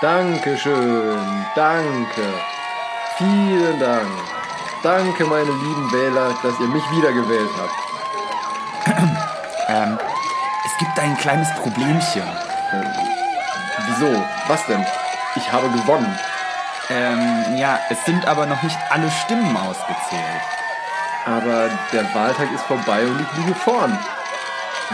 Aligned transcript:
Dankeschön, 0.00 1.46
danke. 1.54 2.34
Vielen 3.16 3.78
Dank. 3.78 4.08
Danke, 4.82 5.24
meine 5.24 5.50
lieben 5.50 5.92
Wähler, 5.92 6.34
dass 6.42 6.60
ihr 6.60 6.66
mich 6.66 6.82
wiedergewählt 6.90 7.50
habt. 7.58 8.98
Ähm, 9.66 9.98
es 10.66 10.76
gibt 10.78 10.98
ein 10.98 11.16
kleines 11.16 11.48
Problemchen. 11.54 12.22
Ähm, 12.70 12.84
wieso? 13.86 14.22
Was 14.46 14.66
denn? 14.66 14.84
Ich 15.36 15.50
habe 15.50 15.70
gewonnen. 15.70 16.18
Ähm, 16.90 17.56
ja, 17.56 17.80
es 17.88 18.04
sind 18.04 18.26
aber 18.26 18.44
noch 18.44 18.62
nicht 18.62 18.76
alle 18.90 19.10
Stimmen 19.10 19.56
ausgezählt. 19.56 20.42
Aber 21.24 21.70
der 21.94 22.14
Wahltag 22.14 22.52
ist 22.52 22.64
vorbei 22.64 23.06
und 23.06 23.18
ich 23.22 23.38
liege 23.38 23.54
vorn. 23.54 23.98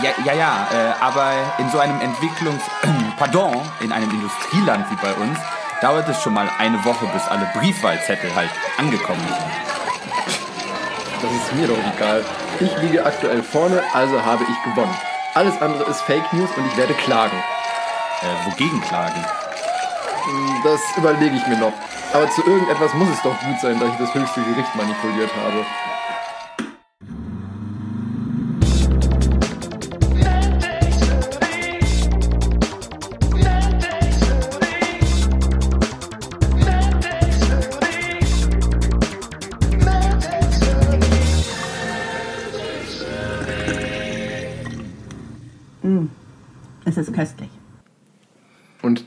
Ja, 0.02 0.10
ja, 0.24 0.32
ja, 0.32 0.68
äh, 0.72 1.02
aber 1.02 1.32
in 1.58 1.68
so 1.70 1.78
einem 1.78 2.00
Entwicklungs... 2.00 2.62
Pardon, 3.18 3.60
in 3.80 3.92
einem 3.92 4.10
Industrieland 4.10 4.86
wie 4.90 4.96
bei 4.96 5.12
uns, 5.14 5.38
dauert 5.80 6.08
es 6.08 6.22
schon 6.22 6.34
mal 6.34 6.48
eine 6.58 6.82
Woche, 6.84 7.06
bis 7.12 7.26
alle 7.28 7.50
Briefwahlzettel 7.54 8.34
halt 8.34 8.50
angekommen 8.78 9.20
sind. 9.26 9.70
Das 11.22 11.32
ist 11.32 11.54
mir 11.54 11.66
doch 11.66 11.76
egal. 11.96 12.24
Ich 12.60 12.76
liege 12.78 13.04
aktuell 13.04 13.42
vorne, 13.42 13.82
also 13.92 14.24
habe 14.24 14.44
ich 14.44 14.70
gewonnen. 14.70 14.96
Alles 15.34 15.60
andere 15.60 15.84
ist 15.90 16.00
Fake 16.02 16.32
News 16.32 16.50
und 16.56 16.66
ich 16.66 16.76
werde 16.76 16.94
klagen. 16.94 17.36
Äh, 18.22 18.50
wogegen 18.50 18.80
klagen? 18.82 19.24
Das 20.64 20.80
überlege 20.96 21.36
ich 21.36 21.46
mir 21.46 21.58
noch. 21.58 21.72
Aber 22.12 22.28
zu 22.30 22.42
irgendetwas 22.46 22.94
muss 22.94 23.08
es 23.08 23.22
doch 23.22 23.38
gut 23.40 23.60
sein, 23.60 23.78
da 23.78 23.86
ich 23.86 23.96
das 23.98 24.14
höchste 24.14 24.42
Gericht 24.42 24.74
manipuliert 24.74 25.30
habe. 25.36 25.64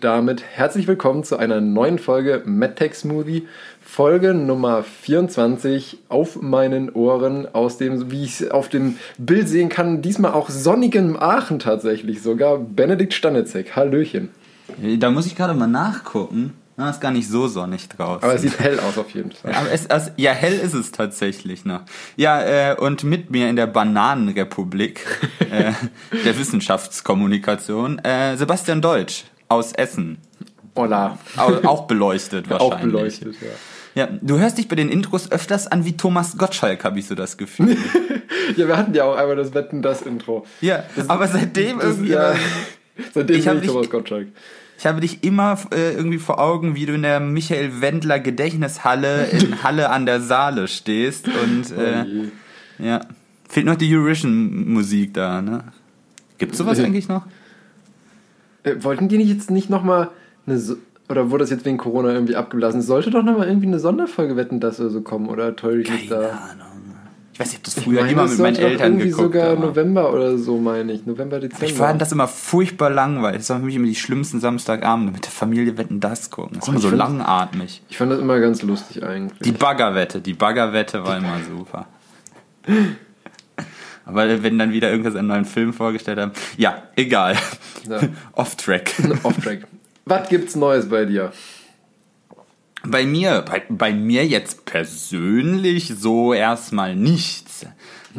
Und 0.03 0.09
damit 0.09 0.43
herzlich 0.43 0.85
willkommen 0.85 1.23
zu 1.23 1.37
einer 1.37 1.61
neuen 1.61 1.97
Folge 1.97 2.41
MedTech 2.43 2.93
Smoothie, 2.93 3.47
Folge 3.79 4.33
Nummer 4.33 4.83
24 4.83 5.99
auf 6.09 6.41
meinen 6.41 6.89
Ohren 6.89 7.47
aus 7.55 7.77
dem, 7.77 8.11
wie 8.11 8.25
ich 8.25 8.41
es 8.41 8.51
auf 8.51 8.67
dem 8.67 8.97
Bild 9.17 9.47
sehen 9.47 9.69
kann, 9.69 10.01
diesmal 10.01 10.33
auch 10.33 10.49
sonnigen 10.49 11.17
Aachen 11.17 11.57
tatsächlich 11.57 12.21
sogar, 12.21 12.57
Benedikt 12.57 13.13
Stanitzek. 13.13 13.77
Hallöchen. 13.77 14.31
Da 14.99 15.09
muss 15.09 15.25
ich 15.25 15.37
gerade 15.37 15.53
mal 15.53 15.67
nachgucken. 15.67 16.51
Na, 16.75 16.89
ist 16.89 16.99
gar 16.99 17.11
nicht 17.11 17.29
so 17.29 17.47
sonnig 17.47 17.87
draußen. 17.87 18.23
Aber 18.23 18.33
es 18.33 18.41
sieht 18.41 18.59
hell 18.59 18.81
aus 18.81 18.97
auf 18.97 19.11
jeden 19.11 19.31
Fall. 19.41 19.53
Aber 19.53 19.71
es, 19.71 19.89
also, 19.89 20.11
ja, 20.17 20.33
hell 20.33 20.59
ist 20.59 20.73
es 20.73 20.91
tatsächlich 20.91 21.63
noch. 21.63 21.81
Ja, 22.17 22.41
äh, 22.71 22.75
und 22.75 23.05
mit 23.05 23.31
mir 23.31 23.47
in 23.47 23.55
der 23.55 23.67
Bananenrepublik 23.67 25.05
äh, 25.49 25.71
der 26.25 26.37
Wissenschaftskommunikation 26.37 27.99
äh, 27.99 28.35
Sebastian 28.35 28.81
Deutsch 28.81 29.23
aus 29.53 29.73
Essen. 29.73 30.17
Hola. 30.75 31.17
Auch, 31.37 31.85
beleuchtet 31.87 32.49
wahrscheinlich. 32.49 32.73
Auch 32.77 32.81
beleuchtet, 32.81 33.35
ja. 33.41 33.47
Ja, 33.95 34.09
du 34.21 34.39
hörst 34.39 34.57
dich 34.57 34.67
bei 34.67 34.75
den 34.75 34.89
Intros 34.89 35.31
öfters 35.31 35.67
an 35.67 35.85
wie 35.85 35.95
Thomas 35.95 36.35
Gottschalk, 36.39 36.83
habe 36.83 36.97
ich 36.97 37.05
so 37.07 37.13
das 37.13 37.37
Gefühl. 37.37 37.77
ja, 38.57 38.67
wir 38.67 38.75
hatten 38.75 38.95
ja 38.95 39.03
auch 39.03 39.15
einmal 39.15 39.35
das 39.35 39.53
Wetten, 39.53 39.83
das 39.83 40.01
Intro. 40.01 40.47
Ja, 40.61 40.83
Das- 40.95 41.09
aber 41.11 41.27
seitdem 41.27 41.77
das- 41.77 41.85
irgendwie... 41.89 42.11
ja. 42.11 42.33
Seitdem 43.13 43.37
Ich 43.37 43.45
bin 43.45 43.57
ich 43.61 43.67
Thomas 43.67 43.89
Gottschalk. 43.89 44.27
Ich 44.79 44.85
habe 44.87 44.99
dich 45.01 45.23
immer 45.23 45.57
äh, 45.73 45.93
irgendwie 45.93 46.17
vor 46.17 46.39
Augen, 46.39 46.75
wie 46.75 46.85
du 46.87 46.93
in 46.93 47.03
der 47.03 47.19
Michael 47.19 47.81
Wendler 47.81 48.19
Gedächtnishalle 48.19 49.25
in 49.27 49.63
Halle 49.63 49.89
an 49.91 50.05
der 50.07 50.19
Saale 50.21 50.67
stehst 50.67 51.27
und 51.27 51.65
Oh 51.77 51.79
äh, 51.81 52.03
je. 52.03 52.23
ja, 52.79 53.01
fehlt 53.47 53.65
noch 53.67 53.75
die 53.75 53.95
Eurovision-Musik 53.95 55.13
da, 55.13 55.41
ne? 55.41 55.63
Gibt's 56.39 56.57
sowas 56.57 56.77
Ja. 56.79 56.85
eigentlich 56.85 57.07
noch? 57.07 57.25
Äh, 58.63 58.75
wollten 58.83 59.07
die 59.07 59.17
nicht 59.17 59.29
jetzt 59.29 59.51
nicht 59.51 59.69
nochmal 59.69 60.09
eine. 60.45 60.57
So 60.57 60.75
oder 61.09 61.29
wurde 61.29 61.43
das 61.43 61.49
jetzt 61.51 61.65
wegen 61.65 61.77
Corona 61.77 62.13
irgendwie 62.13 62.35
abgeblasen? 62.35 62.81
Sollte 62.81 63.11
doch 63.11 63.23
nochmal 63.23 63.47
irgendwie 63.47 63.67
eine 63.67 63.79
Sonderfolge 63.79 64.35
wetten, 64.37 64.59
dass 64.59 64.79
oder 64.79 64.89
so 64.89 65.01
kommen. 65.01 65.27
Oder 65.27 65.55
täusche 65.55 65.81
ich 65.81 65.91
mich 65.91 66.09
da? 66.09 66.19
Ahnung. 66.21 66.67
Ich 67.33 67.39
weiß 67.39 67.47
nicht, 67.49 67.57
ob 67.57 67.63
das 67.63 67.77
Ich 67.77 67.83
früher 67.83 68.01
meine, 68.01 68.11
immer 68.11 68.27
mit 68.27 68.37
meinen 68.39 68.55
Eltern 68.57 68.91
irgendwie 68.93 69.09
geguckt 69.09 69.33
sogar 69.33 69.49
habe. 69.49 69.61
November 69.61 70.13
oder 70.13 70.37
so, 70.37 70.59
meine 70.59 70.93
ich. 70.93 71.05
November, 71.07 71.39
Dezember. 71.39 71.65
Ich 71.65 71.73
fand 71.73 71.99
das 71.99 72.11
immer 72.11 72.27
furchtbar 72.27 72.91
langweilig. 72.91 73.39
Das 73.39 73.49
waren 73.49 73.61
für 73.61 73.65
mich 73.65 73.75
immer 73.75 73.87
die 73.87 73.95
schlimmsten 73.95 74.39
Samstagabende 74.39 75.11
mit 75.11 75.25
der 75.25 75.31
Familie 75.31 75.75
wetten 75.77 75.99
das 75.99 76.29
gucken. 76.29 76.51
Das 76.59 76.63
ist 76.63 76.69
Oh, 76.69 76.71
immer 76.73 76.79
ich 76.83 76.89
so 76.89 76.95
langatmig. 76.95 77.81
ich 77.89 77.97
fand 77.97 78.11
das 78.11 78.19
immer 78.19 78.39
ganz 78.39 78.61
lustig 78.61 79.03
eigentlich. 79.03 79.39
Die 79.39 79.51
Baggerwette, 79.51 80.21
die 80.21 80.33
Baggerwette 80.35 81.03
war 81.03 81.17
immer 81.17 81.39
super. 81.49 81.87
Aber 84.05 84.43
wenn 84.43 84.59
dann 84.59 84.71
wieder 84.71 84.89
irgendwas 84.89 85.15
einen 85.15 85.27
neuen 85.27 85.45
Film 85.45 85.73
vorgestellt 85.73 86.19
haben. 86.19 86.31
Ja, 86.57 86.83
egal. 86.95 87.37
Ja. 87.89 87.99
Off-Track. 88.33 88.93
Off-Track. 89.23 89.67
Was 90.05 90.29
gibt's 90.29 90.55
Neues 90.55 90.89
bei 90.89 91.05
dir? 91.05 91.31
Bei 92.85 93.05
mir, 93.05 93.43
bei, 93.47 93.63
bei 93.69 93.93
mir 93.93 94.25
jetzt 94.25 94.65
persönlich 94.65 95.93
so 95.97 96.33
erstmal 96.33 96.95
nichts. 96.95 97.65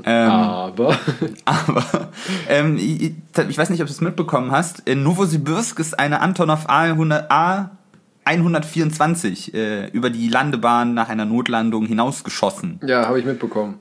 Ähm, 0.04 0.30
Aber. 0.30 0.98
Aber 1.44 2.10
ähm, 2.48 2.78
ich, 2.78 3.12
ich 3.48 3.58
weiß 3.58 3.68
nicht, 3.68 3.82
ob 3.82 3.86
du 3.86 3.92
es 3.92 4.00
mitbekommen 4.00 4.50
hast. 4.50 4.80
In 4.88 5.02
Novosibirsk 5.02 5.78
ist 5.78 5.98
eine 5.98 6.20
Antonov 6.20 6.66
A100, 6.66 7.26
A 7.28 7.70
124 8.24 9.54
äh, 9.54 9.88
über 9.88 10.10
die 10.10 10.28
Landebahn 10.28 10.94
nach 10.94 11.10
einer 11.10 11.26
Notlandung 11.26 11.86
hinausgeschossen. 11.86 12.80
Ja, 12.86 13.06
habe 13.06 13.18
ich 13.20 13.26
mitbekommen. 13.26 13.78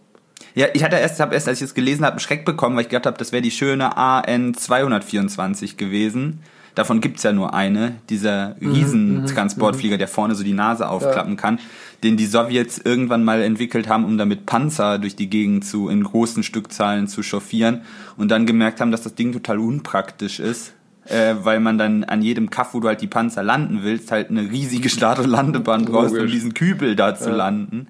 Ja, 0.55 0.67
ich 0.73 0.83
hatte 0.83 0.97
erst, 0.97 1.19
hab 1.19 1.33
erst, 1.33 1.47
als 1.47 1.59
ich 1.59 1.65
es 1.65 1.73
gelesen 1.73 2.05
habe, 2.05 2.13
einen 2.13 2.19
Schreck 2.19 2.45
bekommen, 2.45 2.75
weil 2.75 2.83
ich 2.83 2.89
gedacht 2.89 3.07
habe, 3.07 3.17
das 3.17 3.31
wäre 3.31 3.41
die 3.41 3.51
schöne 3.51 3.97
AN 3.97 4.53
224 4.53 5.77
gewesen. 5.77 6.39
Davon 6.75 7.01
gibt's 7.01 7.21
ja 7.21 7.31
nur 7.33 7.53
eine, 7.53 7.95
dieser 8.09 8.55
Riesentransportflieger, 8.59 9.97
der 9.97 10.07
vorne 10.07 10.33
so 10.33 10.43
die 10.43 10.53
Nase 10.53 10.89
aufklappen 10.89 11.37
kann, 11.37 11.59
den 12.03 12.17
die 12.17 12.25
Sowjets 12.25 12.79
irgendwann 12.79 13.23
mal 13.23 13.41
entwickelt 13.41 13.87
haben, 13.87 14.05
um 14.05 14.17
damit 14.17 14.47
Panzer 14.47 14.97
durch 14.97 15.15
die 15.15 15.29
Gegend 15.29 15.65
zu 15.65 15.87
in 15.87 16.03
großen 16.03 16.41
Stückzahlen 16.41 17.07
zu 17.07 17.21
chauffieren 17.21 17.81
und 18.17 18.29
dann 18.29 18.47
gemerkt 18.47 18.81
haben, 18.81 18.91
dass 18.91 19.03
das 19.03 19.13
Ding 19.13 19.33
total 19.33 19.59
unpraktisch 19.59 20.39
ist. 20.39 20.73
Äh, 21.05 21.35
weil 21.43 21.59
man 21.59 21.77
dann 21.77 22.05
an 22.05 22.21
jedem 22.21 22.49
Kaff, 22.49 22.73
wo 22.73 22.79
du 22.79 22.87
halt 22.87 23.01
die 23.01 23.07
Panzer 23.07 23.43
landen 23.43 23.79
willst, 23.83 24.09
halt 24.09 24.29
eine 24.29 24.49
riesige 24.49 24.87
Start- 24.87 25.19
und 25.19 25.29
Landebahn 25.29 25.83
brauchst, 25.83 26.15
um 26.15 26.27
diesen 26.27 26.53
Kübel 26.53 26.95
da 26.95 27.13
zu 27.13 27.29
landen. 27.29 27.87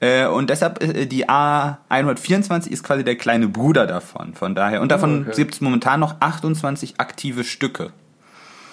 Äh, 0.00 0.26
und 0.26 0.50
deshalb, 0.50 0.82
äh, 0.82 1.06
die 1.06 1.28
A124 1.28 2.70
ist 2.70 2.84
quasi 2.84 3.04
der 3.04 3.16
kleine 3.16 3.48
Bruder 3.48 3.86
davon. 3.86 4.34
Von 4.34 4.54
daher. 4.54 4.80
Und 4.80 4.90
davon 4.90 5.22
okay. 5.22 5.36
gibt's 5.36 5.60
momentan 5.60 6.00
noch 6.00 6.16
28 6.20 6.94
aktive 6.98 7.44
Stücke. 7.44 7.92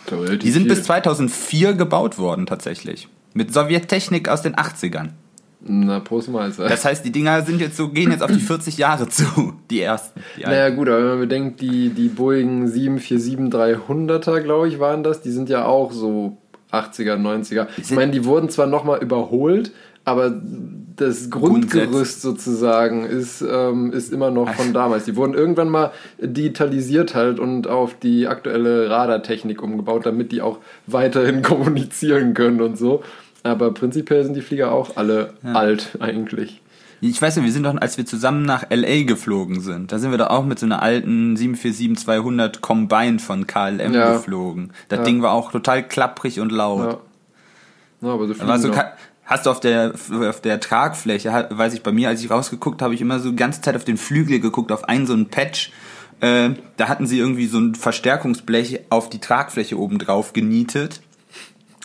Toll, 0.07 0.37
Die 0.37 0.51
sind 0.51 0.67
bis 0.67 0.83
2004 0.83 1.73
gebaut 1.73 2.17
worden, 2.17 2.45
tatsächlich. 2.45 3.07
Mit 3.33 3.53
Sowjettechnik 3.53 4.29
aus 4.29 4.41
den 4.41 4.55
80ern. 4.55 5.09
Na, 5.63 5.99
Prost 5.99 6.29
Mahlzeit. 6.29 6.71
Das 6.71 6.85
heißt, 6.85 7.05
die 7.05 7.11
Dinger 7.11 7.43
sind 7.43 7.61
jetzt 7.61 7.77
so, 7.77 7.89
gehen 7.89 8.09
jetzt 8.09 8.23
auf 8.23 8.31
die 8.31 8.39
40 8.39 8.77
Jahre 8.77 9.07
zu. 9.07 9.53
Die 9.69 9.81
ersten. 9.81 10.19
Die 10.37 10.41
Naja 10.41 10.69
gut, 10.69 10.89
aber 10.89 10.97
wenn 10.97 11.09
man 11.09 11.19
bedenkt, 11.19 11.61
die, 11.61 11.89
die 11.89 12.07
Boeing 12.07 12.65
747-300er, 12.65 14.39
glaube 14.39 14.69
ich, 14.69 14.79
waren 14.79 15.03
das, 15.03 15.21
die 15.21 15.29
sind 15.29 15.49
ja 15.49 15.65
auch 15.65 15.91
so 15.91 16.37
80er, 16.71 17.15
90er. 17.15 17.67
Ich 17.77 17.91
meine, 17.91 18.11
die 18.11 18.25
wurden 18.25 18.49
zwar 18.49 18.65
nochmal 18.65 19.03
überholt, 19.03 19.71
aber 20.05 20.33
das 20.95 21.29
Grundgerüst 21.29 22.21
sozusagen 22.21 23.05
ist, 23.05 23.41
ähm, 23.41 23.91
ist 23.93 24.11
immer 24.11 24.29
noch 24.31 24.53
von 24.53 24.73
damals. 24.73 25.05
Die 25.05 25.15
wurden 25.15 25.33
irgendwann 25.33 25.69
mal 25.69 25.91
digitalisiert 26.19 27.15
halt 27.15 27.39
und 27.39 27.67
auf 27.67 27.95
die 27.99 28.27
aktuelle 28.27 28.89
Radartechnik 28.89 29.61
umgebaut, 29.63 30.05
damit 30.05 30.31
die 30.31 30.41
auch 30.41 30.57
weiterhin 30.87 31.41
kommunizieren 31.43 32.33
können 32.33 32.61
und 32.61 32.77
so. 32.77 33.03
Aber 33.43 33.73
prinzipiell 33.73 34.23
sind 34.23 34.35
die 34.35 34.41
Flieger 34.41 34.71
auch 34.71 34.97
alle 34.97 35.33
alt 35.43 35.97
eigentlich. 35.99 36.61
Ich 37.03 37.19
weiß 37.19 37.37
ja, 37.37 37.43
wir 37.43 37.51
sind 37.51 37.63
doch, 37.63 37.75
als 37.81 37.97
wir 37.97 38.05
zusammen 38.05 38.43
nach 38.43 38.65
L.A. 38.69 39.03
geflogen 39.05 39.59
sind, 39.61 39.91
da 39.91 39.97
sind 39.97 40.11
wir 40.11 40.19
doch 40.19 40.29
auch 40.29 40.45
mit 40.45 40.59
so 40.59 40.67
einer 40.67 40.83
alten 40.83 41.35
747-200 41.35 42.59
Combine 42.61 43.17
von 43.17 43.47
KLM 43.47 43.93
Ja. 43.93 44.13
geflogen. 44.13 44.71
Das 44.89 44.99
Ja. 44.99 45.05
Ding 45.05 45.23
war 45.23 45.31
auch 45.31 45.51
total 45.51 45.87
klapprig 45.87 46.39
und 46.39 46.51
laut. 46.51 46.99
Ja. 48.01 48.07
Ja, 48.07 48.13
aber 48.13 48.27
so 48.27 48.33
Da 48.35 48.47
war 48.47 48.59
so, 48.59 48.71
hast 49.31 49.45
du 49.45 49.49
auf 49.49 49.61
der, 49.61 49.93
auf 50.11 50.41
der 50.41 50.59
Tragfläche, 50.59 51.47
weiß 51.49 51.73
ich 51.73 51.83
bei 51.83 51.93
mir, 51.93 52.09
als 52.09 52.21
ich 52.21 52.29
rausgeguckt 52.29 52.81
habe, 52.81 52.93
ich 52.93 53.01
immer 53.01 53.19
so 53.19 53.29
die 53.29 53.37
ganze 53.37 53.61
Zeit 53.61 53.77
auf 53.77 53.85
den 53.85 53.97
Flügel 53.97 54.41
geguckt, 54.41 54.71
auf 54.71 54.83
einen 54.83 55.07
so 55.07 55.13
einen 55.13 55.29
Patch. 55.29 55.71
Äh, 56.19 56.49
da 56.75 56.89
hatten 56.89 57.07
sie 57.07 57.17
irgendwie 57.17 57.47
so 57.47 57.57
ein 57.57 57.73
Verstärkungsblech 57.73 58.81
auf 58.89 59.09
die 59.09 59.19
Tragfläche 59.19 59.79
oben 59.79 59.99
drauf 59.99 60.33
genietet. 60.33 61.01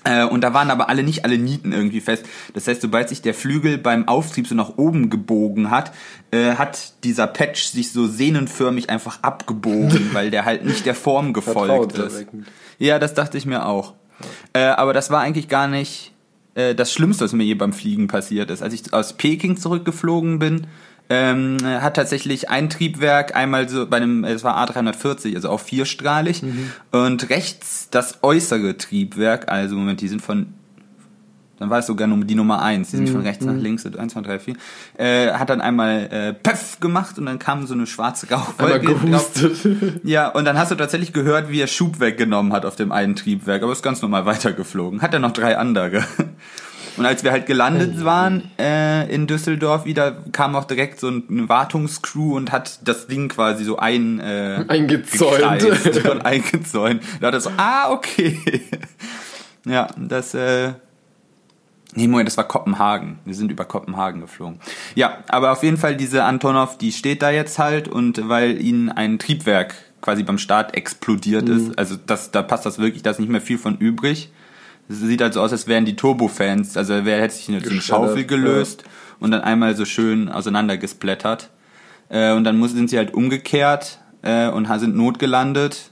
Äh, 0.02 0.25
und 0.25 0.40
da 0.40 0.54
waren 0.54 0.70
aber 0.72 0.88
alle 0.88 1.04
nicht 1.04 1.25
alle 1.25 1.38
Nieten 1.38 1.72
irgendwie 1.72 2.00
fest. 2.00 2.26
Das 2.52 2.66
heißt, 2.66 2.82
sobald 2.82 3.08
sich 3.08 3.22
der 3.22 3.32
Flügel 3.32 3.78
beim 3.78 4.08
Auftrieb 4.08 4.48
so 4.48 4.56
nach 4.56 4.76
oben 4.76 5.08
gebogen 5.08 5.70
hat, 5.70 5.93
äh, 6.32 6.56
hat 6.56 6.94
dieser 7.04 7.28
Patch 7.28 7.66
sich 7.66 7.93
so 7.93 8.08
sehnenförmig 8.08 8.90
einfach 8.90 9.22
abgebogen, 9.22 10.10
weil 10.12 10.32
der 10.32 10.44
halt 10.44 10.64
nicht 10.64 10.84
der 10.84 10.96
Form 10.96 11.32
gefolgt 11.32 11.96
ist. 11.96 12.26
Ja, 12.78 12.98
das 12.98 13.14
dachte 13.14 13.38
ich 13.38 13.46
mir 13.46 13.66
auch. 13.66 13.94
Äh, 14.52 14.64
aber 14.64 14.93
das 14.93 15.10
war 15.10 15.20
eigentlich 15.20 15.48
gar 15.48 15.69
nicht 15.69 16.12
äh, 16.56 16.75
das 16.75 16.93
Schlimmste, 16.93 17.25
was 17.25 17.32
mir 17.32 17.44
je 17.44 17.55
beim 17.55 17.73
Fliegen 17.73 18.08
passiert 18.08 18.50
ist. 18.50 18.62
Als 18.62 18.75
ich 18.75 18.93
aus 18.93 19.12
Peking 19.12 19.56
zurückgeflogen 19.56 20.38
bin, 20.41 20.67
ähm, 21.08 21.58
hat 21.62 21.94
tatsächlich 21.94 22.50
ein 22.50 22.69
Triebwerk 22.69 23.37
einmal 23.37 23.69
so 23.69 23.87
bei 23.87 23.99
einem, 23.99 24.25
es 24.25 24.43
war 24.43 24.56
A340, 24.67 25.37
also 25.37 25.50
auch 25.50 25.61
vierstrahlig, 25.61 26.43
mhm. 26.43 26.73
und 26.91 27.31
rechts 27.31 27.88
das 27.91 28.25
äußere 28.25 28.76
Triebwerk, 28.76 29.49
also 29.49 29.76
Moment, 29.76 30.00
die 30.00 30.08
sind 30.08 30.23
von 30.23 30.55
dann 31.58 31.70
war 31.70 31.79
es 31.79 31.87
sogar 31.87 32.06
nur 32.06 32.25
die 32.25 32.35
Nummer 32.35 32.62
eins, 32.62 32.91
die 32.91 32.97
sind 32.97 33.08
von 33.08 33.20
mhm. 33.20 33.26
rechts 33.26 33.44
nach 33.44 33.55
mhm. 33.55 33.61
links, 33.61 33.87
1, 33.87 34.12
2, 34.12 34.20
3, 34.20 34.38
4, 34.38 34.55
äh, 34.99 35.32
hat 35.32 35.50
dann 35.50 35.61
einmal 35.61 36.08
äh, 36.11 36.32
Pöff 36.35 36.81
gemacht 36.81 37.19
und 37.19 37.26
dann 37.26 37.38
kam 37.38 37.67
so 37.67 37.75
eine 37.75 37.87
schwarze 37.87 38.29
Rauchwolke. 38.31 38.97
Ja, 40.03 40.29
und 40.29 40.44
dann 40.44 40.58
hast 40.58 40.70
du 40.70 40.75
tatsächlich 40.75 41.12
gehört, 41.12 41.50
wie 41.50 41.61
er 41.61 41.67
Schub 41.67 42.00
weggenommen 42.00 42.53
hat 42.53 42.64
auf 42.64 42.76
dem 42.76 42.93
einen 42.93 43.17
Triebwerk, 43.17 43.62
aber 43.62 43.73
ist 43.73 43.82
ganz 43.82 44.03
normal 44.03 44.26
weitergeflogen. 44.26 45.03
Hat 45.03 45.14
er 45.14 45.20
noch 45.20 45.32
drei 45.32 45.56
andere. 45.56 46.05
Und 46.97 47.05
als 47.05 47.25
wir 47.25 47.31
halt 47.31 47.47
gelandet 47.47 48.05
waren 48.05 48.50
äh, 48.58 49.12
in 49.12 49.26
Düsseldorf 49.26 49.85
wieder, 49.85 50.17
kam 50.32 50.56
auch 50.56 50.64
direkt 50.64 50.99
so 50.99 51.08
eine 51.08 51.49
Wartungscrew 51.49 52.35
und 52.35 52.53
hat 52.53 52.81
das 52.88 53.06
Ding 53.06 53.29
quasi 53.29 53.64
so 53.64 53.76
ein 53.76 54.19
äh, 54.20 54.64
eingezäunt 54.67 55.62
und 56.11 56.25
eingezäunt. 56.25 57.03
Da 57.20 57.26
hat 57.26 57.35
er 57.35 57.41
so, 57.41 57.50
ah 57.58 57.91
okay, 57.91 58.41
ja, 59.67 59.88
das 59.99 60.35
äh, 60.35 60.73
Nee, 61.96 62.08
Moment, 62.08 62.28
das 62.28 62.37
war 62.37 62.46
Kopenhagen. 62.46 63.19
Wir 63.25 63.34
sind 63.34 63.50
über 63.50 63.64
Kopenhagen 63.64 64.20
geflogen. 64.20 64.60
Ja, 64.94 65.19
aber 65.28 65.52
auf 65.52 65.62
jeden 65.62 65.78
Fall 65.78 65.96
diese 65.96 66.25
Antonov, 66.25 66.78
die 66.78 66.93
steht 66.93 67.22
da 67.22 67.31
jetzt 67.31 67.58
halt 67.58 67.88
und 67.88 68.28
weil 68.28 68.60
ihnen 68.60 68.90
ein 68.90 69.19
Triebwerk 69.19 69.75
quasi 70.02 70.22
beim 70.22 70.38
Start 70.38 70.76
explodiert 70.76 71.48
mhm. 71.48 71.56
ist, 71.56 71.78
also 71.78 71.96
das, 71.96 72.31
da 72.31 72.43
passt 72.43 72.66
das 72.66 72.78
wirklich, 72.78 73.02
da 73.02 73.10
ist 73.10 73.19
nicht 73.19 73.31
mehr 73.31 73.40
viel 73.40 73.58
von 73.58 73.78
übrig. 73.78 74.31
Es 74.88 75.00
sieht 75.00 75.22
also 75.22 75.40
aus, 75.40 75.50
als 75.52 75.66
wären 75.66 75.84
die 75.84 75.96
Turbofans, 75.96 76.76
also 76.76 77.04
wer 77.04 77.20
hätte 77.20 77.34
sich 77.34 77.48
eine, 77.48 77.58
eine 77.58 77.81
Schaufel 77.81 78.25
gelöst 78.25 78.82
ja. 78.82 78.90
und 79.19 79.31
dann 79.32 79.40
einmal 79.40 79.75
so 79.75 79.84
schön 79.84 80.28
auseinandergesplättert. 80.28 81.50
Äh, 82.08 82.32
und 82.34 82.44
dann 82.44 82.58
muss, 82.58 82.72
sind 82.72 82.90
sie 82.90 82.98
halt 82.98 83.14
umgekehrt 83.14 83.98
äh, 84.22 84.48
und 84.48 84.69
sind 84.78 84.96
notgelandet 84.96 85.90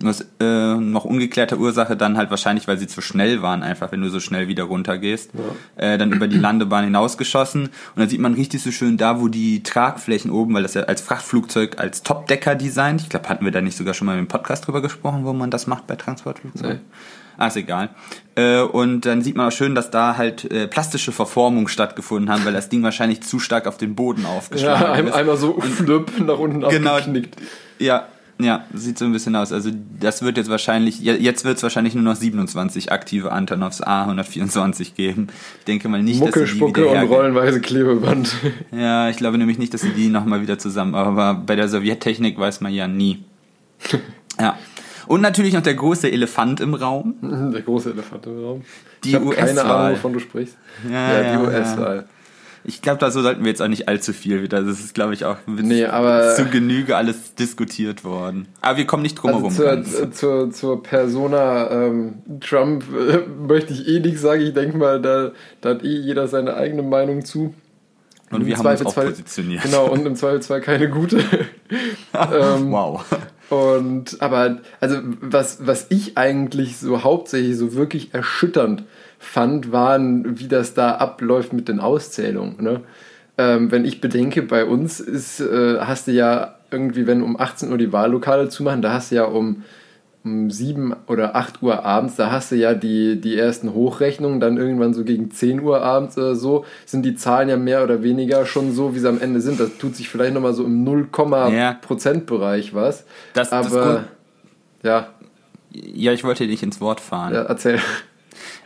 was 0.00 0.26
äh, 0.40 0.74
noch 0.74 1.04
ungeklärte 1.04 1.58
Ursache 1.58 1.96
dann 1.96 2.16
halt 2.16 2.30
wahrscheinlich, 2.30 2.68
weil 2.68 2.78
sie 2.78 2.86
zu 2.86 3.00
schnell 3.00 3.42
waren, 3.42 3.62
einfach 3.62 3.92
wenn 3.92 4.02
du 4.02 4.10
so 4.10 4.20
schnell 4.20 4.48
wieder 4.48 4.64
runtergehst, 4.64 5.30
ja. 5.34 5.94
äh, 5.94 5.98
dann 5.98 6.12
über 6.12 6.28
die 6.28 6.38
Landebahn 6.38 6.84
hinausgeschossen 6.84 7.64
und 7.64 7.70
dann 7.96 8.08
sieht 8.08 8.20
man 8.20 8.34
richtig 8.34 8.62
so 8.62 8.70
schön 8.70 8.96
da, 8.96 9.20
wo 9.20 9.28
die 9.28 9.62
Tragflächen 9.62 10.30
oben, 10.30 10.54
weil 10.54 10.62
das 10.62 10.74
ja 10.74 10.82
als 10.82 11.00
Frachtflugzeug 11.00 11.78
als 11.78 12.02
Topdecker 12.02 12.54
designt, 12.54 13.00
ich 13.00 13.08
glaube, 13.08 13.28
hatten 13.28 13.44
wir 13.44 13.52
da 13.52 13.60
nicht 13.60 13.76
sogar 13.76 13.94
schon 13.94 14.06
mal 14.06 14.18
im 14.18 14.28
Podcast 14.28 14.66
drüber 14.66 14.82
gesprochen, 14.82 15.24
wo 15.24 15.32
man 15.32 15.50
das 15.50 15.66
macht 15.66 15.86
bei 15.86 15.96
Transportflugzeugen? 15.96 16.80
Nee. 16.82 16.96
Ah, 17.38 17.48
ist 17.48 17.56
egal. 17.56 17.90
Äh, 18.34 18.60
und 18.60 19.04
dann 19.04 19.22
sieht 19.22 19.36
man 19.36 19.48
auch 19.48 19.52
schön, 19.52 19.74
dass 19.74 19.90
da 19.90 20.16
halt 20.16 20.50
äh, 20.50 20.66
plastische 20.66 21.12
Verformungen 21.12 21.68
stattgefunden 21.68 22.30
haben, 22.30 22.44
weil 22.46 22.54
das 22.54 22.70
Ding 22.70 22.82
wahrscheinlich 22.82 23.22
zu 23.22 23.38
stark 23.38 23.66
auf 23.66 23.76
den 23.76 23.94
Boden 23.94 24.24
aufgeschlagen 24.24 24.82
ja, 24.82 24.92
ein, 24.92 25.06
ist. 25.08 25.14
einmal 25.14 25.36
so 25.36 25.60
flip 25.60 26.18
nach 26.20 26.38
unten 26.38 26.60
genau, 26.60 26.96
abgeknickt. 26.96 27.36
Ja, 27.78 28.08
ja, 28.38 28.64
sieht 28.74 28.98
so 28.98 29.06
ein 29.06 29.12
bisschen 29.12 29.34
aus. 29.34 29.52
Also 29.52 29.70
das 29.98 30.22
wird 30.22 30.36
jetzt 30.36 30.50
wahrscheinlich, 30.50 31.00
jetzt 31.00 31.44
wird 31.44 31.56
es 31.56 31.62
wahrscheinlich 31.62 31.94
nur 31.94 32.04
noch 32.04 32.16
27 32.16 32.92
aktive 32.92 33.32
Antonovs 33.32 33.82
A124 33.82 34.94
geben. 34.94 35.28
Ich 35.58 35.64
denke 35.64 35.88
mal 35.88 36.02
nicht, 36.02 36.20
Mucke, 36.20 36.40
dass 36.40 36.48
sie 36.50 36.54
die 36.54 36.58
Spucke 36.58 36.82
wieder 36.82 37.02
und 37.02 37.08
rollenweise 37.08 37.60
Klebeband. 37.60 38.34
Ja, 38.72 39.08
ich 39.08 39.16
glaube 39.16 39.38
nämlich 39.38 39.58
nicht, 39.58 39.72
dass 39.72 39.80
sie 39.80 39.90
die 39.90 40.08
nochmal 40.08 40.42
wieder 40.42 40.58
zusammen, 40.58 40.94
aber 40.94 41.34
bei 41.34 41.56
der 41.56 41.68
Sowjettechnik 41.68 42.38
weiß 42.38 42.60
man 42.60 42.72
ja 42.72 42.86
nie. 42.86 43.24
Ja. 44.38 44.58
Und 45.06 45.22
natürlich 45.22 45.54
noch 45.54 45.62
der 45.62 45.72
große 45.72 46.12
Elefant 46.12 46.60
im 46.60 46.74
Raum. 46.74 47.14
Der 47.22 47.62
große 47.62 47.92
Elefant 47.92 48.26
im 48.26 48.44
Raum. 48.44 48.64
Die 49.02 49.16
US-Wahl. 49.16 49.46
Keine 49.46 49.64
Ahnung, 49.64 49.96
wovon 49.96 50.12
du 50.12 50.18
sprichst. 50.18 50.58
Ja, 50.84 50.90
ja, 50.90 51.22
ja 51.22 51.32
die 51.32 51.46
US-Wahl. 51.46 51.96
Ja. 51.96 52.04
Ich 52.68 52.82
glaube, 52.82 52.98
da 52.98 53.12
so 53.12 53.22
sollten 53.22 53.44
wir 53.44 53.50
jetzt 53.50 53.62
auch 53.62 53.68
nicht 53.68 53.86
allzu 53.86 54.12
viel 54.12 54.42
wieder. 54.42 54.60
Das 54.60 54.80
ist, 54.80 54.92
glaube 54.92 55.14
ich, 55.14 55.24
auch 55.24 55.36
nee, 55.46 55.84
aber, 55.84 56.34
zu 56.34 56.46
Genüge 56.46 56.96
alles 56.96 57.36
diskutiert 57.36 58.02
worden. 58.02 58.48
Aber 58.60 58.76
wir 58.76 58.86
kommen 58.86 59.04
nicht 59.04 59.14
drum 59.14 59.32
also 59.32 59.64
herum. 59.64 59.84
Zur, 59.84 60.10
zur, 60.10 60.50
zur, 60.50 60.82
Persona 60.82 61.70
ähm, 61.70 62.14
Trump 62.40 62.84
äh, 62.92 63.18
möchte 63.48 63.72
ich 63.72 63.86
eh 63.86 64.00
nichts 64.00 64.20
sagen. 64.20 64.42
Ich 64.42 64.52
denke 64.52 64.76
mal, 64.76 65.00
da, 65.00 65.30
da 65.60 65.70
hat 65.70 65.84
eh 65.84 65.96
jeder 65.96 66.26
seine 66.26 66.54
eigene 66.54 66.82
Meinung 66.82 67.24
zu. 67.24 67.54
Und, 68.30 68.40
und 68.40 68.46
wir 68.46 68.58
haben 68.58 68.66
uns 68.66 68.84
auch 68.84 68.94
positioniert. 68.94 69.62
Genau, 69.62 69.88
und 69.88 70.04
im 70.04 70.16
Zweifelsfall 70.16 70.60
keine 70.60 70.90
gute. 70.90 71.18
ähm, 72.14 72.72
wow. 72.72 73.04
Und, 73.48 74.20
aber, 74.20 74.58
also, 74.80 74.98
was, 75.20 75.64
was 75.64 75.86
ich 75.90 76.18
eigentlich 76.18 76.78
so 76.78 77.04
hauptsächlich 77.04 77.56
so 77.56 77.74
wirklich 77.74 78.12
erschütternd 78.12 78.82
fand, 79.26 79.72
waren, 79.72 80.38
wie 80.38 80.48
das 80.48 80.74
da 80.74 80.92
abläuft 80.92 81.52
mit 81.52 81.68
den 81.68 81.80
Auszählungen. 81.80 82.62
Ne? 82.62 82.80
Ähm, 83.38 83.70
wenn 83.70 83.84
ich 83.84 84.00
bedenke, 84.00 84.42
bei 84.42 84.64
uns 84.64 85.00
ist, 85.00 85.40
äh, 85.40 85.78
hast 85.80 86.06
du 86.06 86.12
ja 86.12 86.54
irgendwie, 86.70 87.06
wenn 87.06 87.22
um 87.22 87.38
18 87.38 87.70
Uhr 87.70 87.78
die 87.78 87.92
Wahllokale 87.92 88.48
zumachen, 88.48 88.82
da 88.82 88.92
hast 88.92 89.10
du 89.10 89.16
ja 89.16 89.24
um, 89.24 89.64
um 90.24 90.50
7 90.50 90.94
oder 91.06 91.36
8 91.36 91.62
Uhr 91.62 91.84
abends, 91.84 92.16
da 92.16 92.30
hast 92.30 92.52
du 92.52 92.56
ja 92.56 92.74
die, 92.74 93.20
die 93.20 93.36
ersten 93.36 93.74
Hochrechnungen, 93.74 94.40
dann 94.40 94.56
irgendwann 94.56 94.94
so 94.94 95.04
gegen 95.04 95.30
10 95.30 95.60
Uhr 95.60 95.82
abends 95.82 96.16
oder 96.16 96.34
so, 96.34 96.64
sind 96.86 97.04
die 97.04 97.14
Zahlen 97.14 97.48
ja 97.48 97.56
mehr 97.56 97.84
oder 97.84 98.02
weniger 98.02 98.46
schon 98.46 98.72
so, 98.72 98.94
wie 98.94 99.00
sie 99.00 99.08
am 99.08 99.20
Ende 99.20 99.40
sind. 99.40 99.60
Das 99.60 99.76
tut 99.78 99.96
sich 99.96 100.08
vielleicht 100.08 100.34
nochmal 100.34 100.54
so 100.54 100.64
im 100.64 100.82
0, 100.82 101.08
ja. 101.52 101.74
Prozentbereich 101.74 102.74
was. 102.74 103.04
Das, 103.34 103.52
Aber, 103.52 103.68
das 103.68 104.00
ja. 104.82 105.08
Ja, 105.72 106.12
ich 106.12 106.24
wollte 106.24 106.46
dich 106.46 106.62
ins 106.62 106.80
Wort 106.80 107.00
fahren. 107.00 107.34
Ja, 107.34 107.42
erzähl. 107.42 107.80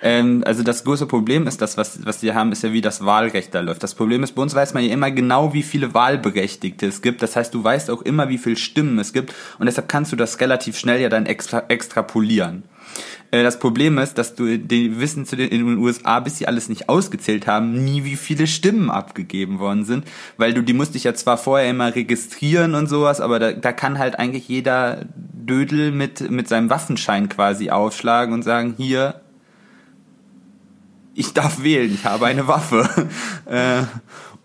Ähm, 0.03 0.43
also 0.47 0.63
das 0.63 0.85
große 0.85 1.07
Problem 1.07 1.47
ist, 1.47 1.61
das, 1.61 1.77
was, 1.77 2.05
was 2.05 2.19
die 2.19 2.33
haben, 2.33 2.53
ist 2.53 2.63
ja, 2.63 2.73
wie 2.73 2.81
das 2.81 3.05
Wahlrecht 3.05 3.55
da 3.55 3.61
läuft. 3.61 3.83
Das 3.83 3.95
Problem 3.95 4.23
ist, 4.23 4.33
bei 4.33 4.43
uns 4.43 4.55
weiß 4.55 4.75
man 4.75 4.85
ja 4.85 4.93
immer 4.93 5.11
genau, 5.11 5.53
wie 5.53 5.63
viele 5.63 5.95
Wahlberechtigte 5.95 6.87
es 6.87 7.03
gibt. 7.03 7.23
Das 7.23 7.37
heißt, 7.37 7.53
du 7.55 7.63
weißt 7.63 7.91
auch 7.91 8.03
immer, 8.03 8.29
wie 8.29 8.39
viele 8.39 8.57
Stimmen 8.57 8.99
es 8.99 9.13
gibt. 9.13 9.35
Und 9.59 9.67
deshalb 9.67 9.89
kannst 9.89 10.13
du 10.13 10.17
das 10.17 10.41
relativ 10.41 10.79
schnell 10.79 11.01
ja 11.01 11.09
dann 11.09 11.27
extra, 11.27 11.65
extrapolieren. 11.69 12.65
Äh, 13.31 13.43
das 13.43 13.59
Problem 13.59 13.99
ist, 13.99 14.19
dass 14.19 14.35
du 14.35 14.59
die 14.59 14.99
wissen 15.01 15.27
zu 15.27 15.37
den, 15.37 15.49
in 15.49 15.67
den 15.67 15.79
USA, 15.79 16.21
bis 16.21 16.39
sie 16.39 16.47
alles 16.47 16.69
nicht 16.69 16.89
ausgezählt 16.89 17.47
haben, 17.47 17.85
nie 17.85 18.05
wie 18.05 18.17
viele 18.17 18.47
Stimmen 18.47 18.91
abgegeben 18.91 19.59
worden 19.59 19.85
sind, 19.85 20.05
weil 20.37 20.55
du 20.55 20.63
die 20.63 20.73
musst 20.73 20.95
dich 20.95 21.05
ja 21.05 21.15
zwar 21.15 21.39
vorher 21.39 21.71
immer 21.71 21.95
registrieren 21.95 22.75
und 22.75 22.89
sowas, 22.89 23.21
aber 23.21 23.39
da, 23.39 23.53
da 23.53 23.73
kann 23.73 23.99
halt 23.99 24.19
eigentlich 24.19 24.49
jeder 24.49 25.05
Dödel 25.15 25.93
mit 25.93 26.31
mit 26.31 26.49
seinem 26.49 26.71
Waffenschein 26.71 27.29
quasi 27.29 27.71
aufschlagen 27.71 28.35
und 28.35 28.43
sagen, 28.43 28.75
hier 28.77 29.21
ich 31.21 31.33
darf 31.33 31.63
wählen, 31.63 31.93
ich 31.93 32.05
habe 32.05 32.27
eine 32.27 32.49
Waffe. 32.49 32.89
äh, 33.47 33.83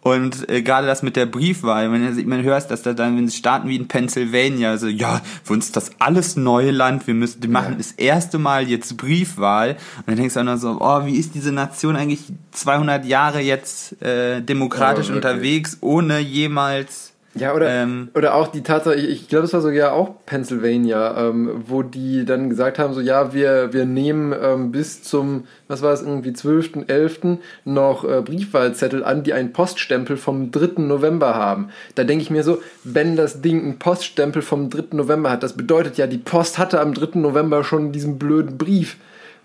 und 0.01 0.47
äh, 0.51 0.61
gerade 0.61 0.85
das 0.85 1.01
mit 1.01 1.15
der 1.15 1.25
Briefwahl, 1.25 1.91
wenn 1.91 2.27
man 2.27 2.43
hört, 2.43 2.69
dass 2.69 2.83
da 2.83 2.93
dann, 2.93 3.17
wenn 3.17 3.31
Staaten 3.31 3.67
wie 3.67 3.75
in 3.75 3.87
Pennsylvania, 3.87 4.77
so, 4.77 4.85
ja, 4.85 5.19
für 5.43 5.53
uns 5.53 5.65
ist 5.65 5.75
das 5.75 5.89
alles 5.97 6.35
Neuland, 6.35 7.07
wir 7.07 7.15
müssen, 7.15 7.41
die 7.41 7.47
machen 7.47 7.71
ja. 7.71 7.77
das 7.77 7.93
erste 7.93 8.37
Mal 8.37 8.69
jetzt 8.69 8.97
Briefwahl. 8.97 9.71
Und 9.71 10.07
dann 10.07 10.17
denkst 10.17 10.35
du 10.35 10.41
auch 10.41 10.43
noch 10.43 10.57
so, 10.57 10.77
oh, 10.79 11.05
wie 11.07 11.17
ist 11.17 11.33
diese 11.33 11.51
Nation 11.51 11.95
eigentlich 11.95 12.21
200 12.51 13.03
Jahre 13.03 13.39
jetzt 13.39 13.99
äh, 14.03 14.41
demokratisch 14.41 15.09
oh, 15.09 15.13
unterwegs, 15.13 15.79
ohne 15.81 16.19
jemals 16.19 17.14
ja, 17.37 17.53
oder, 17.53 17.69
ähm, 17.69 18.09
oder 18.15 18.33
auch 18.33 18.47
die 18.47 18.63
Tatsache, 18.63 18.95
ich, 18.95 19.09
ich 19.09 19.27
glaube, 19.27 19.45
es 19.45 19.53
war 19.53 19.59
sogar 19.59 19.91
auch 19.91 20.25
Pennsylvania, 20.25 21.27
ähm, 21.27 21.63
wo 21.67 21.83
die 21.83 22.23
dann 22.23 22.49
gesagt 22.49 22.79
haben, 22.79 22.93
so 22.93 23.01
ja, 23.01 23.33
wir, 23.33 23.73
wir 23.73 23.85
nehmen 23.85 24.33
ähm, 24.41 24.71
bis 24.71 25.03
zum, 25.03 25.45
was 25.67 25.81
war 25.81 25.91
es, 25.91 26.01
irgendwie 26.01 26.31
12.11. 26.31 27.39
noch 27.65 28.05
äh, 28.05 28.21
Briefwahlzettel 28.21 29.03
an, 29.03 29.23
die 29.23 29.33
einen 29.33 29.51
Poststempel 29.51 30.15
vom 30.15 30.51
3. 30.51 30.81
November 30.81 31.35
haben. 31.35 31.69
Da 31.95 32.05
denke 32.05 32.21
ich 32.23 32.29
mir 32.29 32.43
so, 32.43 32.61
wenn 32.85 33.17
das 33.17 33.41
Ding 33.41 33.61
einen 33.61 33.79
Poststempel 33.79 34.41
vom 34.41 34.69
3. 34.69 34.95
November 34.95 35.29
hat, 35.29 35.43
das 35.43 35.53
bedeutet 35.53 35.97
ja, 35.97 36.07
die 36.07 36.17
Post 36.17 36.57
hatte 36.57 36.79
am 36.79 36.93
3. 36.93 37.19
November 37.19 37.65
schon 37.65 37.91
diesen 37.91 38.17
blöden 38.17 38.57
Brief. 38.57 38.95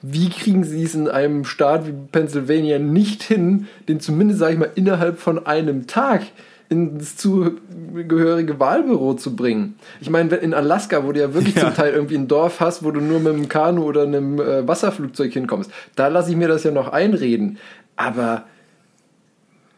Wie 0.03 0.31
kriegen 0.31 0.65
sie 0.65 0.85
es 0.85 0.95
in 0.95 1.09
einem 1.09 1.45
Staat 1.45 1.87
wie 1.87 1.93
Pennsylvania 2.13 2.79
nicht 2.79 3.23
hin, 3.23 3.67
den 3.89 4.01
zumindest, 4.01 4.41
sage 4.41 4.55
ich 4.55 4.59
mal, 4.59 4.71
innerhalb 4.75 5.19
von 5.19 5.45
einem 5.45 5.87
Tag 5.87 6.23
ins 6.71 7.17
zugehörige 7.17 8.61
Wahlbüro 8.61 9.15
zu 9.15 9.35
bringen. 9.35 9.75
Ich 10.01 10.09
meine, 10.09 10.37
in 10.37 10.55
Alaska, 10.55 11.05
wo 11.05 11.11
du 11.11 11.21
ja 11.21 11.35
wirklich 11.35 11.57
ja. 11.57 11.63
zum 11.63 11.75
Teil 11.75 11.93
irgendwie 11.93 12.15
ein 12.15 12.29
Dorf 12.29 12.61
hast, 12.61 12.85
wo 12.85 12.93
du 12.93 13.01
nur 13.01 13.19
mit 13.19 13.35
einem 13.35 13.49
Kanu 13.49 13.83
oder 13.83 14.05
einem 14.05 14.41
äh, 14.41 14.67
Wasserflugzeug 14.67 15.33
hinkommst, 15.33 15.71
da 15.97 16.07
lasse 16.07 16.31
ich 16.31 16.37
mir 16.37 16.47
das 16.47 16.63
ja 16.63 16.71
noch 16.71 16.89
einreden. 16.89 17.59
Aber 17.97 18.45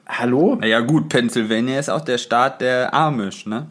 hallo? 0.07 0.57
Naja 0.61 0.81
gut, 0.81 1.09
Pennsylvania 1.09 1.79
ist 1.79 1.89
auch 1.89 2.03
der 2.03 2.19
Staat 2.19 2.61
der 2.61 2.93
Amish, 2.93 3.47
ne? 3.47 3.67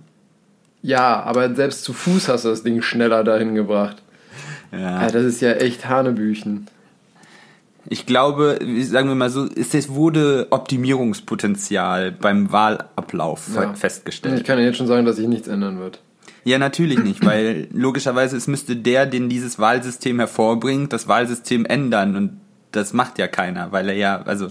Ja, 0.82 1.22
aber 1.22 1.54
selbst 1.54 1.84
zu 1.84 1.94
Fuß 1.94 2.28
hast 2.28 2.46
du 2.46 2.50
das 2.50 2.64
Ding 2.64 2.82
schneller 2.82 3.24
dahin 3.24 3.54
gebracht. 3.54 4.02
Ja. 4.72 5.04
ja 5.04 5.12
das 5.12 5.26
ist 5.26 5.42
ja 5.42 5.52
echt 5.52 5.88
Hanebüchen. 5.88 6.68
Ich 7.90 8.06
glaube, 8.06 8.60
sagen 8.82 9.10
wir 9.10 9.16
mal 9.16 9.30
so, 9.30 9.48
es 9.48 9.90
wurde 9.90 10.48
Optimierungspotenzial 10.52 12.12
beim 12.12 12.52
Wahlablauf 12.52 13.50
ja. 13.56 13.74
festgestellt. 13.74 14.40
Ich 14.40 14.46
kann 14.46 14.60
ja 14.60 14.66
jetzt 14.66 14.78
schon 14.78 14.88
sagen, 14.88 15.06
dass 15.06 15.16
sich 15.16 15.28
nichts 15.28 15.48
ändern 15.48 15.80
wird. 15.80 16.00
Ja, 16.44 16.58
natürlich 16.58 17.00
nicht, 17.00 17.26
weil 17.26 17.68
logischerweise 17.72 18.36
es 18.36 18.48
müsste 18.48 18.76
der, 18.76 19.06
den 19.06 19.30
dieses 19.30 19.60
Wahlsystem 19.60 20.18
hervorbringt, 20.20 20.92
das 20.92 21.08
Wahlsystem 21.08 21.66
ändern 21.66 22.16
und 22.16 22.40
das 22.72 22.94
macht 22.94 23.20
ja 23.20 23.28
keiner, 23.28 23.72
weil 23.72 23.90
er 23.90 23.96
ja, 23.96 24.22
also 24.24 24.48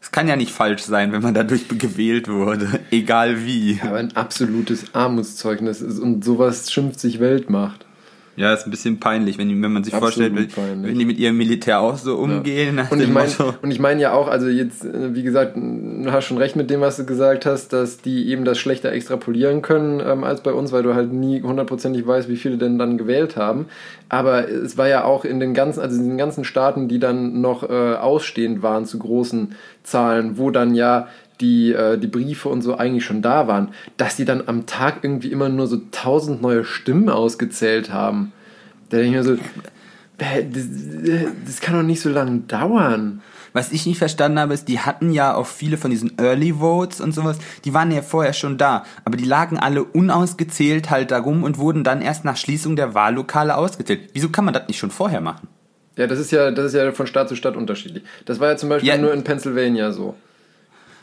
es 0.00 0.10
kann 0.10 0.28
ja 0.28 0.36
nicht 0.36 0.52
falsch 0.52 0.82
sein, 0.82 1.12
wenn 1.12 1.22
man 1.22 1.34
dadurch 1.34 1.68
gewählt 1.68 2.28
wurde, 2.28 2.80
egal 2.90 3.44
wie. 3.44 3.80
Aber 3.82 3.96
ein 3.96 4.14
absolutes 4.16 4.94
Armutszeugnis 4.94 5.80
ist 5.80 5.98
und 5.98 6.24
sowas 6.24 6.70
schimpft 6.70 7.00
sich 7.00 7.20
Weltmacht. 7.20 7.85
Ja, 8.36 8.52
ist 8.52 8.66
ein 8.66 8.70
bisschen 8.70 9.00
peinlich, 9.00 9.38
wenn, 9.38 9.48
wenn 9.62 9.72
man 9.72 9.82
sich 9.82 9.94
Absolut 9.94 10.14
vorstellt, 10.14 10.54
peinlich. 10.54 10.90
wenn 10.90 10.98
die 10.98 11.04
mit 11.06 11.18
ihrem 11.18 11.38
Militär 11.38 11.80
auch 11.80 11.96
so 11.96 12.16
umgehen. 12.16 12.76
Ja. 12.76 12.86
Und, 12.90 13.00
ich 13.00 13.08
mein, 13.08 13.28
und 13.62 13.70
ich 13.70 13.80
meine 13.80 14.00
ja 14.02 14.12
auch, 14.12 14.28
also 14.28 14.48
jetzt, 14.48 14.84
äh, 14.84 15.14
wie 15.14 15.22
gesagt, 15.22 15.56
du 15.56 16.12
hast 16.12 16.26
schon 16.26 16.36
recht 16.36 16.54
mit 16.54 16.68
dem, 16.68 16.82
was 16.82 16.98
du 16.98 17.06
gesagt 17.06 17.46
hast, 17.46 17.72
dass 17.72 17.98
die 17.98 18.28
eben 18.28 18.44
das 18.44 18.58
schlechter 18.58 18.92
extrapolieren 18.92 19.62
können 19.62 20.00
ähm, 20.06 20.22
als 20.22 20.42
bei 20.42 20.52
uns, 20.52 20.70
weil 20.70 20.82
du 20.82 20.94
halt 20.94 21.12
nie 21.12 21.42
hundertprozentig 21.42 22.06
weißt, 22.06 22.28
wie 22.28 22.36
viele 22.36 22.58
denn 22.58 22.78
dann 22.78 22.98
gewählt 22.98 23.36
haben. 23.36 23.66
Aber 24.08 24.48
es 24.48 24.76
war 24.76 24.86
ja 24.86 25.04
auch 25.04 25.24
in 25.24 25.40
den 25.40 25.54
ganzen, 25.54 25.80
also 25.80 25.96
in 25.96 26.08
den 26.08 26.18
ganzen 26.18 26.44
Staaten, 26.44 26.88
die 26.88 26.98
dann 26.98 27.40
noch 27.40 27.68
äh, 27.68 27.94
ausstehend 27.94 28.62
waren 28.62 28.84
zu 28.84 28.98
großen 28.98 29.54
Zahlen, 29.82 30.36
wo 30.36 30.50
dann 30.50 30.74
ja 30.74 31.08
die, 31.40 31.72
äh, 31.72 31.98
die 31.98 32.06
Briefe 32.06 32.48
und 32.48 32.62
so 32.62 32.76
eigentlich 32.76 33.04
schon 33.04 33.22
da 33.22 33.46
waren, 33.48 33.68
dass 33.96 34.16
die 34.16 34.24
dann 34.24 34.44
am 34.46 34.66
Tag 34.66 34.98
irgendwie 35.02 35.32
immer 35.32 35.48
nur 35.48 35.66
so 35.66 35.80
tausend 35.90 36.42
neue 36.42 36.64
Stimmen 36.64 37.08
ausgezählt 37.08 37.92
haben. 37.92 38.32
Da 38.90 38.98
denke 38.98 39.18
ich 39.18 39.24
mir 39.26 39.36
so, 39.36 39.42
das, 40.18 40.66
das 41.46 41.60
kann 41.60 41.76
doch 41.76 41.82
nicht 41.82 42.00
so 42.00 42.08
lange 42.08 42.40
dauern. 42.40 43.20
Was 43.52 43.72
ich 43.72 43.86
nicht 43.86 43.96
verstanden 43.96 44.38
habe, 44.38 44.52
ist, 44.52 44.68
die 44.68 44.80
hatten 44.80 45.12
ja 45.12 45.34
auch 45.34 45.46
viele 45.46 45.78
von 45.78 45.90
diesen 45.90 46.18
Early 46.18 46.58
Votes 46.58 47.00
und 47.00 47.12
sowas, 47.12 47.38
die 47.64 47.72
waren 47.72 47.90
ja 47.90 48.02
vorher 48.02 48.34
schon 48.34 48.58
da, 48.58 48.84
aber 49.06 49.16
die 49.16 49.24
lagen 49.24 49.58
alle 49.58 49.82
unausgezählt 49.82 50.90
halt 50.90 51.10
darum 51.10 51.42
und 51.42 51.56
wurden 51.56 51.82
dann 51.82 52.02
erst 52.02 52.26
nach 52.26 52.36
Schließung 52.36 52.76
der 52.76 52.92
Wahllokale 52.92 53.56
ausgezählt. 53.56 54.10
Wieso 54.12 54.28
kann 54.28 54.44
man 54.44 54.52
das 54.52 54.68
nicht 54.68 54.78
schon 54.78 54.90
vorher 54.90 55.22
machen? 55.22 55.48
Ja, 55.96 56.06
das 56.06 56.18
ist 56.18 56.32
ja, 56.32 56.50
das 56.50 56.66
ist 56.66 56.74
ja 56.74 56.92
von 56.92 57.06
Stadt 57.06 57.30
zu 57.30 57.36
Stadt 57.36 57.56
unterschiedlich. 57.56 58.04
Das 58.26 58.40
war 58.40 58.50
ja 58.50 58.56
zum 58.58 58.68
Beispiel 58.68 58.90
ja, 58.90 58.98
nur 58.98 59.14
in 59.14 59.24
Pennsylvania 59.24 59.90
so. 59.90 60.14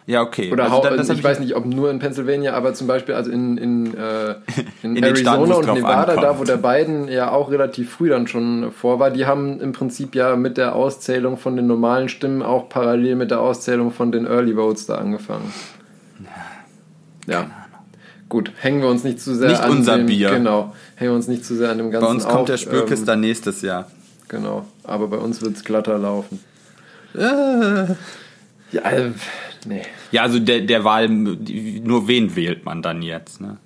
Ja, 0.05 0.21
okay. 0.21 0.51
Oder 0.51 0.65
also 0.65 0.81
dann, 0.81 0.99
ich, 0.99 1.09
ich 1.09 1.23
weiß 1.23 1.39
nicht, 1.39 1.55
ob 1.55 1.65
nur 1.65 1.89
in 1.89 1.99
Pennsylvania, 1.99 2.53
aber 2.53 2.73
zum 2.73 2.87
Beispiel 2.87 3.15
also 3.15 3.31
in, 3.31 3.57
in, 3.57 3.97
äh, 3.97 4.35
in, 4.83 4.97
in 4.97 5.03
Arizona 5.03 5.55
und 5.55 5.73
Nevada, 5.73 6.13
ankommt. 6.13 6.23
da 6.23 6.39
wo 6.39 6.43
der 6.43 6.57
Biden 6.57 7.07
ja 7.07 7.31
auch 7.31 7.49
relativ 7.49 7.91
früh 7.91 8.09
dann 8.09 8.27
schon 8.27 8.71
vor 8.71 8.99
war, 8.99 9.11
die 9.11 9.25
haben 9.25 9.61
im 9.61 9.71
Prinzip 9.71 10.13
ja 10.15 10.35
mit 10.35 10.57
der 10.57 10.75
Auszählung 10.75 11.37
von 11.37 11.55
den 11.55 11.67
normalen 11.67 12.09
Stimmen 12.09 12.41
auch 12.41 12.67
parallel 12.67 13.15
mit 13.15 13.31
der 13.31 13.39
Auszählung 13.39 13.91
von 13.91 14.11
den 14.11 14.25
Early 14.25 14.55
Votes 14.55 14.85
da 14.85 14.95
angefangen. 14.95 15.53
Ja. 17.27 17.49
Gut, 18.27 18.51
hängen 18.59 18.81
wir 18.81 18.89
uns 18.89 19.03
nicht 19.03 19.21
zu 19.21 19.35
sehr 19.35 19.49
nicht 19.49 19.61
an 19.61 19.71
unser 19.71 19.97
dem, 19.97 20.07
Bier. 20.07 20.31
Genau, 20.31 20.73
hängen 20.95 21.11
wir 21.11 21.15
uns 21.15 21.27
nicht 21.27 21.45
zu 21.45 21.55
sehr 21.55 21.69
an 21.69 21.77
dem 21.77 21.91
ganzen 21.91 22.05
Bei 22.05 22.11
uns 22.11 22.23
kommt 22.23 22.39
auf, 22.39 22.45
der 22.47 22.57
Spürkiss 22.57 23.01
ähm, 23.01 23.05
dann 23.05 23.19
nächstes 23.21 23.61
Jahr. 23.61 23.89
Genau, 24.27 24.65
aber 24.83 25.07
bei 25.07 25.17
uns 25.17 25.41
wird 25.41 25.55
es 25.55 25.63
glatter 25.63 25.97
laufen. 25.97 26.39
Äh. 27.15 27.93
Ja, 28.71 28.81
also, 28.81 29.11
nee. 29.65 29.81
Ja, 30.11 30.23
also 30.23 30.39
der, 30.39 30.61
der 30.61 30.83
Wahl, 30.83 31.09
nur 31.09 32.07
wen 32.07 32.35
wählt 32.35 32.65
man 32.65 32.81
dann 32.81 33.01
jetzt? 33.01 33.41
Ne? 33.41 33.57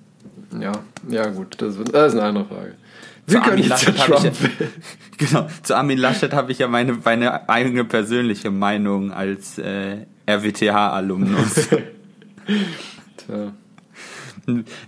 Ja, 0.60 0.72
ja 1.08 1.26
gut, 1.30 1.56
das, 1.58 1.76
das 1.76 2.14
ist 2.14 2.18
eine 2.18 2.28
andere 2.28 2.44
Frage. 2.46 2.74
Wir 3.26 3.42
zu 3.42 3.44
Armin 3.44 3.68
Laschet 3.68 3.98
habe 3.98 4.16
ich, 4.16 4.24
ja, 4.24 4.32
genau, 5.18 5.48
zu 5.62 5.76
Armin 5.76 5.98
Laschet 5.98 6.32
habe 6.32 6.50
ich 6.50 6.58
ja 6.58 6.68
meine, 6.68 6.98
meine 7.04 7.48
eigene 7.48 7.84
persönliche 7.84 8.50
Meinung 8.50 9.12
als 9.12 9.58
äh, 9.58 10.06
RWTH-Alumnus. 10.26 11.68
Tja. 13.16 13.52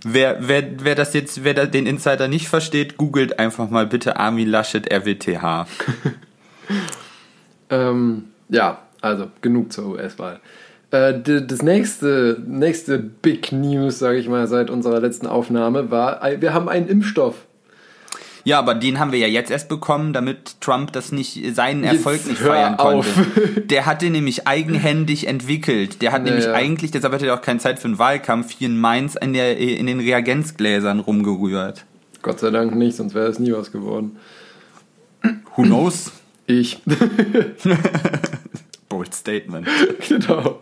Wer, 0.03 0.37
wer, 0.39 0.83
wer 0.83 0.95
das 0.95 1.13
jetzt, 1.13 1.43
wer 1.43 1.53
den 1.67 1.85
Insider 1.85 2.27
nicht 2.27 2.47
versteht, 2.47 2.97
googelt 2.97 3.37
einfach 3.37 3.69
mal 3.69 3.85
bitte 3.85 4.17
Armin 4.17 4.47
Laschet 4.47 4.91
RWTH. 4.91 5.67
ähm, 7.69 8.23
ja, 8.49 8.79
also 9.01 9.29
genug 9.41 9.71
zur 9.71 9.89
US-Wahl. 9.89 10.39
Äh, 10.91 11.19
das 11.21 11.61
nächste, 11.61 12.41
nächste 12.45 12.99
Big 12.99 13.51
News, 13.51 13.99
sage 13.99 14.19
ich 14.19 14.27
mal, 14.27 14.47
seit 14.47 14.69
unserer 14.69 14.99
letzten 14.99 15.27
Aufnahme 15.27 15.89
war, 15.89 16.21
wir 16.39 16.53
haben 16.53 16.69
einen 16.69 16.87
Impfstoff. 16.87 17.35
Ja, 18.43 18.57
aber 18.59 18.73
den 18.73 18.99
haben 18.99 19.11
wir 19.11 19.19
ja 19.19 19.27
jetzt 19.27 19.51
erst 19.51 19.69
bekommen, 19.69 20.13
damit 20.13 20.59
Trump 20.61 20.91
das 20.93 21.11
nicht, 21.11 21.55
seinen 21.55 21.83
Erfolg 21.83 22.17
jetzt 22.17 22.27
nicht 22.27 22.41
feiern 22.41 22.75
konnte. 22.75 23.07
Der 23.65 23.85
hat 23.85 24.01
den 24.01 24.13
nämlich 24.13 24.47
eigenhändig 24.47 25.27
entwickelt. 25.27 26.01
Der 26.01 26.11
hat 26.11 26.23
naja. 26.23 26.35
nämlich 26.35 26.49
eigentlich, 26.49 26.89
deshalb 26.89 27.13
hatte 27.13 27.27
er 27.27 27.35
auch 27.35 27.41
keine 27.41 27.59
Zeit 27.59 27.77
für 27.77 27.85
einen 27.85 27.99
Wahlkampf, 27.99 28.51
hier 28.57 28.67
in 28.67 28.79
Mainz 28.79 29.15
in, 29.15 29.33
der, 29.33 29.57
in 29.57 29.85
den 29.85 29.99
Reagenzgläsern 29.99 30.99
rumgerührt. 30.99 31.85
Gott 32.23 32.39
sei 32.39 32.49
Dank 32.49 32.75
nicht, 32.75 32.97
sonst 32.97 33.13
wäre 33.13 33.27
es 33.27 33.37
nie 33.39 33.51
was 33.51 33.71
geworden. 33.71 34.17
Who 35.55 35.63
knows? 35.63 36.11
Ich. 36.47 36.81
Bold 38.91 39.13
Statement. 39.15 39.67
genau. 40.09 40.59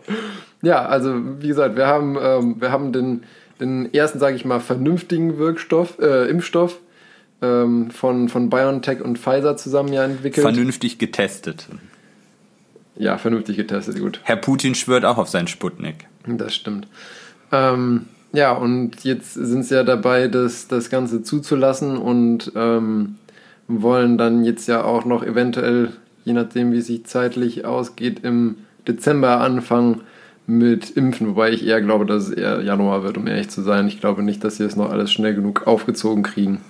Ja, 0.62 0.86
also 0.86 1.14
wie 1.40 1.48
gesagt, 1.48 1.76
wir 1.76 1.88
haben, 1.88 2.16
ähm, 2.20 2.60
wir 2.60 2.70
haben 2.70 2.92
den, 2.92 3.24
den 3.58 3.92
ersten, 3.92 4.20
sage 4.20 4.36
ich 4.36 4.44
mal, 4.44 4.60
vernünftigen 4.60 5.36
Wirkstoff, 5.36 5.98
äh, 5.98 6.30
Impfstoff 6.30 6.78
ähm, 7.42 7.90
von, 7.90 8.28
von 8.28 8.48
BioNTech 8.48 9.02
und 9.02 9.18
Pfizer 9.18 9.56
zusammen 9.56 9.92
ja 9.92 10.04
entwickelt. 10.04 10.42
Vernünftig 10.42 10.98
getestet. 10.98 11.66
Ja, 12.96 13.18
vernünftig 13.18 13.56
getestet, 13.56 13.98
gut. 13.98 14.20
Herr 14.22 14.36
Putin 14.36 14.74
schwört 14.74 15.04
auch 15.04 15.18
auf 15.18 15.28
seinen 15.28 15.48
Sputnik. 15.48 16.06
Das 16.26 16.54
stimmt. 16.54 16.86
Ähm, 17.50 18.06
ja, 18.32 18.52
und 18.52 19.02
jetzt 19.02 19.34
sind 19.34 19.64
sie 19.64 19.74
ja 19.74 19.82
dabei, 19.82 20.28
das, 20.28 20.68
das 20.68 20.88
Ganze 20.88 21.22
zuzulassen 21.24 21.96
und 21.96 22.52
ähm, 22.54 23.16
wollen 23.66 24.18
dann 24.18 24.44
jetzt 24.44 24.68
ja 24.68 24.84
auch 24.84 25.04
noch 25.04 25.24
eventuell 25.24 25.92
je 26.24 26.32
nachdem, 26.32 26.72
wie 26.72 26.78
es 26.78 26.86
sich 26.86 27.04
zeitlich 27.04 27.64
ausgeht, 27.64 28.20
im 28.24 28.56
Dezember 28.86 29.40
anfangen 29.40 30.02
mit 30.46 30.90
Impfen, 30.90 31.28
wobei 31.28 31.52
ich 31.52 31.66
eher 31.66 31.80
glaube, 31.80 32.06
dass 32.06 32.28
es 32.28 32.30
eher 32.30 32.62
Januar 32.62 33.04
wird, 33.04 33.16
um 33.16 33.26
ehrlich 33.26 33.48
zu 33.48 33.62
sein. 33.62 33.86
Ich 33.86 34.00
glaube 34.00 34.22
nicht, 34.22 34.42
dass 34.42 34.56
sie 34.56 34.64
es 34.64 34.76
noch 34.76 34.90
alles 34.90 35.12
schnell 35.12 35.34
genug 35.34 35.66
aufgezogen 35.66 36.22
kriegen. 36.22 36.60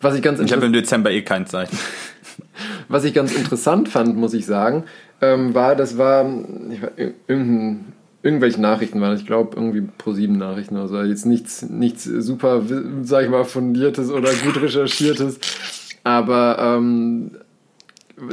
Was 0.00 0.16
ich 0.16 0.22
ganz 0.22 0.40
ich 0.40 0.52
habe 0.52 0.66
im 0.66 0.72
Dezember 0.72 1.10
eh 1.10 1.22
kein 1.22 1.46
Zeit. 1.46 1.70
Was 2.88 3.04
ich 3.04 3.14
ganz 3.14 3.34
interessant 3.34 3.88
fand, 3.88 4.16
muss 4.16 4.34
ich 4.34 4.44
sagen, 4.44 4.84
ähm, 5.20 5.54
war, 5.54 5.76
das 5.76 5.96
war, 5.96 6.24
irgendein, 7.26 7.92
irgendwelche 8.22 8.60
Nachrichten 8.60 9.00
waren, 9.00 9.16
ich 9.16 9.26
glaube 9.26 9.56
irgendwie 9.56 9.82
pro 9.96 10.12
sieben 10.12 10.36
Nachrichten 10.36 10.76
oder 10.76 10.88
so. 10.88 11.02
Jetzt 11.02 11.24
nichts, 11.24 11.62
nichts 11.62 12.04
super, 12.04 12.62
sag 13.02 13.24
ich 13.24 13.30
mal, 13.30 13.44
fundiertes 13.44 14.10
oder 14.10 14.30
gut 14.44 14.60
recherchiertes. 14.60 15.38
Aber 16.04 16.58
ähm, 16.58 17.32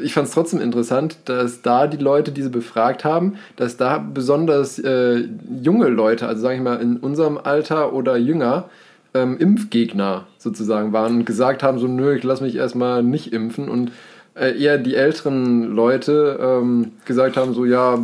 ich 0.01 0.13
fand 0.13 0.27
es 0.27 0.33
trotzdem 0.33 0.61
interessant, 0.61 1.17
dass 1.25 1.61
da 1.61 1.87
die 1.87 1.97
Leute, 1.97 2.31
die 2.31 2.41
sie 2.41 2.49
befragt 2.49 3.05
haben, 3.05 3.35
dass 3.55 3.77
da 3.77 3.97
besonders 3.97 4.79
äh, 4.79 5.23
junge 5.61 5.87
Leute, 5.87 6.27
also 6.27 6.41
sage 6.41 6.55
ich 6.55 6.61
mal 6.61 6.81
in 6.81 6.97
unserem 6.97 7.37
Alter 7.37 7.93
oder 7.93 8.17
jünger, 8.17 8.69
ähm, 9.13 9.37
Impfgegner 9.37 10.27
sozusagen 10.37 10.93
waren 10.93 11.17
und 11.17 11.25
gesagt 11.25 11.63
haben, 11.63 11.79
so 11.79 11.87
nö, 11.87 12.15
ich 12.15 12.23
lass 12.23 12.41
mich 12.41 12.55
erstmal 12.55 13.03
nicht 13.03 13.33
impfen 13.33 13.69
und 13.69 13.91
äh, 14.35 14.59
eher 14.59 14.77
die 14.77 14.95
älteren 14.95 15.63
Leute 15.75 16.39
ähm, 16.41 16.91
gesagt 17.05 17.37
haben, 17.37 17.53
so 17.53 17.65
ja, 17.65 17.99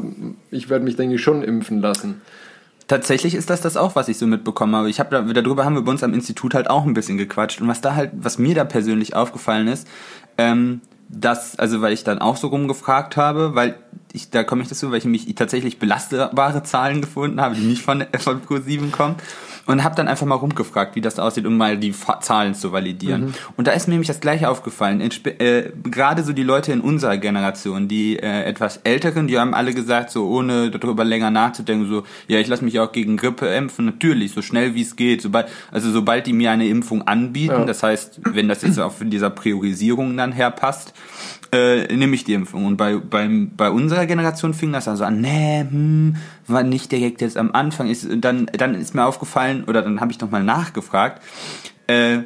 ich 0.52 0.70
werde 0.70 0.84
mich, 0.84 0.96
denke 0.96 1.16
ich, 1.16 1.22
schon 1.22 1.44
impfen 1.44 1.82
lassen. 1.82 2.22
Tatsächlich 2.88 3.34
ist 3.34 3.50
das 3.50 3.62
das 3.62 3.78
auch, 3.78 3.96
was 3.96 4.10
ich 4.10 4.18
so 4.18 4.28
mitbekommen 4.28 4.76
habe. 4.76 4.90
Ich 4.90 5.00
habe 5.00 5.10
da, 5.10 5.42
darüber 5.42 5.66
haben 5.66 5.76
wir 5.76 5.82
bei 5.82 5.92
uns 5.92 6.04
am 6.04 6.14
Institut 6.14 6.54
halt 6.54 6.70
auch 6.70 6.86
ein 6.86 6.94
bisschen 6.94 7.18
gequatscht 7.18 7.62
und 7.62 7.68
was 7.68 7.82
da 7.82 7.96
halt, 7.96 8.12
was 8.14 8.38
mir 8.38 8.54
da 8.54 8.64
persönlich 8.64 9.16
aufgefallen 9.16 9.68
ist, 9.68 9.88
ähm, 10.38 10.82
das, 11.10 11.58
also 11.58 11.82
weil 11.82 11.94
ich 11.94 12.04
dann 12.04 12.20
auch 12.20 12.38
so 12.38 12.48
rumgefragt 12.48 13.18
habe, 13.18 13.56
weil 13.56 13.76
ich, 14.12 14.30
da 14.30 14.44
komme 14.44 14.64
ich 14.64 14.70
dazu, 14.70 14.92
weil 14.92 14.98
ich 14.98 15.06
mich 15.06 15.34
tatsächlich 15.36 15.78
belastbare 15.78 16.64
Zahlen 16.64 17.02
gefunden 17.02 17.42
habe, 17.42 17.56
die 17.56 17.62
nicht 17.62 17.82
von, 17.82 18.06
von 18.18 18.42
Pro7 18.42 18.92
kommen 18.92 19.16
und 19.68 19.84
habe 19.84 19.96
dann 19.96 20.08
einfach 20.08 20.26
mal 20.26 20.36
rumgefragt, 20.36 20.96
wie 20.96 21.02
das 21.02 21.20
aussieht, 21.20 21.46
um 21.46 21.58
mal 21.58 21.78
die 21.78 21.92
Fa 21.92 22.20
Zahlen 22.20 22.54
zu 22.54 22.72
validieren. 22.72 23.26
Mhm. 23.26 23.34
Und 23.58 23.68
da 23.68 23.72
ist 23.72 23.88
mir 23.88 23.94
nämlich 23.94 24.08
das 24.08 24.20
Gleiche 24.20 24.50
aufgefallen. 24.50 25.02
Äh, 25.02 25.72
Gerade 25.84 26.24
so 26.24 26.34
die 26.34 26.44
Leute 26.44 26.72
in 26.72 26.82
unserer 26.82 27.18
Generation, 27.18 27.88
die 27.88 28.18
äh, 28.18 28.44
etwas 28.44 28.78
Älteren, 28.78 29.28
die 29.28 29.40
haben 29.40 29.54
alle 29.54 29.74
gesagt, 29.74 30.12
so 30.12 30.28
ohne 30.28 30.72
darüber 30.72 31.04
länger 31.04 31.32
nachzudenken, 31.32 31.88
so, 31.88 32.04
ja, 32.28 32.40
ich 32.40 32.48
lasse 32.48 32.64
mich 32.64 32.80
auch 32.80 32.92
gegen 32.92 33.18
Grippe 33.18 33.48
impfen, 33.48 33.86
natürlich, 33.86 34.34
so 34.34 34.42
schnell 34.42 34.76
wie 34.76 34.82
es 34.82 34.96
geht. 34.96 35.22
Sobald, 35.22 35.48
also 35.72 35.92
sobald 35.92 36.28
die 36.28 36.34
mir 36.34 36.52
eine 36.52 36.68
Impfung 36.68 37.08
anbieten, 37.08 37.54
ja. 37.60 37.66
das 37.66 37.84
heißt, 37.84 38.22
wenn 38.24 38.48
das 38.48 38.62
jetzt 38.62 38.80
auch 38.80 38.92
von 38.92 39.10
dieser 39.10 39.30
Priorisierung 39.30 40.16
dann 40.16 40.32
her 40.32 40.52
passt, 40.52 40.94
äh, 41.52 41.96
nehme 41.96 42.16
ich 42.16 42.24
die 42.24 42.34
Impfung. 42.34 42.66
Und 42.66 42.78
bei, 42.78 42.98
beim, 42.98 43.52
bei 43.56 43.70
unserer 43.70 44.06
Generation 44.06 44.54
fing 44.54 44.72
das 44.72 44.88
also 44.88 45.04
an, 45.04 45.22
nee, 45.22 45.62
hm, 45.62 46.16
war 46.48 46.64
nicht 46.64 46.92
direkt 46.92 47.22
jetzt 47.22 47.38
am 47.38 47.52
Anfang. 47.52 47.90
Ist, 47.90 48.08
dann, 48.18 48.48
dann 48.58 48.76
ist 48.76 48.96
mir 48.96 49.06
aufgefallen, 49.06 49.64
oder 49.66 49.82
dann 49.82 50.02
habe 50.02 50.12
ich 50.12 50.20
nochmal 50.20 50.44
nachgefragt, 50.44 51.22
äh, 51.88 52.20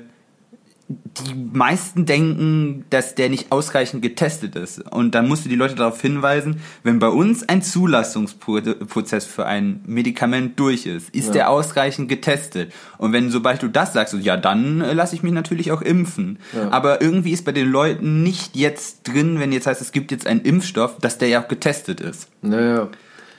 die 0.89 1.35
meisten 1.35 2.07
denken, 2.07 2.85
dass 2.89 3.13
der 3.13 3.29
nicht 3.29 3.51
ausreichend 3.51 4.01
getestet 4.01 4.55
ist. 4.55 4.79
Und 4.91 5.13
dann 5.13 5.27
musst 5.27 5.45
du 5.45 5.49
die 5.49 5.55
Leute 5.55 5.75
darauf 5.75 6.01
hinweisen, 6.01 6.61
wenn 6.81 6.97
bei 6.97 7.09
uns 7.09 7.47
ein 7.47 7.61
Zulassungsprozess 7.61 9.25
für 9.25 9.45
ein 9.45 9.81
Medikament 9.85 10.59
durch 10.59 10.87
ist, 10.87 11.13
ist 11.13 11.27
ja. 11.27 11.33
der 11.33 11.49
ausreichend 11.51 12.09
getestet. 12.09 12.73
Und 12.97 13.13
wenn 13.13 13.29
sobald 13.29 13.61
du 13.61 13.67
das 13.67 13.93
sagst, 13.93 14.15
ja, 14.15 14.35
dann 14.35 14.81
äh, 14.81 14.93
lasse 14.93 15.13
ich 15.13 15.21
mich 15.21 15.31
natürlich 15.31 15.71
auch 15.71 15.83
impfen. 15.83 16.39
Ja. 16.53 16.71
Aber 16.71 17.01
irgendwie 17.03 17.33
ist 17.33 17.45
bei 17.45 17.51
den 17.51 17.69
Leuten 17.69 18.23
nicht 18.23 18.55
jetzt 18.55 19.07
drin, 19.07 19.39
wenn 19.39 19.51
jetzt 19.51 19.67
heißt, 19.67 19.81
es 19.81 19.91
gibt 19.91 20.09
jetzt 20.09 20.25
einen 20.25 20.41
Impfstoff, 20.41 20.97
dass 20.97 21.19
der 21.19 21.27
ja 21.27 21.43
auch 21.43 21.47
getestet 21.47 22.01
ist. 22.01 22.29
Naja. 22.41 22.89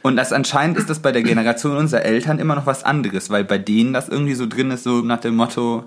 Und 0.02 0.16
das 0.16 0.32
anscheinend 0.32 0.78
ist 0.78 0.88
das 0.88 1.00
bei 1.00 1.12
der 1.12 1.22
Generation 1.22 1.76
unserer 1.76 2.02
Eltern 2.02 2.38
immer 2.38 2.54
noch 2.54 2.66
was 2.66 2.84
anderes, 2.84 3.30
weil 3.30 3.44
bei 3.44 3.58
denen 3.58 3.92
das 3.92 4.08
irgendwie 4.08 4.34
so 4.34 4.46
drin 4.46 4.70
ist, 4.70 4.84
so 4.84 5.00
nach 5.02 5.20
dem 5.20 5.36
Motto, 5.36 5.84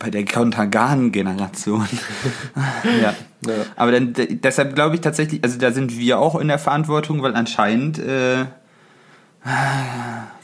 bei 0.00 0.10
der 0.10 0.24
Kontergan-Generation. 0.24 1.86
ja. 3.02 3.14
ja. 3.46 3.54
Aber 3.76 3.92
dann, 3.92 4.14
deshalb 4.14 4.74
glaube 4.74 4.96
ich 4.96 5.02
tatsächlich, 5.02 5.44
also 5.44 5.58
da 5.58 5.70
sind 5.70 5.96
wir 5.96 6.18
auch 6.18 6.40
in 6.40 6.48
der 6.48 6.58
Verantwortung, 6.58 7.22
weil 7.22 7.36
anscheinend 7.36 7.98
äh, 7.98 8.46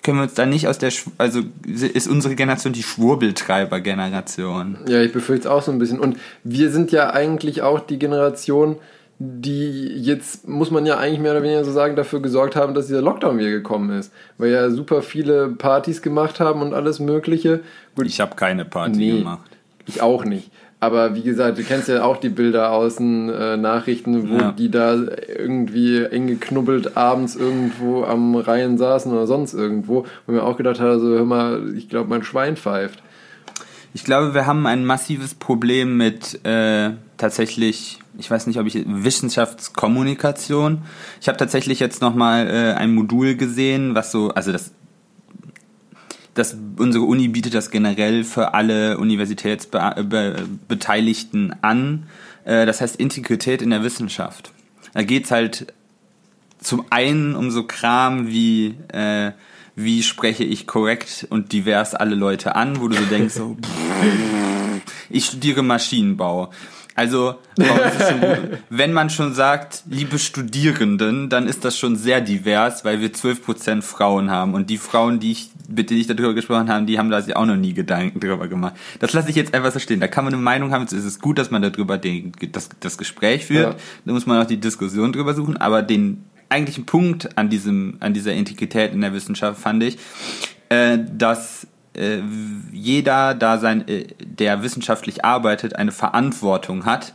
können 0.02 0.18
wir 0.18 0.22
uns 0.22 0.34
da 0.34 0.46
nicht 0.46 0.68
aus 0.68 0.78
der, 0.78 0.92
also 1.18 1.40
ist 1.66 2.06
unsere 2.06 2.34
Generation 2.36 2.72
die 2.72 2.82
Schwurbeltreiber-Generation. 2.82 4.78
Ja, 4.86 5.00
ich 5.02 5.12
befürchte 5.12 5.48
es 5.48 5.52
auch 5.52 5.62
so 5.62 5.72
ein 5.72 5.78
bisschen. 5.78 5.98
Und 5.98 6.18
wir 6.44 6.70
sind 6.70 6.92
ja 6.92 7.10
eigentlich 7.10 7.62
auch 7.62 7.80
die 7.80 7.98
Generation, 7.98 8.76
die 9.18 9.86
jetzt, 9.96 10.46
muss 10.46 10.70
man 10.70 10.84
ja 10.84 10.98
eigentlich 10.98 11.20
mehr 11.20 11.32
oder 11.32 11.42
weniger 11.42 11.64
so 11.64 11.72
sagen, 11.72 11.96
dafür 11.96 12.20
gesorgt 12.20 12.54
haben, 12.54 12.74
dass 12.74 12.86
dieser 12.86 13.00
Lockdown 13.00 13.38
wieder 13.38 13.50
gekommen 13.50 13.98
ist. 13.98 14.12
Weil 14.36 14.50
ja 14.50 14.70
super 14.70 15.02
viele 15.02 15.48
Partys 15.48 16.02
gemacht 16.02 16.38
haben 16.40 16.60
und 16.60 16.74
alles 16.74 17.00
Mögliche. 17.00 17.60
Gut, 17.94 18.06
ich 18.06 18.20
habe 18.20 18.36
keine 18.36 18.64
Party 18.64 18.98
nee, 18.98 19.18
gemacht. 19.18 19.50
Ich 19.86 20.02
auch 20.02 20.24
nicht. 20.24 20.50
Aber 20.78 21.14
wie 21.14 21.22
gesagt, 21.22 21.56
du 21.56 21.62
kennst 21.62 21.88
ja 21.88 22.04
auch 22.04 22.18
die 22.18 22.28
Bilder 22.28 22.70
aus 22.72 22.96
den 22.96 23.30
äh, 23.30 23.56
Nachrichten, 23.56 24.28
wo 24.28 24.36
ja. 24.36 24.52
die 24.52 24.70
da 24.70 24.94
irgendwie 24.94 26.04
eng 26.04 26.26
geknubbelt 26.26 26.98
abends 26.98 27.34
irgendwo 27.34 28.04
am 28.04 28.36
Reihen 28.36 28.76
saßen 28.76 29.10
oder 29.10 29.26
sonst 29.26 29.54
irgendwo. 29.54 30.06
Und 30.26 30.34
mir 30.34 30.42
auch 30.42 30.58
gedacht 30.58 30.78
habe, 30.78 30.90
also, 30.90 31.08
hör 31.08 31.24
mal, 31.24 31.74
ich 31.74 31.88
glaube, 31.88 32.10
mein 32.10 32.22
Schwein 32.22 32.56
pfeift. 32.58 33.02
Ich 33.94 34.04
glaube, 34.04 34.34
wir 34.34 34.46
haben 34.46 34.66
ein 34.66 34.84
massives 34.84 35.34
Problem 35.34 35.96
mit 35.96 36.44
äh, 36.44 36.90
tatsächlich, 37.16 37.98
ich 38.18 38.30
weiß 38.30 38.46
nicht, 38.46 38.58
ob 38.58 38.66
ich 38.66 38.84
Wissenschaftskommunikation. 38.86 40.82
Ich 41.20 41.28
habe 41.28 41.38
tatsächlich 41.38 41.80
jetzt 41.80 42.00
nochmal 42.00 42.48
äh, 42.48 42.72
ein 42.74 42.94
Modul 42.94 43.34
gesehen, 43.36 43.94
was 43.94 44.12
so, 44.12 44.30
also 44.30 44.52
das 44.52 44.72
das, 46.34 46.56
unsere 46.76 47.04
Uni 47.04 47.28
bietet 47.28 47.54
das 47.54 47.70
generell 47.70 48.22
für 48.22 48.52
alle 48.52 48.98
Universitätsbeteiligten 48.98 51.56
an. 51.62 52.08
Äh, 52.44 52.66
das 52.66 52.82
heißt 52.82 52.96
Integrität 52.96 53.62
in 53.62 53.70
der 53.70 53.82
Wissenschaft. 53.82 54.52
Da 54.92 55.02
geht's 55.02 55.30
halt 55.30 55.72
zum 56.58 56.84
einen 56.90 57.34
um 57.36 57.50
so 57.50 57.66
Kram 57.66 58.28
wie 58.28 58.74
äh, 58.92 59.32
wie 59.76 60.02
spreche 60.02 60.42
ich 60.42 60.66
korrekt 60.66 61.26
und 61.28 61.52
divers 61.52 61.94
alle 61.94 62.14
Leute 62.14 62.56
an, 62.56 62.80
wo 62.80 62.88
du 62.88 62.96
so 62.96 63.04
denkst, 63.04 63.34
so, 63.34 63.56
ich 65.10 65.26
studiere 65.26 65.62
Maschinenbau. 65.62 66.50
Also, 66.96 67.34
wenn 68.70 68.94
man 68.94 69.10
schon 69.10 69.34
sagt, 69.34 69.82
liebe 69.86 70.18
Studierenden, 70.18 71.28
dann 71.28 71.46
ist 71.46 71.64
das 71.66 71.78
schon 71.78 71.94
sehr 71.94 72.22
divers, 72.22 72.86
weil 72.86 73.02
wir 73.02 73.12
12% 73.12 73.82
Frauen 73.82 74.30
haben. 74.30 74.54
Und 74.54 74.70
die 74.70 74.78
Frauen, 74.78 75.20
die 75.20 75.32
ich, 75.32 75.50
mit 75.68 75.90
denen 75.90 76.00
ich 76.00 76.06
darüber 76.06 76.32
gesprochen 76.32 76.70
habe, 76.70 76.86
die 76.86 76.98
haben 76.98 77.10
da 77.10 77.20
sich 77.20 77.36
auch 77.36 77.44
noch 77.44 77.56
nie 77.56 77.74
Gedanken 77.74 78.18
drüber 78.18 78.48
gemacht. 78.48 78.74
Das 78.98 79.12
lasse 79.12 79.28
ich 79.28 79.36
jetzt 79.36 79.52
einfach 79.52 79.72
so 79.72 79.78
stehen. 79.78 80.00
Da 80.00 80.08
kann 80.08 80.24
man 80.24 80.32
eine 80.32 80.42
Meinung 80.42 80.72
haben. 80.72 80.84
Es 80.84 80.92
ist 80.92 81.20
gut, 81.20 81.36
dass 81.38 81.50
man 81.50 81.60
darüber 81.60 81.98
den, 81.98 82.32
das, 82.50 82.70
das 82.80 82.96
Gespräch 82.96 83.44
führt. 83.44 83.74
Ja. 83.74 83.80
Da 84.06 84.12
muss 84.12 84.24
man 84.24 84.42
auch 84.42 84.46
die 84.46 84.58
Diskussion 84.58 85.12
drüber 85.12 85.34
suchen. 85.34 85.58
Aber 85.58 85.82
den 85.82 86.24
eigentlichen 86.48 86.86
Punkt 86.86 87.36
an 87.36 87.50
diesem, 87.50 87.98
an 88.00 88.14
dieser 88.14 88.32
Integrität 88.32 88.94
in 88.94 89.02
der 89.02 89.12
Wissenschaft 89.12 89.60
fand 89.60 89.82
ich, 89.82 89.98
äh, 90.70 90.98
dass 91.12 91.66
äh, 91.96 92.22
jeder, 92.72 93.34
da 93.34 93.58
sein, 93.58 93.86
äh, 93.88 94.06
der 94.20 94.62
wissenschaftlich 94.62 95.24
arbeitet, 95.24 95.76
eine 95.76 95.92
Verantwortung 95.92 96.84
hat, 96.84 97.14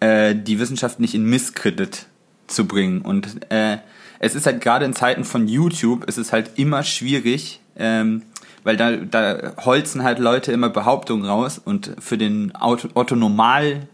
äh, 0.00 0.34
die 0.34 0.58
Wissenschaft 0.58 1.00
nicht 1.00 1.14
in 1.14 1.24
Misskredit 1.24 2.06
zu 2.46 2.66
bringen. 2.66 3.00
Und 3.02 3.50
äh, 3.50 3.78
es 4.18 4.34
ist 4.34 4.46
halt 4.46 4.60
gerade 4.60 4.84
in 4.84 4.92
Zeiten 4.92 5.24
von 5.24 5.48
YouTube, 5.48 6.04
es 6.08 6.18
ist 6.18 6.32
halt 6.32 6.52
immer 6.56 6.82
schwierig, 6.82 7.60
ähm, 7.76 8.22
weil 8.62 8.76
da, 8.76 8.92
da 8.92 9.52
holzen 9.64 10.02
halt 10.02 10.18
Leute 10.18 10.52
immer 10.52 10.70
Behauptungen 10.70 11.26
raus 11.26 11.60
und 11.62 11.92
für 11.98 12.16
den 12.16 12.52
Otto 12.58 13.16
Normal 13.16 13.86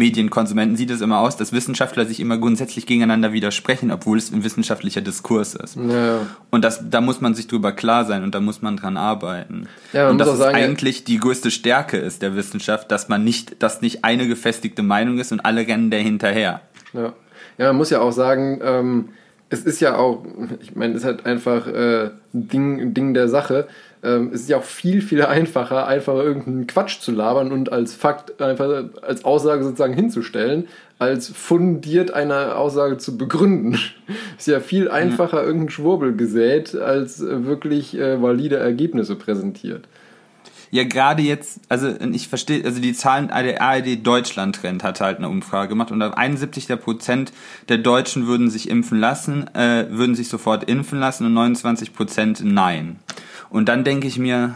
Medienkonsumenten 0.00 0.76
sieht 0.76 0.90
es 0.90 1.02
immer 1.02 1.20
aus, 1.20 1.36
dass 1.36 1.52
Wissenschaftler 1.52 2.06
sich 2.06 2.18
immer 2.20 2.38
grundsätzlich 2.38 2.86
gegeneinander 2.86 3.32
widersprechen, 3.32 3.92
obwohl 3.92 4.18
es 4.18 4.32
ein 4.32 4.42
wissenschaftlicher 4.42 5.02
Diskurs 5.02 5.54
ist. 5.54 5.76
Ja. 5.76 6.26
Und 6.50 6.64
das, 6.64 6.90
da 6.90 7.00
muss 7.00 7.20
man 7.20 7.34
sich 7.34 7.46
drüber 7.46 7.72
klar 7.72 8.06
sein 8.06 8.24
und 8.24 8.34
da 8.34 8.40
muss 8.40 8.62
man 8.62 8.76
dran 8.76 8.96
arbeiten. 8.96 9.68
Ja, 9.92 10.04
man 10.04 10.12
und 10.12 10.18
dass 10.18 10.36
sagen, 10.38 10.56
eigentlich 10.56 11.04
die 11.04 11.18
größte 11.18 11.50
Stärke 11.50 11.98
ist 11.98 12.22
der 12.22 12.34
Wissenschaft, 12.34 12.90
dass 12.90 13.08
man 13.08 13.22
nicht, 13.22 13.62
dass 13.62 13.82
nicht 13.82 14.02
eine 14.02 14.26
gefestigte 14.26 14.82
Meinung 14.82 15.18
ist 15.18 15.32
und 15.32 15.40
alle 15.40 15.66
rennen 15.68 15.90
der 15.90 16.00
hinterher. 16.00 16.62
Ja, 16.94 17.12
ja 17.58 17.66
man 17.66 17.76
muss 17.76 17.90
ja 17.90 18.00
auch 18.00 18.12
sagen, 18.12 18.60
ähm, 18.64 19.08
es 19.50 19.64
ist 19.64 19.80
ja 19.80 19.96
auch, 19.96 20.24
ich 20.60 20.74
meine, 20.74 20.94
es 20.94 21.00
ist 21.00 21.04
halt 21.04 21.26
einfach 21.26 21.66
äh, 21.66 22.06
ein 22.06 22.48
Ding, 22.48 22.94
Ding 22.94 23.14
der 23.14 23.28
Sache 23.28 23.68
ähm, 24.02 24.30
es 24.32 24.42
ist 24.42 24.48
ja 24.48 24.58
auch 24.58 24.64
viel, 24.64 25.02
viel 25.02 25.22
einfacher, 25.22 25.86
einfach 25.86 26.14
irgendeinen 26.14 26.66
Quatsch 26.66 27.00
zu 27.00 27.12
labern 27.12 27.52
und 27.52 27.70
als 27.70 27.94
Fakt 27.94 28.40
einfach 28.40 28.84
als 29.02 29.24
Aussage 29.24 29.62
sozusagen 29.62 29.94
hinzustellen, 29.94 30.68
als 30.98 31.28
fundiert 31.28 32.12
eine 32.12 32.56
Aussage 32.56 32.98
zu 32.98 33.18
begründen. 33.18 33.78
ist 34.38 34.46
ja 34.46 34.60
viel 34.60 34.90
einfacher, 34.90 35.42
irgendein 35.42 35.70
Schwurbel 35.70 36.16
gesät, 36.16 36.74
als 36.74 37.20
wirklich 37.20 37.96
äh, 37.98 38.22
valide 38.22 38.56
Ergebnisse 38.56 39.16
präsentiert. 39.16 39.86
Ja, 40.72 40.84
gerade 40.84 41.22
jetzt, 41.22 41.60
also 41.68 41.88
ich 42.12 42.28
verstehe, 42.28 42.64
also 42.64 42.80
die 42.80 42.92
Zahlen, 42.92 43.26
der 43.28 43.60
ARD 43.60 44.06
Deutschland 44.06 44.54
Trend 44.54 44.84
hat 44.84 45.00
halt 45.00 45.18
eine 45.18 45.28
Umfrage 45.28 45.68
gemacht 45.68 45.90
und 45.90 46.00
71 46.00 46.66
der 46.66 46.76
Prozent 46.76 47.32
der 47.68 47.78
Deutschen 47.78 48.28
würden 48.28 48.50
sich 48.50 48.70
impfen 48.70 49.00
lassen, 49.00 49.52
äh, 49.54 49.86
würden 49.90 50.14
sich 50.14 50.28
sofort 50.28 50.70
impfen 50.70 51.00
lassen 51.00 51.26
und 51.26 51.34
29 51.34 51.92
Prozent 51.92 52.42
nein. 52.44 53.00
Und 53.50 53.68
dann 53.68 53.84
denke 53.84 54.06
ich 54.06 54.18
mir, 54.18 54.54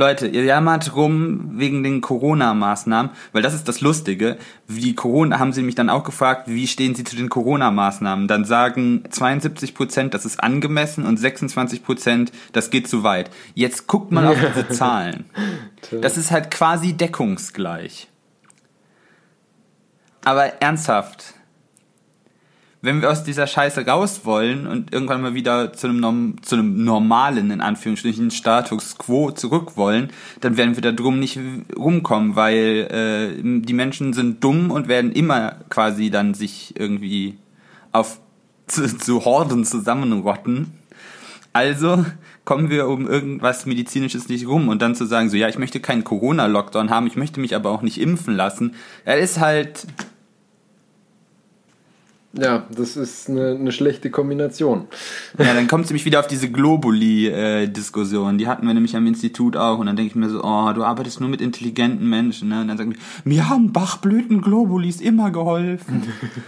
Leute, 0.00 0.26
ihr 0.26 0.44
jammert 0.44 0.96
rum 0.96 1.58
wegen 1.58 1.82
den 1.82 2.00
Corona-Maßnahmen, 2.00 3.10
weil 3.32 3.42
das 3.42 3.52
ist 3.52 3.68
das 3.68 3.82
Lustige. 3.82 4.38
Wie 4.66 4.94
Corona, 4.94 5.38
haben 5.38 5.52
sie 5.52 5.62
mich 5.62 5.74
dann 5.74 5.90
auch 5.90 6.04
gefragt, 6.04 6.48
wie 6.48 6.66
stehen 6.66 6.94
sie 6.94 7.04
zu 7.04 7.16
den 7.16 7.28
Corona-Maßnahmen? 7.28 8.26
Dann 8.26 8.46
sagen 8.46 9.04
72 9.10 9.74
Prozent, 9.74 10.14
das 10.14 10.24
ist 10.24 10.42
angemessen 10.42 11.04
und 11.04 11.18
26 11.18 11.84
Prozent, 11.84 12.32
das 12.52 12.70
geht 12.70 12.88
zu 12.88 13.02
weit. 13.02 13.30
Jetzt 13.54 13.88
guckt 13.88 14.10
man 14.10 14.26
auf 14.26 14.38
diese 14.54 14.68
Zahlen. 14.68 15.26
Das 16.00 16.16
ist 16.16 16.30
halt 16.30 16.50
quasi 16.50 16.94
deckungsgleich. 16.94 18.08
Aber 20.24 20.62
ernsthaft, 20.62 21.34
wenn 22.82 23.02
wir 23.02 23.10
aus 23.10 23.24
dieser 23.24 23.46
Scheiße 23.46 23.86
raus 23.86 24.22
wollen 24.24 24.66
und 24.66 24.92
irgendwann 24.92 25.20
mal 25.20 25.34
wieder 25.34 25.72
zu 25.72 25.88
einem, 25.88 26.36
zu 26.42 26.56
einem 26.56 26.82
normalen, 26.82 27.50
in 27.50 27.60
Anführungsstrichen, 27.60 28.30
Status 28.30 28.96
quo 28.96 29.30
zurück 29.30 29.76
wollen, 29.76 30.10
dann 30.40 30.56
werden 30.56 30.76
wir 30.76 30.82
da 30.82 30.92
drum 30.92 31.18
nicht 31.18 31.38
rumkommen, 31.76 32.36
weil 32.36 32.88
äh, 32.90 33.42
die 33.42 33.74
Menschen 33.74 34.12
sind 34.14 34.42
dumm 34.42 34.70
und 34.70 34.88
werden 34.88 35.12
immer 35.12 35.56
quasi 35.68 36.10
dann 36.10 36.32
sich 36.32 36.74
irgendwie 36.78 37.36
auf 37.92 38.20
zu, 38.66 38.96
zu 38.96 39.24
Horden 39.24 39.64
zusammenrotten. 39.64 40.72
Also 41.52 42.06
kommen 42.44 42.70
wir 42.70 42.88
um 42.88 43.08
irgendwas 43.08 43.66
Medizinisches 43.66 44.28
nicht 44.28 44.46
rum 44.46 44.68
und 44.68 44.80
dann 44.80 44.94
zu 44.94 45.04
sagen, 45.04 45.28
so 45.28 45.36
ja, 45.36 45.48
ich 45.48 45.58
möchte 45.58 45.80
keinen 45.80 46.04
Corona-Lockdown 46.04 46.90
haben, 46.90 47.08
ich 47.08 47.16
möchte 47.16 47.40
mich 47.40 47.56
aber 47.56 47.70
auch 47.70 47.82
nicht 47.82 48.00
impfen 48.00 48.36
lassen, 48.36 48.74
er 49.04 49.18
ist 49.18 49.40
halt 49.40 49.86
ja, 52.32 52.64
das 52.70 52.96
ist 52.96 53.28
eine, 53.28 53.56
eine 53.56 53.72
schlechte 53.72 54.08
Kombination. 54.08 54.86
Ja, 55.36 55.52
dann 55.52 55.66
kommt 55.66 55.84
es 55.84 55.90
nämlich 55.90 56.04
wieder 56.04 56.20
auf 56.20 56.28
diese 56.28 56.48
Globuli-Diskussion. 56.48 58.38
Die 58.38 58.46
hatten 58.46 58.66
wir 58.66 58.74
nämlich 58.74 58.94
am 58.94 59.06
Institut 59.06 59.56
auch. 59.56 59.78
Und 59.78 59.86
dann 59.86 59.96
denke 59.96 60.10
ich 60.10 60.14
mir 60.14 60.28
so, 60.28 60.44
oh, 60.44 60.72
du 60.72 60.84
arbeitest 60.84 61.20
nur 61.20 61.28
mit 61.28 61.40
intelligenten 61.40 62.08
Menschen. 62.08 62.48
Ne? 62.48 62.60
Und 62.60 62.68
dann 62.68 62.78
sagen 62.78 62.92
die, 62.92 63.28
mir 63.28 63.48
haben 63.48 63.72
Bachblüten-Globulis 63.72 65.00
immer 65.00 65.32
geholfen. 65.32 66.04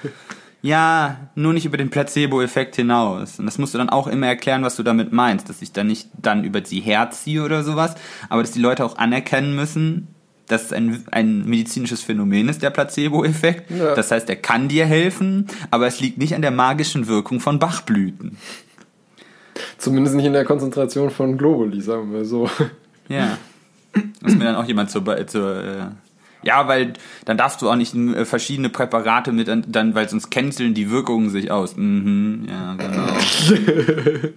ja, 0.62 1.16
nur 1.34 1.52
nicht 1.52 1.66
über 1.66 1.78
den 1.78 1.90
Placebo-Effekt 1.90 2.76
hinaus. 2.76 3.40
Und 3.40 3.46
das 3.46 3.58
musst 3.58 3.74
du 3.74 3.78
dann 3.78 3.90
auch 3.90 4.06
immer 4.06 4.28
erklären, 4.28 4.62
was 4.62 4.76
du 4.76 4.84
damit 4.84 5.12
meinst. 5.12 5.48
Dass 5.48 5.62
ich 5.62 5.72
dann 5.72 5.88
nicht 5.88 6.10
dann 6.16 6.44
über 6.44 6.64
sie 6.64 6.78
herziehe 6.78 7.42
oder 7.42 7.64
sowas. 7.64 7.96
Aber 8.28 8.42
dass 8.42 8.52
die 8.52 8.60
Leute 8.60 8.84
auch 8.84 8.98
anerkennen 8.98 9.56
müssen, 9.56 10.14
dass 10.48 10.66
es 10.66 10.72
ein, 10.72 11.04
ein 11.10 11.44
medizinisches 11.44 12.02
Phänomen 12.02 12.48
ist, 12.48 12.62
der 12.62 12.70
Placebo-Effekt. 12.70 13.70
Ja. 13.70 13.94
Das 13.94 14.10
heißt, 14.10 14.28
er 14.28 14.36
kann 14.36 14.68
dir 14.68 14.86
helfen, 14.86 15.46
aber 15.70 15.86
es 15.86 16.00
liegt 16.00 16.18
nicht 16.18 16.34
an 16.34 16.42
der 16.42 16.50
magischen 16.50 17.06
Wirkung 17.06 17.40
von 17.40 17.58
Bachblüten. 17.58 18.36
Zumindest 19.78 20.16
nicht 20.16 20.26
in 20.26 20.32
der 20.32 20.44
Konzentration 20.44 21.10
von 21.10 21.36
Globuli, 21.38 21.80
sagen 21.80 22.12
wir 22.12 22.24
so. 22.24 22.48
Ja. 23.08 23.38
Dass 24.22 24.34
mir 24.34 24.44
dann 24.44 24.56
auch 24.56 24.64
jemand 24.64 24.90
zur, 24.90 25.26
zur 25.26 25.64
äh, 25.64 25.86
ja, 26.42 26.66
weil 26.68 26.94
dann 27.24 27.36
darfst 27.36 27.62
du 27.62 27.70
auch 27.70 27.76
nicht 27.76 27.94
äh, 27.94 28.24
verschiedene 28.24 28.68
Präparate 28.68 29.32
mit, 29.32 29.48
dann, 29.48 29.94
weil 29.94 30.08
sonst 30.08 30.30
canceln 30.30 30.74
die 30.74 30.90
Wirkungen 30.90 31.30
sich 31.30 31.50
aus. 31.50 31.76
Mhm, 31.76 32.46
ja, 32.48 32.74
genau. 32.74 33.06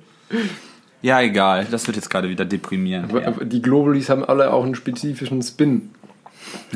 ja, 1.05 1.21
egal, 1.21 1.67
das 1.69 1.85
wird 1.85 1.97
jetzt 1.97 2.09
gerade 2.09 2.29
wieder 2.29 2.45
deprimierend. 2.45 3.13
Ja. 3.13 3.29
Die 3.43 3.61
Globulis 3.61 4.09
haben 4.09 4.25
alle 4.25 4.51
auch 4.51 4.63
einen 4.63 4.73
spezifischen 4.73 5.43
Spin. 5.43 5.91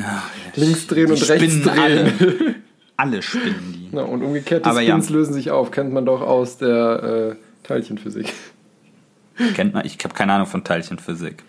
Ach, 0.00 0.30
Links 0.54 0.86
drehen 0.86 1.10
und 1.10 1.28
rechts 1.28 1.62
drehen. 1.62 1.78
Alle. 1.80 2.12
alle 2.96 3.22
spinnen 3.22 3.74
die. 3.90 3.96
Ja, 3.96 4.02
und 4.02 4.22
umgekehrte 4.22 4.70
Aber 4.70 4.82
Spins 4.82 5.08
ja. 5.08 5.16
lösen 5.16 5.34
sich 5.34 5.50
auf, 5.50 5.72
kennt 5.72 5.92
man 5.92 6.06
doch 6.06 6.20
aus 6.20 6.58
der 6.58 7.32
äh, 7.32 7.66
Teilchenphysik. 7.66 8.32
Kennt 9.54 9.74
man, 9.74 9.84
ich 9.84 9.98
habe 10.04 10.14
keine 10.14 10.34
Ahnung 10.34 10.46
von 10.46 10.62
Teilchenphysik. 10.62 11.42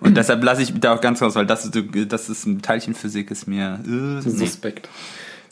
Und 0.00 0.16
deshalb 0.16 0.42
lasse 0.42 0.62
ich 0.62 0.74
da 0.80 0.96
auch 0.96 1.00
ganz 1.00 1.22
raus, 1.22 1.36
weil 1.36 1.46
das 1.46 1.64
ist, 1.64 1.78
das 2.08 2.28
ist 2.28 2.44
Teilchenphysik 2.62 3.30
ist 3.30 3.46
mir 3.46 3.78
äh, 3.86 4.20
suspekt. 4.20 4.88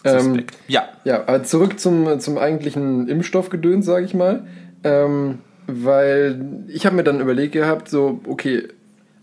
Ähm, 0.03 0.43
ja. 0.67 0.89
Ja, 1.05 1.21
aber 1.21 1.45
zurück 1.45 1.79
zum, 1.79 2.19
zum 2.19 2.37
eigentlichen 2.37 3.07
Impfstoffgedöns, 3.07 3.87
sage 3.87 4.07
ich 4.07 4.15
mal. 4.15 4.45
Ähm, 4.83 5.39
weil 5.69 6.65
ich 6.69 6.87
habe 6.87 6.97
mir 6.97 7.05
dann 7.05 7.21
überlegt 7.21 7.53
gehabt, 7.53 7.89
so, 7.89 8.21
okay, 8.27 8.69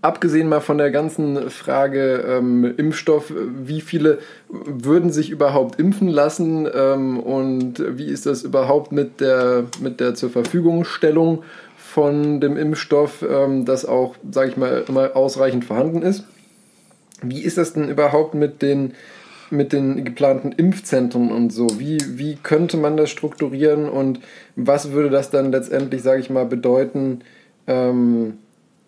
abgesehen 0.04 0.48
mal 0.48 0.62
von 0.62 0.78
der 0.78 0.92
ganzen 0.92 1.50
Frage 1.50 2.24
ähm, 2.28 2.74
Impfstoff, 2.78 3.34
wie 3.36 3.82
viele 3.82 4.20
würden 4.48 5.12
sich 5.12 5.32
überhaupt 5.32 5.80
impfen 5.80 6.08
lassen 6.08 6.70
ähm, 6.72 7.20
und 7.20 7.84
wie 7.98 8.06
ist 8.06 8.28
das 8.28 8.44
überhaupt 8.44 8.92
mit 8.92 9.20
der, 9.20 9.66
mit 9.82 10.00
der 10.00 10.14
zur 10.14 10.30
Verfügungstellung 10.30 11.44
von 11.76 12.40
dem 12.40 12.58
Impfstoff, 12.58 13.26
ähm, 13.28 13.66
das 13.66 13.86
auch, 13.86 14.16
sage 14.30 14.52
ich 14.52 14.58
mal, 14.58 14.84
immer 14.88 15.16
ausreichend 15.16 15.66
vorhanden 15.66 16.04
ist. 16.04 16.26
Wie 17.24 17.42
ist 17.42 17.58
das 17.58 17.74
denn 17.74 17.90
überhaupt 17.90 18.36
mit 18.36 18.62
den, 18.62 18.94
mit 19.50 19.74
den 19.74 20.04
geplanten 20.06 20.52
Impfzentren 20.52 21.32
und 21.32 21.52
so? 21.52 21.80
Wie, 21.80 21.98
wie 22.18 22.38
könnte 22.42 22.78
man 22.78 22.98
das 22.98 23.10
strukturieren 23.10 23.90
und 23.90 24.20
was 24.56 24.92
würde 24.92 25.10
das 25.10 25.30
dann 25.30 25.52
letztendlich, 25.52 26.02
sage 26.02 26.22
ich 26.22 26.30
mal, 26.30 26.46
bedeuten 26.46 27.22
ähm, 27.68 28.38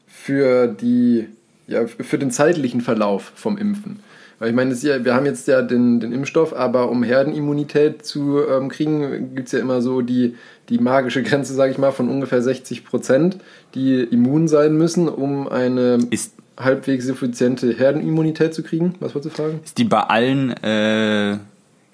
für, 0.07 0.67
die, 0.67 1.27
ja, 1.67 1.87
für 1.87 2.17
den 2.17 2.31
zeitlichen 2.31 2.81
Verlauf 2.81 3.31
vom 3.35 3.57
Impfen? 3.57 3.99
Weil 4.39 4.49
ich 4.49 4.55
meine, 4.55 4.73
ja, 4.73 5.03
wir 5.03 5.15
haben 5.15 5.25
jetzt 5.25 5.47
ja 5.47 5.63
den, 5.63 5.99
den 5.99 6.11
Impfstoff, 6.11 6.53
aber 6.53 6.91
um 6.91 7.01
Herdenimmunität 7.01 8.05
zu 8.05 8.39
ähm, 8.47 8.69
kriegen, 8.69 9.33
gibt 9.33 9.47
es 9.47 9.53
ja 9.53 9.59
immer 9.59 9.81
so 9.81 10.01
die, 10.01 10.35
die 10.69 10.77
magische 10.77 11.23
Grenze, 11.23 11.55
sage 11.55 11.71
ich 11.71 11.79
mal, 11.79 11.91
von 11.91 12.07
ungefähr 12.07 12.41
60 12.41 12.85
Prozent, 12.85 13.37
die 13.73 13.99
immun 14.03 14.47
sein 14.47 14.77
müssen, 14.77 15.09
um 15.09 15.47
eine 15.47 15.97
ist, 16.11 16.33
halbwegs 16.57 17.05
suffiziente 17.05 17.73
Herdenimmunität 17.73 18.53
zu 18.53 18.63
kriegen. 18.63 18.95
Was 18.99 19.15
wolltest 19.15 19.37
du 19.37 19.43
fragen? 19.43 19.59
Ist 19.63 19.77
die 19.77 19.83
bei 19.83 20.01
allen 20.01 20.51
äh, 20.63 21.37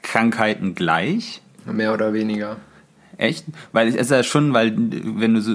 Krankheiten 0.01 0.75
gleich? 0.75 1.41
Mehr 1.65 1.93
oder 1.93 2.13
weniger. 2.13 2.57
Echt? 3.17 3.45
Weil 3.71 3.87
es 3.87 3.95
ist 3.95 4.11
ja 4.11 4.23
schon, 4.23 4.53
weil 4.53 4.73
wenn 4.75 5.35
du 5.35 5.41
so, 5.41 5.53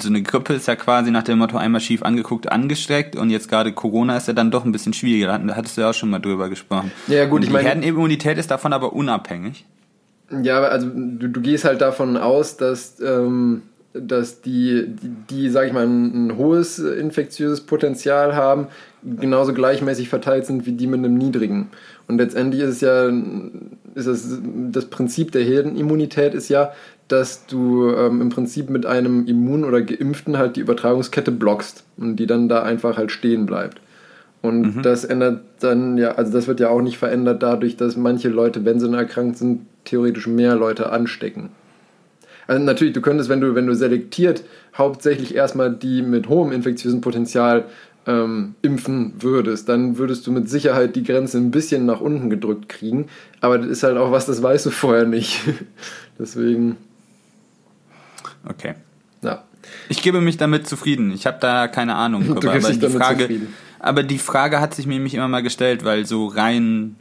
so 0.00 0.08
eine 0.08 0.22
Grippe 0.22 0.54
ist 0.54 0.66
ja 0.66 0.76
quasi 0.76 1.10
nach 1.10 1.22
dem 1.22 1.38
Motto 1.38 1.56
einmal 1.56 1.80
schief 1.80 2.02
angeguckt, 2.02 2.50
angestreckt 2.50 3.14
und 3.14 3.30
jetzt 3.30 3.48
gerade 3.48 3.72
Corona 3.72 4.16
ist 4.16 4.26
ja 4.26 4.32
dann 4.32 4.50
doch 4.50 4.64
ein 4.64 4.72
bisschen 4.72 4.94
schwieriger. 4.94 5.38
Da 5.38 5.54
hattest 5.54 5.76
du 5.76 5.82
ja 5.82 5.90
auch 5.90 5.94
schon 5.94 6.10
mal 6.10 6.18
drüber 6.18 6.48
gesprochen. 6.48 6.90
Ja, 7.06 7.26
gut, 7.26 7.40
und 7.40 7.42
ich 7.44 7.50
meine. 7.50 7.64
Die 7.64 7.68
Herdenimmunität 7.68 8.38
ist 8.38 8.50
davon 8.50 8.72
aber 8.72 8.94
unabhängig. 8.94 9.66
Ja, 10.42 10.60
also 10.62 10.88
du, 10.88 11.28
du 11.28 11.40
gehst 11.42 11.64
halt 11.64 11.82
davon 11.82 12.16
aus, 12.16 12.56
dass, 12.56 12.98
ähm, 13.00 13.62
dass 13.94 14.40
die, 14.40 14.86
die, 14.88 15.10
die, 15.30 15.48
sag 15.50 15.68
ich 15.68 15.72
mal, 15.72 15.86
ein, 15.86 16.26
ein 16.26 16.36
hohes 16.36 16.80
infektiöses 16.80 17.60
Potenzial 17.60 18.34
haben, 18.34 18.66
genauso 19.02 19.54
gleichmäßig 19.54 20.08
verteilt 20.08 20.46
sind 20.46 20.66
wie 20.66 20.72
die 20.72 20.88
mit 20.88 20.98
einem 20.98 21.14
niedrigen. 21.14 21.68
Und 22.08 22.18
letztendlich 22.18 22.62
ist 22.62 22.70
es 22.70 22.80
ja, 22.80 23.08
ist 23.94 24.06
es, 24.06 24.40
das 24.70 24.86
Prinzip 24.86 25.30
der 25.32 25.44
Herdenimmunität 25.44 26.34
ist 26.34 26.48
ja, 26.48 26.72
dass 27.08 27.46
du 27.46 27.90
ähm, 27.90 28.20
im 28.20 28.30
Prinzip 28.30 28.68
mit 28.68 28.84
einem 28.84 29.26
Immun- 29.26 29.64
oder 29.64 29.82
Geimpften 29.82 30.38
halt 30.38 30.56
die 30.56 30.60
Übertragungskette 30.60 31.30
blockst 31.30 31.84
und 31.96 32.16
die 32.16 32.26
dann 32.26 32.48
da 32.48 32.62
einfach 32.62 32.96
halt 32.96 33.12
stehen 33.12 33.46
bleibt. 33.46 33.80
Und 34.42 34.76
mhm. 34.76 34.82
das 34.82 35.04
ändert 35.04 35.42
dann 35.60 35.96
ja, 35.96 36.12
also 36.12 36.32
das 36.32 36.48
wird 36.48 36.60
ja 36.60 36.68
auch 36.68 36.82
nicht 36.82 36.98
verändert 36.98 37.42
dadurch, 37.42 37.76
dass 37.76 37.96
manche 37.96 38.28
Leute, 38.28 38.64
wenn 38.64 38.80
sie 38.80 38.92
erkrankt 38.92 39.38
sind, 39.38 39.62
theoretisch 39.84 40.26
mehr 40.26 40.56
Leute 40.56 40.90
anstecken. 40.90 41.50
Also 42.46 42.62
natürlich, 42.62 42.94
du 42.94 43.00
könntest, 43.00 43.28
wenn 43.28 43.40
du, 43.40 43.54
wenn 43.54 43.66
du 43.66 43.74
selektiert 43.74 44.44
hauptsächlich 44.76 45.34
erstmal 45.34 45.72
die 45.74 46.02
mit 46.02 46.28
hohem 46.28 46.52
infektiösen 46.52 47.00
Potenzial 47.00 47.64
ähm, 48.06 48.54
impfen 48.62 49.14
würdest, 49.20 49.68
dann 49.68 49.96
würdest 49.98 50.26
du 50.26 50.32
mit 50.32 50.48
Sicherheit 50.48 50.96
die 50.96 51.02
Grenze 51.04 51.38
ein 51.38 51.50
bisschen 51.50 51.86
nach 51.86 52.00
unten 52.00 52.28
gedrückt 52.30 52.68
kriegen. 52.68 53.08
Aber 53.40 53.58
das 53.58 53.68
ist 53.68 53.82
halt 53.82 53.96
auch 53.96 54.10
was, 54.10 54.26
das 54.26 54.42
weißt 54.42 54.66
du 54.66 54.70
vorher 54.70 55.06
nicht. 55.06 55.40
Deswegen. 56.18 56.76
Okay. 58.46 58.74
Ja. 59.22 59.44
Ich 59.88 60.02
gebe 60.02 60.20
mich 60.20 60.36
damit 60.36 60.68
zufrieden. 60.68 61.12
Ich 61.12 61.26
habe 61.26 61.38
da 61.40 61.68
keine 61.68 61.94
Ahnung. 61.94 62.36
Du 62.40 62.50
aber, 62.50 62.58
die 62.58 62.88
Frage, 62.88 63.22
zufrieden. 63.22 63.54
aber 63.78 64.02
die 64.02 64.18
Frage 64.18 64.60
hat 64.60 64.74
sich 64.74 64.86
mir 64.86 64.94
nämlich 64.94 65.14
immer 65.14 65.28
mal 65.28 65.42
gestellt, 65.42 65.84
weil 65.84 66.04
so 66.04 66.26
rein 66.26 66.96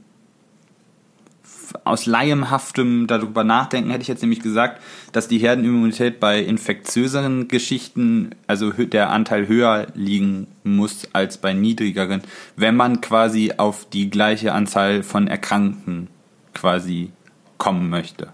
aus 1.84 2.06
laienhaftem 2.06 3.08
darüber 3.08 3.44
nachdenken 3.44 3.90
hätte 3.90 4.02
ich 4.02 4.08
jetzt 4.08 4.22
nämlich 4.22 4.42
gesagt, 4.42 4.82
dass 5.12 5.28
die 5.28 5.38
Herdenimmunität 5.38 6.20
bei 6.20 6.40
infektiöseren 6.40 7.48
Geschichten, 7.48 8.32
also 8.48 8.72
der 8.72 9.10
Anteil 9.10 9.48
höher 9.48 9.88
liegen 9.96 10.48
muss 10.64 11.08
als 11.14 11.38
bei 11.38 11.54
niedrigeren, 11.54 12.22
wenn 12.56 12.76
man 12.76 13.02
quasi 13.02 13.54
auf 13.58 13.88
die 13.90 14.10
gleiche 14.10 14.54
Anzahl 14.54 15.04
von 15.04 15.28
Erkrankten 15.28 16.08
quasi 16.54 17.12
kommen 17.58 17.90
möchte. 17.90 18.30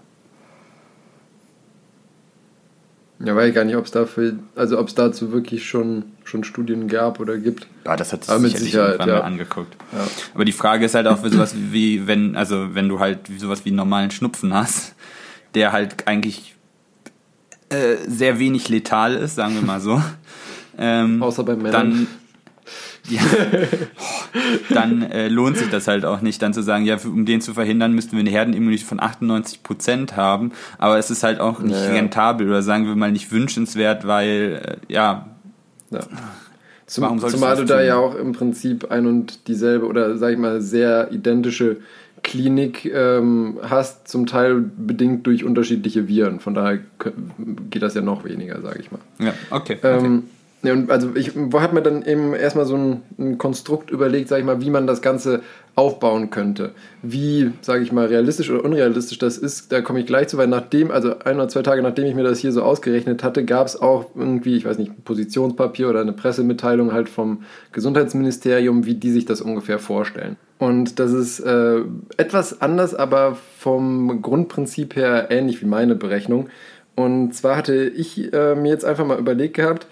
Ja, 3.22 3.36
weiß 3.36 3.50
ich 3.50 3.54
gar 3.54 3.64
nicht, 3.64 3.76
ob 3.76 3.84
es 3.84 3.90
dafür, 3.90 4.34
also 4.56 4.78
ob 4.78 4.88
es 4.88 4.94
dazu 4.94 5.30
wirklich 5.30 5.68
schon, 5.68 6.04
schon 6.24 6.42
Studien 6.42 6.88
gab 6.88 7.20
oder 7.20 7.36
gibt. 7.36 7.66
Ja, 7.84 7.94
das 7.94 8.14
hat 8.14 8.24
sich 8.24 8.38
mit 8.38 8.56
Sicherheit 8.56 8.92
irgendwann 8.92 9.08
ja. 9.08 9.14
mal 9.16 9.26
angeguckt. 9.26 9.76
Ja. 9.92 10.08
Aber 10.34 10.46
die 10.46 10.52
Frage 10.52 10.86
ist 10.86 10.94
halt 10.94 11.06
auch 11.06 11.18
für 11.18 11.28
sowas 11.28 11.54
wie, 11.54 12.06
wenn, 12.06 12.34
also 12.34 12.74
wenn 12.74 12.88
du 12.88 12.98
halt 12.98 13.30
sowas 13.36 13.66
wie 13.66 13.70
einen 13.70 13.76
normalen 13.76 14.10
Schnupfen 14.10 14.54
hast, 14.54 14.94
der 15.54 15.72
halt 15.72 16.08
eigentlich 16.08 16.54
äh, 17.68 17.96
sehr 18.06 18.38
wenig 18.38 18.70
letal 18.70 19.14
ist, 19.16 19.34
sagen 19.34 19.54
wir 19.54 19.62
mal 19.62 19.80
so. 19.80 20.02
Ähm, 20.78 21.22
Außer 21.22 21.44
bei 21.44 21.56
Männern. 21.56 22.06
Dann, 23.10 23.18
ja, 23.18 23.66
dann 24.74 25.02
äh, 25.02 25.28
lohnt 25.28 25.56
sich 25.56 25.68
das 25.70 25.88
halt 25.88 26.04
auch 26.04 26.20
nicht, 26.20 26.40
dann 26.42 26.52
zu 26.52 26.62
sagen, 26.62 26.84
ja, 26.84 26.96
um 27.04 27.24
den 27.24 27.40
zu 27.40 27.54
verhindern, 27.54 27.94
müssten 27.94 28.12
wir 28.12 28.20
eine 28.20 28.30
Herdenimmunität 28.30 28.86
von 28.86 29.00
98 29.00 29.62
Prozent 29.62 30.16
haben. 30.16 30.52
Aber 30.78 30.98
es 30.98 31.10
ist 31.10 31.22
halt 31.22 31.40
auch 31.40 31.60
nicht 31.60 31.72
naja. 31.72 31.92
rentabel 31.92 32.48
oder 32.48 32.62
sagen 32.62 32.86
wir 32.86 32.96
mal 32.96 33.12
nicht 33.12 33.32
wünschenswert, 33.32 34.06
weil, 34.06 34.78
äh, 34.88 34.92
ja. 34.92 35.26
ja. 35.90 36.00
Zum, 36.86 37.20
zumal 37.20 37.54
du 37.56 37.64
da 37.64 37.82
ja 37.82 37.96
auch 37.96 38.16
im 38.16 38.32
Prinzip 38.32 38.90
ein 38.90 39.06
und 39.06 39.46
dieselbe 39.46 39.86
oder 39.86 40.18
sag 40.18 40.32
ich 40.32 40.38
mal 40.38 40.60
sehr 40.60 41.12
identische 41.12 41.76
Klinik 42.22 42.84
ähm, 42.84 43.58
hast, 43.62 44.08
zum 44.08 44.26
Teil 44.26 44.56
bedingt 44.76 45.26
durch 45.26 45.44
unterschiedliche 45.44 46.08
Viren. 46.08 46.40
Von 46.40 46.54
daher 46.54 46.80
geht 47.70 47.82
das 47.82 47.94
ja 47.94 48.02
noch 48.02 48.24
weniger, 48.24 48.60
sage 48.60 48.80
ich 48.80 48.90
mal. 48.90 49.00
Ja, 49.18 49.32
okay. 49.50 49.78
Ähm, 49.82 49.98
okay. 49.98 50.22
Ja, 50.62 50.74
und 50.74 50.90
also 50.90 51.16
ich 51.16 51.34
habe 51.34 51.74
mir 51.74 51.82
dann 51.82 52.04
eben 52.04 52.34
erstmal 52.34 52.66
so 52.66 52.76
ein, 52.76 53.02
ein, 53.18 53.38
Konstrukt 53.38 53.90
überlegt, 53.90 54.28
sag 54.28 54.40
ich 54.40 54.44
mal, 54.44 54.60
wie 54.60 54.68
man 54.68 54.86
das 54.86 55.00
Ganze 55.00 55.40
aufbauen 55.74 56.28
könnte. 56.28 56.72
Wie, 57.02 57.52
sage 57.62 57.82
ich 57.82 57.92
mal, 57.92 58.06
realistisch 58.06 58.50
oder 58.50 58.64
unrealistisch 58.64 59.18
das 59.18 59.38
ist, 59.38 59.72
da 59.72 59.80
komme 59.80 60.00
ich 60.00 60.06
gleich 60.06 60.28
zu, 60.28 60.36
weil 60.36 60.48
nachdem, 60.48 60.90
also 60.90 61.18
ein 61.20 61.36
oder 61.36 61.48
zwei 61.48 61.62
Tage 61.62 61.80
nachdem 61.80 62.04
ich 62.04 62.14
mir 62.14 62.24
das 62.24 62.40
hier 62.40 62.52
so 62.52 62.62
ausgerechnet 62.62 63.24
hatte, 63.24 63.46
gab 63.46 63.66
es 63.66 63.80
auch 63.80 64.06
irgendwie, 64.14 64.56
ich 64.56 64.66
weiß 64.66 64.76
nicht, 64.76 64.90
ein 64.90 65.02
Positionspapier 65.02 65.88
oder 65.88 66.02
eine 66.02 66.12
Pressemitteilung 66.12 66.92
halt 66.92 67.08
vom 67.08 67.42
Gesundheitsministerium, 67.72 68.84
wie 68.84 68.96
die 68.96 69.12
sich 69.12 69.24
das 69.24 69.40
ungefähr 69.40 69.78
vorstellen. 69.78 70.36
Und 70.58 70.98
das 70.98 71.12
ist 71.12 71.40
äh, 71.40 71.78
etwas 72.18 72.60
anders, 72.60 72.94
aber 72.94 73.38
vom 73.58 74.20
Grundprinzip 74.20 74.94
her 74.94 75.28
ähnlich 75.30 75.62
wie 75.62 75.66
meine 75.66 75.94
Berechnung. 75.94 76.50
Und 76.96 77.34
zwar 77.34 77.56
hatte 77.56 77.88
ich 77.88 78.30
äh, 78.34 78.54
mir 78.54 78.68
jetzt 78.68 78.84
einfach 78.84 79.06
mal 79.06 79.18
überlegt 79.18 79.54
gehabt, 79.54 79.86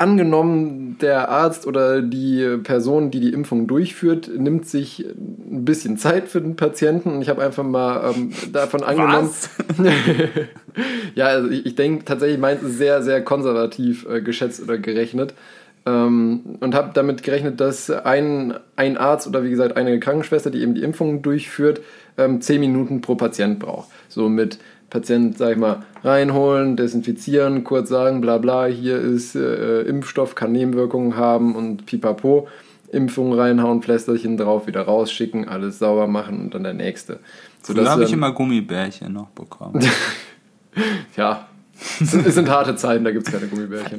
angenommen, 0.00 0.96
der 1.00 1.28
Arzt 1.28 1.66
oder 1.66 2.02
die 2.02 2.58
Person, 2.62 3.10
die 3.10 3.20
die 3.20 3.32
Impfung 3.32 3.66
durchführt, 3.66 4.30
nimmt 4.34 4.66
sich 4.66 5.00
ein 5.06 5.64
bisschen 5.64 5.98
Zeit 5.98 6.28
für 6.28 6.40
den 6.40 6.56
Patienten 6.56 7.10
und 7.10 7.22
ich 7.22 7.28
habe 7.28 7.42
einfach 7.42 7.64
mal 7.64 8.12
ähm, 8.14 8.32
davon 8.52 8.82
angenommen. 8.82 9.30
Ja, 11.16 11.26
also 11.26 11.48
ich, 11.50 11.66
ich 11.66 11.74
denke 11.74 12.04
tatsächlich 12.04 12.38
meint 12.38 12.62
es 12.62 12.78
sehr, 12.78 13.02
sehr 13.02 13.22
konservativ 13.22 14.06
äh, 14.08 14.20
geschätzt 14.20 14.62
oder 14.62 14.78
gerechnet. 14.78 15.34
Ähm, 15.86 16.58
und 16.60 16.74
habe 16.74 16.90
damit 16.94 17.22
gerechnet, 17.22 17.60
dass 17.60 17.90
ein, 17.90 18.54
ein 18.76 18.96
Arzt 18.98 19.26
oder 19.26 19.42
wie 19.42 19.50
gesagt 19.50 19.76
eine 19.76 19.98
Krankenschwester, 19.98 20.50
die 20.50 20.60
eben 20.60 20.74
die 20.74 20.82
Impfung 20.82 21.22
durchführt, 21.22 21.80
ähm, 22.18 22.40
10 22.40 22.60
Minuten 22.60 23.00
pro 23.00 23.14
Patient 23.14 23.58
braucht. 23.58 23.88
So 24.08 24.28
mit 24.28 24.58
Patient, 24.90 25.38
sag 25.38 25.52
ich 25.52 25.56
mal, 25.56 25.82
reinholen, 26.02 26.76
desinfizieren, 26.76 27.64
kurz 27.64 27.88
sagen, 27.88 28.20
bla 28.20 28.38
bla, 28.38 28.66
hier 28.66 28.98
ist 28.98 29.36
äh, 29.36 29.82
Impfstoff, 29.82 30.34
kann 30.34 30.52
Nebenwirkungen 30.52 31.16
haben 31.16 31.54
und 31.54 31.86
pipapo. 31.86 32.48
Impfung 32.92 33.32
reinhauen, 33.32 33.82
Pflästerchen 33.82 34.36
drauf, 34.36 34.66
wieder 34.66 34.82
rausschicken, 34.82 35.48
alles 35.48 35.78
sauber 35.78 36.08
machen 36.08 36.40
und 36.40 36.54
dann 36.54 36.64
der 36.64 36.74
nächste. 36.74 37.20
So 37.62 37.74
habe 37.88 38.02
ich 38.02 38.12
immer 38.12 38.32
Gummibärchen 38.32 39.12
noch 39.12 39.28
bekommen. 39.28 39.80
ja, 41.16 41.46
es 42.00 42.10
sind, 42.10 42.26
es 42.26 42.34
sind, 42.34 42.50
harte 42.50 42.74
Zeiten, 42.74 43.04
da 43.04 43.12
gibt 43.12 43.28
es 43.28 43.32
keine 43.32 43.46
Gummibärchen. 43.46 43.98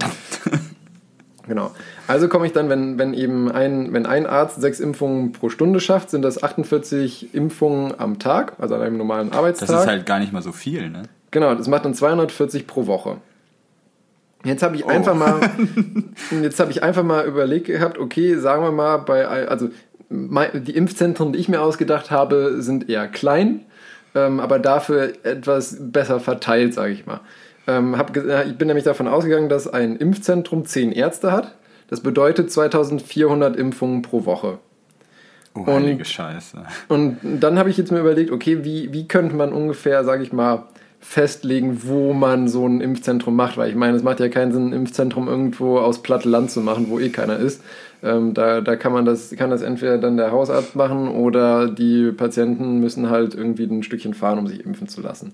Genau. 1.47 1.71
Also 2.11 2.27
komme 2.27 2.45
ich 2.45 2.51
dann, 2.51 2.67
wenn, 2.67 2.99
wenn 2.99 3.13
eben 3.13 3.49
ein, 3.49 3.93
wenn 3.93 4.05
ein 4.05 4.25
Arzt 4.25 4.59
sechs 4.59 4.81
Impfungen 4.81 5.31
pro 5.31 5.47
Stunde 5.47 5.79
schafft, 5.79 6.09
sind 6.09 6.23
das 6.23 6.43
48 6.43 7.33
Impfungen 7.33 7.93
am 7.97 8.19
Tag, 8.19 8.55
also 8.59 8.75
an 8.75 8.81
einem 8.81 8.97
normalen 8.97 9.31
Arbeitstag. 9.31 9.69
Das 9.69 9.83
ist 9.83 9.87
halt 9.87 10.05
gar 10.05 10.19
nicht 10.19 10.33
mal 10.33 10.41
so 10.41 10.51
viel, 10.51 10.89
ne? 10.89 11.03
Genau, 11.31 11.55
das 11.55 11.69
macht 11.69 11.85
dann 11.85 11.93
240 11.93 12.67
pro 12.67 12.85
Woche. 12.85 13.15
Jetzt 14.43 14.61
habe 14.61 14.75
ich 14.75 14.83
oh. 14.83 14.89
einfach 14.89 15.15
mal, 15.15 15.39
jetzt 16.41 16.59
habe 16.59 16.71
ich 16.71 16.83
einfach 16.83 17.03
mal 17.03 17.25
überlegt 17.25 17.67
gehabt, 17.67 17.97
okay, 17.97 18.35
sagen 18.35 18.61
wir 18.61 18.73
mal, 18.73 18.97
bei, 18.97 19.25
also 19.25 19.69
die 20.09 20.75
Impfzentren, 20.75 21.31
die 21.31 21.39
ich 21.39 21.47
mir 21.47 21.61
ausgedacht 21.61 22.11
habe, 22.11 22.61
sind 22.61 22.89
eher 22.89 23.07
klein, 23.07 23.61
ähm, 24.15 24.41
aber 24.41 24.59
dafür 24.59 25.13
etwas 25.23 25.77
besser 25.79 26.19
verteilt, 26.19 26.73
sage 26.73 26.91
ich 26.91 27.05
mal. 27.05 27.21
Ähm, 27.67 27.97
hab, 27.97 28.13
ich 28.17 28.57
bin 28.57 28.67
nämlich 28.67 28.83
davon 28.83 29.07
ausgegangen, 29.07 29.47
dass 29.47 29.69
ein 29.69 29.95
Impfzentrum 29.95 30.65
zehn 30.65 30.91
Ärzte 30.91 31.31
hat. 31.31 31.55
Das 31.91 31.99
bedeutet 31.99 32.49
2400 32.49 33.57
Impfungen 33.57 34.01
pro 34.01 34.25
Woche. 34.25 34.59
Oh, 35.53 35.59
und, 35.59 36.07
Scheiße. 36.07 36.63
Und 36.87 37.17
dann 37.21 37.59
habe 37.59 37.69
ich 37.69 37.75
jetzt 37.75 37.91
mir 37.91 37.99
überlegt, 37.99 38.31
okay, 38.31 38.63
wie, 38.63 38.93
wie 38.93 39.09
könnte 39.09 39.35
man 39.35 39.51
ungefähr, 39.51 40.05
sage 40.05 40.23
ich 40.23 40.31
mal, 40.31 40.63
festlegen, 41.01 41.81
wo 41.83 42.13
man 42.13 42.47
so 42.47 42.65
ein 42.65 42.79
Impfzentrum 42.79 43.35
macht, 43.35 43.57
weil 43.57 43.69
ich 43.69 43.75
meine, 43.75 43.97
es 43.97 44.03
macht 44.03 44.21
ja 44.21 44.29
keinen 44.29 44.53
Sinn, 44.53 44.69
ein 44.69 44.73
Impfzentrum 44.73 45.27
irgendwo 45.27 45.79
aus 45.79 46.01
Plattland 46.01 46.49
zu 46.49 46.61
machen, 46.61 46.87
wo 46.89 46.97
eh 46.97 47.09
keiner 47.09 47.37
ist. 47.37 47.61
Ähm, 48.03 48.33
da 48.33 48.61
da 48.61 48.75
kann 48.75 48.93
man 48.93 49.03
das, 49.03 49.35
kann 49.35 49.49
das 49.49 49.61
entweder 49.61 49.97
dann 49.97 50.15
der 50.15 50.31
Hausarzt 50.31 50.75
machen 50.75 51.09
oder 51.09 51.67
die 51.69 52.11
Patienten 52.11 52.79
müssen 52.79 53.09
halt 53.09 53.35
irgendwie 53.35 53.65
ein 53.65 53.83
Stückchen 53.83 54.13
fahren, 54.13 54.39
um 54.39 54.47
sich 54.47 54.65
impfen 54.65 54.87
zu 54.87 55.01
lassen. 55.01 55.33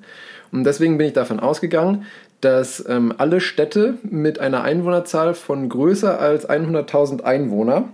Und 0.52 0.64
deswegen 0.64 0.98
bin 0.98 1.08
ich 1.08 1.14
davon 1.14 1.40
ausgegangen, 1.40 2.06
dass 2.42 2.88
ähm, 2.88 3.14
alle 3.18 3.42
Städte 3.42 3.96
mit 4.04 4.40
einer 4.40 4.64
Einwohnerzahl 4.64 5.34
von 5.34 5.70
größer 5.70 6.20
als 6.20 6.48
100.000 6.48 7.24
Einwohner 7.24 7.86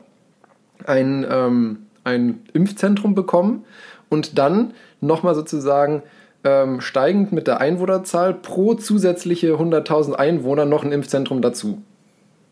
ein, 0.85 1.25
ähm, 1.29 1.77
ein 2.03 2.41
Impfzentrum 2.53 3.15
bekommen 3.15 3.63
und 4.09 4.37
dann 4.37 4.73
nochmal 4.99 5.35
sozusagen 5.35 6.03
ähm, 6.43 6.81
steigend 6.81 7.31
mit 7.31 7.47
der 7.47 7.61
Einwohnerzahl 7.61 8.33
pro 8.33 8.73
zusätzliche 8.73 9.53
100.000 9.53 10.13
Einwohner 10.13 10.65
noch 10.65 10.83
ein 10.83 10.91
Impfzentrum 10.91 11.41
dazu. 11.41 11.81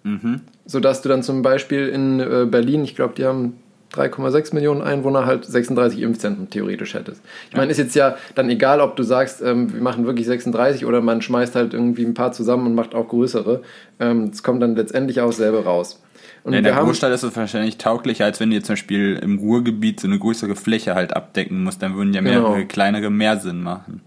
Mhm. 0.03 0.41
Sodass 0.65 1.01
du 1.01 1.09
dann 1.09 1.23
zum 1.23 1.41
Beispiel 1.41 1.89
in 1.89 2.19
äh, 2.19 2.47
Berlin, 2.49 2.83
ich 2.83 2.95
glaube, 2.95 3.15
die 3.15 3.25
haben 3.25 3.57
3,6 3.93 4.53
Millionen 4.53 4.81
Einwohner 4.81 5.25
halt 5.25 5.45
36 5.45 6.01
Impfzentren 6.01 6.49
theoretisch 6.49 6.93
hättest. 6.93 7.21
Ich 7.49 7.57
meine, 7.57 7.71
ist 7.71 7.77
jetzt 7.77 7.95
ja 7.95 8.15
dann 8.35 8.49
egal, 8.49 8.79
ob 8.81 8.95
du 8.95 9.03
sagst, 9.03 9.41
ähm, 9.41 9.73
wir 9.73 9.81
machen 9.81 10.05
wirklich 10.05 10.27
36 10.27 10.85
oder 10.85 11.01
man 11.01 11.21
schmeißt 11.21 11.55
halt 11.55 11.73
irgendwie 11.73 12.05
ein 12.05 12.13
paar 12.13 12.31
zusammen 12.31 12.67
und 12.67 12.75
macht 12.75 12.95
auch 12.95 13.07
größere. 13.07 13.61
Ähm, 13.99 14.29
es 14.31 14.39
ähm, 14.39 14.43
kommt 14.43 14.61
dann 14.61 14.75
letztendlich 14.75 15.19
auch 15.21 15.33
selber 15.33 15.63
raus. 15.65 16.01
Und 16.43 16.53
in 16.53 16.63
der 16.63 16.73
Großstadt 16.73 17.11
ist 17.11 17.23
es 17.23 17.35
wahrscheinlich 17.35 17.77
tauglicher, 17.77 18.25
als 18.25 18.39
wenn 18.39 18.49
du 18.49 18.55
jetzt 18.55 18.65
zum 18.65 18.73
Beispiel 18.73 19.19
im 19.21 19.37
Ruhrgebiet 19.37 19.99
so 19.99 20.07
eine 20.07 20.17
größere 20.17 20.55
Fläche 20.55 20.95
halt 20.95 21.15
abdecken 21.15 21.63
musst. 21.63 21.83
Dann 21.83 21.95
würden 21.95 22.13
ja 22.13 22.21
mehrere 22.21 22.55
genau. 22.55 22.67
kleinere 22.67 23.09
mehr 23.11 23.37
Sinn 23.37 23.61
machen. 23.61 24.01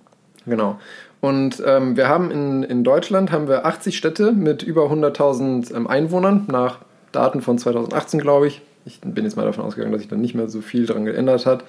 Genau. 0.44 0.78
Und 1.20 1.62
ähm, 1.64 1.96
wir 1.96 2.08
haben 2.08 2.30
in, 2.30 2.62
in 2.64 2.84
Deutschland 2.84 3.30
haben 3.30 3.48
wir 3.48 3.64
80 3.64 3.96
Städte 3.96 4.32
mit 4.32 4.62
über 4.62 4.90
100.000 4.90 5.74
ähm, 5.74 5.86
Einwohnern, 5.86 6.44
nach 6.48 6.80
Daten 7.12 7.40
von 7.40 7.56
2018, 7.56 8.20
glaube 8.20 8.48
ich. 8.48 8.62
Ich 8.84 9.00
bin 9.00 9.24
jetzt 9.24 9.36
mal 9.36 9.44
davon 9.44 9.64
ausgegangen, 9.64 9.92
dass 9.92 10.02
sich 10.02 10.10
dann 10.10 10.20
nicht 10.20 10.34
mehr 10.34 10.48
so 10.48 10.60
viel 10.60 10.86
daran 10.86 11.04
geändert 11.04 11.46
hat. 11.46 11.64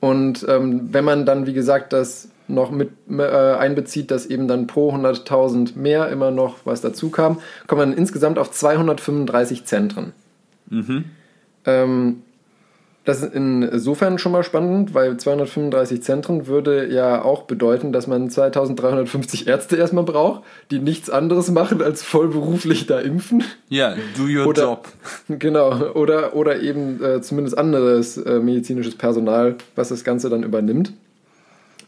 Und 0.00 0.46
ähm, 0.48 0.92
wenn 0.92 1.04
man 1.04 1.26
dann, 1.26 1.46
wie 1.46 1.52
gesagt, 1.52 1.92
das 1.92 2.28
noch 2.48 2.70
mit 2.70 2.90
äh, 3.10 3.22
einbezieht, 3.22 4.10
dass 4.10 4.26
eben 4.26 4.48
dann 4.48 4.66
pro 4.66 4.92
100.000 4.92 5.76
mehr 5.76 6.08
immer 6.08 6.30
noch 6.30 6.58
was 6.64 6.80
dazu 6.80 7.10
kam, 7.10 7.38
kommt 7.66 7.80
man 7.80 7.92
insgesamt 7.92 8.38
auf 8.38 8.50
235 8.50 9.64
Zentren. 9.64 10.12
Mhm. 10.68 11.04
Ähm, 11.64 12.22
das 13.10 13.22
ist 13.22 13.34
insofern 13.34 14.18
schon 14.18 14.30
mal 14.30 14.44
spannend, 14.44 14.94
weil 14.94 15.16
235 15.16 16.00
Zentren 16.00 16.46
würde 16.46 16.86
ja 16.86 17.22
auch 17.22 17.42
bedeuten, 17.42 17.92
dass 17.92 18.06
man 18.06 18.30
2350 18.30 19.48
Ärzte 19.48 19.74
erstmal 19.74 20.04
braucht, 20.04 20.42
die 20.70 20.78
nichts 20.78 21.10
anderes 21.10 21.50
machen 21.50 21.82
als 21.82 22.04
vollberuflich 22.04 22.86
da 22.86 23.00
impfen. 23.00 23.42
Ja, 23.68 23.96
do 24.16 24.28
your 24.32 24.46
oder, 24.46 24.62
job. 24.62 24.88
Genau, 25.28 25.90
oder, 25.94 26.36
oder 26.36 26.60
eben 26.60 27.02
äh, 27.02 27.20
zumindest 27.20 27.58
anderes 27.58 28.16
äh, 28.16 28.38
medizinisches 28.38 28.94
Personal, 28.94 29.56
was 29.74 29.88
das 29.88 30.04
Ganze 30.04 30.30
dann 30.30 30.44
übernimmt. 30.44 30.92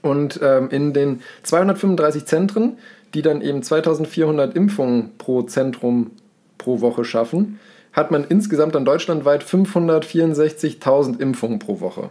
Und 0.02 0.40
ähm, 0.42 0.70
in 0.70 0.92
den 0.92 1.20
235 1.44 2.24
Zentren, 2.24 2.78
die 3.14 3.22
dann 3.22 3.42
eben 3.42 3.62
2400 3.62 4.56
Impfungen 4.56 5.12
pro 5.18 5.42
Zentrum 5.42 6.10
pro 6.58 6.80
Woche 6.80 7.04
schaffen, 7.04 7.60
hat 7.92 8.10
man 8.10 8.24
insgesamt 8.24 8.74
dann 8.74 8.84
deutschlandweit 8.84 9.44
564.000 9.44 11.20
Impfungen 11.20 11.58
pro 11.58 11.80
Woche 11.80 12.10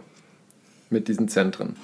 mit 0.90 1.08
diesen 1.08 1.28
Zentren. 1.28 1.76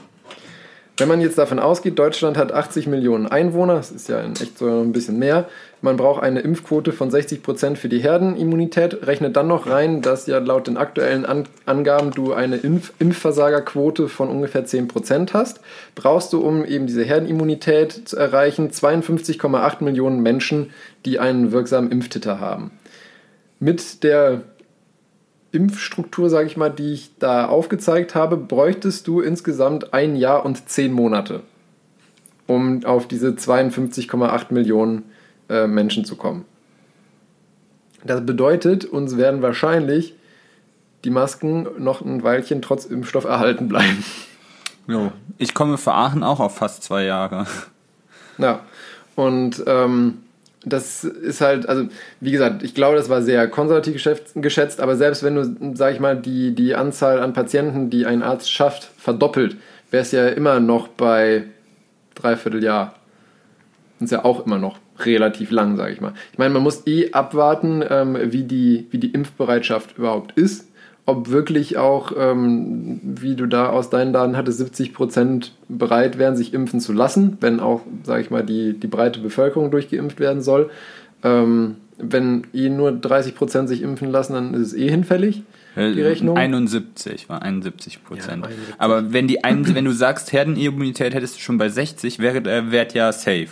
Wenn 0.99 1.07
man 1.07 1.21
jetzt 1.21 1.39
davon 1.39 1.61
ausgeht, 1.61 1.97
Deutschland 1.97 2.37
hat 2.37 2.51
80 2.51 2.89
Millionen 2.89 3.29
Einwohner, 3.29 3.75
das 3.77 3.93
ist 3.93 4.09
ja 4.09 4.19
in 4.19 4.33
echt 4.33 4.59
so 4.59 4.67
ein 4.67 4.91
bisschen 4.91 5.17
mehr, 5.17 5.47
man 5.81 5.97
braucht 5.97 6.25
eine 6.25 6.41
Impfquote 6.41 6.91
von 6.91 7.09
60 7.09 7.41
Prozent 7.41 7.79
für 7.79 7.89
die 7.89 8.01
Herdenimmunität, 8.01 9.07
rechnet 9.07 9.37
dann 9.37 9.47
noch 9.47 9.69
rein, 9.69 10.03
dass 10.03 10.27
ja 10.27 10.39
laut 10.39 10.67
den 10.67 10.77
aktuellen 10.77 11.25
Angaben 11.67 12.11
du 12.11 12.33
eine 12.33 12.57
Impf 12.57 12.93
Impfversagerquote 12.99 14.09
von 14.09 14.29
ungefähr 14.29 14.65
10 14.65 14.89
Prozent 14.89 15.35
hast, 15.35 15.61
brauchst 15.95 16.33
du, 16.33 16.41
um 16.41 16.65
eben 16.65 16.89
diese 16.89 17.05
Herdenimmunität 17.05 18.09
zu 18.09 18.17
erreichen, 18.17 18.71
52,8 18.71 19.85
Millionen 19.85 20.21
Menschen, 20.21 20.71
die 21.05 21.21
einen 21.21 21.53
wirksamen 21.53 21.93
Impftitter 21.93 22.41
haben 22.41 22.73
mit 23.61 24.03
der 24.05 24.43
Impfstruktur, 25.51 26.29
sage 26.31 26.47
ich 26.47 26.57
mal, 26.57 26.71
die 26.71 26.93
ich 26.93 27.19
da 27.19 27.47
aufgezeigt 27.47 28.15
habe, 28.15 28.37
bräuchtest 28.37 29.07
du 29.07 29.21
insgesamt 29.21 29.95
ein 29.95 30.17
Jahr 30.17 30.45
und 30.45 30.69
zehn 30.69 30.93
Monate, 30.93 31.41
um 32.47 32.85
auf 32.85 33.09
diese 33.09 33.31
52,8 33.31 34.53
Millionen 34.53 35.05
äh, 35.49 35.67
Menschen 35.67 36.05
zu 36.05 36.17
kommen. 36.17 36.45
Das 38.05 38.25
bedeutet, 38.25 38.85
uns 38.85 39.17
werden 39.17 39.43
wahrscheinlich 39.43 40.15
die 41.05 41.11
Masken 41.11 41.67
noch 41.79 42.01
ein 42.03 42.23
Weilchen 42.23 42.63
trotz 42.63 42.85
Impfstoff 42.85 43.25
erhalten 43.25 43.69
bleiben. 43.69 44.05
Jo. 44.87 45.13
Ich 45.37 45.55
komme 45.55 45.79
für 45.79 45.93
Aachen 45.93 46.25
auch 46.25 46.41
auf 46.41 46.57
fast 46.57 46.83
zwei 46.83 47.05
Jahre. 47.05 47.47
Ja, 48.39 48.61
und 49.17 49.63
ähm, 49.67 50.23
das 50.73 51.05
ist 51.05 51.41
halt, 51.41 51.69
also 51.69 51.89
wie 52.21 52.31
gesagt, 52.31 52.63
ich 52.63 52.75
glaube, 52.75 52.97
das 52.97 53.09
war 53.09 53.23
sehr 53.23 53.49
konservativ 53.49 54.03
geschätzt, 54.35 54.81
aber 54.81 54.97
selbst 54.97 55.23
wenn 55.23 55.35
du, 55.35 55.75
sag 55.77 55.95
ich 55.95 56.01
mal, 56.01 56.17
die, 56.17 56.55
die 56.55 56.75
Anzahl 56.75 57.21
an 57.21 57.33
Patienten, 57.33 57.91
die 57.91 58.07
ein 58.07 58.23
Arzt 58.23 58.51
schafft, 58.51 58.85
verdoppelt, 58.99 59.57
wäre 59.91 60.03
es 60.03 60.13
ja 60.13 60.29
immer 60.29 60.61
noch 60.61 60.89
bei 60.89 61.45
dreiviertel 62.15 62.63
Jahr. 62.63 62.95
Das 63.99 64.07
ist 64.07 64.13
ja 64.13 64.25
auch 64.25 64.47
immer 64.47 64.59
noch 64.59 64.79
relativ 65.01 65.51
lang, 65.51 65.77
sage 65.77 65.93
ich 65.93 66.01
mal. 66.01 66.13
Ich 66.33 66.39
meine, 66.39 66.55
man 66.55 66.63
muss 66.63 66.87
eh 66.87 67.13
abwarten, 67.13 67.85
ähm, 67.89 68.17
wie, 68.33 68.45
die, 68.45 68.87
wie 68.91 68.99
die 68.99 69.13
Impfbereitschaft 69.13 69.99
überhaupt 69.99 70.33
ist 70.39 70.68
ob 71.09 71.31
wirklich 71.31 71.79
auch, 71.79 72.13
ähm, 72.19 73.01
wie 73.03 73.35
du 73.35 73.47
da 73.47 73.71
aus 73.71 73.89
deinen 73.89 74.13
Daten 74.13 74.37
hattest, 74.37 74.59
70 74.59 74.93
Prozent 74.93 75.55
bereit 75.67 76.19
wären, 76.19 76.37
sich 76.37 76.53
impfen 76.53 76.81
zu 76.81 76.93
lassen, 76.93 77.39
wenn 77.41 77.61
auch, 77.61 77.81
sage 78.03 78.21
ich 78.21 78.31
mal, 78.31 78.45
die, 78.45 78.75
die 78.75 78.89
breite 78.89 79.21
Bevölkerung 79.21 79.71
durchgeimpft 79.71 80.21
werden 80.21 80.43
soll. 80.43 80.69
Ähm, 81.25 81.77
wenn 81.97 82.47
eh 82.53 82.69
nur 82.69 82.93
30 82.93 83.35
Prozent 83.35 83.71
sich 83.71 83.81
impfen 83.81 84.11
lassen, 84.11 84.35
dann 84.35 84.53
ist 84.53 84.69
es 84.69 84.75
eh 84.75 84.91
hinfällig. 84.91 85.45
Die 85.77 86.03
Rechnung. 86.03 86.37
71 86.37 87.31
war 87.31 87.41
71 87.41 88.05
Prozent. 88.05 88.45
Ja, 88.45 88.53
Aber 88.77 89.11
wenn, 89.11 89.29
die 89.29 89.45
ein, 89.45 89.75
wenn 89.75 89.87
du 89.87 89.93
sagst, 89.93 90.35
Herdenimmunität 90.35 91.15
hättest 91.15 91.37
du 91.37 91.41
schon 91.41 91.57
bei 91.57 91.71
60, 91.71 92.19
wäre 92.19 92.43
der 92.43 92.71
Wert 92.71 92.93
ja 92.93 93.13
safe. 93.13 93.49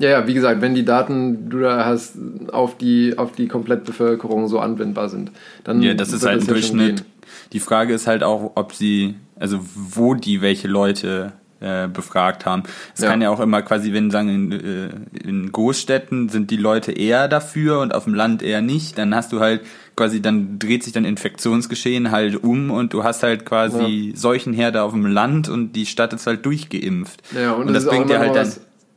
Ja, 0.00 0.08
ja, 0.08 0.26
wie 0.26 0.34
gesagt, 0.34 0.62
wenn 0.62 0.74
die 0.74 0.84
Daten, 0.84 1.50
du 1.50 1.60
da 1.60 1.84
hast, 1.84 2.14
auf 2.52 2.78
die, 2.78 3.18
auf 3.18 3.32
die 3.32 3.48
Komplettbevölkerung 3.48 4.48
so 4.48 4.58
anwendbar 4.58 5.10
sind, 5.10 5.30
dann. 5.62 5.82
Ja, 5.82 5.94
das 5.94 6.12
ist 6.12 6.24
halt 6.24 6.40
ein 6.42 6.46
Durchschnitt. 6.46 7.04
Die 7.52 7.60
Frage 7.60 7.92
ist 7.92 8.06
halt 8.06 8.22
auch, 8.22 8.52
ob 8.54 8.72
sie, 8.72 9.16
also 9.38 9.60
wo 9.74 10.14
die 10.14 10.40
welche 10.40 10.68
Leute 10.68 11.32
äh, 11.60 11.88
befragt 11.88 12.46
haben. 12.46 12.62
Es 12.94 13.02
ja. 13.02 13.10
kann 13.10 13.20
ja 13.20 13.28
auch 13.28 13.40
immer 13.40 13.60
quasi, 13.60 13.92
wenn 13.92 14.10
sagen, 14.10 14.28
in, 14.30 14.52
äh, 14.52 14.88
in 15.28 15.52
Großstädten 15.52 16.30
sind 16.30 16.50
die 16.50 16.56
Leute 16.56 16.92
eher 16.92 17.28
dafür 17.28 17.80
und 17.80 17.94
auf 17.94 18.04
dem 18.04 18.14
Land 18.14 18.42
eher 18.42 18.62
nicht, 18.62 18.96
dann 18.96 19.14
hast 19.14 19.32
du 19.32 19.40
halt 19.40 19.60
quasi, 19.96 20.22
dann 20.22 20.58
dreht 20.58 20.82
sich 20.82 20.94
dann 20.94 21.04
Infektionsgeschehen 21.04 22.10
halt 22.10 22.42
um 22.42 22.70
und 22.70 22.94
du 22.94 23.04
hast 23.04 23.22
halt 23.22 23.44
quasi 23.44 24.12
ja. 24.12 24.16
Seuchenherde 24.16 24.82
auf 24.82 24.92
dem 24.92 25.04
Land 25.04 25.50
und 25.50 25.72
die 25.72 25.84
Stadt 25.84 26.14
ist 26.14 26.26
halt 26.26 26.46
durchgeimpft. 26.46 27.22
Ja, 27.34 27.52
und, 27.52 27.66
und 27.66 27.74
das, 27.74 27.84
das 27.84 27.92
bringt 27.92 28.08
dir 28.08 28.18
halt 28.18 28.34
dann. 28.34 28.50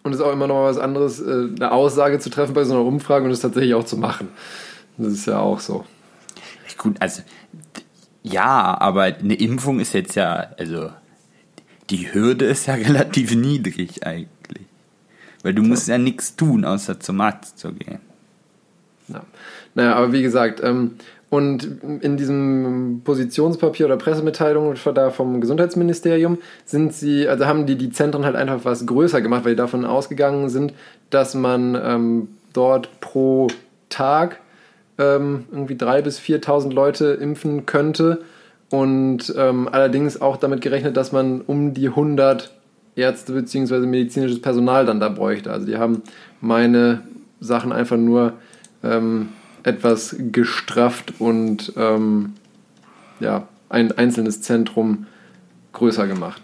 Und 0.04 0.12
es 0.12 0.20
ist 0.20 0.26
auch 0.26 0.34
immer 0.34 0.48
noch 0.48 0.64
was 0.64 0.78
anderes, 0.78 1.22
äh, 1.22 1.48
eine 1.56 1.72
Aussage 1.72 2.20
zu 2.20 2.30
treffen 2.30 2.54
bei 2.54 2.66
so 2.66 2.74
einer 2.74 2.84
Umfrage 2.84 3.26
und 3.26 3.32
es 3.32 3.40
tatsächlich 3.40 3.74
auch 3.74 3.86
zu 3.86 3.98
machen. 3.98 4.28
Das 4.98 5.14
ist 5.14 5.26
ja 5.26 5.40
auch 5.40 5.60
so. 5.60 5.86
Gut, 6.78 6.98
also 7.00 7.22
ja, 8.24 8.78
aber 8.80 9.04
eine 9.04 9.36
Impfung 9.36 9.80
ist 9.80 9.94
jetzt 9.94 10.16
ja, 10.16 10.48
also 10.58 10.90
die 11.90 12.14
Hürde 12.14 12.46
ist 12.46 12.66
ja 12.66 12.74
relativ 12.76 13.36
niedrig 13.36 14.06
eigentlich. 14.06 14.66
Weil 15.44 15.54
du 15.54 15.62
musst 15.62 15.88
ja 15.88 15.98
nichts 15.98 16.36
tun, 16.36 16.64
außer 16.64 17.00
zum 17.00 17.20
Arzt 17.22 17.60
zu 17.60 17.74
gehen. 17.74 18.00
Ja. 19.10 19.24
Naja, 19.76 19.96
aber 19.96 20.14
wie 20.14 20.22
gesagt, 20.22 20.62
ähm, 20.64 20.96
und 21.34 21.82
in 22.02 22.16
diesem 22.16 23.02
Positionspapier 23.04 23.88
oder 23.88 23.98
Pressemitteilung 23.98 24.76
da 24.94 25.10
vom 25.10 25.42
Gesundheitsministerium 25.42 26.38
sind 26.64 26.94
sie, 26.94 27.28
also 27.28 27.48
haben 27.48 27.66
die 27.66 27.76
die 27.76 27.90
Zentren 27.90 28.24
halt 28.24 28.36
einfach 28.36 28.60
was 28.66 28.86
größer 28.86 29.20
gemacht, 29.20 29.44
weil 29.44 29.54
die 29.54 29.58
davon 29.58 29.84
ausgegangen 29.84 30.50
sind, 30.50 30.76
dass 31.10 31.34
man 31.34 31.76
ähm, 31.84 32.28
dort 32.54 33.00
pro 33.00 33.48
Tag 33.90 34.42
ähm, 35.00 35.46
irgendwie 35.52 35.74
3.000 35.74 36.02
bis 36.04 36.20
4.000 36.20 36.72
Leute 36.72 37.06
impfen 37.14 37.66
könnte 37.66 38.22
und 38.70 39.34
ähm, 39.36 39.68
allerdings 39.72 40.22
auch 40.22 40.38
damit 40.38 40.62
gerechnet, 40.62 40.96
dass 40.98 41.14
man 41.14 41.42
um 41.42 41.74
die 41.74 41.88
100 41.88 42.54
Ärzte 42.96 43.34
bzw. 43.34 43.88
medizinisches 43.88 44.40
Personal 44.40 44.86
dann 44.86 45.00
da 45.00 45.10
bräuchte. 45.10 45.52
Also 45.52 45.66
die 45.66 45.78
haben 45.78 46.04
meine 46.42 47.02
Sachen 47.40 47.72
einfach 47.72 47.98
nur 47.98 48.34
ähm, 48.84 49.30
etwas 49.64 50.16
gestrafft 50.32 51.14
und 51.20 51.74
ähm, 51.78 52.34
ja, 53.20 53.48
ein 53.70 53.92
einzelnes 53.92 54.42
Zentrum 54.42 55.08
größer 55.72 56.08
gemacht. 56.08 56.42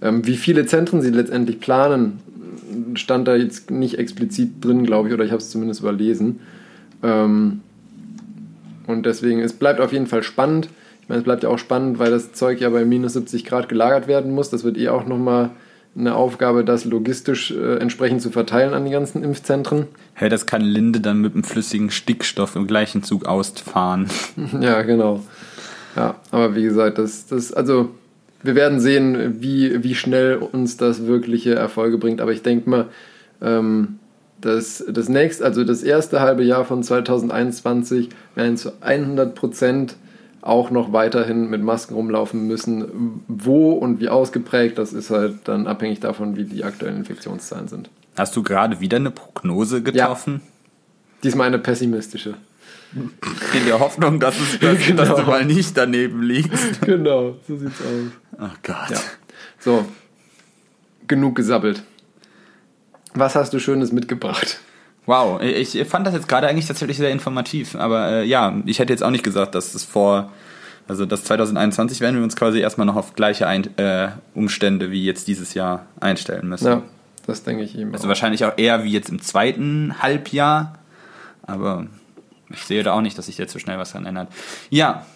Ähm, 0.00 0.26
wie 0.26 0.36
viele 0.36 0.66
Zentren 0.66 1.02
sie 1.02 1.10
letztendlich 1.10 1.60
planen, 1.60 2.20
stand 2.94 3.26
da 3.26 3.34
jetzt 3.36 3.70
nicht 3.70 3.98
explizit 3.98 4.64
drin, 4.64 4.84
glaube 4.84 5.08
ich, 5.08 5.14
oder 5.14 5.24
ich 5.24 5.30
habe 5.30 5.40
es 5.40 5.50
zumindest 5.50 5.80
überlesen. 5.80 6.40
Ähm, 7.02 7.60
und 8.86 9.06
deswegen, 9.06 9.40
es 9.40 9.52
bleibt 9.52 9.80
auf 9.80 9.92
jeden 9.92 10.06
Fall 10.06 10.22
spannend. 10.22 10.68
Ich 11.02 11.08
meine, 11.08 11.20
es 11.20 11.24
bleibt 11.24 11.42
ja 11.42 11.48
auch 11.48 11.58
spannend, 11.58 11.98
weil 11.98 12.10
das 12.10 12.32
Zeug 12.32 12.60
ja 12.60 12.70
bei 12.70 12.84
minus 12.84 13.14
70 13.14 13.44
Grad 13.44 13.68
gelagert 13.68 14.08
werden 14.08 14.34
muss. 14.34 14.50
Das 14.50 14.64
wird 14.64 14.78
eh 14.78 14.88
auch 14.88 15.06
nochmal 15.06 15.50
eine 15.96 16.14
Aufgabe, 16.14 16.64
das 16.64 16.84
logistisch 16.84 17.50
äh, 17.50 17.76
entsprechend 17.78 18.22
zu 18.22 18.30
verteilen 18.30 18.74
an 18.74 18.84
die 18.84 18.90
ganzen 18.90 19.24
Impfzentren. 19.24 19.86
Hey, 20.14 20.28
das 20.28 20.46
kann 20.46 20.62
Linde 20.62 21.00
dann 21.00 21.20
mit 21.20 21.34
einem 21.34 21.44
flüssigen 21.44 21.90
Stickstoff 21.90 22.56
im 22.56 22.66
gleichen 22.66 23.02
Zug 23.02 23.26
ausfahren. 23.26 24.08
ja, 24.60 24.82
genau. 24.82 25.24
Ja, 25.96 26.16
aber 26.30 26.54
wie 26.54 26.62
gesagt, 26.62 26.98
das, 26.98 27.26
das, 27.26 27.52
also 27.52 27.90
wir 28.42 28.54
werden 28.54 28.80
sehen, 28.80 29.36
wie, 29.40 29.82
wie 29.82 29.94
schnell 29.94 30.36
uns 30.36 30.76
das 30.76 31.06
wirkliche 31.06 31.54
Erfolge 31.54 31.98
bringt. 31.98 32.20
Aber 32.20 32.32
ich 32.32 32.42
denke 32.42 32.70
mal, 32.70 32.86
ähm, 33.42 33.98
das, 34.40 34.84
das 34.88 35.08
nächste, 35.08 35.44
also 35.44 35.64
das 35.64 35.82
erste 35.82 36.20
halbe 36.20 36.44
Jahr 36.44 36.64
von 36.64 36.82
2021 36.82 38.10
werden 38.34 38.56
zu 38.56 38.72
100 38.80 39.34
Prozent 39.34 39.96
auch 40.48 40.70
noch 40.70 40.92
weiterhin 40.92 41.50
mit 41.50 41.62
Masken 41.62 41.94
rumlaufen 41.94 42.46
müssen. 42.46 43.22
Wo 43.28 43.72
und 43.72 44.00
wie 44.00 44.08
ausgeprägt, 44.08 44.78
das 44.78 44.92
ist 44.92 45.10
halt 45.10 45.40
dann 45.44 45.66
abhängig 45.66 46.00
davon, 46.00 46.36
wie 46.36 46.44
die 46.44 46.64
aktuellen 46.64 46.96
Infektionszahlen 46.96 47.68
sind. 47.68 47.90
Hast 48.16 48.34
du 48.34 48.42
gerade 48.42 48.80
wieder 48.80 48.96
eine 48.96 49.10
Prognose 49.10 49.82
getroffen? 49.82 50.40
Ja. 50.44 50.52
Diesmal 51.22 51.48
eine 51.48 51.58
pessimistische. 51.58 52.34
In 52.92 53.66
der 53.66 53.78
Hoffnung, 53.78 54.18
dass, 54.18 54.36
es, 54.40 54.58
dass, 54.60 54.78
genau. 54.78 55.04
dass, 55.04 55.16
du 55.16 55.22
mal 55.22 55.44
nicht 55.44 55.76
daneben 55.76 56.22
liegst. 56.22 56.80
Genau, 56.82 57.36
so 57.46 57.56
sieht's 57.56 57.80
aus. 57.80 58.40
Oh 58.40 58.56
Gott. 58.62 58.90
Ja. 58.90 59.00
So, 59.58 59.84
genug 61.06 61.36
gesabbelt. 61.36 61.82
Was 63.14 63.34
hast 63.34 63.52
du 63.52 63.58
Schönes 63.58 63.92
mitgebracht? 63.92 64.60
Wow, 65.08 65.40
ich 65.40 65.82
fand 65.88 66.06
das 66.06 66.12
jetzt 66.12 66.28
gerade 66.28 66.48
eigentlich 66.48 66.66
tatsächlich 66.66 66.98
sehr 66.98 67.08
informativ. 67.08 67.74
Aber 67.76 68.10
äh, 68.10 68.24
ja, 68.26 68.54
ich 68.66 68.78
hätte 68.78 68.92
jetzt 68.92 69.02
auch 69.02 69.10
nicht 69.10 69.24
gesagt, 69.24 69.54
dass 69.54 69.74
es 69.74 69.82
vor, 69.82 70.30
also 70.86 71.06
das 71.06 71.24
2021 71.24 72.02
werden 72.02 72.16
wir 72.16 72.22
uns 72.22 72.36
quasi 72.36 72.60
erstmal 72.60 72.86
noch 72.86 72.94
auf 72.94 73.14
gleiche 73.14 73.46
Ein 73.46 73.74
äh, 73.78 74.10
Umstände 74.34 74.90
wie 74.90 75.02
jetzt 75.02 75.26
dieses 75.26 75.54
Jahr 75.54 75.86
einstellen 75.98 76.46
müssen. 76.50 76.66
Ja, 76.66 76.82
das 77.26 77.42
denke 77.42 77.62
ich 77.62 77.78
eben. 77.78 77.94
Also 77.94 78.04
auch. 78.04 78.08
wahrscheinlich 78.08 78.44
auch 78.44 78.52
eher 78.58 78.84
wie 78.84 78.92
jetzt 78.92 79.08
im 79.08 79.22
zweiten 79.22 79.94
Halbjahr. 80.02 80.74
Aber 81.40 81.86
ich 82.50 82.62
sehe 82.64 82.82
da 82.82 82.92
auch 82.92 83.00
nicht, 83.00 83.16
dass 83.16 83.26
sich 83.26 83.38
jetzt 83.38 83.54
so 83.54 83.58
schnell 83.58 83.78
was 83.78 83.92
dran 83.92 84.04
ändert. 84.04 84.28
Ja, 84.68 85.06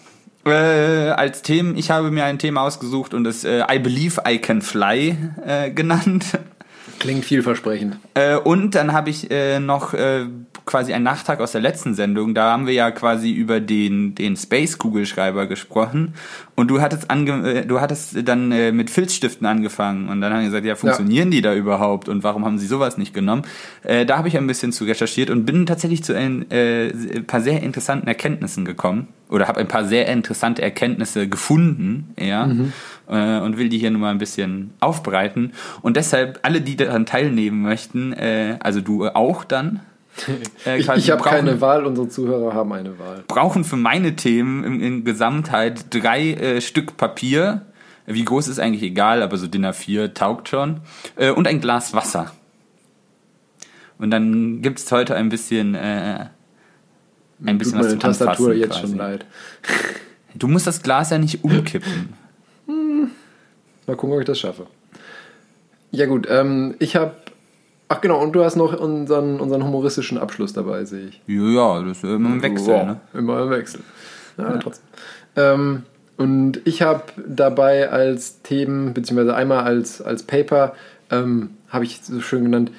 äh, 0.43 1.09
als 1.11 1.43
Themen, 1.43 1.77
ich 1.77 1.91
habe 1.91 2.09
mir 2.09 2.25
ein 2.25 2.39
Thema 2.39 2.63
ausgesucht 2.63 3.13
und 3.13 3.27
es 3.27 3.43
äh, 3.43 3.63
I 3.71 3.77
Believe 3.77 4.23
I 4.27 4.39
Can 4.39 4.63
Fly 4.63 5.15
äh, 5.45 5.69
genannt. 5.69 6.25
Klingt 6.99 7.25
vielversprechend. 7.25 7.97
Äh, 8.13 8.37
und 8.37 8.75
dann 8.75 8.93
habe 8.93 9.09
ich 9.09 9.29
äh, 9.29 9.59
noch 9.59 9.93
äh, 9.93 10.25
quasi 10.65 10.93
einen 10.93 11.03
Nachtrag 11.03 11.41
aus 11.41 11.51
der 11.51 11.61
letzten 11.61 11.93
Sendung. 11.93 12.33
Da 12.33 12.51
haben 12.51 12.67
wir 12.67 12.73
ja 12.73 12.91
quasi 12.91 13.31
über 13.31 13.59
den, 13.59 14.15
den 14.15 14.35
Space-Kugelschreiber 14.35 15.47
gesprochen. 15.47 16.13
Und 16.55 16.69
du 16.69 16.81
hattest, 16.81 17.09
ange 17.09 17.61
äh, 17.61 17.65
du 17.65 17.81
hattest 17.81 18.27
dann 18.27 18.51
äh, 18.51 18.71
mit 18.71 18.89
Filzstiften 18.89 19.45
angefangen. 19.45 20.07
Und 20.07 20.21
dann 20.21 20.31
haben 20.31 20.39
wir 20.39 20.47
gesagt, 20.47 20.65
ja, 20.65 20.75
funktionieren 20.75 21.31
ja. 21.31 21.37
die 21.37 21.41
da 21.41 21.53
überhaupt? 21.53 22.07
Und 22.07 22.23
warum 22.23 22.45
haben 22.45 22.57
sie 22.57 22.67
sowas 22.67 22.97
nicht 22.97 23.13
genommen? 23.13 23.43
Äh, 23.83 24.05
da 24.05 24.17
habe 24.17 24.27
ich 24.27 24.37
ein 24.37 24.47
bisschen 24.47 24.71
zu 24.71 24.85
recherchiert 24.85 25.29
und 25.29 25.45
bin 25.45 25.65
tatsächlich 25.65 26.03
zu 26.03 26.15
ein 26.15 26.49
äh, 26.51 26.91
paar 27.21 27.41
sehr 27.41 27.61
interessanten 27.61 28.07
Erkenntnissen 28.07 28.65
gekommen. 28.65 29.09
Oder 29.29 29.47
habe 29.47 29.59
ein 29.59 29.67
paar 29.67 29.85
sehr 29.85 30.07
interessante 30.07 30.61
Erkenntnisse 30.61 31.27
gefunden, 31.27 32.13
ja. 32.17 32.47
Mhm 32.47 32.71
äh, 33.13 33.39
und 33.39 33.57
will 33.57 33.69
die 33.69 33.77
hier 33.77 33.91
nur 33.91 34.01
mal 34.01 34.11
ein 34.11 34.17
bisschen 34.17 34.71
aufbreiten. 34.79 35.53
Und 35.81 35.95
deshalb, 35.95 36.39
alle, 36.41 36.61
die 36.61 36.75
daran 36.75 37.05
teilnehmen 37.05 37.61
möchten, 37.61 38.13
äh, 38.13 38.57
also 38.59 38.81
du 38.81 39.07
auch 39.07 39.43
dann, 39.43 39.81
äh, 40.65 40.79
ich, 40.79 40.89
ich 40.89 41.11
habe 41.11 41.23
keine 41.23 41.61
Wahl, 41.61 41.85
unsere 41.85 42.07
Zuhörer 42.07 42.53
haben 42.53 42.71
eine 42.73 42.99
Wahl. 42.99 43.23
Brauchen 43.27 43.63
für 43.63 43.77
meine 43.77 44.15
Themen 44.15 44.63
in, 44.63 44.79
in 44.79 45.03
Gesamtheit 45.05 45.85
drei 45.89 46.33
äh, 46.33 46.61
Stück 46.61 46.97
Papier. 46.97 47.61
Wie 48.05 48.25
groß 48.25 48.47
ist 48.47 48.59
eigentlich 48.59 48.83
egal, 48.83 49.21
aber 49.21 49.37
so 49.37 49.47
DIN 49.47 49.65
A4 49.65 50.13
taugt 50.13 50.49
schon. 50.49 50.81
Äh, 51.15 51.31
und 51.31 51.47
ein 51.47 51.61
Glas 51.61 51.93
Wasser. 51.93 52.31
Und 53.97 54.11
dann 54.11 54.61
gibt 54.61 54.79
es 54.79 54.91
heute 54.91 55.15
ein 55.15 55.29
bisschen, 55.29 55.75
äh, 55.75 56.25
ein 57.45 57.57
bisschen 57.57 57.79
Tut 57.79 57.79
was 57.79 57.87
meine 57.87 57.99
Tastatur 57.99 58.53
jetzt 58.53 58.71
quasi. 58.71 58.87
schon 58.87 58.97
leid. 58.97 59.25
Du 60.35 60.47
musst 60.47 60.67
das 60.67 60.81
Glas 60.81 61.11
ja 61.11 61.17
nicht 61.17 61.43
umkippen. 61.43 62.13
Hm. 62.67 63.11
Mal 63.87 63.95
gucken, 63.95 64.15
ob 64.15 64.21
ich 64.21 64.27
das 64.27 64.39
schaffe. 64.39 64.67
Ja 65.91 66.05
gut, 66.05 66.27
ähm, 66.29 66.75
ich 66.79 66.95
habe 66.95 67.13
Ach 67.89 68.01
genau, 68.01 68.19
und 68.23 68.31
du 68.33 68.43
hast 68.43 68.55
noch 68.55 68.73
unseren, 68.79 69.39
unseren 69.39 69.63
humoristischen 69.63 70.17
Abschluss 70.17 70.51
dabei, 70.51 70.83
sehe 70.83 71.09
ich. 71.09 71.21
Ja, 71.27 71.79
das 71.83 71.97
ist 71.97 72.03
immer 72.03 72.29
im 72.29 72.41
Wechsel. 72.41 72.73
Wow, 72.73 72.85
ne? 72.85 72.99
Immer 73.13 73.43
im 73.43 73.49
Wechsel. 73.51 73.81
Ja, 74.35 74.49
ja. 74.51 74.57
trotzdem. 74.57 74.85
Ähm, 75.35 75.83
und 76.17 76.61
ich 76.65 76.81
habe 76.81 77.03
dabei 77.27 77.91
als 77.91 78.41
Themen, 78.41 78.95
beziehungsweise 78.95 79.35
einmal 79.35 79.63
als, 79.63 80.01
als 80.01 80.23
Paper, 80.23 80.73
ähm, 81.11 81.51
habe 81.69 81.83
ich 81.83 82.01
so 82.01 82.19
schön 82.19 82.45
genannt, 82.45 82.71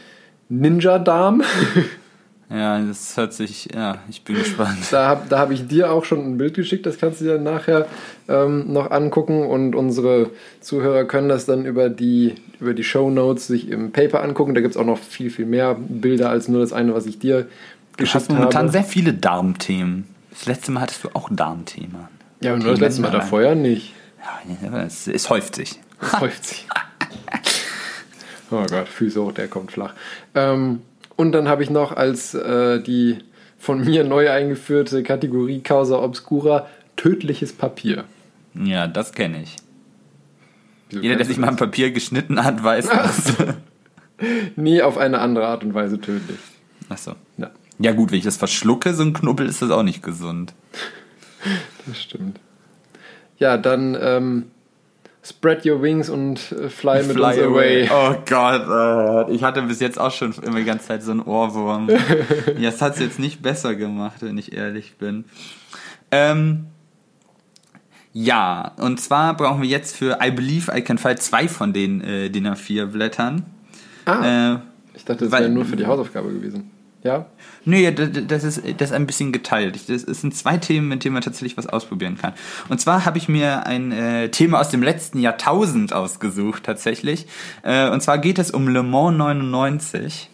Ninja-Darm. 0.49 1.44
Ja, 2.50 2.78
das 2.78 3.16
hört 3.16 3.33
sich, 3.33 3.68
ja, 3.74 3.98
ich 4.09 4.22
bin 4.22 4.37
gespannt. 4.37 4.78
Da 4.90 5.09
habe 5.09 5.22
da 5.28 5.38
hab 5.38 5.50
ich 5.50 5.66
dir 5.66 5.90
auch 5.90 6.04
schon 6.04 6.20
ein 6.20 6.38
Bild 6.38 6.54
geschickt, 6.54 6.85
das 6.85 6.98
kannst 6.98 7.20
du 7.20 7.24
dir 7.24 7.38
nachher 7.38 7.87
ähm, 8.28 8.72
noch 8.72 8.90
angucken 8.90 9.46
und 9.46 9.74
unsere 9.74 10.30
Zuhörer 10.61 11.04
können 11.04 11.28
das 11.28 11.46
dann 11.46 11.64
über 11.64 11.88
die, 11.88 12.35
über 12.61 12.74
die 12.74 12.85
Show 12.85 13.11
Notes 13.11 13.46
sich 13.46 13.70
im 13.70 13.92
Paper 13.92 14.22
angucken. 14.22 14.54
Da 14.54 14.61
gibt 14.61 14.74
es 14.74 14.80
auch 14.80 14.85
noch 14.85 14.98
viel, 14.98 15.30
viel 15.30 15.46
mehr 15.46 15.76
Bilder 15.78 16.30
als 16.30 16.48
nur 16.48 16.61
das 16.61 16.72
eine, 16.72 16.94
was 16.94 17.07
ich 17.07 17.18
dir 17.18 17.46
geschickt 17.96 17.98
habe. 17.98 18.07
Du 18.07 18.12
hast 18.14 18.30
momentan 18.30 18.62
habe. 18.62 18.72
sehr 18.72 18.85
viele 18.85 19.14
Darmthemen. 19.14 20.04
Das 20.30 20.46
letzte 20.46 20.72
Mal 20.72 20.80
hattest 20.80 21.04
du 21.04 21.09
auch 21.14 21.30
Darmthemen. 21.30 22.09
Ja, 22.40 22.52
aber 22.52 22.62
nur 22.62 22.72
das 22.72 22.80
letzte 22.80 23.02
Mal 23.02 23.11
davor 23.11 23.40
ja 23.40 23.54
nicht. 23.54 23.94
Ja, 24.62 24.83
es, 24.83 25.07
es 25.07 25.30
häuft 25.30 25.54
sich. 25.54 25.78
Es 26.00 26.20
häuft 26.20 26.44
sich. 26.44 26.66
oh 28.50 28.64
Gott, 28.68 28.88
Füße 28.88 29.22
hoch, 29.22 29.33
der 29.33 29.48
kommt 29.48 29.72
flach. 29.72 29.94
Ähm, 30.35 30.83
und 31.16 31.33
dann 31.33 31.48
habe 31.48 31.62
ich 31.62 31.70
noch 31.70 31.92
als 31.92 32.35
äh, 32.35 32.83
die 32.83 33.18
von 33.59 33.85
mir 33.85 34.05
neu 34.05 34.31
eingeführte 34.31 35.03
Kategorie 35.03 35.61
Causa 35.61 35.98
Obscura 35.98 36.66
tödliches 36.96 37.53
Papier. 37.53 38.05
Ja, 38.55 38.87
das 38.87 39.12
kenne 39.12 39.42
ich. 39.42 39.57
Wieso 40.90 41.03
Jeder, 41.03 41.16
der 41.16 41.27
sich 41.27 41.38
mal 41.38 41.48
ein 41.48 41.57
Papier 41.57 41.90
geschnitten 41.90 42.44
hat, 42.44 42.62
weiß 42.62 42.88
das. 42.88 43.35
Nie 44.57 44.83
auf 44.83 44.98
eine 44.98 45.18
andere 45.18 45.46
Art 45.46 45.64
und 45.64 45.74
Weise 45.74 46.00
tödlich. 46.00 46.38
Achso. 46.88 47.14
Ja. 47.37 47.50
ja, 47.79 47.92
gut, 47.92 48.11
wenn 48.11 48.18
ich 48.18 48.24
das 48.24 48.37
verschlucke, 48.37 48.94
so 48.94 49.03
ein 49.03 49.12
Knubbel, 49.12 49.48
ist 49.48 49.62
das 49.62 49.70
auch 49.70 49.83
nicht 49.83 50.03
gesund. 50.03 50.55
das 51.87 52.00
stimmt. 52.00 52.38
Ja, 53.38 53.56
dann 53.56 53.96
ähm, 54.00 54.44
Spread 55.27 55.64
your 55.64 55.81
wings 55.81 56.10
und 56.10 56.52
äh, 56.52 56.68
fly 56.68 57.02
mit 57.02 57.16
fly 57.16 57.25
uns 57.25 57.38
away. 57.38 57.88
away. 57.88 57.90
Oh 57.90 58.14
Gott, 58.27 59.29
äh, 59.31 59.35
ich 59.35 59.42
hatte 59.42 59.62
bis 59.62 59.81
jetzt 59.81 59.98
auch 59.98 60.10
schon 60.10 60.35
immer 60.42 60.58
die 60.58 60.64
ganze 60.64 60.88
Zeit 60.88 61.02
so 61.02 61.12
einen 61.12 61.22
Ohrwurm. 61.22 61.88
ja, 62.58 62.70
das 62.70 62.83
hat 62.83 62.94
es 62.94 63.00
jetzt 63.00 63.18
nicht 63.18 63.40
besser 63.40 63.75
gemacht, 63.75 64.16
wenn 64.20 64.37
ich 64.37 64.52
ehrlich 64.52 64.96
bin. 64.98 65.25
Ähm, 66.10 66.66
ja, 68.12 68.72
und 68.77 69.00
zwar 69.00 69.35
brauchen 69.35 69.62
wir 69.62 69.68
jetzt 69.68 69.96
für 69.96 70.18
I 70.22 70.31
Believe 70.31 70.70
I 70.77 70.83
Can 70.83 70.98
Fly 70.98 71.16
zwei 71.16 71.48
von 71.48 71.72
den 71.72 72.02
äh, 72.02 72.29
DIN 72.29 72.46
A4 72.46 72.87
Blättern. 72.87 73.46
Ah, 74.04 74.52
äh, 74.52 74.58
ich 74.94 75.06
dachte, 75.06 75.25
das 75.25 75.33
wäre 75.33 75.48
nur 75.48 75.64
für 75.64 75.77
die 75.77 75.87
Hausaufgabe 75.87 76.29
gewesen. 76.33 76.70
Ja? 77.05 77.27
Nö, 77.67 77.92
das 77.92 78.44
ist, 78.44 78.63
das 78.79 78.90
ist 78.90 78.94
ein 78.94 79.07
bisschen 79.07 79.31
geteilt. 79.31 79.79
Das 79.88 80.02
sind 80.02 80.35
zwei 80.35 80.57
Themen, 80.57 80.88
mit 80.88 81.05
denen 81.05 81.13
man 81.13 81.23
tatsächlich 81.23 81.57
was 81.59 81.67
ausprobieren 81.67 82.17
kann. 82.17 82.33
Und 82.71 82.81
zwar 82.81 83.05
habe 83.05 83.19
ich 83.19 83.29
mir 83.29 83.67
ein 83.67 83.92
äh, 83.92 84.31
Thema 84.31 84.59
aus 84.59 84.71
dem 84.71 84.83
letzten 84.83 85.19
Jahrtausend 85.21 85.92
ausgesucht, 85.92 86.65
tatsächlich. 86.65 87.27
Äh, 87.63 87.90
und 87.90 88.02
zwar 88.02 88.17
geht 88.19 88.38
es 88.38 88.50
um 88.50 88.69
Le 88.69 88.83
Mans 88.83 89.19
99. 89.19 90.31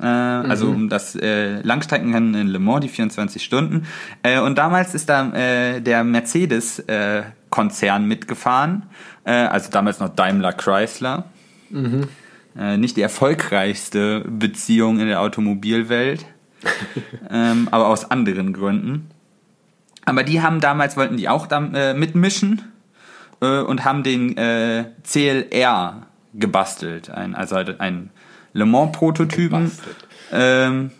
Äh, 0.00 0.06
also 0.06 0.68
mhm. 0.68 0.74
um 0.74 0.88
das 0.88 1.14
äh, 1.14 1.60
Langstreckenrennen 1.60 2.34
in 2.34 2.48
Le 2.48 2.58
Mans, 2.58 2.80
die 2.80 2.88
24 2.88 3.44
Stunden. 3.44 3.86
Äh, 4.22 4.40
und 4.40 4.56
damals 4.56 4.94
ist 4.94 5.10
da 5.10 5.30
äh, 5.34 5.82
der 5.82 6.04
Mercedes-Konzern 6.04 8.02
äh, 8.02 8.06
mitgefahren, 8.06 8.84
also 9.24 9.70
damals 9.70 10.00
noch 10.00 10.08
Daimler 10.08 10.54
Chrysler. 10.54 11.24
Mhm. 11.68 12.08
Äh, 12.58 12.76
nicht 12.76 12.96
die 12.96 13.02
erfolgreichste 13.02 14.24
Beziehung 14.26 14.98
in 14.98 15.06
der 15.06 15.20
Automobilwelt, 15.20 16.26
ähm, 17.30 17.68
aber 17.70 17.86
aus 17.86 18.10
anderen 18.10 18.52
Gründen. 18.52 19.10
Aber 20.04 20.24
die 20.24 20.42
haben 20.42 20.60
damals, 20.60 20.96
wollten 20.96 21.16
die 21.16 21.28
auch 21.28 21.46
da, 21.46 21.64
äh, 21.72 21.94
mitmischen 21.94 22.62
äh, 23.40 23.60
und 23.60 23.84
haben 23.84 24.02
den 24.02 24.36
äh, 24.36 24.86
CLR 25.04 26.06
gebastelt, 26.34 27.10
ein, 27.10 27.34
also 27.34 27.56
halt 27.56 27.80
ein 27.80 28.10
Le 28.54 28.66
Mans-Prototypen. 28.66 29.70
Ähm, 30.32 30.90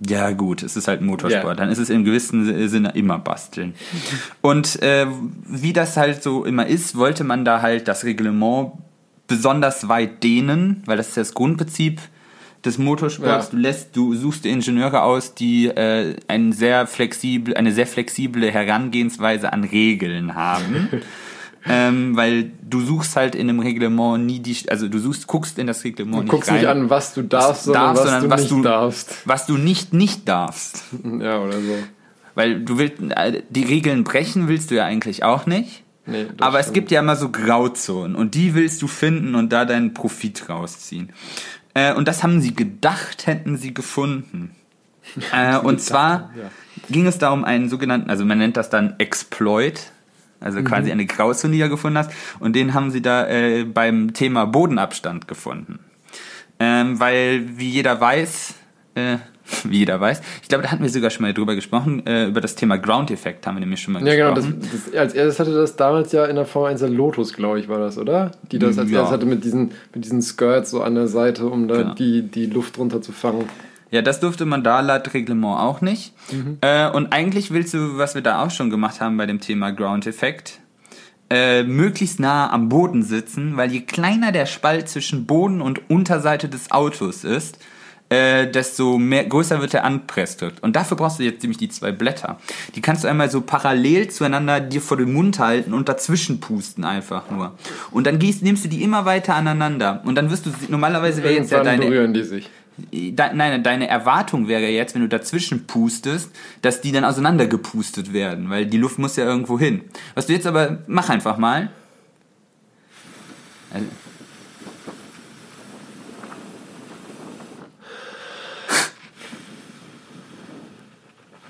ja, 0.00 0.32
gut, 0.32 0.62
es 0.62 0.76
ist 0.76 0.88
halt 0.88 1.00
ein 1.00 1.06
Motorsport. 1.06 1.44
Yeah. 1.44 1.54
Dann 1.54 1.68
ist 1.68 1.78
es 1.78 1.90
im 1.90 2.04
gewissen 2.04 2.68
Sinne 2.68 2.90
immer 2.94 3.18
basteln. 3.18 3.74
Und 4.40 4.82
äh, 4.82 5.06
wie 5.46 5.72
das 5.72 5.96
halt 5.96 6.22
so 6.22 6.44
immer 6.44 6.66
ist, 6.66 6.96
wollte 6.96 7.22
man 7.22 7.44
da 7.44 7.62
halt 7.62 7.86
das 7.86 8.04
Reglement 8.04 8.72
besonders 9.26 9.88
weit 9.88 10.22
dehnen, 10.22 10.82
weil 10.86 10.96
das 10.96 11.08
ist 11.08 11.16
das 11.16 11.34
Grundprinzip 11.34 12.00
des 12.64 12.78
Motorsports. 12.78 13.46
Ja. 13.46 13.50
Du 13.50 13.56
lässt, 13.56 13.96
du 13.96 14.14
suchst 14.14 14.46
Ingenieure 14.46 15.02
aus, 15.02 15.34
die 15.34 15.66
äh, 15.66 16.16
ein 16.28 16.52
sehr 16.52 16.86
flexibel, 16.86 17.54
eine 17.54 17.72
sehr 17.72 17.86
flexible 17.86 18.50
Herangehensweise 18.50 19.52
an 19.52 19.64
Regeln 19.64 20.34
haben. 20.34 20.88
ähm, 21.66 22.16
weil 22.16 22.50
du 22.62 22.80
suchst 22.80 23.16
halt 23.16 23.34
in 23.34 23.48
einem 23.48 23.60
Reglement 23.60 24.24
nie 24.24 24.40
die, 24.40 24.56
also 24.68 24.88
du 24.88 24.98
suchst, 24.98 25.26
guckst 25.26 25.58
in 25.58 25.66
das 25.66 25.84
Reglement 25.84 26.16
du 26.16 26.22
nicht 26.22 26.30
guckst 26.30 26.50
rein, 26.50 26.58
nicht 26.58 26.68
an, 26.68 26.90
was 26.90 27.14
du 27.14 27.22
darfst, 27.22 27.64
sondern, 27.64 27.94
darfst, 27.94 28.02
was, 28.04 28.10
sondern 28.10 28.30
du 28.30 28.34
was, 28.34 28.48
du 28.48 28.54
nicht 28.56 28.66
darfst. 28.66 29.22
Was 29.24 29.46
du 29.46 29.56
nicht 29.56 29.92
nicht 29.92 30.28
darfst. 30.28 30.84
Ja, 31.04 31.40
oder 31.40 31.60
so. 31.60 31.76
Weil 32.34 32.60
du 32.64 32.78
willst, 32.78 33.00
äh, 33.10 33.42
die 33.48 33.62
Regeln 33.62 34.04
brechen 34.04 34.48
willst 34.48 34.70
du 34.70 34.74
ja 34.74 34.84
eigentlich 34.84 35.22
auch 35.22 35.46
nicht. 35.46 35.83
Nee, 36.06 36.26
Aber 36.38 36.58
stimmt. 36.58 36.66
es 36.66 36.72
gibt 36.72 36.90
ja 36.90 37.00
immer 37.00 37.16
so 37.16 37.30
Grauzonen 37.30 38.14
und 38.14 38.34
die 38.34 38.54
willst 38.54 38.82
du 38.82 38.86
finden 38.86 39.34
und 39.34 39.52
da 39.52 39.64
deinen 39.64 39.94
Profit 39.94 40.48
rausziehen. 40.48 41.12
Äh, 41.72 41.94
und 41.94 42.08
das 42.08 42.22
haben 42.22 42.40
sie 42.40 42.54
gedacht, 42.54 43.26
hätten 43.26 43.56
sie 43.56 43.72
gefunden. 43.72 44.54
äh, 45.32 45.56
und 45.58 45.80
zwar 45.80 46.30
ja. 46.36 46.50
ging 46.90 47.06
es 47.06 47.18
da 47.18 47.30
um 47.30 47.44
einen 47.44 47.68
sogenannten, 47.68 48.10
also 48.10 48.24
man 48.24 48.38
nennt 48.38 48.56
das 48.56 48.70
dann 48.70 48.94
Exploit, 48.98 49.92
also 50.40 50.60
mhm. 50.60 50.64
quasi 50.64 50.92
eine 50.92 51.06
Grauzone, 51.06 51.54
die 51.54 51.60
du 51.60 51.70
gefunden 51.70 51.98
hast. 51.98 52.10
Und 52.38 52.54
den 52.54 52.74
haben 52.74 52.90
sie 52.90 53.00
da 53.00 53.26
äh, 53.26 53.64
beim 53.64 54.12
Thema 54.12 54.46
Bodenabstand 54.46 55.26
gefunden. 55.26 55.78
Ähm, 56.60 57.00
weil, 57.00 57.58
wie 57.58 57.70
jeder 57.70 58.00
weiß, 58.00 58.54
äh, 58.94 59.16
wie 59.64 59.78
jeder 59.78 60.00
weiß. 60.00 60.22
Ich 60.42 60.48
glaube, 60.48 60.64
da 60.64 60.70
hatten 60.70 60.82
wir 60.82 60.90
sogar 60.90 61.10
schon 61.10 61.22
mal 61.22 61.34
drüber 61.34 61.54
gesprochen. 61.54 62.06
Äh, 62.06 62.26
über 62.26 62.40
das 62.40 62.54
Thema 62.54 62.78
Ground-Effekt 62.78 63.46
haben 63.46 63.56
wir 63.56 63.60
nämlich 63.60 63.82
schon 63.82 63.94
mal 63.94 64.06
ja, 64.06 64.14
gesprochen. 64.14 64.44
Ja, 64.44 64.50
genau. 64.50 64.72
Das, 64.72 64.84
das, 64.84 64.94
als 64.94 65.14
erstes 65.14 65.40
hatte 65.40 65.54
das 65.54 65.76
damals 65.76 66.12
ja 66.12 66.24
in 66.26 66.36
der 66.36 66.46
Formel 66.46 66.70
1 66.70 66.80
der 66.80 66.88
Lotus, 66.88 67.32
glaube 67.32 67.60
ich, 67.60 67.68
war 67.68 67.78
das, 67.78 67.98
oder? 67.98 68.32
Die 68.50 68.58
das 68.58 68.78
als 68.78 68.90
ja. 68.90 68.98
erstes 68.98 69.14
hatte 69.14 69.26
mit 69.26 69.44
diesen, 69.44 69.72
mit 69.94 70.04
diesen 70.04 70.22
Skirts 70.22 70.70
so 70.70 70.82
an 70.82 70.94
der 70.94 71.08
Seite, 71.08 71.46
um 71.46 71.68
da 71.68 71.76
genau. 71.76 71.94
die, 71.94 72.22
die 72.22 72.46
Luft 72.46 72.78
runter 72.78 73.02
zu 73.02 73.12
fangen. 73.12 73.48
Ja, 73.90 74.02
das 74.02 74.18
durfte 74.18 74.44
man 74.44 74.64
da 74.64 74.80
laut 74.80 75.14
Reglement 75.14 75.58
auch 75.58 75.80
nicht. 75.80 76.14
Mhm. 76.32 76.58
Äh, 76.62 76.90
und 76.90 77.12
eigentlich 77.12 77.52
willst 77.52 77.74
du, 77.74 77.96
was 77.96 78.14
wir 78.14 78.22
da 78.22 78.42
auch 78.42 78.50
schon 78.50 78.70
gemacht 78.70 79.00
haben 79.00 79.16
bei 79.16 79.26
dem 79.26 79.40
Thema 79.40 79.70
Ground-Effekt, 79.70 80.58
äh, 81.30 81.62
möglichst 81.62 82.20
nah 82.20 82.52
am 82.52 82.68
Boden 82.68 83.02
sitzen, 83.02 83.56
weil 83.56 83.70
je 83.70 83.82
kleiner 83.82 84.32
der 84.32 84.46
Spalt 84.46 84.88
zwischen 84.88 85.26
Boden 85.26 85.60
und 85.60 85.88
Unterseite 85.88 86.48
des 86.48 86.70
Autos 86.70 87.24
ist, 87.24 87.58
äh, 88.10 88.46
desto 88.46 88.98
mehr, 88.98 89.24
größer 89.24 89.60
wird 89.60 89.72
der 89.72 89.84
Anpressdruck. 89.84 90.52
Und 90.60 90.76
dafür 90.76 90.96
brauchst 90.96 91.18
du 91.18 91.22
jetzt 91.22 91.42
nämlich 91.42 91.58
die 91.58 91.68
zwei 91.68 91.90
Blätter. 91.92 92.38
Die 92.74 92.80
kannst 92.80 93.04
du 93.04 93.08
einmal 93.08 93.30
so 93.30 93.40
parallel 93.40 94.08
zueinander 94.08 94.60
dir 94.60 94.80
vor 94.80 94.96
den 94.96 95.12
Mund 95.12 95.38
halten 95.38 95.72
und 95.72 95.88
dazwischen 95.88 96.40
pusten 96.40 96.84
einfach 96.84 97.30
nur. 97.30 97.54
Und 97.90 98.06
dann 98.06 98.18
gehst, 98.18 98.42
nimmst 98.42 98.64
du 98.64 98.68
die 98.68 98.82
immer 98.82 99.04
weiter 99.04 99.34
aneinander. 99.34 100.02
Und 100.04 100.16
dann 100.16 100.30
wirst 100.30 100.46
du, 100.46 100.50
normalerweise 100.68 101.22
wäre 101.22 101.34
jetzt 101.34 101.50
ja 101.50 101.62
deine... 101.62 101.86
berühren 101.86 102.14
die 102.14 102.24
sich. 102.24 102.50
De, 102.76 103.32
nein, 103.34 103.62
deine 103.62 103.86
Erwartung 103.86 104.48
wäre 104.48 104.66
jetzt, 104.66 104.94
wenn 104.94 105.02
du 105.02 105.08
dazwischen 105.08 105.66
pustest, 105.66 106.30
dass 106.60 106.80
die 106.80 106.90
dann 106.90 107.04
auseinandergepustet 107.04 108.12
werden, 108.12 108.50
weil 108.50 108.66
die 108.66 108.78
Luft 108.78 108.98
muss 108.98 109.14
ja 109.14 109.24
irgendwo 109.24 109.58
hin. 109.60 109.82
Was 110.14 110.26
du 110.26 110.32
jetzt 110.32 110.46
aber, 110.46 110.78
mach 110.88 111.08
einfach 111.08 111.38
mal. 111.38 111.70
Also, 113.72 113.86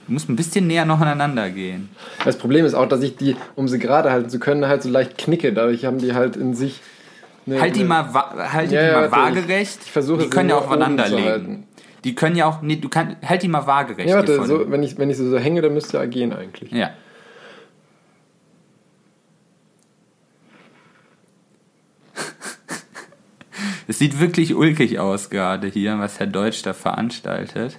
Du 0.06 0.12
musst 0.12 0.28
ein 0.28 0.36
bisschen 0.36 0.66
näher 0.66 0.84
noch 0.84 1.00
aneinander 1.00 1.50
gehen. 1.50 1.88
Das 2.24 2.36
Problem 2.36 2.66
ist 2.66 2.74
auch, 2.74 2.86
dass 2.86 3.02
ich 3.02 3.16
die, 3.16 3.36
um 3.54 3.68
sie 3.68 3.78
gerade 3.78 4.10
halten 4.10 4.28
zu 4.28 4.38
können, 4.38 4.66
halt 4.66 4.82
so 4.82 4.90
leicht 4.90 5.16
knicke. 5.16 5.52
Dadurch 5.52 5.84
haben 5.86 5.98
die 5.98 6.12
halt 6.14 6.36
in 6.36 6.54
sich. 6.54 6.80
Eine, 7.46 7.60
halt 7.60 7.76
die 7.76 7.84
mal, 7.84 8.12
halt 8.12 8.70
ja, 8.70 8.86
die 8.86 8.92
mal 8.92 9.12
waagerecht. 9.12 9.78
Ich, 9.80 9.86
ich 9.86 9.92
versuche 9.92 10.24
Die 10.24 10.30
können 10.30 10.50
ja 10.50 10.56
auch 10.56 10.66
aufeinander 10.66 11.08
legen. 11.08 11.66
Die 12.04 12.14
können 12.14 12.36
ja 12.36 12.46
auch, 12.46 12.60
nee, 12.60 12.76
du 12.76 12.90
kannst, 12.90 13.16
halt 13.26 13.42
die 13.42 13.48
mal 13.48 13.66
waagerecht. 13.66 14.08
Ja, 14.08 14.16
warte, 14.16 14.44
so, 14.44 14.70
wenn 14.70 14.82
ich, 14.82 14.98
wenn 14.98 15.08
ich 15.08 15.16
sie 15.16 15.28
so 15.28 15.38
hänge, 15.38 15.62
dann 15.62 15.72
müsste 15.72 15.96
er 15.96 16.06
gehen 16.06 16.32
eigentlich. 16.34 16.70
Ja. 16.70 16.90
Es 23.86 23.98
sieht 23.98 24.18
wirklich 24.18 24.54
ulkig 24.54 24.98
aus 24.98 25.28
gerade 25.28 25.66
hier, 25.66 25.98
was 25.98 26.18
Herr 26.18 26.26
Deutsch 26.26 26.62
da 26.62 26.72
veranstaltet. 26.72 27.78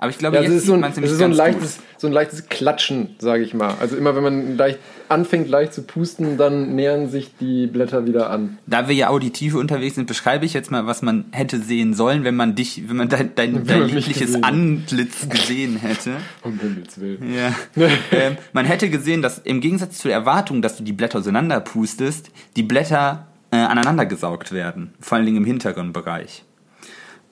Aber 0.00 0.08
ich 0.08 0.16
glaube, 0.16 0.36
ja, 0.36 0.42
jetzt 0.42 0.64
sieht 0.64 0.80
man 0.80 0.90
es 0.90 0.96
nämlich 0.96 1.12
so 1.12 1.24
ein 1.24 1.32
leichtes, 1.32 1.76
gut. 1.76 1.84
so 1.98 2.06
ein 2.06 2.12
leichtes 2.14 2.48
Klatschen, 2.48 3.16
sage 3.18 3.42
ich 3.42 3.52
mal. 3.52 3.74
Also 3.80 3.98
immer 3.98 4.16
wenn 4.16 4.22
man 4.22 4.56
leicht 4.56 4.78
anfängt 5.10 5.46
leicht 5.50 5.74
zu 5.74 5.82
pusten, 5.82 6.38
dann 6.38 6.74
nähern 6.74 7.10
sich 7.10 7.32
die 7.38 7.66
Blätter 7.66 8.06
wieder 8.06 8.30
an. 8.30 8.56
Da 8.66 8.88
wir 8.88 8.94
ja 8.94 9.10
auditiv 9.10 9.54
unterwegs 9.56 9.96
sind, 9.96 10.06
beschreibe 10.06 10.46
ich 10.46 10.54
jetzt 10.54 10.70
mal, 10.70 10.86
was 10.86 11.02
man 11.02 11.26
hätte 11.32 11.60
sehen 11.60 11.92
sollen, 11.92 12.24
wenn 12.24 12.34
man 12.34 12.54
dich, 12.54 12.88
wenn 12.88 12.96
man 12.96 13.10
dein, 13.10 13.34
dein, 13.34 13.66
dein 13.66 13.88
liebliches 13.88 14.42
Antlitz 14.42 15.28
gesehen 15.28 15.76
hätte. 15.76 16.12
um 16.44 16.58
Himmels 16.58 16.98
Willen. 16.98 17.34
Ja. 17.34 17.54
ähm, 18.10 18.38
man 18.54 18.64
hätte 18.64 18.88
gesehen, 18.88 19.20
dass 19.20 19.38
im 19.38 19.60
Gegensatz 19.60 19.98
zur 19.98 20.12
Erwartung, 20.12 20.62
dass 20.62 20.78
du 20.78 20.82
die 20.82 20.94
Blätter 20.94 21.18
auseinander 21.18 21.60
pustest, 21.60 22.30
die 22.56 22.62
Blätter 22.62 23.26
äh, 23.50 23.56
aneinander 23.56 24.06
gesaugt 24.06 24.50
werden. 24.50 24.94
Vor 24.98 25.16
allen 25.16 25.26
Dingen 25.26 25.38
im 25.38 25.44
hinteren 25.44 25.92
Bereich. 25.92 26.44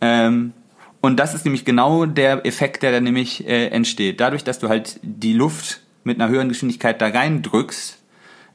Ähm, 0.02 0.52
und 1.00 1.18
das 1.18 1.34
ist 1.34 1.44
nämlich 1.44 1.64
genau 1.64 2.06
der 2.06 2.44
Effekt, 2.44 2.82
der 2.82 2.92
da 2.92 3.00
nämlich 3.00 3.46
äh, 3.46 3.68
entsteht. 3.68 4.20
Dadurch, 4.20 4.44
dass 4.44 4.58
du 4.58 4.68
halt 4.68 4.98
die 5.02 5.32
Luft 5.32 5.80
mit 6.04 6.20
einer 6.20 6.30
höheren 6.30 6.48
Geschwindigkeit 6.48 7.00
da 7.00 7.08
reindrückst, 7.08 7.98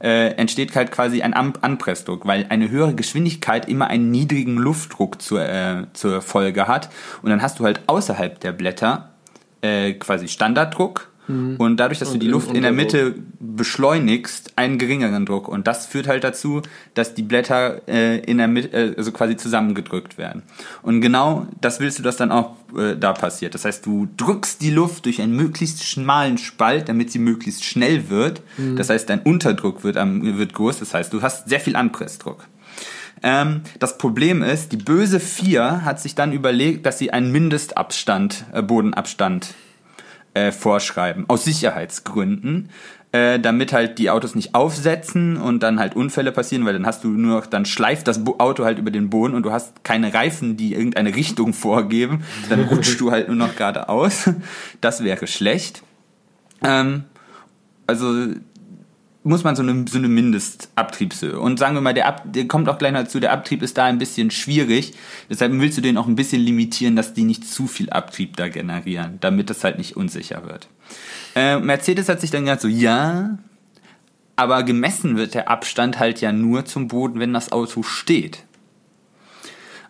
äh, 0.01 0.31
entsteht 0.35 0.75
halt 0.75 0.91
quasi 0.91 1.21
ein 1.21 1.33
An 1.33 1.53
Anpressdruck, 1.61 2.27
weil 2.27 2.45
eine 2.49 2.69
höhere 2.69 2.93
Geschwindigkeit 2.93 3.69
immer 3.69 3.87
einen 3.87 4.11
niedrigen 4.11 4.57
Luftdruck 4.57 5.21
zur, 5.21 5.47
äh, 5.47 5.85
zur 5.93 6.21
Folge 6.21 6.67
hat. 6.67 6.89
Und 7.21 7.29
dann 7.29 7.41
hast 7.41 7.59
du 7.59 7.63
halt 7.63 7.81
außerhalb 7.87 8.39
der 8.41 8.51
Blätter 8.51 9.13
äh, 9.61 9.93
quasi 9.93 10.27
Standarddruck 10.27 11.12
Mhm. 11.27 11.55
Und 11.57 11.77
dadurch, 11.77 11.99
dass 11.99 12.09
und 12.09 12.15
du 12.15 12.19
die 12.19 12.31
Luft 12.31 12.53
in 12.53 12.63
der 12.63 12.71
Mitte 12.71 13.15
beschleunigst, 13.39 14.53
einen 14.55 14.77
geringeren 14.77 15.25
Druck. 15.25 15.47
Und 15.47 15.67
das 15.67 15.85
führt 15.85 16.07
halt 16.07 16.23
dazu, 16.23 16.61
dass 16.93 17.13
die 17.13 17.23
Blätter 17.23 17.81
äh, 17.87 18.19
in 18.19 18.37
der 18.37 18.47
Mitte, 18.47 18.71
äh, 18.73 18.95
also 18.97 19.11
quasi 19.11 19.37
zusammengedrückt 19.37 20.17
werden. 20.17 20.43
Und 20.81 21.01
genau 21.01 21.47
das 21.61 21.79
willst 21.79 21.99
du, 21.99 22.03
dass 22.03 22.17
dann 22.17 22.31
auch 22.31 22.55
äh, 22.77 22.95
da 22.95 23.13
passiert. 23.13 23.53
Das 23.53 23.65
heißt, 23.65 23.85
du 23.85 24.07
drückst 24.17 24.61
die 24.61 24.71
Luft 24.71 25.05
durch 25.05 25.21
einen 25.21 25.35
möglichst 25.35 25.83
schmalen 25.83 26.37
Spalt, 26.37 26.89
damit 26.89 27.11
sie 27.11 27.19
möglichst 27.19 27.63
schnell 27.63 28.09
wird. 28.09 28.41
Mhm. 28.57 28.75
Das 28.75 28.89
heißt, 28.89 29.09
dein 29.09 29.21
Unterdruck 29.21 29.83
wird, 29.83 29.97
am, 29.97 30.37
wird 30.37 30.53
groß. 30.53 30.79
Das 30.79 30.93
heißt, 30.93 31.13
du 31.13 31.21
hast 31.21 31.47
sehr 31.47 31.59
viel 31.59 31.75
Anpressdruck. 31.75 32.47
Ähm, 33.23 33.61
das 33.79 33.97
Problem 33.97 34.43
ist, 34.43 34.73
die 34.73 34.77
böse 34.77 35.21
4 35.21 35.85
hat 35.85 36.01
sich 36.01 36.13
dann 36.13 36.33
überlegt, 36.33 36.85
dass 36.85 36.99
sie 36.99 37.11
einen 37.11 37.31
Mindestabstand, 37.31 38.45
äh, 38.51 38.61
Bodenabstand 38.61 39.53
äh, 40.33 40.51
vorschreiben, 40.51 41.25
aus 41.27 41.45
Sicherheitsgründen. 41.45 42.69
äh, 43.13 43.39
damit 43.39 43.73
halt 43.73 43.99
die 43.99 44.09
Autos 44.09 44.33
nicht 44.33 44.55
aufsetzen 44.55 45.37
und 45.37 45.61
dann 45.61 45.79
halt 45.79 45.95
Unfälle 45.95 46.31
passieren, 46.31 46.65
weil 46.65 46.73
dann 46.73 46.87
hast 46.87 47.03
du 47.03 47.09
nur 47.09 47.39
noch, 47.39 47.45
dann 47.45 47.63
schleift 47.63 48.07
das 48.07 48.19
Auto 48.39 48.65
halt 48.65 48.79
über 48.79 48.89
den 48.89 49.11
Boden 49.11 49.35
und 49.35 49.43
du 49.43 49.51
hast 49.51 49.83
keine 49.83 50.13
Reifen, 50.15 50.57
die 50.57 50.73
irgendeine 50.73 51.15
Richtung 51.15 51.53
vorgeben. 51.53 52.23
Dann 52.49 52.63
rutschst 52.63 52.99
du 52.99 53.11
halt 53.11 53.27
nur 53.27 53.37
noch 53.37 53.55
geradeaus. 53.55 54.31
Das 54.81 55.03
wäre 55.03 55.27
schlecht. 55.27 55.83
Ähm, 56.63 57.03
also 57.85 58.33
muss 59.23 59.43
man 59.43 59.55
so 59.55 59.63
eine, 59.63 59.85
so 59.87 59.97
eine 59.97 60.09
Mindestabtriebshöhe. 60.09 61.39
Und 61.39 61.57
sagen 61.57 61.75
wir 61.75 61.81
mal, 61.81 61.93
der, 61.93 62.07
Ab, 62.07 62.23
der 62.25 62.47
kommt 62.47 62.67
auch 62.67 62.77
gleich 62.77 62.93
dazu, 62.93 63.19
der 63.19 63.31
Abtrieb 63.31 63.61
ist 63.61 63.77
da 63.77 63.85
ein 63.85 63.97
bisschen 63.97 64.31
schwierig. 64.31 64.93
Deshalb 65.29 65.53
willst 65.53 65.77
du 65.77 65.81
den 65.81 65.97
auch 65.97 66.07
ein 66.07 66.15
bisschen 66.15 66.41
limitieren, 66.41 66.95
dass 66.95 67.13
die 67.13 67.23
nicht 67.23 67.47
zu 67.47 67.67
viel 67.67 67.89
Abtrieb 67.89 68.35
da 68.35 68.49
generieren, 68.49 69.17
damit 69.21 69.49
es 69.49 69.63
halt 69.63 69.77
nicht 69.77 69.95
unsicher 69.95 70.45
wird. 70.45 70.67
Äh, 71.35 71.59
Mercedes 71.59 72.09
hat 72.09 72.19
sich 72.19 72.31
dann 72.31 72.43
gesagt 72.43 72.61
so, 72.61 72.67
ja, 72.67 73.37
aber 74.35 74.63
gemessen 74.63 75.15
wird 75.15 75.35
der 75.35 75.49
Abstand 75.49 75.99
halt 75.99 76.19
ja 76.19 76.31
nur 76.31 76.65
zum 76.65 76.87
Boden, 76.87 77.19
wenn 77.19 77.33
das 77.33 77.51
Auto 77.51 77.83
steht. 77.83 78.43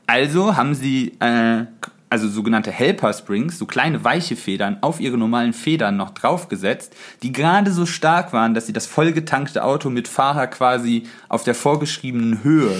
Also 0.06 0.58
haben 0.58 0.76
sie 0.76 1.14
äh, 1.20 1.66
also 2.14 2.30
sogenannte 2.30 2.70
Helper 2.70 3.11
Springs, 3.11 3.57
so 3.57 3.66
kleine 3.66 4.03
weiche 4.03 4.36
Federn, 4.36 4.78
auf 4.82 4.99
ihre 4.99 5.18
normalen 5.18 5.51
Federn 5.51 5.97
noch 5.97 6.11
draufgesetzt, 6.11 6.95
die 7.24 7.32
gerade 7.32 7.72
so 7.72 7.88
stark 7.88 8.34
waren, 8.34 8.53
dass 8.53 8.68
sie 8.68 8.72
das 8.72 8.86
vollgetankte 8.86 9.64
Auto 9.64 9.89
mit 9.89 10.07
Fahrer 10.07 10.45
quasi 10.45 11.07
auf 11.28 11.43
der 11.43 11.55
vorgeschriebenen 11.55 12.43
Höhe 12.43 12.76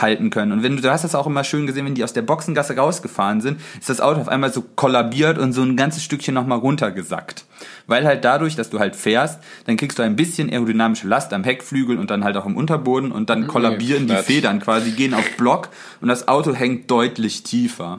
halten 0.00 0.30
können. 0.30 0.52
Und 0.52 0.62
wenn 0.62 0.76
du, 0.76 0.82
du 0.82 0.92
hast 0.92 1.02
das 1.02 1.16
auch 1.16 1.26
immer 1.26 1.42
schön 1.42 1.66
gesehen, 1.66 1.86
wenn 1.86 1.96
die 1.96 2.04
aus 2.04 2.12
der 2.12 2.22
Boxengasse 2.22 2.76
rausgefahren 2.76 3.40
sind, 3.40 3.60
ist 3.80 3.90
das 3.90 4.00
Auto 4.00 4.20
auf 4.20 4.28
einmal 4.28 4.52
so 4.52 4.62
kollabiert 4.62 5.36
und 5.36 5.52
so 5.52 5.62
ein 5.62 5.76
ganzes 5.76 6.04
Stückchen 6.04 6.32
nochmal 6.32 6.58
runtergesackt. 6.58 7.44
Weil 7.88 8.06
halt 8.06 8.24
dadurch, 8.24 8.54
dass 8.54 8.70
du 8.70 8.78
halt 8.78 8.94
fährst, 8.94 9.40
dann 9.64 9.76
kriegst 9.76 9.98
du 9.98 10.04
ein 10.04 10.14
bisschen 10.14 10.50
aerodynamische 10.50 11.08
Last 11.08 11.32
am 11.32 11.42
Heckflügel 11.42 11.98
und 11.98 12.12
dann 12.12 12.22
halt 12.22 12.36
auch 12.36 12.46
im 12.46 12.56
Unterboden 12.56 13.10
und 13.10 13.28
dann 13.28 13.48
kollabieren 13.48 14.06
nee, 14.06 14.14
die 14.14 14.22
Federn 14.22 14.60
quasi, 14.60 14.92
gehen 14.92 15.14
auf 15.14 15.36
Block 15.36 15.70
und 16.00 16.06
das 16.06 16.28
Auto 16.28 16.54
hängt 16.54 16.88
deutlich 16.92 17.42
tiefer. 17.42 17.98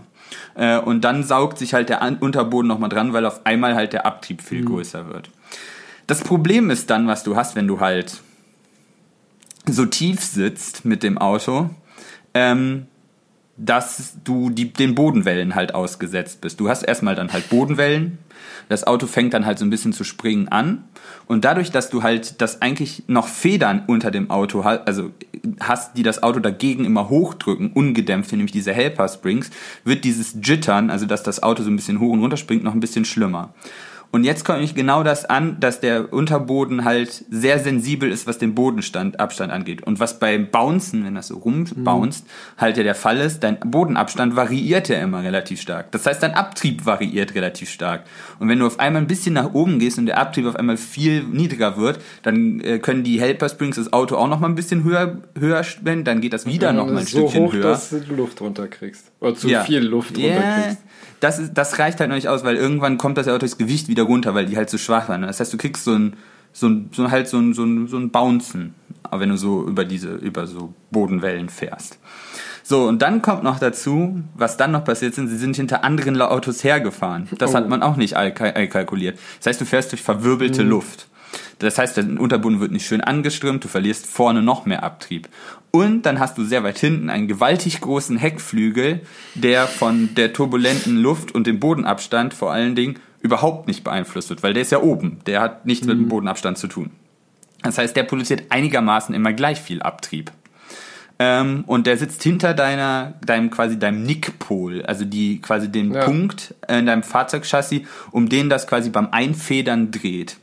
Äh, 0.55 0.79
und 0.79 1.01
dann 1.01 1.23
saugt 1.23 1.57
sich 1.57 1.73
halt 1.73 1.89
der 1.89 2.01
Unterboden 2.19 2.67
nochmal 2.67 2.89
dran, 2.89 3.13
weil 3.13 3.25
auf 3.25 3.45
einmal 3.45 3.75
halt 3.75 3.93
der 3.93 4.05
Abtrieb 4.05 4.41
viel 4.41 4.61
mhm. 4.61 4.65
größer 4.65 5.07
wird. 5.07 5.29
Das 6.07 6.21
Problem 6.21 6.69
ist 6.69 6.89
dann, 6.89 7.07
was 7.07 7.23
du 7.23 7.35
hast, 7.35 7.55
wenn 7.55 7.67
du 7.67 7.79
halt 7.79 8.21
so 9.65 9.85
tief 9.85 10.21
sitzt 10.21 10.85
mit 10.85 11.03
dem 11.03 11.17
Auto, 11.17 11.69
ähm, 12.33 12.87
dass 13.57 14.17
du 14.23 14.49
die, 14.49 14.73
den 14.73 14.95
Bodenwellen 14.95 15.55
halt 15.55 15.75
ausgesetzt 15.75 16.41
bist. 16.41 16.59
Du 16.59 16.67
hast 16.67 16.83
erstmal 16.83 17.15
dann 17.15 17.31
halt 17.31 17.49
Bodenwellen, 17.49 18.17
das 18.69 18.85
Auto 18.85 19.05
fängt 19.07 19.33
dann 19.33 19.45
halt 19.45 19.59
so 19.59 19.65
ein 19.65 19.69
bisschen 19.69 19.93
zu 19.93 20.03
springen 20.03 20.47
an. 20.47 20.83
Und 21.31 21.45
dadurch, 21.45 21.71
dass 21.71 21.89
du 21.89 22.03
halt 22.03 22.41
das 22.41 22.61
eigentlich 22.61 23.03
noch 23.07 23.29
Federn 23.29 23.83
unter 23.87 24.11
dem 24.11 24.29
Auto 24.29 24.65
hast, 24.65 24.85
also 24.85 25.11
hast, 25.61 25.95
die 25.95 26.03
das 26.03 26.23
Auto 26.23 26.41
dagegen 26.41 26.83
immer 26.83 27.07
hochdrücken, 27.07 27.71
ungedämpft, 27.71 28.33
nämlich 28.33 28.51
diese 28.51 28.73
Helper 28.73 29.07
Springs, 29.07 29.49
wird 29.85 30.03
dieses 30.03 30.35
Jittern, 30.43 30.89
also 30.89 31.05
dass 31.05 31.23
das 31.23 31.41
Auto 31.41 31.63
so 31.63 31.69
ein 31.69 31.77
bisschen 31.77 32.01
hoch 32.01 32.11
und 32.11 32.19
runter 32.19 32.35
springt, 32.35 32.65
noch 32.65 32.73
ein 32.73 32.81
bisschen 32.81 33.05
schlimmer. 33.05 33.53
Und 34.11 34.25
jetzt 34.25 34.43
kommt 34.43 34.61
ich 34.61 34.75
genau 34.75 35.03
das 35.03 35.23
an, 35.23 35.57
dass 35.61 35.79
der 35.79 36.11
Unterboden 36.11 36.83
halt 36.83 37.23
sehr 37.29 37.59
sensibel 37.59 38.11
ist, 38.11 38.27
was 38.27 38.37
den 38.37 38.53
Bodenabstand 38.53 39.51
angeht. 39.51 39.83
Und 39.83 40.01
was 40.01 40.19
beim 40.19 40.47
Bouncen, 40.51 41.05
wenn 41.05 41.15
das 41.15 41.27
so 41.27 41.37
rumbounced, 41.37 42.25
mhm. 42.25 42.61
halt 42.61 42.77
ja 42.77 42.83
der 42.83 42.95
Fall 42.95 43.17
ist, 43.17 43.41
dein 43.41 43.57
Bodenabstand 43.59 44.35
variiert 44.35 44.89
ja 44.89 44.97
immer 44.97 45.23
relativ 45.23 45.61
stark. 45.61 45.91
Das 45.91 46.05
heißt, 46.05 46.21
dein 46.21 46.33
Abtrieb 46.33 46.85
variiert 46.85 47.35
relativ 47.35 47.69
stark. 47.69 48.03
Und 48.39 48.49
wenn 48.49 48.59
du 48.59 48.67
auf 48.67 48.79
einmal 48.79 49.01
ein 49.01 49.07
bisschen 49.07 49.33
nach 49.33 49.53
oben 49.53 49.79
gehst 49.79 49.97
und 49.97 50.07
der 50.07 50.17
Abtrieb 50.17 50.45
auf 50.45 50.57
einmal 50.57 50.75
viel 50.75 51.23
niedriger 51.23 51.77
wird, 51.77 51.99
dann 52.23 52.59
äh, 52.59 52.79
können 52.79 53.03
die 53.03 53.21
Helper 53.21 53.47
Springs 53.47 53.77
das 53.77 53.93
Auto 53.93 54.17
auch 54.17 54.27
noch 54.27 54.41
mal 54.41 54.49
ein 54.49 54.55
bisschen 54.55 54.83
höher, 54.83 55.21
höher 55.39 55.63
spenden, 55.63 56.03
dann 56.03 56.19
geht 56.19 56.33
das 56.33 56.45
wieder 56.45 56.67
ja, 56.67 56.73
noch 56.73 56.87
mal 56.87 56.97
ein 56.97 57.05
so 57.05 57.19
Stückchen 57.19 57.45
hoch, 57.45 57.53
höher. 57.53 57.63
dass 57.63 57.89
du 57.91 58.13
Luft 58.13 58.41
runterkriegst. 58.41 59.11
Oder 59.21 59.35
zu 59.35 59.47
ja. 59.47 59.63
viel 59.63 59.79
Luft 59.79 60.17
runterkriegst. 60.17 60.81
Das, 61.21 61.39
ist, 61.39 61.53
das 61.53 61.79
reicht 61.79 62.01
halt 62.01 62.09
noch 62.09 62.17
nicht 62.17 62.27
aus, 62.27 62.43
weil 62.43 62.57
irgendwann 62.57 62.97
kommt 62.97 63.17
das 63.17 63.27
ja 63.27 63.35
auch 63.35 63.39
durchs 63.39 63.57
Gewicht 63.57 63.87
wieder 63.87 64.03
runter, 64.03 64.35
weil 64.35 64.47
die 64.47 64.57
halt 64.57 64.69
so 64.69 64.77
schwach 64.77 65.07
waren. 65.07 65.21
Das 65.21 65.39
heißt, 65.39 65.53
du 65.53 65.57
kriegst 65.57 65.85
so 65.85 65.93
ein, 65.93 66.17
so 66.51 66.67
ein, 66.67 66.89
so 66.91 67.09
halt 67.09 67.29
so 67.29 67.37
ein, 67.37 67.53
so 67.53 67.63
ein, 67.63 67.87
so 67.87 67.97
ein 67.97 68.09
Bouncen, 68.11 68.75
wenn 69.09 69.29
du 69.29 69.37
so 69.37 69.65
über 69.65 69.85
diese, 69.85 70.15
über 70.15 70.47
so 70.47 70.73
Bodenwellen 70.89 71.47
fährst. 71.47 71.99
So, 72.63 72.87
und 72.87 73.01
dann 73.01 73.21
kommt 73.21 73.43
noch 73.43 73.59
dazu, 73.59 74.21
was 74.35 74.57
dann 74.57 74.71
noch 74.71 74.83
passiert 74.83 75.15
sind, 75.15 75.27
sie 75.27 75.37
sind 75.37 75.55
hinter 75.55 75.83
anderen 75.83 76.21
Autos 76.21 76.63
hergefahren. 76.63 77.27
Das 77.37 77.51
oh. 77.51 77.55
hat 77.55 77.69
man 77.69 77.81
auch 77.83 77.95
nicht 77.95 78.13
kalkuliert. 78.13 79.17
Das 79.39 79.47
heißt, 79.47 79.61
du 79.61 79.65
fährst 79.65 79.91
durch 79.91 80.01
verwirbelte 80.01 80.63
mhm. 80.63 80.69
Luft. 80.69 81.07
Das 81.59 81.77
heißt, 81.77 81.97
der 81.97 82.05
Unterboden 82.19 82.59
wird 82.59 82.71
nicht 82.71 82.87
schön 82.87 83.01
angeströmt, 83.01 83.63
du 83.63 83.67
verlierst 83.67 84.07
vorne 84.07 84.41
noch 84.41 84.65
mehr 84.65 84.83
Abtrieb. 84.83 85.29
Und 85.71 86.01
dann 86.03 86.19
hast 86.19 86.37
du 86.37 86.43
sehr 86.43 86.63
weit 86.63 86.77
hinten 86.77 87.09
einen 87.09 87.29
gewaltig 87.29 87.79
großen 87.79 88.17
Heckflügel, 88.17 89.01
der 89.35 89.67
von 89.67 90.13
der 90.15 90.33
turbulenten 90.33 90.97
Luft 90.97 91.33
und 91.33 91.47
dem 91.47 91.59
Bodenabstand 91.61 92.33
vor 92.33 92.51
allen 92.51 92.75
Dingen 92.75 92.99
überhaupt 93.21 93.67
nicht 93.67 93.83
beeinflusst 93.83 94.29
wird, 94.29 94.43
weil 94.43 94.53
der 94.53 94.63
ist 94.63 94.71
ja 94.71 94.81
oben. 94.81 95.19
Der 95.25 95.39
hat 95.39 95.65
nichts 95.65 95.85
mhm. 95.85 95.91
mit 95.91 95.99
dem 95.99 96.05
mhm. 96.05 96.09
Bodenabstand 96.09 96.57
zu 96.57 96.67
tun. 96.67 96.91
Das 97.63 97.77
heißt, 97.77 97.95
der 97.95 98.03
produziert 98.03 98.43
einigermaßen 98.49 99.15
immer 99.15 99.33
gleich 99.33 99.61
viel 99.61 99.81
Abtrieb. 99.81 100.31
Ähm, 101.19 101.63
und 101.67 101.85
der 101.85 101.97
sitzt 101.97 102.23
hinter 102.23 102.55
deiner, 102.55 103.13
deinem 103.23 103.51
quasi 103.51 103.77
deinem 103.77 104.03
Nickpol, 104.03 104.81
also 104.81 105.05
die 105.05 105.39
quasi 105.39 105.71
den 105.71 105.93
ja. 105.93 106.03
Punkt 106.03 106.55
in 106.67 106.87
deinem 106.87 107.03
Fahrzeugchassis, 107.03 107.81
um 108.09 108.27
den 108.27 108.49
das 108.49 108.65
quasi 108.65 108.89
beim 108.89 109.09
Einfedern 109.11 109.91
dreht. 109.91 110.37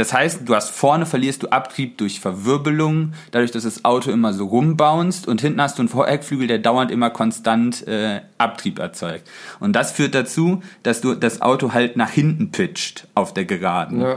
Das 0.00 0.14
heißt, 0.14 0.48
du 0.48 0.54
hast 0.54 0.70
vorne 0.70 1.04
verlierst 1.04 1.42
du 1.42 1.48
Abtrieb 1.48 1.98
durch 1.98 2.20
Verwirbelung, 2.20 3.12
dadurch, 3.32 3.50
dass 3.50 3.64
das 3.64 3.84
Auto 3.84 4.10
immer 4.10 4.32
so 4.32 4.46
rumbounced 4.46 5.28
und 5.28 5.42
hinten 5.42 5.60
hast 5.60 5.76
du 5.76 5.82
einen 5.82 5.90
Voreckflügel, 5.90 6.46
der 6.46 6.58
dauernd 6.58 6.90
immer 6.90 7.10
konstant 7.10 7.86
äh, 7.86 8.22
Abtrieb 8.38 8.78
erzeugt. 8.78 9.28
Und 9.58 9.76
das 9.76 9.92
führt 9.92 10.14
dazu, 10.14 10.62
dass 10.84 11.02
du 11.02 11.14
das 11.14 11.42
Auto 11.42 11.74
halt 11.74 11.98
nach 11.98 12.08
hinten 12.08 12.50
pitcht 12.50 13.08
auf 13.14 13.34
der 13.34 13.44
Geraden. 13.44 14.00
Ja. 14.00 14.16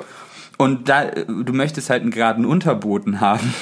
Und 0.58 0.88
da, 0.88 1.04
du 1.04 1.52
möchtest 1.52 1.90
halt 1.90 2.04
einen 2.04 2.12
geraden 2.12 2.46
Unterboden 2.46 3.20
haben 3.20 3.54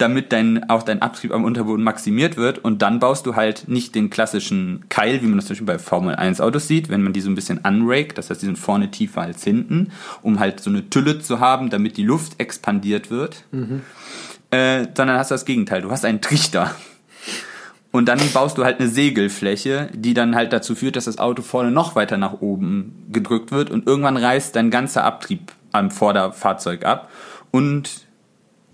damit 0.00 0.32
dein, 0.32 0.68
auch 0.70 0.82
dein 0.82 1.02
Abtrieb 1.02 1.32
am 1.32 1.44
Unterboden 1.44 1.84
maximiert 1.84 2.36
wird. 2.36 2.58
Und 2.58 2.82
dann 2.82 2.98
baust 2.98 3.26
du 3.26 3.36
halt 3.36 3.68
nicht 3.68 3.94
den 3.94 4.10
klassischen 4.10 4.84
Keil, 4.88 5.22
wie 5.22 5.26
man 5.26 5.36
das 5.36 5.46
zum 5.46 5.54
Beispiel 5.54 5.66
bei 5.66 5.78
Formel 5.78 6.14
1 6.14 6.40
Autos 6.40 6.68
sieht, 6.68 6.88
wenn 6.88 7.02
man 7.02 7.12
die 7.12 7.20
so 7.20 7.30
ein 7.30 7.34
bisschen 7.34 7.58
unrake, 7.58 8.14
das 8.14 8.30
heißt, 8.30 8.42
die 8.42 8.46
sind 8.46 8.58
vorne 8.58 8.90
tiefer 8.90 9.22
als 9.22 9.44
hinten, 9.44 9.92
um 10.22 10.40
halt 10.40 10.60
so 10.60 10.70
eine 10.70 10.88
Tülle 10.90 11.20
zu 11.20 11.40
haben, 11.40 11.70
damit 11.70 11.96
die 11.96 12.04
Luft 12.04 12.34
expandiert 12.38 13.10
wird. 13.10 13.44
Mhm. 13.52 13.82
Äh, 14.50 14.86
sondern 14.96 15.18
hast 15.18 15.30
du 15.30 15.34
das 15.34 15.44
Gegenteil. 15.44 15.82
Du 15.82 15.90
hast 15.90 16.04
einen 16.04 16.20
Trichter. 16.20 16.74
Und 17.92 18.06
dann 18.06 18.20
baust 18.32 18.56
du 18.56 18.64
halt 18.64 18.78
eine 18.78 18.88
Segelfläche, 18.88 19.88
die 19.92 20.14
dann 20.14 20.36
halt 20.36 20.52
dazu 20.52 20.74
führt, 20.74 20.96
dass 20.96 21.06
das 21.06 21.18
Auto 21.18 21.42
vorne 21.42 21.72
noch 21.72 21.96
weiter 21.96 22.16
nach 22.16 22.40
oben 22.40 23.06
gedrückt 23.10 23.50
wird 23.50 23.70
und 23.70 23.86
irgendwann 23.86 24.16
reißt 24.16 24.54
dein 24.54 24.70
ganzer 24.70 25.04
Abtrieb 25.04 25.52
am 25.72 25.90
Vorderfahrzeug 25.90 26.84
ab 26.84 27.10
und 27.50 28.06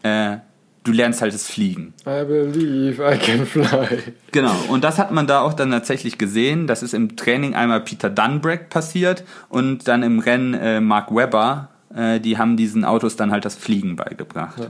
äh, 0.02 0.38
du 0.86 0.92
lernst 0.92 1.20
halt 1.20 1.34
das 1.34 1.46
Fliegen. 1.48 1.92
I 2.06 2.24
believe 2.24 3.02
I 3.02 3.18
can 3.18 3.44
fly. 3.44 3.98
Genau, 4.32 4.54
und 4.68 4.84
das 4.84 4.98
hat 4.98 5.10
man 5.10 5.26
da 5.26 5.40
auch 5.40 5.54
dann 5.54 5.70
tatsächlich 5.70 6.16
gesehen. 6.18 6.66
Das 6.66 6.82
ist 6.82 6.94
im 6.94 7.16
Training 7.16 7.54
einmal 7.54 7.80
Peter 7.80 8.08
Dunbrack 8.08 8.70
passiert 8.70 9.24
und 9.48 9.88
dann 9.88 10.02
im 10.02 10.18
Rennen 10.20 10.54
äh, 10.54 10.80
Mark 10.80 11.14
Webber. 11.14 11.68
Äh, 11.94 12.20
die 12.20 12.38
haben 12.38 12.56
diesen 12.56 12.84
Autos 12.84 13.16
dann 13.16 13.32
halt 13.32 13.44
das 13.44 13.56
Fliegen 13.56 13.96
beigebracht. 13.96 14.58
Ja. 14.58 14.66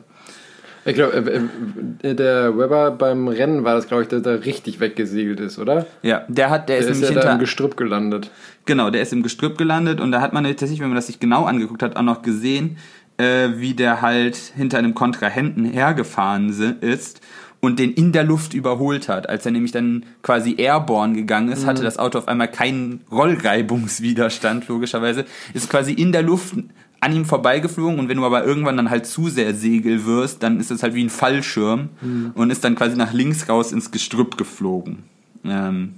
Ich 0.86 0.94
glaube, 0.94 1.14
äh, 1.16 2.08
äh, 2.08 2.14
der 2.14 2.56
Webber 2.56 2.92
beim 2.92 3.26
Rennen 3.26 3.64
war 3.64 3.74
das, 3.74 3.88
glaube 3.88 4.04
ich, 4.04 4.08
der 4.08 4.20
da 4.20 4.30
richtig 4.34 4.78
weggesegelt 4.78 5.40
ist, 5.40 5.58
oder? 5.58 5.84
Ja, 6.02 6.24
der 6.28 6.48
hat, 6.48 6.68
der, 6.68 6.78
der 6.78 6.88
ist, 6.88 7.02
ist 7.02 7.02
ja 7.02 7.08
hinter, 7.08 7.32
im 7.32 7.38
Gestrüpp 7.40 7.76
gelandet. 7.76 8.30
Genau, 8.66 8.90
der 8.90 9.02
ist 9.02 9.12
im 9.12 9.24
Gestrüpp 9.24 9.58
gelandet 9.58 10.00
und 10.00 10.12
da 10.12 10.20
hat 10.20 10.32
man 10.32 10.44
tatsächlich, 10.44 10.78
wenn 10.78 10.88
man 10.88 10.96
das 10.96 11.08
sich 11.08 11.18
genau 11.18 11.44
angeguckt 11.44 11.82
hat, 11.82 11.96
auch 11.96 12.02
noch 12.02 12.22
gesehen, 12.22 12.78
äh, 13.18 13.50
wie 13.56 13.74
der 13.74 14.02
halt 14.02 14.36
hinter 14.36 14.78
einem 14.78 14.94
Kontrahenten 14.94 15.64
hergefahren 15.64 16.50
ist 16.80 17.20
und 17.60 17.78
den 17.78 17.92
in 17.92 18.12
der 18.12 18.24
Luft 18.24 18.54
überholt 18.54 19.08
hat. 19.08 19.28
Als 19.28 19.46
er 19.46 19.52
nämlich 19.52 19.72
dann 19.72 20.04
quasi 20.22 20.54
airborne 20.58 21.14
gegangen 21.14 21.50
ist, 21.50 21.62
mhm. 21.62 21.66
hatte 21.66 21.82
das 21.82 21.98
Auto 21.98 22.18
auf 22.18 22.28
einmal 22.28 22.48
keinen 22.48 23.00
Rollreibungswiderstand, 23.10 24.68
logischerweise, 24.68 25.24
ist 25.54 25.70
quasi 25.70 25.92
in 25.92 26.12
der 26.12 26.22
Luft 26.22 26.54
an 27.00 27.14
ihm 27.14 27.24
vorbeigeflogen 27.24 27.98
und 27.98 28.08
wenn 28.08 28.16
du 28.16 28.24
aber 28.24 28.44
irgendwann 28.44 28.76
dann 28.76 28.90
halt 28.90 29.06
zu 29.06 29.28
sehr 29.28 29.54
Segel 29.54 30.06
wirst, 30.06 30.42
dann 30.42 30.60
ist 30.60 30.70
es 30.70 30.82
halt 30.82 30.94
wie 30.94 31.04
ein 31.04 31.10
Fallschirm 31.10 31.90
mhm. 32.00 32.32
und 32.34 32.50
ist 32.50 32.64
dann 32.64 32.74
quasi 32.74 32.96
nach 32.96 33.12
links 33.12 33.48
raus 33.48 33.72
ins 33.72 33.90
Gestrüpp 33.90 34.36
geflogen. 34.36 35.04
Ähm, 35.44 35.94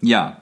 ja. 0.00 0.38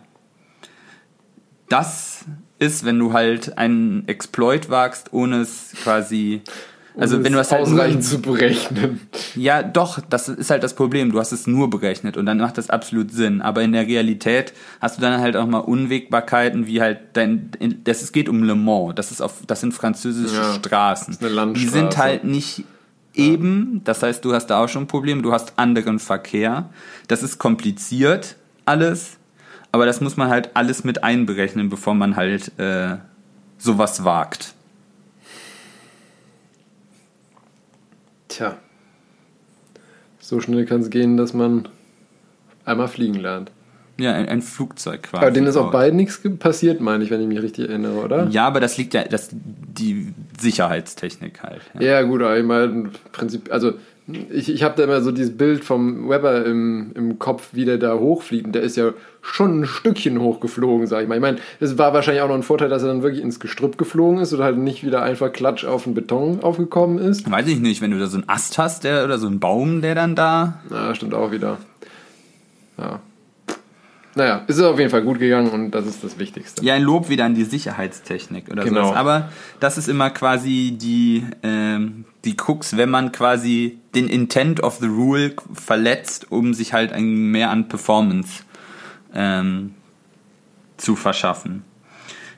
Das 1.69 2.25
ist, 2.59 2.85
wenn 2.85 2.99
du 2.99 3.13
halt 3.13 3.59
einen 3.59 4.07
Exploit 4.09 4.71
wagst, 4.71 5.13
ohne 5.13 5.41
es 5.43 5.73
quasi 5.83 6.41
Also 6.99 7.19
um 7.19 7.25
wenn 7.25 7.33
du 7.35 7.39
es 7.39 7.49
das 7.49 7.59
halt 7.59 7.69
nur, 7.69 7.79
ausreichend 7.81 8.05
zu 8.05 8.21
berechnen. 8.23 9.01
ja, 9.35 9.63
doch, 9.63 10.01
das 10.09 10.29
ist 10.31 10.49
halt 10.51 10.63
das 10.63 10.75
Problem. 10.75 11.13
Du 11.13 11.19
hast 11.21 11.33
es 11.33 11.47
nur 11.47 11.69
berechnet 11.69 12.17
und 12.17 12.25
dann 12.25 12.39
macht 12.39 12.57
das 12.57 12.71
absolut 12.71 13.11
Sinn. 13.13 13.43
Aber 13.43 13.61
in 13.63 13.73
der 13.73 13.87
Realität 13.87 14.55
hast 14.81 14.97
du 14.97 15.03
dann 15.03 15.21
halt 15.21 15.37
auch 15.37 15.47
mal 15.47 15.59
Unwägbarkeiten, 15.59 16.67
wie 16.67 16.81
halt 16.81 16.99
dein, 17.13 17.51
in- 17.59 17.85
das, 17.85 18.01
es 18.03 18.13
geht 18.13 18.29
um 18.31 18.43
Le 18.43 18.55
Mans. 18.55 18.95
Das 18.95 19.11
ist 19.11 19.21
auf, 19.21 19.35
das 19.47 19.61
sind 19.61 19.75
französische 19.75 20.35
Ja, 20.37 20.55
Straßen. 20.55 21.09
das 21.09 21.17
ist 21.17 21.23
eine 21.23 21.35
Landstraße. 21.35 21.67
Die 21.67 21.79
sind 21.79 21.97
halt 21.99 22.25
nicht 22.25 22.65
eben. 23.15 23.83
Das 23.85 24.03
heißt, 24.03 24.25
du 24.25 24.33
hast 24.33 24.47
da 24.47 24.65
auch 24.65 24.69
schon 24.69 24.85
ein 24.85 24.89
Problem. 24.89 25.23
Du 25.23 25.33
hast 25.33 25.53
anderen 25.59 25.99
Verkehr. 25.99 26.71
Das 27.09 27.23
ist 27.23 27.39
kompliziert 27.39 28.37
alles. 28.65 29.16
Aber 29.77 29.85
das 29.85 30.01
muss 30.01 30.17
man 30.17 30.31
halt 30.31 30.49
alles 30.55 30.85
mit 30.85 31.05
einberechnen, 31.05 31.69
bevor 31.69 31.93
man 31.95 32.17
halt 32.17 32.51
äh, 32.59 32.97
sowas 33.59 34.05
wagt. 34.05 34.55
Tja. 38.29 38.57
So 40.19 40.41
schnell 40.41 40.65
kann 40.65 40.81
es 40.81 40.89
gehen, 40.89 41.19
dass 41.19 41.35
man 41.35 41.69
einmal 42.65 42.89
fliegen 42.89 43.17
lernt. 43.17 43.51
Ja, 43.99 44.15
ein, 44.15 44.27
ein 44.31 44.41
Flugzeug 44.41 45.03
quasi. 45.03 45.23
Aber 45.23 45.31
denen 45.31 45.47
ist 45.47 45.59
auch 45.59 45.71
beiden 45.71 45.99
nichts 45.99 46.23
passiert, 46.39 46.81
meine 46.81 47.05
ich, 47.05 47.11
wenn 47.11 47.21
ich 47.21 47.29
mich 47.29 47.43
richtig 47.43 47.69
erinnere, 47.69 48.03
oder? 48.03 48.29
Ja, 48.29 48.47
aber 48.47 48.61
das 48.61 48.79
liegt 48.79 48.95
ja, 48.95 49.05
das, 49.05 49.29
die 49.31 50.15
Sicherheitstechnik 50.41 51.43
halt. 51.43 51.61
Ja. 51.75 51.83
Ja, 51.83 52.03
gut, 52.03 52.23
aber 52.23 52.39
ich 52.39 52.47
meine, 52.47 52.65
im 52.65 52.91
Prinzip, 53.13 53.53
also 53.53 53.75
ich, 54.09 54.49
ich 54.49 54.63
habe 54.63 54.77
da 54.77 54.85
immer 54.85 55.01
so 55.01 55.11
dieses 55.11 55.37
Bild 55.37 55.65
vom 55.65 56.09
Weber 56.09 56.45
im, 56.45 56.93
im 56.95 57.19
Kopf, 57.19 57.49
wie 57.53 57.65
der 57.65 57.79
da 57.79 57.95
hochfliegt. 57.95 58.47
Und 58.47 58.55
der 58.55 58.63
ist 58.63 58.77
ja 58.77 58.93
schon 59.21 59.61
ein 59.61 59.67
Stückchen 59.67 60.21
hochgeflogen, 60.21 60.87
sag 60.87 61.03
ich 61.03 61.09
mal. 61.09 61.17
Ich 61.17 61.21
meine, 61.21 61.39
es 61.59 61.77
war 61.77 61.93
wahrscheinlich 61.93 62.23
auch 62.23 62.29
noch 62.29 62.37
ein 62.37 62.45
Vorteil, 62.45 62.69
dass 62.69 62.83
er 62.83 62.89
dann 62.89 63.03
wirklich 63.03 63.23
ins 63.23 63.41
Gestrüpp 63.41 63.79
geflogen 63.79 64.21
ist 64.21 64.33
oder 64.33 64.45
halt 64.45 64.59
nicht 64.59 64.85
wieder 64.85 65.03
einfach 65.03 65.33
klatsch 65.33 65.65
auf 65.65 65.85
den 65.85 65.95
Beton 65.95 66.43
aufgekommen 66.43 66.99
ist. 66.99 67.29
Weiß 67.29 67.49
ich 67.49 67.59
nicht, 67.59 67.81
wenn 67.81 67.91
du 67.91 67.99
da 67.99 68.07
so 68.07 68.19
einen 68.19 68.29
Ast 68.29 68.59
hast 68.59 68.85
der, 68.85 69.05
oder 69.05 69.19
so 69.19 69.27
einen 69.27 69.41
Baum, 69.41 69.83
der 69.83 69.97
dann 69.97 70.15
da. 70.15 70.61
Ja, 70.71 70.95
stimmt 70.95 71.15
auch 71.15 71.33
wieder. 71.33 71.59
Ja. 72.79 73.01
Naja, 74.17 74.45
ist 74.47 74.57
es 74.57 74.63
auf 74.63 74.79
jeden 74.79 74.91
Fall 74.91 75.03
gut 75.03 75.19
gegangen 75.19 75.51
und 75.51 75.73
das 75.73 75.85
ist 75.87 76.03
das 76.03 76.19
Wichtigste. 76.19 76.65
Ja, 76.65 76.73
ein 76.73 76.83
Lob 76.83 77.11
wieder 77.11 77.27
an 77.27 77.35
die 77.35 77.45
Sicherheitstechnik 77.45 78.51
oder 78.51 78.65
Genau. 78.65 78.87
sowas. 78.87 78.97
Aber 78.97 79.29
das 79.61 79.77
ist 79.77 79.89
immer 79.91 80.09
quasi 80.09 80.75
die, 80.81 81.23
ähm, 81.43 82.07
die 82.25 82.35
Krux, 82.35 82.79
wenn 82.79 82.89
man 82.89 83.13
quasi 83.13 83.79
den 83.95 84.09
Intent 84.09 84.63
of 84.63 84.79
the 84.79 84.87
Rule 84.87 85.35
verletzt, 85.53 86.33
um 86.33 86.55
sich 86.55 86.73
halt 86.73 86.95
ein 86.95 87.31
mehr 87.31 87.51
an 87.51 87.69
Performance 87.69 88.43
ähm, 89.15 89.75
zu 90.79 90.97
verschaffen. 90.97 91.63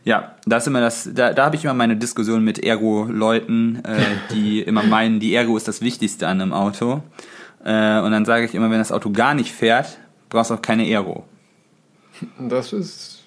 Ja, 0.05 0.35
das 0.47 0.64
ist 0.64 0.66
immer 0.66 0.81
das, 0.81 1.09
da, 1.14 1.33
da 1.33 1.45
habe 1.45 1.55
ich 1.55 1.62
immer 1.62 1.74
meine 1.74 1.97
Diskussion 1.97 2.43
mit 2.43 2.59
Ergo-Leuten, 2.59 3.85
äh, 3.85 4.01
die 4.35 4.62
immer 4.62 4.83
meinen, 4.83 5.20
die 5.20 5.33
Ergo 5.33 5.57
ist 5.57 5.68
das 5.68 5.81
Wichtigste 5.81 6.26
an 6.26 6.41
einem 6.41 6.53
Auto. 6.53 7.03
Äh, 7.64 8.01
und 8.01 8.11
dann 8.11 8.24
sage 8.24 8.47
ich 8.47 8.55
immer, 8.57 8.68
wenn 8.68 8.79
das 8.79 8.91
Auto 8.91 9.11
gar 9.12 9.35
nicht 9.35 9.53
fährt, 9.53 9.99
brauchst 10.29 10.51
du 10.51 10.55
auch 10.55 10.62
keine 10.62 10.83
Aero. 10.83 11.24
Das 12.39 12.73
ist, 12.73 13.23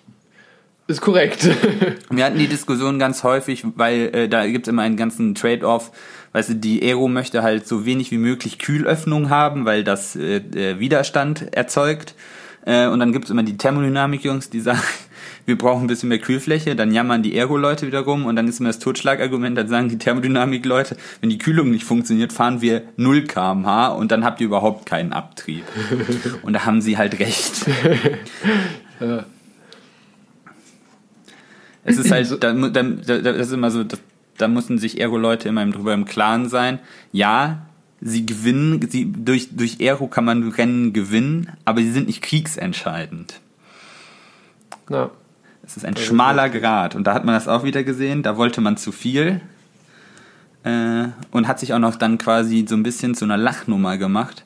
ist 0.88 1.02
korrekt. 1.02 1.50
Wir 2.10 2.26
hatten 2.26 2.38
die 2.38 2.48
Diskussion 2.48 3.00
ganz 3.00 3.24
häufig, 3.24 3.64
weil 3.76 4.14
äh, 4.14 4.30
da 4.30 4.46
gibt 4.48 4.68
es 4.68 4.72
immer 4.72 4.82
einen 4.82 4.98
ganzen 4.98 5.36
Trade-off. 5.36 5.92
Weißt 6.34 6.50
du, 6.50 6.56
die 6.56 6.82
Aero 6.84 7.08
möchte 7.08 7.44
halt 7.44 7.68
so 7.68 7.86
wenig 7.86 8.12
wie 8.12 8.18
möglich 8.18 8.60
Kühlöffnung 8.60 9.30
haben, 9.30 9.66
weil 9.66 9.84
das 9.84 10.16
äh, 10.16 10.38
äh, 10.38 10.80
Widerstand 10.80 11.54
erzeugt. 11.54 12.16
Äh, 12.66 12.88
und 12.88 13.00
dann 13.00 13.12
gibt 13.12 13.26
es 13.26 13.32
immer 13.32 13.44
die 13.44 13.58
Thermodynamik-Jungs, 13.58 14.50
die 14.50 14.62
sagen, 14.62 14.82
wir 15.46 15.58
brauchen 15.58 15.86
ein 15.86 15.88
bisschen 15.88 16.10
mehr 16.10 16.20
Kühlfläche. 16.20 16.76
Dann 16.76 16.92
jammern 16.92 17.24
die 17.24 17.38
Aero-Leute 17.38 17.88
wieder 17.88 18.02
rum 18.02 18.26
und 18.26 18.36
dann 18.36 18.48
ist 18.48 18.60
immer 18.60 18.70
das 18.70 18.80
Totschlagargument, 18.80 19.58
dann 19.58 19.68
sagen 19.68 19.89
die 19.89 19.98
Thermodynamik-Leute, 19.98 20.96
wenn 21.20 21.30
die 21.30 21.38
Kühlung 21.38 21.72
nicht 21.72 21.84
funktioniert, 21.84 22.32
fahren 22.32 22.62
wir 22.62 22.84
0 22.98 23.24
kmh 23.24 23.88
und 23.89 24.12
dann 24.12 24.24
habt 24.24 24.42
ihr 24.42 24.48
überhaupt 24.48 24.86
keinen 24.86 25.14
Abtrieb. 25.14 25.64
und 26.44 26.54
da 26.54 26.66
haben 26.66 26.82
sie 26.82 26.98
halt 26.98 27.20
recht. 27.20 27.66
Ja. 29.02 29.26
Es 31.84 31.97
ist 31.97 32.12
halt, 32.12 32.32
da, 32.43 32.54
da, 32.54 32.84
da, 32.84 33.18
das 33.18 33.47
ist 33.47 33.54
immer 33.54 33.72
so, 33.72 33.84
da, 33.84 33.97
da 34.38 34.47
müssen 34.47 34.78
sich 34.78 35.02
Aero-Leute 35.02 35.49
immer 35.49 35.66
drüber 35.66 35.93
im 35.93 36.06
Klaren 36.06 36.47
sein. 36.47 36.80
Ja, 37.12 37.66
sie 38.02 38.26
gewinnen, 38.26 38.80
sie, 38.89 39.12
durch, 39.12 39.49
durch 39.52 39.78
Aero 39.80 40.08
kann 40.08 40.26
man 40.26 40.49
Rennen 40.49 40.93
gewinnen, 40.93 41.52
aber 41.66 41.82
sie 41.82 41.91
sind 41.91 42.08
nicht 42.08 42.22
kriegsentscheidend. 42.22 43.39
Na, 44.89 45.10
Es 45.66 45.78
ist 45.78 45.86
ein 45.86 45.95
schmaler 45.95 46.49
Grad 46.49 46.95
und 46.95 47.06
da 47.06 47.14
hat 47.14 47.26
man 47.26 47.36
das 47.36 47.47
auch 47.47 47.64
wieder 47.64 47.84
gesehen, 47.84 48.24
da 48.24 48.38
wollte 48.38 48.62
man 48.62 48.78
zu 48.78 48.91
viel 48.91 49.41
äh, 50.64 51.06
und 51.32 51.47
hat 51.47 51.60
sich 51.60 51.74
auch 51.74 51.80
noch 51.80 51.95
dann 51.95 52.18
quasi 52.18 52.66
so 52.68 52.76
ein 52.76 52.84
bisschen 52.84 53.16
zu 53.16 53.26
einer 53.26 53.38
Lachnummer 53.38 53.97
gemacht, 53.97 54.45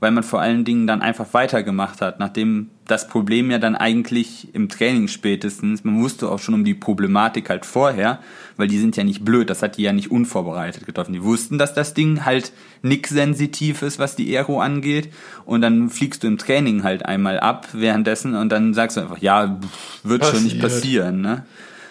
weil 0.00 0.10
man 0.10 0.22
vor 0.22 0.40
allen 0.40 0.64
Dingen 0.64 0.86
dann 0.86 1.02
einfach 1.02 1.32
weitergemacht 1.32 2.00
hat, 2.02 2.18
nachdem 2.18 2.70
das 2.86 3.08
Problem 3.08 3.50
ja 3.50 3.58
dann 3.58 3.74
eigentlich 3.74 4.54
im 4.54 4.68
Training 4.68 5.08
spätestens, 5.08 5.84
man 5.84 6.00
wusste 6.00 6.30
auch 6.30 6.38
schon 6.38 6.54
um 6.54 6.64
die 6.64 6.74
Problematik 6.74 7.50
halt 7.50 7.66
vorher, 7.66 8.20
weil 8.56 8.68
die 8.68 8.78
sind 8.78 8.96
ja 8.96 9.04
nicht 9.04 9.24
blöd, 9.24 9.50
das 9.50 9.62
hat 9.62 9.76
die 9.76 9.82
ja 9.82 9.92
nicht 9.92 10.10
unvorbereitet 10.10 10.86
getroffen. 10.86 11.12
Die 11.12 11.22
wussten, 11.22 11.58
dass 11.58 11.74
das 11.74 11.94
Ding 11.94 12.24
halt 12.24 12.52
nix 12.82 13.10
sensitiv 13.10 13.82
ist, 13.82 13.98
was 13.98 14.14
die 14.14 14.36
Aero 14.36 14.60
angeht 14.60 15.12
und 15.44 15.62
dann 15.62 15.90
fliegst 15.90 16.22
du 16.22 16.28
im 16.28 16.38
Training 16.38 16.84
halt 16.84 17.04
einmal 17.04 17.40
ab 17.40 17.68
währenddessen 17.72 18.34
und 18.34 18.50
dann 18.50 18.72
sagst 18.72 18.96
du 18.96 19.00
einfach, 19.00 19.18
ja, 19.18 19.58
wird 20.02 20.24
schon 20.24 20.44
nicht 20.44 20.60
Passiert. 20.60 20.80
passieren, 20.80 21.20
ne? 21.20 21.44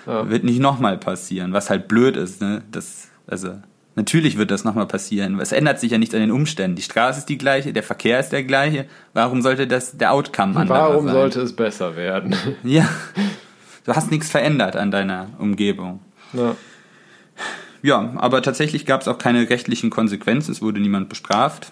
Ja. 0.07 0.29
Wird 0.29 0.43
nicht 0.43 0.59
nochmal 0.59 0.97
passieren, 0.97 1.51
was 1.51 1.69
halt 1.69 1.87
blöd 1.87 2.15
ist, 2.15 2.41
ne? 2.41 2.61
Das, 2.71 3.07
also, 3.27 3.55
natürlich 3.95 4.37
wird 4.37 4.51
das 4.51 4.63
nochmal 4.63 4.87
passieren. 4.87 5.39
Es 5.39 5.51
ändert 5.51 5.79
sich 5.79 5.91
ja 5.91 5.97
nichts 5.97 6.13
an 6.13 6.21
den 6.21 6.31
Umständen. 6.31 6.75
Die 6.75 6.81
Straße 6.81 7.19
ist 7.19 7.29
die 7.29 7.37
gleiche, 7.37 7.73
der 7.73 7.83
Verkehr 7.83 8.19
ist 8.19 8.29
der 8.29 8.43
gleiche. 8.43 8.85
Warum 9.13 9.41
sollte 9.41 9.67
das 9.67 9.97
der 9.97 10.11
Outcome 10.11 10.55
anderer 10.59 10.89
warum 10.89 11.05
sein? 11.05 11.13
sollte 11.13 11.41
es 11.41 11.55
besser 11.55 11.95
werden? 11.95 12.35
Ja. 12.63 12.87
Du 13.85 13.93
hast 13.93 14.09
nichts 14.09 14.31
verändert 14.31 14.75
an 14.75 14.89
deiner 14.89 15.27
Umgebung. 15.37 15.99
Na, 16.33 16.55
Ja, 17.83 18.13
aber 18.15 18.41
tatsächlich 18.41 18.87
gab 18.87 19.01
es 19.01 19.07
auch 19.07 19.19
keine 19.19 19.47
rechtlichen 19.47 19.91
Konsequenzen, 19.91 20.51
es 20.51 20.61
wurde 20.61 20.79
niemand 20.79 21.07
bestraft. 21.07 21.71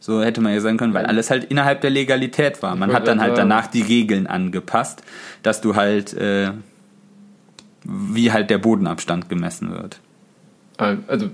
So 0.00 0.22
hätte 0.22 0.40
man 0.40 0.54
ja 0.54 0.60
sagen 0.60 0.78
können, 0.78 0.94
weil 0.94 1.04
alles 1.04 1.28
halt 1.30 1.44
innerhalb 1.44 1.82
der 1.82 1.90
Legalität 1.90 2.62
war. 2.62 2.74
Man 2.76 2.92
hat 2.94 3.06
dann 3.06 3.20
halt 3.20 3.36
danach 3.36 3.66
die 3.66 3.82
Regeln 3.82 4.26
angepasst, 4.26 5.02
dass 5.42 5.60
du 5.60 5.74
halt, 5.74 6.14
äh, 6.14 6.52
wie 7.84 8.32
halt 8.32 8.48
der 8.48 8.58
Bodenabstand 8.58 9.28
gemessen 9.28 9.72
wird. 9.72 10.00
Also, 10.78 11.28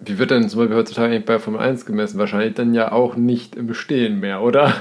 wie 0.00 0.18
wird 0.18 0.30
denn 0.30 0.48
zum 0.48 0.60
Beispiel 0.60 0.76
heutzutage 0.76 1.12
eigentlich 1.12 1.24
bei 1.24 1.38
Formel 1.38 1.60
1 1.60 1.86
gemessen? 1.86 2.18
Wahrscheinlich 2.18 2.54
dann 2.54 2.74
ja 2.74 2.92
auch 2.92 3.16
nicht 3.16 3.56
im 3.56 3.74
Stehen 3.74 4.20
mehr, 4.20 4.42
oder? 4.42 4.74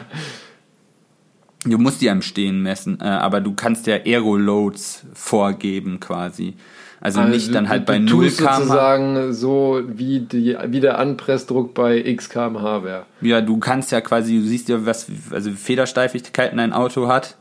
Du 1.64 1.78
musst 1.80 2.02
die 2.02 2.10
am 2.10 2.22
Stehen 2.22 2.62
messen, 2.62 3.00
äh, 3.02 3.06
aber 3.06 3.42
du 3.42 3.54
kannst 3.54 3.88
ja 3.88 3.96
Aero-Loads 3.96 5.08
vorgeben 5.14 6.00
quasi. 6.00 6.56
Also, 7.02 7.22
nicht 7.22 7.54
dann 7.54 7.70
halt 7.70 7.86
bei 7.86 8.00
du 8.00 8.18
0 8.18 8.26
tust 8.26 8.40
km 8.40 8.54
sozusagen 8.56 9.34
so, 9.34 9.82
wie, 9.86 10.22
die, 10.22 10.58
wie 10.68 10.80
der 10.80 10.98
Anpressdruck 10.98 11.74
bei 11.74 11.98
x 11.98 12.30
kmh 12.30 12.84
wäre. 12.84 13.06
Ja, 13.22 13.42
du 13.42 13.58
kannst 13.58 13.92
ja 13.92 14.02
quasi, 14.02 14.40
du 14.40 14.46
siehst 14.46 14.70
ja, 14.70 14.86
was, 14.86 15.08
also 15.30 15.52
Federsteifigkeiten 15.52 16.58
ein 16.60 16.74
Auto 16.74 17.08
hat. 17.08 17.36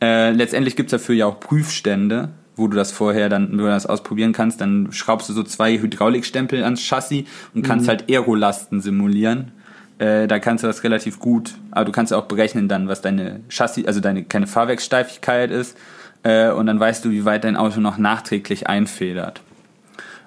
Äh, 0.00 0.32
letztendlich 0.32 0.76
gibt's 0.76 0.90
dafür 0.92 1.14
ja 1.14 1.26
auch 1.26 1.38
Prüfstände, 1.38 2.30
wo 2.56 2.68
du 2.68 2.76
das 2.76 2.92
vorher 2.92 3.28
dann, 3.28 3.50
wenn 3.50 3.58
du 3.58 3.66
das 3.66 3.86
ausprobieren 3.86 4.32
kannst, 4.32 4.60
dann 4.60 4.92
schraubst 4.92 5.28
du 5.28 5.32
so 5.32 5.42
zwei 5.42 5.78
Hydraulikstempel 5.78 6.62
ans 6.62 6.82
Chassis 6.82 7.24
und 7.54 7.62
kannst 7.62 7.88
halt 7.88 8.10
Aerolasten 8.10 8.80
simulieren. 8.80 9.52
Äh, 9.98 10.26
da 10.26 10.38
kannst 10.38 10.64
du 10.64 10.66
das 10.66 10.82
relativ 10.82 11.18
gut, 11.18 11.54
aber 11.70 11.84
du 11.84 11.92
kannst 11.92 12.12
ja 12.12 12.18
auch 12.18 12.24
berechnen 12.26 12.68
dann, 12.68 12.88
was 12.88 13.02
deine 13.02 13.40
Chassis, 13.48 13.86
also 13.86 14.00
deine 14.00 14.24
keine 14.24 14.46
Fahrwerkssteifigkeit 14.46 15.50
ist. 15.50 15.76
Äh, 16.22 16.50
und 16.50 16.66
dann 16.66 16.80
weißt 16.80 17.04
du, 17.04 17.10
wie 17.10 17.24
weit 17.24 17.44
dein 17.44 17.56
Auto 17.56 17.80
noch 17.80 17.98
nachträglich 17.98 18.66
einfedert. 18.66 19.42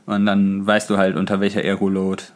Und 0.06 0.26
dann 0.26 0.66
weißt 0.66 0.90
du 0.90 0.98
halt, 0.98 1.16
unter 1.16 1.40
welcher 1.40 1.62
Aeroload. 1.62 2.34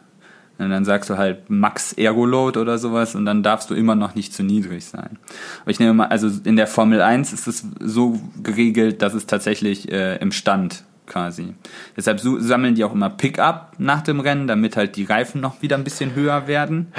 Und 0.58 0.70
dann 0.70 0.84
sagst 0.84 1.08
du 1.08 1.16
halt 1.16 1.48
Max 1.48 1.92
Ergoload 1.92 2.58
oder 2.58 2.78
sowas 2.78 3.14
und 3.14 3.24
dann 3.24 3.44
darfst 3.44 3.70
du 3.70 3.74
immer 3.74 3.94
noch 3.94 4.16
nicht 4.16 4.34
zu 4.34 4.42
niedrig 4.42 4.84
sein. 4.84 5.18
Aber 5.62 5.70
ich 5.70 5.78
nehme 5.78 5.94
mal, 5.94 6.06
also 6.06 6.28
in 6.44 6.56
der 6.56 6.66
Formel 6.66 7.00
1 7.00 7.32
ist 7.32 7.46
es 7.46 7.64
so 7.78 8.20
geregelt, 8.42 9.00
dass 9.02 9.14
es 9.14 9.26
tatsächlich 9.26 9.90
äh, 9.92 10.16
im 10.16 10.32
Stand 10.32 10.84
quasi. 11.08 11.54
Deshalb 11.96 12.20
so, 12.20 12.38
sammeln 12.38 12.74
die 12.76 12.84
auch 12.84 12.92
immer 12.92 13.10
Pickup 13.10 13.72
nach 13.78 14.02
dem 14.02 14.20
Rennen, 14.20 14.46
damit 14.46 14.76
halt 14.76 14.94
die 14.94 15.04
Reifen 15.04 15.40
noch 15.40 15.60
wieder 15.62 15.76
ein 15.76 15.84
bisschen 15.84 16.14
höher 16.14 16.46
werden. 16.46 16.92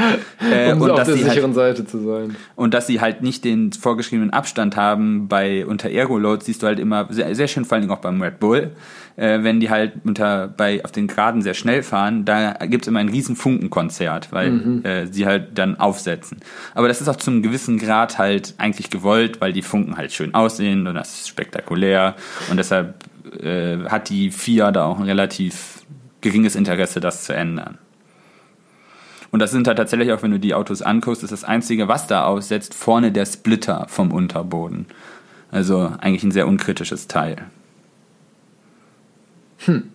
Äh, 0.51 0.71
Um 0.73 0.81
und, 0.81 0.91
auf 0.91 0.97
dass 0.97 1.07
der 1.09 1.17
sie 1.17 1.23
halt, 1.23 1.33
sicheren 1.33 1.53
Seite 1.53 1.85
zu 1.85 1.99
sein. 1.99 2.35
und 2.55 2.73
dass 2.73 2.87
sie 2.87 3.01
halt 3.01 3.21
nicht 3.21 3.43
den 3.43 3.71
vorgeschriebenen 3.73 4.31
Abstand 4.31 4.75
haben 4.77 5.27
bei 5.27 5.65
unter 5.65 5.89
Ergoload, 5.89 6.43
siehst 6.43 6.63
du 6.63 6.67
halt 6.67 6.79
immer 6.79 7.07
sehr, 7.11 7.35
sehr 7.35 7.47
schön, 7.47 7.65
vor 7.65 7.75
allen 7.75 7.83
Dingen 7.83 7.93
auch 7.93 7.99
beim 8.01 8.21
Red 8.21 8.39
Bull, 8.39 8.71
äh, 9.17 9.43
wenn 9.43 9.59
die 9.59 9.69
halt 9.69 9.93
unter 10.05 10.47
bei 10.47 10.83
auf 10.85 10.91
den 10.93 11.07
Geraden 11.07 11.41
sehr 11.41 11.53
schnell 11.53 11.83
fahren, 11.83 12.23
da 12.25 12.53
gibt's 12.65 12.87
immer 12.87 12.99
ein 12.99 13.09
riesen 13.09 13.35
Funkenkonzert, 13.35 14.31
weil 14.31 14.49
Mhm. 14.51 14.85
äh, 14.85 15.05
sie 15.07 15.25
halt 15.25 15.57
dann 15.57 15.77
aufsetzen. 15.79 16.37
Aber 16.73 16.87
das 16.87 17.01
ist 17.01 17.09
auch 17.09 17.17
zum 17.17 17.41
gewissen 17.43 17.77
Grad 17.77 18.17
halt 18.17 18.55
eigentlich 18.57 18.89
gewollt, 18.89 19.41
weil 19.41 19.51
die 19.53 19.61
Funken 19.61 19.97
halt 19.97 20.13
schön 20.13 20.33
aussehen 20.33 20.87
und 20.87 20.95
das 20.95 21.19
ist 21.19 21.27
spektakulär 21.27 22.15
und 22.49 22.57
deshalb 22.57 22.93
äh, 23.39 23.77
hat 23.89 24.09
die 24.09 24.31
FIA 24.31 24.71
da 24.71 24.85
auch 24.85 24.99
ein 24.99 25.05
relativ 25.05 25.83
geringes 26.21 26.55
Interesse, 26.55 26.99
das 26.99 27.23
zu 27.23 27.33
ändern. 27.33 27.77
Und 29.31 29.39
das 29.39 29.51
sind 29.51 29.67
halt 29.67 29.77
tatsächlich 29.77 30.11
auch, 30.11 30.23
wenn 30.23 30.31
du 30.31 30.39
die 30.39 30.53
Autos 30.53 30.81
anguckst, 30.81 31.23
ist 31.23 31.31
das 31.31 31.43
Einzige, 31.43 31.87
was 31.87 32.07
da 32.07 32.25
aussetzt, 32.25 32.73
vorne 32.73 33.11
der 33.11 33.25
Splitter 33.25 33.85
vom 33.87 34.11
Unterboden. 34.11 34.87
Also 35.51 35.91
eigentlich 35.99 36.23
ein 36.23 36.31
sehr 36.31 36.47
unkritisches 36.47 37.07
Teil. 37.07 37.45
Hm. 39.65 39.91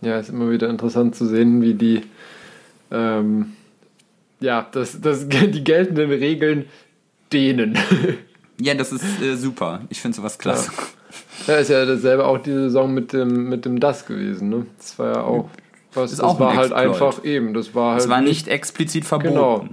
Ja, 0.00 0.18
ist 0.18 0.30
immer 0.30 0.50
wieder 0.50 0.68
interessant 0.68 1.14
zu 1.14 1.26
sehen, 1.26 1.62
wie 1.62 1.74
die, 1.74 2.02
ähm, 2.90 3.52
ja, 4.40 4.66
das, 4.70 5.00
das, 5.00 5.28
die 5.28 5.64
geltenden 5.64 6.10
Regeln 6.10 6.66
dehnen. 7.32 7.78
ja, 8.60 8.74
das 8.74 8.92
ist 8.92 9.20
äh, 9.20 9.36
super. 9.36 9.80
Ich 9.90 10.00
finde 10.00 10.16
sowas 10.16 10.38
klasse. 10.38 10.70
Ja. 11.46 11.54
ja. 11.54 11.60
ist 11.60 11.70
ja 11.70 11.84
dasselbe 11.84 12.24
auch 12.24 12.38
die 12.38 12.52
Saison 12.52 12.92
mit 12.92 13.12
dem, 13.12 13.48
mit 13.48 13.64
dem 13.64 13.80
Das 13.80 14.06
gewesen, 14.06 14.48
ne? 14.48 14.66
Das 14.78 14.98
war 14.98 15.14
ja 15.14 15.22
auch. 15.22 15.50
Was, 15.92 16.10
das, 16.10 16.20
das 16.20 16.20
auch 16.20 16.40
war 16.40 16.56
halt 16.56 16.72
einfach 16.72 17.24
eben. 17.24 17.54
Das 17.54 17.74
war 17.74 17.92
halt. 17.92 18.02
Das 18.02 18.08
war 18.08 18.20
nicht 18.20 18.48
explizit 18.48 19.04
verboten. 19.04 19.34
Genau. 19.34 19.68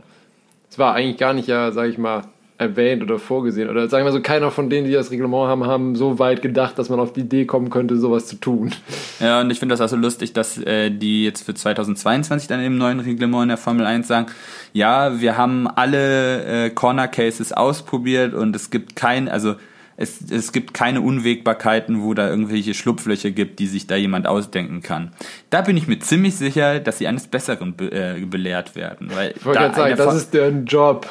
Es 0.69 0.79
war 0.79 0.95
eigentlich 0.95 1.17
gar 1.17 1.33
nicht 1.33 1.47
ja, 1.47 1.71
sag 1.71 1.89
ich 1.89 1.97
mal, 1.97 2.23
erwähnt 2.63 3.03
oder 3.03 3.19
vorgesehen. 3.19 3.69
Oder 3.69 3.87
sagen 3.89 4.05
wir 4.05 4.11
so, 4.11 4.21
keiner 4.21 4.51
von 4.51 4.69
denen, 4.69 4.87
die 4.87 4.93
das 4.93 5.11
Reglement 5.11 5.47
haben, 5.47 5.65
haben 5.65 5.95
so 5.95 6.19
weit 6.19 6.41
gedacht, 6.41 6.79
dass 6.79 6.89
man 6.89 6.99
auf 6.99 7.13
die 7.13 7.21
Idee 7.21 7.45
kommen 7.45 7.69
könnte, 7.69 7.97
sowas 7.97 8.25
zu 8.25 8.37
tun. 8.37 8.71
Ja, 9.19 9.41
und 9.41 9.51
ich 9.51 9.59
finde 9.59 9.73
das 9.73 9.81
auch 9.81 9.89
so 9.89 9.95
lustig, 9.95 10.33
dass 10.33 10.57
äh, 10.57 10.89
die 10.89 11.23
jetzt 11.23 11.43
für 11.43 11.53
2022 11.53 12.47
dann 12.47 12.63
im 12.63 12.77
neuen 12.77 12.99
Reglement 12.99 13.43
in 13.43 13.49
der 13.49 13.57
Formel 13.57 13.85
1 13.85 14.07
sagen, 14.07 14.27
ja, 14.73 15.19
wir 15.21 15.37
haben 15.37 15.67
alle 15.67 16.65
äh, 16.65 16.69
Corner 16.71 17.07
Cases 17.07 17.53
ausprobiert 17.53 18.33
und 18.33 18.55
es 18.55 18.69
gibt 18.69 18.95
kein, 18.95 19.29
also 19.29 19.55
es, 19.95 20.21
es 20.29 20.51
gibt 20.51 20.73
keine 20.73 21.01
Unwägbarkeiten, 21.01 22.01
wo 22.01 22.13
da 22.13 22.29
irgendwelche 22.29 22.73
Schlupflöcher 22.73 23.31
gibt, 23.31 23.59
die 23.59 23.67
sich 23.67 23.85
da 23.87 23.95
jemand 23.95 24.27
ausdenken 24.27 24.81
kann. 24.81 25.11
Da 25.49 25.61
bin 25.61 25.77
ich 25.77 25.87
mir 25.87 25.99
ziemlich 25.99 26.35
sicher, 26.35 26.79
dass 26.79 26.97
sie 26.97 27.07
eines 27.07 27.27
Besseren 27.27 27.75
be 27.75 27.91
äh, 27.91 28.25
belehrt 28.25 28.75
werden. 28.75 29.11
Weil 29.13 29.33
ich 29.35 29.45
wollte 29.45 29.59
gerade 29.59 29.75
sagen, 29.75 29.95
das 29.97 30.15
ist 30.15 30.33
deren 30.33 30.65
Job. 30.65 31.07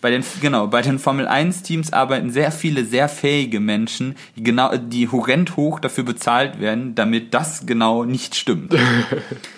Bei 0.00 0.10
den, 0.10 0.24
genau, 0.40 0.66
bei 0.66 0.82
den 0.82 0.98
Formel 0.98 1.28
1 1.28 1.62
Teams 1.62 1.92
arbeiten 1.92 2.30
sehr 2.30 2.52
viele 2.52 2.84
sehr 2.84 3.08
fähige 3.08 3.60
Menschen, 3.60 4.16
die 4.36 4.42
genau, 4.42 4.74
die 4.76 5.08
horrend 5.08 5.56
hoch 5.56 5.78
dafür 5.78 6.04
bezahlt 6.04 6.60
werden, 6.60 6.94
damit 6.94 7.34
das 7.34 7.66
genau 7.66 8.04
nicht 8.04 8.34
stimmt. 8.34 8.74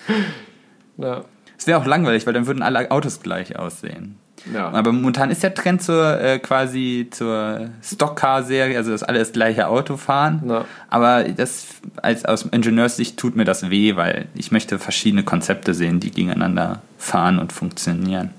ja. 0.97 1.25
Es 1.57 1.67
wäre 1.69 1.79
auch 1.79 1.87
langweilig, 1.87 2.27
weil 2.27 2.33
dann 2.33 2.49
würden 2.49 2.63
alle 2.63 2.91
Autos 2.91 3.21
gleich 3.21 3.57
aussehen. 3.57 4.17
Ja. 4.53 4.71
Aber 4.71 4.91
momentan 4.91 5.31
ist 5.31 5.45
der 5.45 5.55
Trend 5.55 5.83
zur 5.83 6.21
äh, 6.21 6.41
quasi 6.41 7.07
zur 7.11 7.69
Stockcar-Serie, 7.83 8.77
also 8.77 8.91
dass 8.91 9.05
alle 9.05 9.21
das 9.21 9.33
gleiche 9.33 9.69
Auto 9.69 9.97
fahren. 9.97 10.43
Ja. 10.49 10.65
Aber 10.89 11.25
das 11.25 11.67
als 12.03 12.25
aus 12.25 12.47
Ingenieurssicht 12.47 13.17
tut 13.17 13.37
mir 13.37 13.45
das 13.45 13.71
weh, 13.71 13.95
weil 13.95 14.27
ich 14.35 14.51
möchte 14.51 14.81
verschiedene 14.81 15.23
Konzepte 15.23 15.75
sehen, 15.75 16.01
die 16.01 16.11
gegeneinander 16.11 16.83
fahren 16.99 17.39
und 17.39 17.53
funktionieren. 17.53 18.31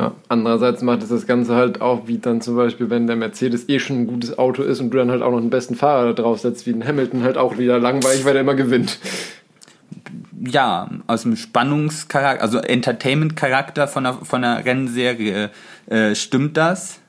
Ja, 0.00 0.14
andererseits 0.28 0.80
macht 0.80 1.02
es 1.02 1.10
das 1.10 1.26
Ganze 1.26 1.54
halt 1.56 1.82
auch, 1.82 2.06
wie 2.06 2.16
dann 2.16 2.40
zum 2.40 2.56
Beispiel, 2.56 2.88
wenn 2.88 3.06
der 3.06 3.16
Mercedes 3.16 3.68
eh 3.68 3.78
schon 3.78 3.98
ein 3.98 4.06
gutes 4.06 4.38
Auto 4.38 4.62
ist 4.62 4.80
und 4.80 4.88
du 4.88 4.96
dann 4.96 5.10
halt 5.10 5.20
auch 5.20 5.30
noch 5.30 5.36
einen 5.36 5.50
besten 5.50 5.74
Fahrer 5.74 6.14
da 6.14 6.22
drauf 6.22 6.40
setzt, 6.40 6.66
wie 6.66 6.72
den 6.72 6.86
Hamilton, 6.86 7.22
halt 7.22 7.36
auch 7.36 7.58
wieder 7.58 7.78
langweilig, 7.78 8.24
weil 8.24 8.32
der 8.32 8.40
immer 8.40 8.54
gewinnt. 8.54 8.98
Ja, 10.42 10.88
aus 11.06 11.24
dem 11.24 11.36
Spannungscharakter, 11.36 12.42
also 12.42 12.60
Entertainment-Charakter 12.60 13.88
von 13.88 14.04
der, 14.04 14.14
von 14.14 14.40
der 14.40 14.64
Rennserie 14.64 15.50
äh, 15.90 16.14
stimmt 16.14 16.56
das. 16.56 17.00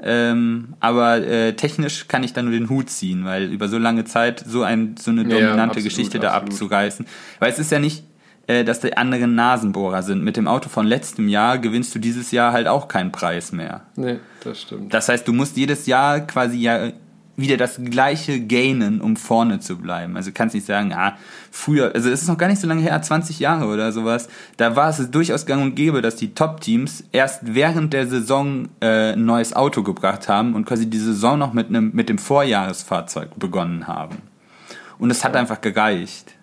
Ähm, 0.00 0.74
aber 0.78 1.16
äh, 1.26 1.54
technisch 1.54 2.06
kann 2.06 2.22
ich 2.22 2.32
da 2.32 2.42
nur 2.42 2.52
den 2.52 2.70
Hut 2.70 2.90
ziehen, 2.90 3.24
weil 3.24 3.52
über 3.52 3.66
so 3.66 3.76
lange 3.76 4.04
Zeit 4.04 4.44
so, 4.46 4.62
ein, 4.62 4.94
so 4.96 5.10
eine 5.10 5.24
dominante 5.24 5.56
ja, 5.56 5.64
absolut, 5.64 5.84
Geschichte 5.84 6.20
da 6.20 6.30
absolut. 6.30 6.52
abzureißen. 6.52 7.06
Weil 7.40 7.50
es 7.50 7.58
ist 7.58 7.72
ja 7.72 7.80
nicht, 7.80 8.04
äh, 8.50 8.64
dass 8.64 8.80
die 8.80 8.96
anderen 8.96 9.36
Nasenbohrer 9.36 10.02
sind. 10.02 10.24
Mit 10.24 10.36
dem 10.36 10.48
Auto 10.48 10.68
von 10.68 10.84
letztem 10.84 11.28
Jahr 11.28 11.58
gewinnst 11.58 11.94
du 11.94 12.00
dieses 12.00 12.32
Jahr 12.32 12.52
halt 12.52 12.66
auch 12.66 12.88
keinen 12.88 13.12
Preis 13.12 13.52
mehr. 13.52 13.82
Nee, 13.94 14.18
das 14.42 14.62
stimmt. 14.62 14.92
Das 14.92 15.08
heißt, 15.08 15.28
du 15.28 15.32
musst 15.32 15.56
jedes 15.56 15.86
Jahr 15.86 16.18
quasi 16.20 16.58
ja 16.58 16.90
wieder 17.36 17.56
das 17.56 17.80
gleiche 17.82 18.40
gainen, 18.40 19.00
um 19.00 19.14
vorne 19.14 19.60
zu 19.60 19.78
bleiben. 19.78 20.16
Also 20.16 20.32
kannst 20.34 20.56
nicht 20.56 20.66
sagen, 20.66 20.92
ah, 20.92 21.16
früher, 21.52 21.94
also 21.94 22.10
es 22.10 22.22
ist 22.22 22.28
noch 22.28 22.38
gar 22.38 22.48
nicht 22.48 22.60
so 22.60 22.66
lange 22.66 22.82
her, 22.82 23.00
20 23.00 23.38
Jahre 23.38 23.66
oder 23.66 23.92
sowas, 23.92 24.28
da 24.56 24.74
war 24.74 24.90
es 24.90 25.10
durchaus 25.12 25.46
gang 25.46 25.62
und 25.62 25.76
gäbe, 25.76 26.02
dass 26.02 26.16
die 26.16 26.34
Top-Teams 26.34 27.04
erst 27.12 27.54
während 27.54 27.92
der 27.92 28.08
Saison 28.08 28.68
äh, 28.80 29.12
ein 29.12 29.24
neues 29.26 29.54
Auto 29.54 29.84
gebracht 29.84 30.28
haben 30.28 30.54
und 30.56 30.64
quasi 30.64 30.90
die 30.90 30.98
Saison 30.98 31.38
noch 31.38 31.52
mit, 31.52 31.68
einem, 31.68 31.92
mit 31.94 32.08
dem 32.08 32.18
Vorjahresfahrzeug 32.18 33.38
begonnen 33.38 33.86
haben. 33.86 34.16
Und 34.98 35.10
es 35.12 35.24
hat 35.24 35.36
einfach 35.36 35.60
gereicht. 35.60 36.34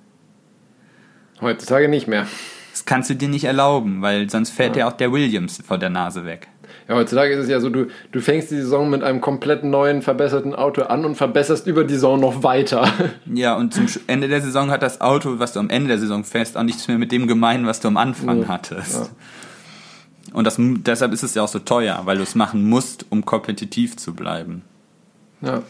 Heutzutage 1.42 1.88
nicht 1.88 2.08
mehr. 2.08 2.28
Das 2.72 2.86
kannst 2.86 3.10
du 3.10 3.16
dir 3.16 3.30
nicht 3.30 3.46
erlauben, 3.46 4.02
weil 4.02 4.30
sonst 4.30 4.52
fällt 4.52 4.76
ja. 4.76 4.84
dir 4.84 4.88
auch 4.88 4.98
der 4.98 5.12
Williams 5.12 5.62
vor 5.66 5.78
der 5.78 5.90
Nase 5.90 6.26
weg. 6.26 6.48
Ja, 6.88 6.96
heutzutage 6.96 7.34
ist 7.34 7.44
es 7.44 7.50
ja 7.50 7.60
so, 7.60 7.70
du, 7.70 7.88
du 8.12 8.22
fängst 8.22 8.50
die 8.50 8.56
Saison 8.56 8.90
mit 8.90 9.04
einem 9.04 9.20
komplett 9.20 9.64
neuen, 9.64 10.02
verbesserten 10.02 10.56
Auto 10.56 10.84
an 10.84 11.04
und 11.04 11.16
verbesserst 11.16 11.68
über 11.68 11.84
die 11.84 11.96
Saison 11.96 12.20
noch 12.20 12.44
weiter. 12.44 12.92
Ja, 13.34 13.56
und 13.56 13.74
zum 13.74 13.88
Ende 14.08 14.28
der 14.30 14.42
Saison 14.42 14.72
hat 14.72 14.82
das 14.82 15.02
Auto, 15.02 15.40
was 15.40 15.54
du 15.54 15.60
am 15.60 15.70
Ende 15.70 15.90
der 15.90 16.00
Saison 16.00 16.24
fährst, 16.24 16.58
auch 16.58 16.64
nichts 16.64 16.88
mehr 16.88 16.98
mit 16.98 17.12
dem 17.12 17.28
gemein, 17.28 17.66
was 17.66 17.82
du 17.82 17.90
am 17.90 17.98
Anfang 17.98 18.44
ja. 18.44 18.48
hattest. 18.48 18.96
Ja. 18.96 20.34
Und 20.34 20.46
das, 20.46 20.56
deshalb 20.58 21.14
ist 21.14 21.24
es 21.24 21.36
ja 21.36 21.44
auch 21.44 21.48
so 21.48 21.60
teuer, 21.60 22.02
weil 22.06 22.18
du 22.18 22.24
es 22.24 22.36
machen 22.36 22.70
musst, 22.70 23.06
um 23.10 23.26
kompetitiv 23.26 23.98
zu 23.98 24.14
bleiben. 24.14 24.62
Ja. 25.42 25.62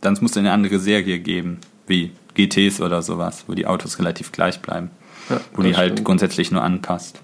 Dann 0.00 0.16
musst 0.20 0.36
du 0.36 0.40
eine 0.40 0.52
andere 0.52 0.78
Serie 0.78 1.18
geben, 1.18 1.58
wie 1.86 2.12
GTs 2.34 2.80
oder 2.80 3.02
sowas, 3.02 3.44
wo 3.46 3.54
die 3.54 3.66
Autos 3.66 3.98
relativ 3.98 4.32
gleich 4.32 4.60
bleiben. 4.60 4.90
Ja, 5.30 5.40
wo 5.54 5.62
die 5.62 5.76
halt 5.76 5.92
stimmt. 5.92 6.06
grundsätzlich 6.06 6.50
nur 6.50 6.62
anpasst. 6.62 7.20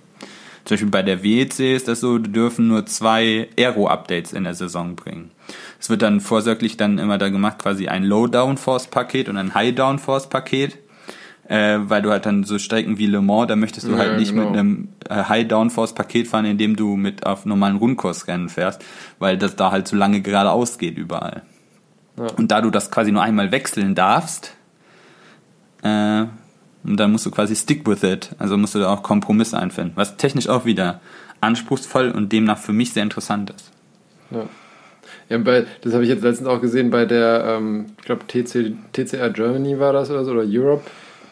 Zum 0.64 0.74
Beispiel 0.74 0.90
bei 0.90 1.02
der 1.02 1.22
WEC 1.22 1.74
ist 1.74 1.88
das 1.88 2.00
so, 2.00 2.18
die 2.18 2.32
dürfen 2.32 2.68
nur 2.68 2.86
zwei 2.86 3.48
Aero-Updates 3.58 4.32
in 4.32 4.44
der 4.44 4.54
Saison 4.54 4.94
bringen. 4.94 5.30
Es 5.80 5.90
wird 5.90 6.02
dann 6.02 6.20
vorsorglich 6.20 6.76
dann 6.76 6.98
immer 6.98 7.18
da 7.18 7.28
gemacht, 7.28 7.58
quasi 7.58 7.88
ein 7.88 8.04
Low-Downforce-Paket 8.04 9.28
und 9.28 9.36
ein 9.36 9.54
High-Downforce-Paket. 9.54 10.78
Äh, 11.48 11.80
weil 11.90 12.00
du 12.00 12.10
halt 12.10 12.26
dann 12.26 12.44
so 12.44 12.60
Strecken 12.60 12.98
wie 12.98 13.06
Le 13.06 13.20
Mans, 13.20 13.48
da 13.48 13.56
möchtest 13.56 13.88
du 13.88 13.92
ja, 13.92 13.98
halt 13.98 14.18
nicht 14.18 14.32
genau. 14.32 14.50
mit 14.50 14.58
einem 14.60 14.88
äh, 15.08 15.24
High-Downforce-Paket 15.24 16.28
fahren, 16.28 16.44
indem 16.44 16.76
du 16.76 16.94
mit 16.94 17.26
auf 17.26 17.44
normalen 17.44 17.74
Rundkursrennen 17.74 18.48
fährst, 18.48 18.84
weil 19.18 19.36
das 19.36 19.56
da 19.56 19.72
halt 19.72 19.88
so 19.88 19.96
lange 19.96 20.20
geradeaus 20.20 20.78
geht 20.78 20.96
überall. 20.96 21.42
Ja. 22.16 22.26
Und 22.36 22.52
da 22.52 22.60
du 22.60 22.70
das 22.70 22.92
quasi 22.92 23.10
nur 23.10 23.22
einmal 23.22 23.50
wechseln 23.50 23.96
darfst, 23.96 24.54
äh, 25.82 26.26
und 26.82 26.96
dann 26.96 27.12
musst 27.12 27.26
du 27.26 27.30
quasi 27.30 27.54
stick 27.54 27.86
with 27.86 28.02
it. 28.02 28.30
Also 28.38 28.56
musst 28.56 28.74
du 28.74 28.78
da 28.78 28.92
auch 28.92 29.02
Kompromisse 29.02 29.58
einfinden. 29.58 29.92
Was 29.96 30.16
technisch 30.16 30.48
auch 30.48 30.64
wieder 30.64 31.00
anspruchsvoll 31.40 32.10
und 32.10 32.32
demnach 32.32 32.58
für 32.58 32.72
mich 32.72 32.92
sehr 32.92 33.02
interessant 33.02 33.50
ist. 33.50 33.70
Ja. 34.30 34.48
Ja, 35.28 35.38
bei, 35.38 35.64
das 35.82 35.92
habe 35.94 36.02
ich 36.02 36.10
jetzt 36.10 36.24
letztens 36.24 36.48
auch 36.48 36.60
gesehen 36.60 36.90
bei 36.90 37.04
der, 37.04 37.44
ähm, 37.46 37.86
ich 37.98 38.04
glaube, 38.04 38.26
TC, 38.26 38.74
TCR 38.92 39.30
Germany 39.30 39.78
war 39.78 39.92
das 39.92 40.10
oder 40.10 40.24
so, 40.24 40.32
oder 40.32 40.44
Europe. 40.44 40.82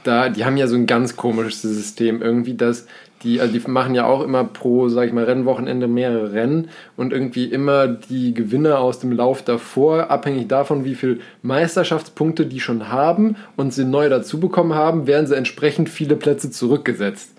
Da, 0.04 0.28
die 0.28 0.44
haben 0.44 0.56
ja 0.56 0.68
so 0.68 0.76
ein 0.76 0.86
ganz 0.86 1.16
komisches 1.16 1.62
System. 1.62 2.22
Irgendwie, 2.22 2.54
dass 2.54 2.86
die, 3.22 3.40
also 3.40 3.52
die 3.52 3.70
machen 3.70 3.94
ja 3.94 4.06
auch 4.06 4.22
immer 4.22 4.44
pro, 4.44 4.88
sag 4.88 5.06
ich 5.08 5.12
mal, 5.12 5.24
Rennwochenende 5.24 5.88
mehrere 5.88 6.32
Rennen 6.32 6.68
und 6.96 7.12
irgendwie 7.12 7.44
immer 7.44 7.88
die 7.88 8.34
Gewinner 8.34 8.78
aus 8.78 9.00
dem 9.00 9.12
Lauf 9.12 9.42
davor, 9.42 10.10
abhängig 10.10 10.48
davon, 10.48 10.84
wie 10.84 10.94
viele 10.94 11.18
Meisterschaftspunkte 11.42 12.46
die 12.46 12.60
schon 12.60 12.88
haben 12.88 13.36
und 13.56 13.72
sie 13.72 13.84
neu 13.84 14.08
dazu 14.08 14.40
bekommen 14.40 14.74
haben, 14.74 15.06
werden 15.06 15.26
sie 15.26 15.36
entsprechend 15.36 15.88
viele 15.88 16.16
Plätze 16.16 16.50
zurückgesetzt. 16.50 17.32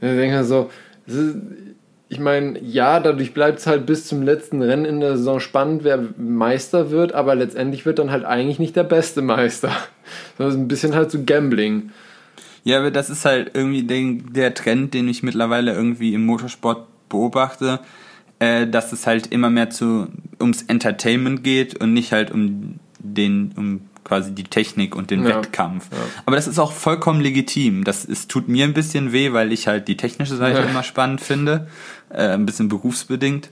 Ich 0.00 0.08
denke 0.08 0.44
so, 0.44 0.70
ich 2.08 2.18
meine, 2.18 2.58
ja, 2.60 2.98
dadurch 2.98 3.32
bleibt 3.34 3.60
es 3.60 3.68
halt 3.68 3.86
bis 3.86 4.08
zum 4.08 4.22
letzten 4.22 4.62
Rennen 4.62 4.84
in 4.84 4.98
der 4.98 5.16
Saison 5.16 5.38
spannend, 5.38 5.84
wer 5.84 6.00
Meister 6.16 6.90
wird, 6.90 7.12
aber 7.12 7.36
letztendlich 7.36 7.86
wird 7.86 8.00
dann 8.00 8.10
halt 8.10 8.24
eigentlich 8.24 8.58
nicht 8.58 8.74
der 8.76 8.84
beste 8.84 9.22
Meister. 9.22 9.70
Das 10.38 10.54
ist 10.54 10.58
ein 10.58 10.66
bisschen 10.66 10.96
halt 10.96 11.12
so 11.12 11.20
Gambling. 11.24 11.90
Ja, 12.64 12.78
aber 12.78 12.90
das 12.90 13.10
ist 13.10 13.24
halt 13.24 13.52
irgendwie 13.54 13.82
den, 13.82 14.32
der 14.32 14.54
Trend, 14.54 14.94
den 14.94 15.08
ich 15.08 15.22
mittlerweile 15.22 15.72
irgendwie 15.72 16.14
im 16.14 16.26
Motorsport 16.26 16.86
beobachte, 17.08 17.80
äh, 18.38 18.66
dass 18.66 18.92
es 18.92 19.06
halt 19.06 19.28
immer 19.28 19.50
mehr 19.50 19.70
zu 19.70 20.08
ums 20.40 20.62
Entertainment 20.62 21.42
geht 21.44 21.80
und 21.80 21.92
nicht 21.92 22.12
halt 22.12 22.30
um 22.30 22.78
den 22.98 23.52
um 23.56 23.80
quasi 24.04 24.32
die 24.32 24.44
Technik 24.44 24.96
und 24.96 25.10
den 25.10 25.22
ja, 25.22 25.36
Wettkampf. 25.36 25.88
Ja. 25.92 25.98
Aber 26.26 26.36
das 26.36 26.48
ist 26.48 26.58
auch 26.58 26.72
vollkommen 26.72 27.20
legitim. 27.20 27.84
Das 27.84 28.04
ist, 28.04 28.30
tut 28.30 28.48
mir 28.48 28.64
ein 28.64 28.74
bisschen 28.74 29.12
weh, 29.12 29.32
weil 29.32 29.52
ich 29.52 29.68
halt 29.68 29.88
die 29.88 29.96
technische 29.96 30.36
Seite 30.36 30.60
ja. 30.60 30.64
immer 30.64 30.82
spannend 30.82 31.20
finde, 31.20 31.68
äh, 32.08 32.30
ein 32.30 32.46
bisschen 32.46 32.68
berufsbedingt. 32.68 33.50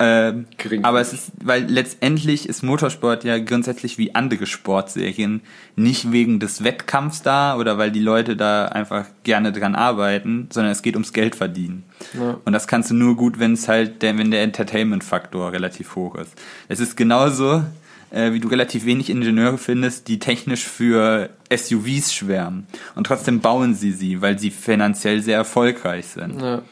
Ähm, 0.00 0.46
aber 0.82 1.00
es 1.00 1.12
ist, 1.12 1.32
weil 1.40 1.64
letztendlich 1.64 2.48
ist 2.48 2.64
Motorsport 2.64 3.22
ja 3.22 3.38
grundsätzlich 3.38 3.96
wie 3.96 4.14
andere 4.14 4.46
Sportserien 4.46 5.40
nicht 5.76 6.10
wegen 6.10 6.40
des 6.40 6.64
Wettkampfs 6.64 7.22
da 7.22 7.56
oder 7.56 7.78
weil 7.78 7.92
die 7.92 8.00
Leute 8.00 8.36
da 8.36 8.66
einfach 8.66 9.06
gerne 9.22 9.52
dran 9.52 9.76
arbeiten, 9.76 10.48
sondern 10.50 10.72
es 10.72 10.82
geht 10.82 10.96
ums 10.96 11.12
Geld 11.12 11.36
verdienen. 11.36 11.84
Ja. 12.12 12.38
Und 12.44 12.52
das 12.52 12.66
kannst 12.66 12.90
du 12.90 12.94
nur 12.94 13.16
gut, 13.16 13.38
wenn 13.38 13.52
es 13.52 13.68
halt, 13.68 14.02
der, 14.02 14.18
wenn 14.18 14.32
der 14.32 14.42
Entertainment-Faktor 14.42 15.52
relativ 15.52 15.94
hoch 15.94 16.16
ist. 16.16 16.32
Es 16.68 16.80
ist 16.80 16.96
genauso, 16.96 17.62
äh, 18.10 18.32
wie 18.32 18.40
du 18.40 18.48
relativ 18.48 18.86
wenig 18.86 19.10
Ingenieure 19.10 19.58
findest, 19.58 20.08
die 20.08 20.18
technisch 20.18 20.64
für 20.64 21.30
SUVs 21.54 22.12
schwärmen. 22.12 22.66
Und 22.96 23.06
trotzdem 23.06 23.40
bauen 23.40 23.76
sie 23.76 23.92
sie, 23.92 24.20
weil 24.22 24.40
sie 24.40 24.50
finanziell 24.50 25.20
sehr 25.20 25.36
erfolgreich 25.36 26.06
sind. 26.06 26.40
Ja. 26.40 26.62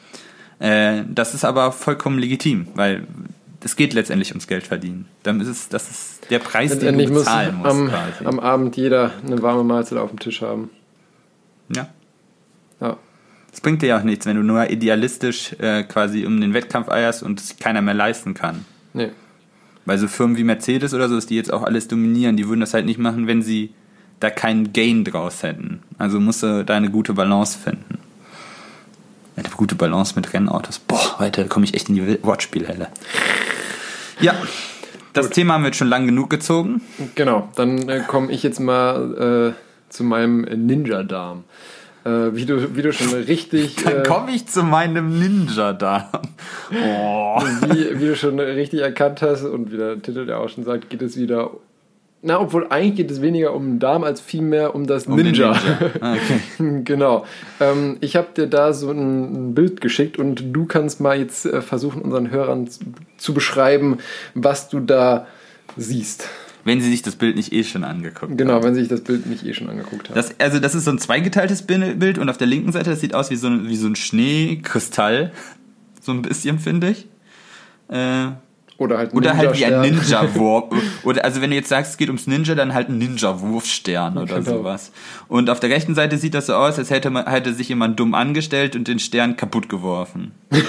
Äh, 0.62 1.02
das 1.12 1.34
ist 1.34 1.44
aber 1.44 1.72
vollkommen 1.72 2.20
legitim, 2.20 2.68
weil 2.76 3.04
es 3.64 3.74
geht 3.74 3.94
letztendlich 3.94 4.30
ums 4.30 4.46
Geld 4.46 4.64
verdienen. 4.64 5.06
Dann 5.24 5.40
ist 5.40 5.48
es, 5.48 5.68
das 5.68 5.90
ist 5.90 6.30
der 6.30 6.38
Preis, 6.38 6.78
den 6.78 6.96
du 6.96 7.04
bezahlen 7.08 7.56
muss 7.56 7.66
musst. 7.66 7.80
Am, 7.80 7.88
quasi. 7.88 8.24
am 8.24 8.38
Abend 8.38 8.76
jeder 8.76 9.10
eine 9.26 9.42
warme 9.42 9.64
Mahlzeit 9.64 9.98
auf 9.98 10.10
dem 10.10 10.20
Tisch 10.20 10.40
haben. 10.40 10.70
Ja. 11.74 11.88
Ja. 12.80 12.96
Es 13.52 13.60
bringt 13.60 13.82
dir 13.82 13.88
ja 13.88 13.98
auch 13.98 14.04
nichts, 14.04 14.24
wenn 14.24 14.36
du 14.36 14.44
nur 14.44 14.70
idealistisch 14.70 15.52
äh, 15.58 15.82
quasi 15.82 16.26
um 16.26 16.40
den 16.40 16.54
Wettkampf 16.54 16.88
eierst 16.88 17.24
und 17.24 17.40
es 17.40 17.56
keiner 17.56 17.82
mehr 17.82 17.94
leisten 17.94 18.32
kann. 18.32 18.64
Nee. 18.94 19.10
Weil 19.84 19.98
so 19.98 20.06
Firmen 20.06 20.36
wie 20.36 20.44
Mercedes 20.44 20.94
oder 20.94 21.08
so, 21.08 21.18
die 21.18 21.34
jetzt 21.34 21.52
auch 21.52 21.64
alles 21.64 21.88
dominieren, 21.88 22.36
die 22.36 22.46
würden 22.46 22.60
das 22.60 22.72
halt 22.72 22.86
nicht 22.86 23.00
machen, 23.00 23.26
wenn 23.26 23.42
sie 23.42 23.74
da 24.20 24.30
keinen 24.30 24.72
Gain 24.72 25.04
draus 25.04 25.42
hätten. 25.42 25.82
Also 25.98 26.20
musst 26.20 26.44
du 26.44 26.64
da 26.64 26.76
eine 26.76 26.90
gute 26.90 27.14
Balance 27.14 27.58
finden. 27.58 27.98
Eine 29.36 29.48
gute 29.56 29.74
Balance 29.74 30.14
mit 30.16 30.32
Rennautos. 30.32 30.78
Boah, 30.78 31.18
heute 31.18 31.46
komme 31.46 31.64
ich 31.64 31.74
echt 31.74 31.88
in 31.88 31.94
die 31.94 32.22
Wortspielhelle. 32.22 32.88
Ja, 34.20 34.34
das 35.12 35.26
Gut. 35.26 35.34
Thema 35.34 35.54
haben 35.54 35.62
wir 35.62 35.68
jetzt 35.68 35.78
schon 35.78 35.88
lang 35.88 36.06
genug 36.06 36.30
gezogen. 36.30 36.80
Genau, 37.14 37.48
dann 37.56 37.88
äh, 37.88 38.00
komme 38.06 38.32
ich 38.32 38.42
jetzt 38.42 38.60
mal 38.60 39.54
äh, 39.54 39.92
zu 39.92 40.04
meinem 40.04 40.42
Ninja-Darm. 40.42 41.44
Äh, 42.04 42.34
wie, 42.34 42.46
du, 42.46 42.74
wie 42.76 42.82
du 42.82 42.92
schon 42.92 43.12
richtig. 43.12 43.76
Dann 43.84 44.00
äh, 44.00 44.02
komme 44.02 44.32
ich 44.32 44.46
zu 44.48 44.64
meinem 44.64 45.20
Ninja-Darm. 45.20 46.08
Oh. 46.72 47.40
Wie, 47.68 48.00
wie 48.00 48.06
du 48.06 48.16
schon 48.16 48.40
richtig 48.40 48.80
erkannt 48.80 49.22
hast 49.22 49.44
und 49.44 49.70
wie 49.70 49.76
der 49.76 50.02
Titel 50.02 50.28
ja 50.28 50.38
auch 50.38 50.48
schon 50.48 50.64
sagt, 50.64 50.90
geht 50.90 51.02
es 51.02 51.16
wieder. 51.16 51.50
Na, 52.24 52.38
obwohl 52.40 52.68
eigentlich 52.70 52.94
geht 52.94 53.10
es 53.10 53.20
weniger 53.20 53.52
um 53.52 53.64
den 53.64 53.78
Darm 53.80 54.04
als 54.04 54.20
vielmehr 54.20 54.76
um 54.76 54.86
das 54.86 55.06
um 55.06 55.16
Ninja. 55.16 55.52
Ninja. 55.52 55.90
Ah, 56.00 56.14
okay. 56.14 56.82
genau. 56.84 57.26
Ähm, 57.58 57.96
ich 58.00 58.14
habe 58.14 58.28
dir 58.36 58.46
da 58.46 58.72
so 58.72 58.92
ein, 58.92 59.54
Bild 59.54 59.80
geschickt 59.80 60.18
und 60.18 60.54
du 60.54 60.64
kannst 60.66 61.00
mal 61.00 61.18
jetzt 61.18 61.46
äh, 61.46 61.60
versuchen, 61.62 62.00
unseren 62.00 62.30
Hörern 62.30 62.68
zu, 62.68 62.80
zu 63.16 63.34
beschreiben, 63.34 63.98
was 64.34 64.68
du 64.68 64.78
da 64.78 65.26
siehst. 65.76 66.28
Wenn 66.64 66.80
sie 66.80 66.90
sich 66.90 67.02
das 67.02 67.16
Bild 67.16 67.34
nicht 67.34 67.52
eh 67.52 67.64
schon 67.64 67.82
angeguckt 67.82 68.38
genau, 68.38 68.52
haben. 68.52 68.60
Genau, 68.60 68.62
wenn 68.62 68.74
sie 68.74 68.82
sich 68.82 68.88
das 68.88 69.00
Bild 69.00 69.26
nicht 69.26 69.44
eh 69.44 69.52
schon 69.52 69.68
angeguckt 69.68 70.08
haben. 70.08 70.14
Das, 70.14 70.38
also 70.38 70.60
das 70.60 70.76
ist 70.76 70.84
so 70.84 70.92
ein 70.92 70.98
zweigeteiltes 70.98 71.62
Bild 71.62 72.18
und 72.18 72.28
auf 72.28 72.38
der 72.38 72.46
linken 72.46 72.70
Seite, 72.70 72.90
das 72.90 73.00
sieht 73.00 73.16
aus 73.16 73.30
wie 73.30 73.36
so 73.36 73.48
ein, 73.48 73.68
wie 73.68 73.76
so 73.76 73.88
ein 73.88 73.96
Schneekristall. 73.96 75.32
So 76.00 76.12
ein 76.12 76.22
bisschen, 76.22 76.60
finde 76.60 76.90
ich. 76.90 77.08
Äh, 77.88 78.28
oder 78.78 78.98
halt, 78.98 79.14
oder 79.14 79.36
halt 79.36 79.58
wie 79.58 79.64
ein 79.64 79.80
Ninja-Wurf. 79.80 80.74
oder 81.04 81.24
also 81.24 81.40
wenn 81.40 81.50
du 81.50 81.56
jetzt 81.56 81.68
sagst, 81.68 81.92
es 81.92 81.96
geht 81.98 82.08
ums 82.08 82.26
Ninja, 82.26 82.54
dann 82.54 82.74
halt 82.74 82.88
ein 82.88 82.98
Ninja-Wurfstern 82.98 84.18
oder 84.18 84.40
genau. 84.40 84.58
sowas. 84.58 84.92
Und 85.28 85.50
auf 85.50 85.60
der 85.60 85.70
rechten 85.70 85.94
Seite 85.94 86.18
sieht 86.18 86.34
das 86.34 86.46
so 86.46 86.54
aus, 86.54 86.78
als 86.78 86.90
hätte, 86.90 87.10
man, 87.10 87.26
hätte 87.26 87.52
sich 87.52 87.68
jemand 87.68 87.98
dumm 88.00 88.14
angestellt 88.14 88.76
und 88.76 88.88
den 88.88 88.98
Stern 88.98 89.36
kaputt 89.36 89.68
geworfen. 89.68 90.32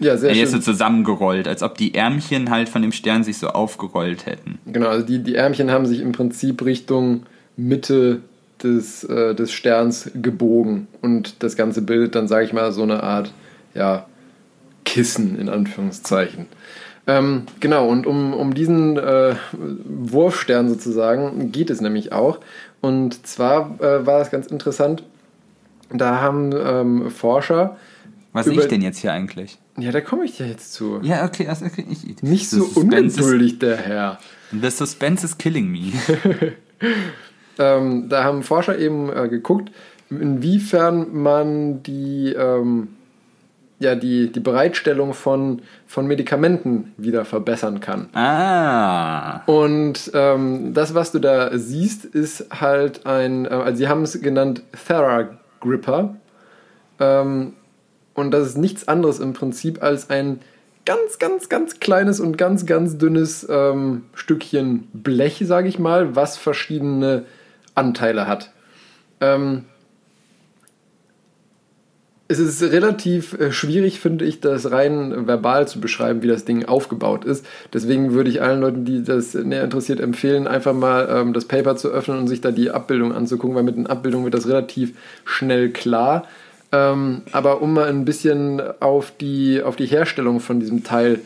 Ja, 0.00 0.16
sehr 0.16 0.30
schön. 0.30 0.38
Er 0.38 0.44
ist 0.44 0.52
so 0.52 0.58
zusammengerollt, 0.58 1.46
als 1.46 1.62
ob 1.62 1.76
die 1.76 1.94
Ärmchen 1.94 2.50
halt 2.50 2.70
von 2.70 2.80
dem 2.80 2.90
Stern 2.90 3.22
sich 3.22 3.36
so 3.36 3.48
aufgerollt 3.48 4.24
hätten. 4.24 4.58
Genau, 4.66 4.88
also 4.88 5.04
die, 5.04 5.22
die 5.22 5.34
Ärmchen 5.34 5.70
haben 5.70 5.84
sich 5.84 6.00
im 6.00 6.12
Prinzip 6.12 6.64
Richtung 6.64 7.24
Mitte 7.56 8.20
des, 8.62 9.04
äh, 9.04 9.34
des 9.34 9.52
Sterns 9.52 10.10
gebogen 10.14 10.88
und 11.02 11.42
das 11.42 11.54
Ganze 11.54 11.82
bildet 11.82 12.14
dann, 12.14 12.28
sage 12.28 12.46
ich 12.46 12.52
mal, 12.52 12.72
so 12.72 12.82
eine 12.82 13.02
Art, 13.02 13.32
ja, 13.74 14.06
Kissen 14.84 15.38
in 15.38 15.48
Anführungszeichen. 15.48 16.46
Ähm, 17.06 17.44
genau, 17.60 17.88
und 17.88 18.06
um, 18.06 18.34
um 18.34 18.54
diesen 18.54 18.96
äh, 18.96 19.34
Wurfstern 19.52 20.68
sozusagen 20.68 21.50
geht 21.50 21.70
es 21.70 21.80
nämlich 21.80 22.12
auch. 22.12 22.40
Und 22.80 23.26
zwar 23.26 23.80
äh, 23.80 24.06
war 24.06 24.20
es 24.20 24.30
ganz 24.30 24.46
interessant, 24.46 25.02
da 25.92 26.20
haben 26.20 26.52
ähm, 26.52 27.10
Forscher. 27.10 27.76
Was 28.32 28.46
sehe 28.46 28.60
ich 28.60 28.68
denn 28.68 28.82
jetzt 28.82 28.98
hier 28.98 29.12
eigentlich? 29.12 29.58
Ja, 29.76 29.90
da 29.90 30.00
komme 30.00 30.24
ich 30.24 30.38
ja 30.38 30.46
jetzt 30.46 30.72
zu. 30.72 31.00
Ja, 31.02 31.24
okay, 31.24 31.48
also 31.48 31.64
okay 31.64 31.84
ich, 31.90 32.22
Nicht 32.22 32.48
so 32.48 32.64
ungeduldig, 32.74 33.58
der 33.58 33.76
Herr. 33.76 34.18
The 34.52 34.70
suspense 34.70 35.24
is 35.24 35.38
killing 35.38 35.68
me. 35.68 35.92
ähm, 37.58 38.08
da 38.08 38.24
haben 38.24 38.42
Forscher 38.42 38.78
eben 38.78 39.10
äh, 39.12 39.28
geguckt, 39.28 39.72
inwiefern 40.10 41.12
man 41.12 41.82
die, 41.82 42.32
ähm, 42.36 42.88
ja, 43.80 43.94
die, 43.94 44.30
die 44.30 44.40
Bereitstellung 44.40 45.14
von, 45.14 45.62
von 45.86 46.06
Medikamenten 46.06 46.92
wieder 46.98 47.24
verbessern 47.24 47.80
kann. 47.80 48.10
Ah. 48.14 49.42
Und 49.46 50.10
ähm, 50.12 50.74
das, 50.74 50.94
was 50.94 51.12
du 51.12 51.18
da 51.18 51.56
siehst, 51.56 52.04
ist 52.04 52.46
halt 52.60 53.06
ein, 53.06 53.46
äh, 53.46 53.48
also 53.48 53.78
sie 53.78 53.88
haben 53.88 54.02
es 54.02 54.20
genannt 54.20 54.62
Theragripper. 54.86 56.14
Ähm, 57.00 57.54
und 58.12 58.30
das 58.32 58.48
ist 58.48 58.58
nichts 58.58 58.86
anderes 58.86 59.18
im 59.18 59.32
Prinzip 59.32 59.82
als 59.82 60.10
ein 60.10 60.40
ganz, 60.84 61.18
ganz, 61.18 61.48
ganz 61.48 61.80
kleines 61.80 62.20
und 62.20 62.36
ganz, 62.36 62.66
ganz 62.66 62.98
dünnes 62.98 63.46
ähm, 63.48 64.04
Stückchen 64.12 64.88
Blech, 64.92 65.42
sage 65.46 65.68
ich 65.68 65.78
mal, 65.78 66.14
was 66.14 66.36
verschiedene 66.36 67.24
Anteile 67.74 68.26
hat. 68.26 68.52
Ähm, 69.22 69.64
es 72.30 72.38
ist 72.38 72.62
relativ 72.62 73.34
äh, 73.34 73.50
schwierig, 73.50 73.98
finde 73.98 74.24
ich, 74.24 74.40
das 74.40 74.70
rein 74.70 75.26
verbal 75.26 75.66
zu 75.66 75.80
beschreiben, 75.80 76.22
wie 76.22 76.28
das 76.28 76.44
Ding 76.44 76.64
aufgebaut 76.64 77.24
ist. 77.24 77.44
Deswegen 77.72 78.12
würde 78.12 78.30
ich 78.30 78.40
allen 78.40 78.60
Leuten, 78.60 78.84
die 78.84 79.02
das 79.02 79.34
näher 79.34 79.64
interessiert, 79.64 79.98
empfehlen, 79.98 80.46
einfach 80.46 80.72
mal 80.72 81.08
ähm, 81.10 81.32
das 81.32 81.46
Paper 81.46 81.76
zu 81.76 81.88
öffnen 81.88 82.18
und 82.18 82.28
sich 82.28 82.40
da 82.40 82.52
die 82.52 82.70
Abbildung 82.70 83.12
anzugucken, 83.12 83.56
weil 83.56 83.64
mit 83.64 83.76
den 83.76 83.88
Abbildungen 83.88 84.24
wird 84.24 84.34
das 84.34 84.46
relativ 84.46 84.92
schnell 85.24 85.70
klar. 85.70 86.24
Ähm, 86.70 87.22
aber 87.32 87.62
um 87.62 87.74
mal 87.74 87.88
ein 87.88 88.04
bisschen 88.04 88.62
auf 88.78 89.12
die, 89.20 89.60
auf 89.60 89.74
die 89.74 89.86
Herstellung 89.86 90.38
von 90.38 90.60
diesem 90.60 90.84
Teil 90.84 91.18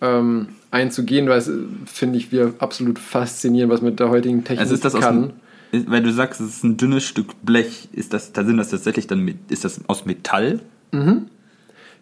ähm, 0.00 0.48
einzugehen, 0.70 1.28
weil 1.28 1.38
es 1.38 1.50
finde 1.86 2.18
ich 2.18 2.30
wir 2.30 2.54
absolut 2.60 3.00
faszinierend, 3.00 3.72
was 3.72 3.82
mit 3.82 3.98
der 3.98 4.10
heutigen 4.10 4.44
Technik 4.44 4.60
also 4.60 4.74
ist 4.74 4.84
das 4.84 4.94
kann. 4.94 5.24
Aus, 5.24 5.30
weil 5.72 6.02
du 6.02 6.12
sagst, 6.12 6.40
es 6.40 6.56
ist 6.56 6.64
ein 6.64 6.76
dünnes 6.76 7.04
Stück 7.04 7.28
Blech, 7.42 7.88
ist 7.92 8.12
das, 8.12 8.32
da 8.32 8.44
sind 8.44 8.58
das 8.58 8.70
tatsächlich 8.70 9.06
dann, 9.06 9.38
ist 9.48 9.64
das 9.64 9.80
aus 9.88 10.04
Metall? 10.04 10.60
Mhm. 10.92 11.26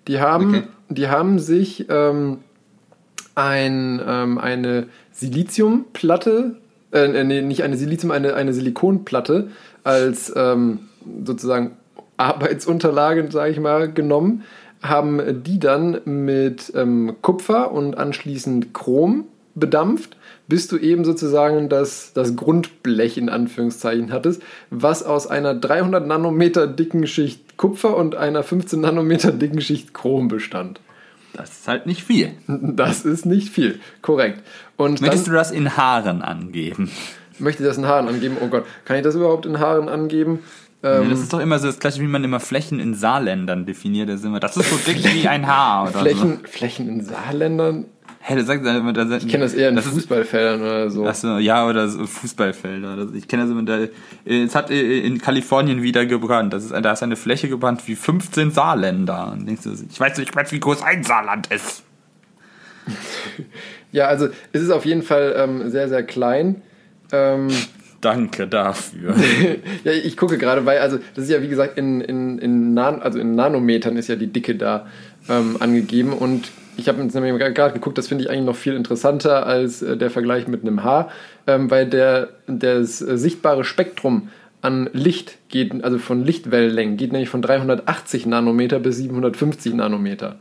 Die 0.09 0.21
haben, 0.21 0.49
okay. 0.49 0.63
die 0.89 1.09
haben 1.09 1.39
sich 1.39 1.87
ähm, 1.89 2.39
ein, 3.35 4.01
ähm, 4.05 4.39
eine 4.39 4.89
Siliziumplatte, 5.13 6.57
äh, 6.93 7.25
nee, 7.25 7.43
nicht 7.43 7.63
eine 7.63 7.77
Silizium, 7.77 8.11
eine, 8.11 8.35
eine 8.35 8.53
Silikonplatte 8.53 9.51
als 9.85 10.33
ähm, 10.35 10.81
sozusagen 11.25 11.73
Arbeitsunterlagen, 12.17 13.31
sage 13.31 13.53
ich 13.53 13.61
mal, 13.61 13.93
genommen, 13.93 14.43
haben 14.83 15.43
die 15.43 15.59
dann 15.59 16.01
mit 16.05 16.73
ähm, 16.75 17.17
Kupfer 17.23 17.71
und 17.73 17.97
anschließend 17.97 18.75
Chrom 18.75 19.25
bedampft, 19.55 20.17
bis 20.51 20.69
du 20.69 20.77
eben 20.77 21.05
sozusagen 21.05 21.71
das, 21.71 22.13
das 22.13 22.37
Grundblech 22.37 23.17
in 23.17 23.31
Anführungszeichen 23.31 24.13
hattest, 24.13 24.43
was 24.69 25.03
aus 25.03 25.27
einer 25.27 25.55
300 25.55 26.07
Nanometer 26.07 26.67
dicken 26.67 27.07
Schicht 27.07 27.57
Kupfer 27.57 27.97
und 27.97 28.17
einer 28.17 28.43
15 28.43 28.81
Nanometer 28.81 29.33
dicken 29.33 29.63
Schicht 29.63 29.95
Chrom 29.95 30.29
bestand. 30.29 30.81
Das 31.33 31.51
ist 31.51 31.69
halt 31.69 31.87
nicht 31.87 32.03
viel. 32.03 32.33
Das 32.49 33.05
ist 33.05 33.25
nicht 33.25 33.49
viel, 33.49 33.81
korrekt. 34.03 34.43
Und 34.77 35.01
Möchtest 35.01 35.27
dann, 35.27 35.35
du 35.35 35.39
das 35.39 35.51
in 35.53 35.77
Haaren 35.77 36.23
angeben? 36.23 36.91
Möchte 37.39 37.63
ich 37.63 37.69
das 37.69 37.79
in 37.79 37.87
Haaren 37.87 38.09
angeben? 38.09 38.37
Oh 38.41 38.49
Gott, 38.49 38.65
kann 38.85 38.97
ich 38.97 39.03
das 39.03 39.15
überhaupt 39.15 39.47
in 39.47 39.61
Haaren 39.61 39.89
angeben? 39.89 40.41
Ähm, 40.83 41.03
ja, 41.05 41.11
das 41.11 41.21
ist 41.21 41.33
doch 41.33 41.41
immer 41.41 41.59
so 41.59 41.67
das 41.67 41.79
gleiche, 41.79 42.01
wie 42.01 42.07
man 42.07 42.25
immer 42.25 42.41
Flächen 42.41 42.81
in 42.81 42.95
Saarländern 42.95 43.67
definiert. 43.67 44.09
Das 44.09 44.21
ist, 44.21 44.27
immer, 44.27 44.41
das 44.41 44.57
ist 44.57 44.71
so 44.71 44.77
dick 44.77 45.05
wie 45.15 45.29
ein 45.29 45.47
Haar. 45.47 45.91
Oder 45.91 46.01
Flächen, 46.01 46.41
so. 46.41 46.47
Flächen 46.51 46.89
in 46.89 47.05
Saarländern? 47.05 47.85
Hey, 48.23 48.37
du 48.37 48.45
sagst 48.45 48.67
immer, 48.67 48.93
da, 48.93 49.17
ich 49.17 49.29
kenne 49.29 49.45
das 49.45 49.55
eher 49.55 49.71
in 49.71 49.77
das 49.77 49.87
Fußballfeldern 49.87 50.61
oder 50.61 50.91
so. 50.91 51.07
Achso, 51.07 51.39
ja, 51.39 51.67
oder 51.67 51.89
so 51.89 52.07
Fußballfelder. 52.07 53.09
Ich 53.15 53.29
kenne 53.29 53.45
das 53.45 53.51
immer, 53.51 53.63
da, 53.63 53.79
es 54.27 54.55
hat 54.55 54.71
in 54.71 55.19
Kalifornien 55.19 55.83
wieder 55.83 56.05
gebrannt. 56.05 56.53
Das 56.53 56.65
ist, 56.65 56.73
da 56.73 56.93
ist 56.93 57.03
eine 57.03 57.17
Fläche 57.17 57.49
gebrannt 57.49 57.83
wie 57.87 57.95
15 57.95 58.51
Saarländer. 58.51 59.33
Und 59.33 59.47
denkst 59.47 59.63
du, 59.65 59.73
ich 59.73 59.99
weiß 59.99 60.19
nicht, 60.19 60.35
wie 60.53 60.61
groß 60.61 60.83
ein 60.83 61.03
Saarland 61.03 61.47
ist. 61.51 61.83
ja, 63.93 64.07
also 64.07 64.29
es 64.53 64.63
ist 64.63 64.71
auf 64.71 64.85
jeden 64.85 65.03
Fall 65.03 65.35
ähm, 65.37 65.71
sehr, 65.71 65.89
sehr 65.89 66.03
klein. 66.03 66.63
Ähm, 67.13 67.49
Danke 68.01 68.47
dafür. 68.47 69.15
ja, 69.85 69.93
ich 69.93 70.17
gucke 70.17 70.39
gerade, 70.39 70.65
weil, 70.65 70.79
also 70.79 70.99
das 71.15 71.25
ist 71.25 71.31
ja 71.31 71.43
wie 71.43 71.49
gesagt 71.49 71.77
in, 71.77 72.01
in, 72.01 72.39
in, 72.39 72.73
Nan 72.73 73.03
also 73.03 73.19
in 73.19 73.35
Nanometern 73.35 73.97
ist 73.97 74.09
ja 74.09 74.17
die 74.17 74.29
Dicke 74.29 74.55
da 74.55 74.87
ähm, 75.29 75.57
angegeben 75.61 76.13
und 76.13 76.51
ich 76.77 76.89
habe 76.89 77.03
jetzt 77.03 77.15
nämlich 77.15 77.37
gerade 77.55 77.75
geguckt, 77.75 77.99
das 77.99 78.09
finde 78.09 78.25
ich 78.25 78.31
eigentlich 78.31 78.47
noch 78.47 78.57
viel 78.57 78.75
interessanter 78.75 79.47
als 79.47 79.83
äh, 79.83 79.99
der 79.99 80.11
Vergleich 80.11 80.49
mit 80.49 80.63
einem 80.63 80.83
Haar, 80.83 81.11
ähm, 81.47 81.71
weil 81.71 81.87
der, 81.87 82.31
das 82.47 83.03
äh, 83.03 83.19
sichtbare 83.19 83.65
Spektrum 83.65 84.31
an 84.63 84.89
Licht 84.93 85.37
geht, 85.49 85.85
also 85.85 85.99
von 85.99 86.25
Lichtwellenlängen, 86.25 86.97
geht 86.97 87.13
nämlich 87.13 87.29
von 87.29 87.43
380 87.43 88.27
Nanometer 88.27 88.79
bis 88.79 88.97
750 88.97 89.75
Nanometer. 89.75 90.37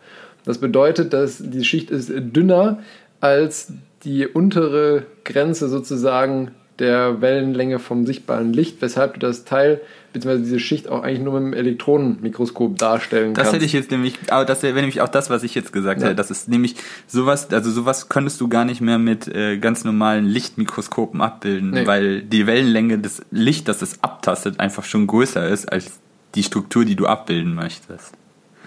Das 0.46 0.60
bedeutet, 0.60 1.14
dass 1.14 1.38
die 1.40 1.64
Schicht 1.64 1.92
ist 1.92 2.10
dünner 2.10 2.80
als 3.22 3.74
die 4.04 4.28
untere 4.28 5.06
Grenze 5.26 5.68
sozusagen 5.68 6.52
der 6.80 7.22
Wellenlänge 7.22 7.80
vom 7.80 8.06
sichtbaren 8.06 8.54
Licht, 8.54 8.82
weshalb 8.82 9.16
du 9.16 9.20
das 9.20 9.46
Teil 9.46 9.82
bzw. 10.14 10.40
diese 10.40 10.60
Schicht 10.60 10.88
auch 10.88 11.04
eigentlich 11.04 11.22
nur 11.22 11.40
mit 11.40 11.54
dem 11.54 11.54
Elektronenmikroskop 11.54 12.78
darstellen 12.78 13.34
das 13.34 13.44
kannst. 13.44 13.48
Das 13.48 13.54
hätte 13.56 13.66
ich 13.66 13.74
jetzt 13.74 13.92
nämlich, 13.92 14.16
aber 14.30 14.46
das 14.46 14.64
wäre 14.64 14.76
nämlich 14.76 15.02
auch 15.02 15.08
das, 15.08 15.30
was 15.30 15.44
ich 15.44 15.56
jetzt 15.56 15.74
gesagt 15.74 16.02
ja. 16.02 16.08
hätte. 16.08 16.16
Das 16.16 16.32
ist 16.32 16.50
nämlich 16.50 16.76
sowas, 17.08 17.52
also 17.52 17.72
sowas 17.72 18.10
könntest 18.10 18.42
du 18.42 18.48
gar 18.48 18.66
nicht 18.66 18.82
mehr 18.82 18.98
mit 18.98 19.28
äh, 19.28 19.58
ganz 19.58 19.84
normalen 19.84 20.26
Lichtmikroskopen 20.26 21.22
abbilden, 21.22 21.72
nee. 21.72 21.88
weil 21.88 22.22
die 22.22 22.48
Wellenlänge 22.48 23.00
des 23.00 23.22
Lichts, 23.32 23.66
das 23.66 23.82
es 23.82 24.04
abtastet, 24.04 24.60
einfach 24.60 24.84
schon 24.84 25.08
größer 25.08 25.48
ist 25.48 25.72
als 25.72 26.00
die 26.36 26.44
Struktur, 26.44 26.86
die 26.86 26.96
du 26.96 27.06
abbilden 27.08 27.56
möchtest. 27.56 28.14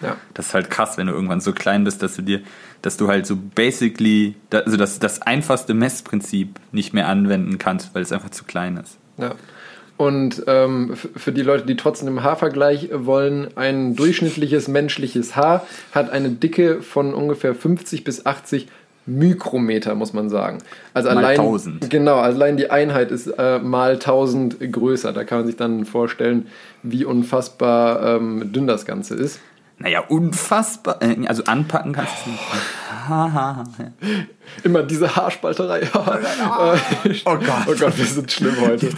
Ja. 0.02 0.16
Das 0.34 0.48
ist 0.48 0.54
halt 0.54 0.68
krass, 0.70 0.98
wenn 0.98 1.06
du 1.06 1.12
irgendwann 1.12 1.40
so 1.40 1.52
klein 1.52 1.84
bist, 1.84 2.02
dass 2.02 2.16
du 2.16 2.22
dir, 2.22 2.40
dass 2.82 2.96
du 2.96 3.08
halt 3.08 3.26
so 3.26 3.36
basically, 3.36 4.34
also 4.50 4.76
das, 4.76 4.98
das 4.98 5.22
einfachste 5.22 5.72
Messprinzip 5.72 6.58
nicht 6.72 6.92
mehr 6.92 7.08
anwenden 7.08 7.58
kannst, 7.58 7.94
weil 7.94 8.02
es 8.02 8.12
einfach 8.12 8.30
zu 8.30 8.44
klein 8.44 8.76
ist. 8.76 8.98
Ja. 9.18 9.34
Und 9.96 10.42
ähm, 10.48 10.96
für 10.96 11.30
die 11.30 11.42
Leute, 11.42 11.64
die 11.64 11.76
trotzdem 11.76 12.08
im 12.08 12.22
Haarvergleich 12.24 12.90
wollen, 12.92 13.56
ein 13.56 13.94
durchschnittliches 13.94 14.66
menschliches 14.66 15.36
Haar 15.36 15.64
hat 15.92 16.10
eine 16.10 16.30
Dicke 16.30 16.82
von 16.82 17.14
ungefähr 17.14 17.54
50 17.54 18.02
bis 18.02 18.26
80 18.26 18.66
Mikrometer, 19.04 19.94
muss 19.94 20.12
man 20.12 20.28
sagen. 20.28 20.58
Also 20.94 21.08
mal 21.08 21.18
allein, 21.18 21.40
1000. 21.40 21.90
Genau, 21.90 22.16
allein 22.16 22.56
die 22.56 22.70
Einheit 22.70 23.10
ist 23.10 23.26
äh, 23.26 23.58
mal 23.58 23.94
1000 23.94 24.72
größer. 24.72 25.12
Da 25.12 25.24
kann 25.24 25.38
man 25.38 25.46
sich 25.46 25.56
dann 25.56 25.84
vorstellen, 25.84 26.46
wie 26.82 27.04
unfassbar 27.04 28.16
ähm, 28.16 28.52
dünn 28.52 28.66
das 28.66 28.86
Ganze 28.86 29.14
ist. 29.14 29.40
Naja, 29.82 30.00
unfassbar. 30.08 31.02
Äh, 31.02 31.26
also 31.26 31.44
anpacken 31.44 31.92
kannst 31.92 32.12
du 32.24 32.30
nicht. 32.30 32.42
Immer 34.62 34.84
diese 34.84 35.14
Haarspalterei. 35.16 35.82
oh 35.94 37.36
Gott. 37.36 37.66
Oh 37.66 37.74
Gott, 37.78 37.98
wir 37.98 38.04
sind 38.06 38.30
schlimm 38.30 38.54
heute. 38.60 38.90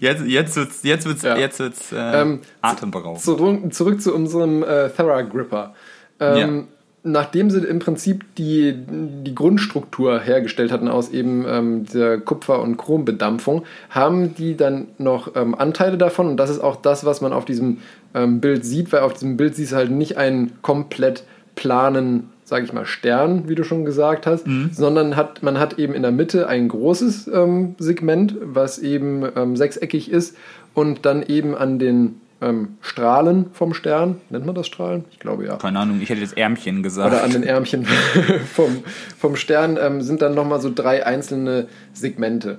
Jetzt, 0.00 0.26
jetzt 0.26 0.56
wird's, 0.56 0.82
jetzt 0.82 1.06
wird's, 1.06 1.22
ja. 1.22 1.36
jetzt 1.36 1.60
wird's 1.60 1.92
äh, 1.92 1.96
ähm, 1.96 2.40
atemberaubend. 2.62 3.22
Zurück, 3.22 3.72
zurück 3.72 4.02
zu 4.02 4.12
unserem 4.12 4.64
äh, 4.64 4.90
Theragripper. 4.90 5.74
Ähm, 6.18 6.36
ja 6.36 6.64
nachdem 7.04 7.50
sie 7.50 7.60
im 7.60 7.78
Prinzip 7.80 8.24
die, 8.36 8.74
die 8.74 9.34
Grundstruktur 9.34 10.20
hergestellt 10.20 10.72
hatten 10.72 10.88
aus 10.88 11.10
eben 11.10 11.44
ähm, 11.46 11.84
der 11.84 12.18
Kupfer- 12.18 12.62
und 12.62 12.78
Chrombedampfung, 12.78 13.64
haben 13.90 14.34
die 14.34 14.56
dann 14.56 14.88
noch 14.96 15.36
ähm, 15.36 15.54
Anteile 15.54 15.98
davon 15.98 16.28
und 16.28 16.38
das 16.38 16.48
ist 16.48 16.60
auch 16.60 16.76
das, 16.76 17.04
was 17.04 17.20
man 17.20 17.34
auf 17.34 17.44
diesem 17.44 17.78
ähm, 18.14 18.40
Bild 18.40 18.64
sieht, 18.64 18.92
weil 18.92 19.00
auf 19.00 19.14
diesem 19.14 19.36
Bild 19.36 19.56
siehst 19.56 19.72
du 19.72 19.76
halt 19.76 19.90
nicht 19.90 20.16
einen 20.16 20.52
komplett 20.62 21.24
planen, 21.54 22.30
sage 22.44 22.64
ich 22.64 22.72
mal, 22.72 22.86
Stern, 22.86 23.48
wie 23.48 23.54
du 23.54 23.64
schon 23.64 23.84
gesagt 23.84 24.26
hast, 24.26 24.46
mhm. 24.46 24.70
sondern 24.72 25.16
hat, 25.16 25.42
man 25.42 25.58
hat 25.58 25.78
eben 25.78 25.94
in 25.94 26.02
der 26.02 26.12
Mitte 26.12 26.48
ein 26.48 26.68
großes 26.68 27.28
ähm, 27.28 27.74
Segment, 27.78 28.36
was 28.40 28.78
eben 28.78 29.24
ähm, 29.36 29.56
sechseckig 29.56 30.10
ist 30.10 30.36
und 30.74 31.06
dann 31.06 31.22
eben 31.22 31.54
an 31.54 31.78
den 31.78 32.20
ähm, 32.40 32.76
Strahlen 32.80 33.46
vom 33.52 33.74
Stern. 33.74 34.20
Nennt 34.30 34.44
man 34.44 34.54
das 34.54 34.66
Strahlen? 34.66 35.04
Ich 35.10 35.18
glaube 35.18 35.46
ja. 35.46 35.56
Keine 35.56 35.78
Ahnung, 35.78 36.00
ich 36.00 36.08
hätte 36.08 36.20
jetzt 36.20 36.36
Ärmchen 36.36 36.82
gesagt. 36.82 37.12
Oder 37.12 37.24
an 37.24 37.30
den 37.30 37.42
Ärmchen 37.42 37.86
vom, 38.52 38.82
vom 39.18 39.36
Stern 39.36 39.78
ähm, 39.80 40.02
sind 40.02 40.20
dann 40.22 40.34
nochmal 40.34 40.60
so 40.60 40.70
drei 40.72 41.06
einzelne 41.06 41.66
Segmente. 41.92 42.58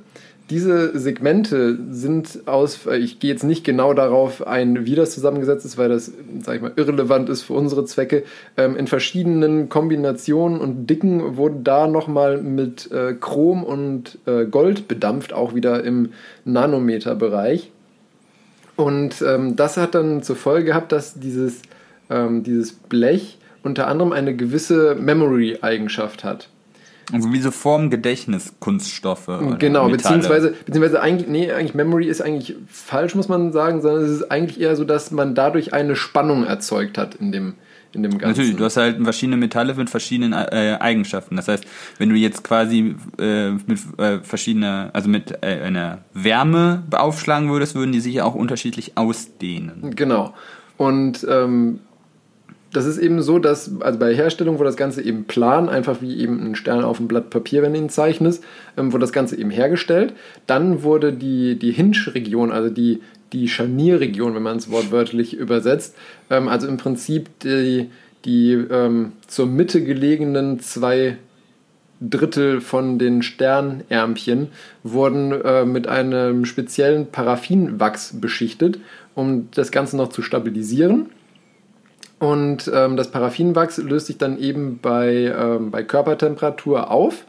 Diese 0.52 0.98
Segmente 0.98 1.80
sind 1.90 2.42
aus, 2.46 2.86
äh, 2.86 2.98
ich 2.98 3.20
gehe 3.20 3.32
jetzt 3.32 3.44
nicht 3.44 3.64
genau 3.64 3.96
darauf 3.96 4.46
ein, 4.46 4.86
wie 4.86 4.94
das 4.94 5.12
zusammengesetzt 5.12 5.66
ist, 5.66 5.78
weil 5.78 5.90
das, 5.90 6.12
sag 6.42 6.58
ich 6.58 6.62
mal, 6.62 6.74
irrelevant 6.76 7.30
ist 7.30 7.42
für 7.42 7.54
unsere 7.54 7.86
Zwecke. 7.86 8.24
Ähm, 8.56 8.78
in 8.78 8.86
verschiedenen 8.86 9.70
Kombinationen 9.70 10.60
und 10.60 10.88
Dicken 10.88 11.38
wurde 11.38 11.58
da 11.64 11.88
nochmal 11.88 12.42
mit 12.42 12.92
äh, 12.92 13.14
Chrom 13.14 13.64
und 13.64 14.20
äh, 14.28 14.46
Gold 14.46 14.88
bedampft, 14.88 15.34
auch 15.34 15.56
wieder 15.56 15.84
im 15.84 16.10
Nanometerbereich. 16.44 17.72
Und 18.76 19.24
ähm, 19.26 19.56
das 19.56 19.78
hat 19.78 19.96
dann 19.96 20.22
zur 20.22 20.36
Folge 20.36 20.66
gehabt, 20.66 20.92
dass 20.92 21.20
dieses, 21.20 21.62
ähm, 22.10 22.44
dieses 22.44 22.74
Blech 22.74 23.40
unter 23.64 23.88
anderem 23.88 24.12
eine 24.12 24.36
gewisse 24.36 24.96
Memory-Eigenschaft 24.96 26.24
hat. 26.24 26.50
Also 27.12 27.32
wie 27.32 27.40
so 27.40 27.52
Formgedächtniskunststoffe. 27.52 29.30
Genau, 29.60 29.90
beziehungsweise, 29.90 30.56
beziehungsweise 30.66 31.02
eigentlich, 31.02 31.30
nee, 31.30 31.52
eigentlich 31.52 31.76
Memory 31.76 32.08
ist 32.08 32.22
eigentlich 32.22 32.56
falsch, 32.68 33.16
muss 33.16 33.28
man 33.28 33.52
sagen, 33.52 33.82
sondern 33.82 34.04
es 34.06 34.12
ist 34.12 34.32
eigentlich 34.32 34.60
eher 34.60 34.76
so, 34.76 34.86
dass 34.86 35.12
man 35.12 35.36
dadurch 35.36 35.74
eine 35.74 35.96
Spannung 35.96 36.46
erzeugt 36.46 36.98
hat 36.98 37.16
in 37.16 37.32
dem, 37.32 37.54
in 37.94 38.04
dem 38.04 38.18
Ganzen. 38.18 38.30
Natürlich, 38.30 38.56
du 38.58 38.66
hast 38.66 38.78
halt 38.78 39.02
verschiedene 39.04 39.38
Metalle 39.38 39.76
mit 39.76 39.90
verschiedenen 39.90 40.34
äh, 40.34 40.78
Eigenschaften. 40.80 41.36
Das 41.36 41.48
heißt, 41.48 41.66
wenn 42.00 42.10
du 42.10 42.16
jetzt 42.16 42.44
quasi 42.44 42.96
äh, 43.20 43.52
mit 43.52 43.80
äh, 43.98 44.20
verschiedener, 44.20 44.90
also 44.94 45.08
mit 45.08 45.32
äh, 45.44 45.62
einer 45.62 46.00
Wärme 46.14 46.84
beaufschlagen 46.90 47.50
würdest, 47.50 47.76
würden 47.76 47.92
die 47.92 48.00
sich 48.00 48.16
ja 48.16 48.24
auch 48.24 48.36
unterschiedlich 48.36 48.98
ausdehnen. 48.98 49.96
Genau. 49.96 50.34
Und 50.78 51.26
ähm, 51.30 51.80
das 52.76 52.86
ist 52.86 52.98
eben 52.98 53.22
so, 53.22 53.40
dass 53.40 53.72
also 53.80 54.00
bei 54.00 54.14
Herstellung 54.14 54.56
wurde 54.56 54.70
das 54.70 54.76
Ganze 54.78 55.02
eben 55.02 55.24
plan, 55.24 55.70
einfach 55.70 56.02
wie 56.02 56.20
eben 56.20 56.46
ein 56.46 56.56
Stern 56.56 56.84
auf 56.84 56.98
dem 56.98 57.08
Blatt 57.08 57.30
Papier, 57.30 57.62
wenn 57.62 57.74
du 57.74 57.80
ihn 57.80 57.90
zeichnest, 57.90 58.44
ähm, 58.78 58.92
wurde 58.92 59.04
das 59.04 59.14
Ganze 59.14 59.38
eben 59.38 59.50
hergestellt. 59.50 60.14
Dann 60.46 60.84
wurde 60.84 61.14
die, 61.14 61.58
die 61.58 61.72
Hinge-Region, 61.72 62.52
also 62.52 62.70
die, 62.70 63.02
die 63.32 63.48
Scharnierregion, 63.48 64.36
wenn 64.36 64.44
man 64.44 64.58
es 64.58 64.70
wortwörtlich 64.70 65.36
übersetzt, 65.36 65.96
ähm, 66.30 66.50
also 66.50 66.68
im 66.68 66.76
Prinzip 66.76 67.40
die, 67.40 67.90
die 68.26 68.52
ähm, 68.52 69.14
zur 69.28 69.46
Mitte 69.46 69.82
gelegenen 69.82 70.60
zwei 70.60 71.18
Drittel 72.02 72.60
von 72.60 73.00
den 73.00 73.22
Sternärmchen 73.22 74.50
wurden 74.84 75.32
äh, 75.32 75.64
mit 75.64 75.88
einem 75.88 76.44
speziellen 76.44 77.08
Paraffinwachs 77.08 78.20
beschichtet, 78.20 78.80
um 79.16 79.50
das 79.52 79.72
Ganze 79.72 79.96
noch 79.96 80.10
zu 80.10 80.22
stabilisieren. 80.22 81.10
Und 82.20 82.72
ähm, 82.74 82.96
das 82.96 83.12
Paraffinwachs 83.12 83.78
löst 83.78 84.08
sich 84.08 84.18
dann 84.18 84.40
eben 84.40 84.80
bei, 84.82 85.34
ähm, 85.38 85.72
bei 85.72 85.84
Körpertemperatur 85.84 86.90
auf, 86.90 87.26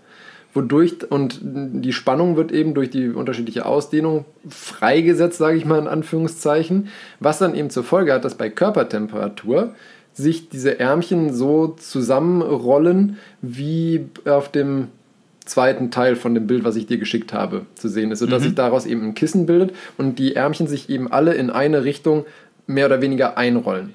wodurch 0.55 1.11
und 1.11 1.41
die 1.43 1.93
Spannung 1.93 2.37
wird 2.37 2.53
eben 2.53 2.73
durch 2.73 2.91
die 2.91 3.09
unterschiedliche 3.09 3.67
Ausdehnung 3.67 4.25
freigesetzt, 4.49 5.39
sage 5.39 5.57
ich 5.57 5.65
mal 5.65 5.79
in 5.79 5.89
Anführungszeichen, 5.89 6.89
was 7.21 7.39
dann 7.39 7.55
eben 7.55 7.69
zur 7.69 7.85
Folge 7.85 8.13
hat, 8.13 8.25
dass 8.25 8.37
bei 8.37 8.49
Körpertemperatur 8.49 9.75
sich 10.15 10.49
diese 10.49 10.81
Ärmchen 10.81 11.35
so 11.35 11.69
zusammenrollen, 11.79 13.19
wie 13.43 14.07
auf 14.25 14.51
dem 14.51 14.89
zweiten 15.45 15.91
Teil 15.91 16.17
von 16.17 16.35
dem 16.35 16.47
Bild, 16.47 16.65
was 16.65 16.77
ich 16.77 16.87
dir 16.87 16.97
geschickt 16.97 17.35
habe, 17.35 17.67
zu 17.75 17.89
sehen 17.89 18.11
ist, 18.11 18.21
sodass 18.21 18.41
mhm. 18.41 18.47
sich 18.47 18.55
daraus 18.55 18.87
eben 18.87 19.03
ein 19.03 19.15
Kissen 19.15 19.47
bildet 19.47 19.75
und 19.99 20.19
die 20.19 20.37
Ärmchen 20.37 20.69
sich 20.69 20.89
eben 20.89 21.13
alle 21.13 21.35
in 21.35 21.51
eine 21.51 21.85
Richtung 21.85 22.25
mehr 22.67 22.87
oder 22.87 23.03
weniger 23.03 23.37
einrollen 23.37 23.93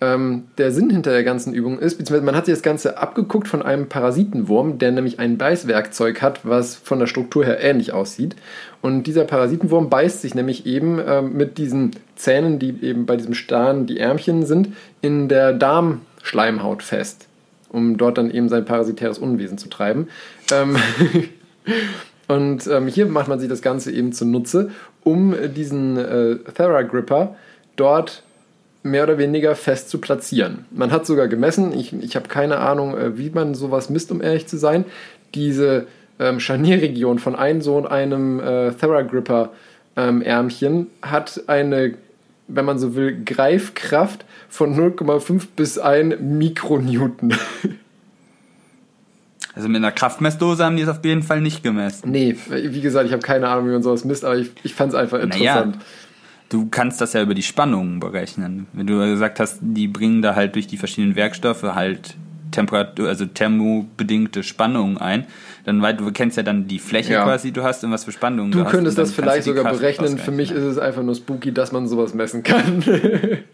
ähm, 0.00 0.44
der 0.58 0.72
Sinn 0.72 0.90
hinter 0.90 1.12
der 1.12 1.24
ganzen 1.24 1.54
Übung 1.54 1.78
ist, 1.78 1.96
beziehungsweise 1.96 2.26
man 2.26 2.36
hat 2.36 2.46
sich 2.46 2.54
das 2.54 2.62
Ganze 2.62 2.98
abgeguckt 2.98 3.48
von 3.48 3.62
einem 3.62 3.88
Parasitenwurm, 3.88 4.78
der 4.78 4.92
nämlich 4.92 5.18
ein 5.18 5.38
Beißwerkzeug 5.38 6.20
hat, 6.20 6.40
was 6.44 6.76
von 6.76 6.98
der 6.98 7.06
Struktur 7.06 7.44
her 7.44 7.60
ähnlich 7.62 7.92
aussieht. 7.92 8.36
Und 8.82 9.04
dieser 9.04 9.24
Parasitenwurm 9.24 9.88
beißt 9.88 10.20
sich 10.20 10.34
nämlich 10.34 10.66
eben 10.66 11.00
ähm, 11.06 11.32
mit 11.32 11.56
diesen 11.56 11.92
Zähnen, 12.14 12.58
die 12.58 12.76
eben 12.82 13.06
bei 13.06 13.16
diesem 13.16 13.34
Stern 13.34 13.86
die 13.86 13.98
Ärmchen 13.98 14.44
sind, 14.44 14.68
in 15.00 15.28
der 15.28 15.54
Darmschleimhaut 15.54 16.82
fest, 16.82 17.26
um 17.70 17.96
dort 17.96 18.18
dann 18.18 18.30
eben 18.30 18.48
sein 18.48 18.64
parasitäres 18.64 19.18
Unwesen 19.18 19.56
zu 19.56 19.68
treiben. 19.68 20.08
Ähm 20.52 20.76
Und 22.28 22.66
ähm, 22.66 22.88
hier 22.88 23.06
macht 23.06 23.28
man 23.28 23.38
sich 23.38 23.48
das 23.48 23.62
Ganze 23.62 23.92
eben 23.92 24.12
zunutze, 24.12 24.70
um 25.04 25.34
diesen 25.54 25.96
äh, 25.96 26.36
Theragripper 26.36 27.36
dort 27.76 28.24
mehr 28.90 29.04
oder 29.04 29.18
weniger 29.18 29.54
fest 29.54 29.90
zu 29.90 29.98
platzieren. 29.98 30.64
Man 30.70 30.90
hat 30.90 31.06
sogar 31.06 31.28
gemessen, 31.28 31.72
ich, 31.72 31.92
ich 31.92 32.16
habe 32.16 32.28
keine 32.28 32.58
Ahnung, 32.58 32.96
äh, 32.96 33.18
wie 33.18 33.30
man 33.30 33.54
sowas 33.54 33.90
misst, 33.90 34.10
um 34.10 34.22
ehrlich 34.22 34.46
zu 34.46 34.56
sein, 34.56 34.84
diese 35.34 35.86
ähm, 36.18 36.40
Scharnierregion 36.40 37.18
von 37.18 37.36
einem 37.36 37.60
so 37.60 37.76
und 37.76 37.86
einem 37.86 38.40
äh, 38.40 38.72
Theragripper 38.72 39.50
ähm, 39.96 40.22
Ärmchen 40.22 40.88
hat 41.02 41.42
eine, 41.46 41.94
wenn 42.48 42.64
man 42.64 42.78
so 42.78 42.94
will, 42.94 43.22
Greifkraft 43.24 44.24
von 44.48 44.74
0,5 44.74 45.48
bis 45.56 45.78
1 45.78 46.16
Mikronewton. 46.20 47.34
Also 49.56 49.70
mit 49.70 49.78
einer 49.78 49.90
Kraftmessdose 49.90 50.62
haben 50.62 50.76
die 50.76 50.82
es 50.82 50.88
auf 50.90 51.02
jeden 51.02 51.22
Fall 51.22 51.40
nicht 51.40 51.62
gemessen. 51.62 52.10
Nee, 52.10 52.36
wie 52.50 52.82
gesagt, 52.82 53.06
ich 53.06 53.12
habe 53.12 53.22
keine 53.22 53.48
Ahnung, 53.48 53.66
wie 53.66 53.72
man 53.72 53.82
sowas 53.82 54.04
misst, 54.04 54.22
aber 54.22 54.36
ich, 54.36 54.50
ich 54.64 54.74
fand 54.74 54.92
es 54.92 54.98
einfach 54.98 55.18
interessant. 55.18 55.76
Naja, 55.76 55.86
du 56.48 56.68
kannst 56.68 57.00
das 57.00 57.12
ja 57.12 57.22
über 57.22 57.34
die 57.34 57.42
Spannungen 57.42 58.00
berechnen. 58.00 58.66
Wenn 58.72 58.86
du 58.86 58.98
gesagt 58.98 59.40
hast, 59.40 59.58
die 59.60 59.88
bringen 59.88 60.22
da 60.22 60.34
halt 60.34 60.54
durch 60.54 60.66
die 60.66 60.76
verschiedenen 60.76 61.16
Werkstoffe 61.16 61.62
halt 61.62 62.16
Temperatur, 62.50 63.08
also 63.08 63.26
thermobedingte 63.26 64.42
Spannungen 64.42 64.98
ein, 64.98 65.26
dann 65.64 65.82
weil 65.82 65.94
du 65.94 66.10
kennst 66.12 66.36
ja 66.36 66.42
dann 66.42 66.68
die 66.68 66.78
Fläche 66.78 67.14
ja. 67.14 67.24
quasi, 67.24 67.52
du 67.52 67.62
hast 67.62 67.84
und 67.84 67.92
was 67.92 68.04
für 68.04 68.12
Spannungen 68.12 68.52
du, 68.52 68.58
du 68.58 68.64
könntest 68.64 68.96
das 68.96 69.12
vielleicht 69.12 69.44
sogar 69.44 69.72
berechnen. 69.72 70.18
Für 70.18 70.30
mich 70.30 70.50
ist 70.50 70.62
es 70.62 70.78
einfach 70.78 71.02
nur 71.02 71.14
spooky, 71.14 71.52
dass 71.52 71.72
man 71.72 71.86
sowas 71.86 72.14
messen 72.14 72.42
kann. 72.42 72.82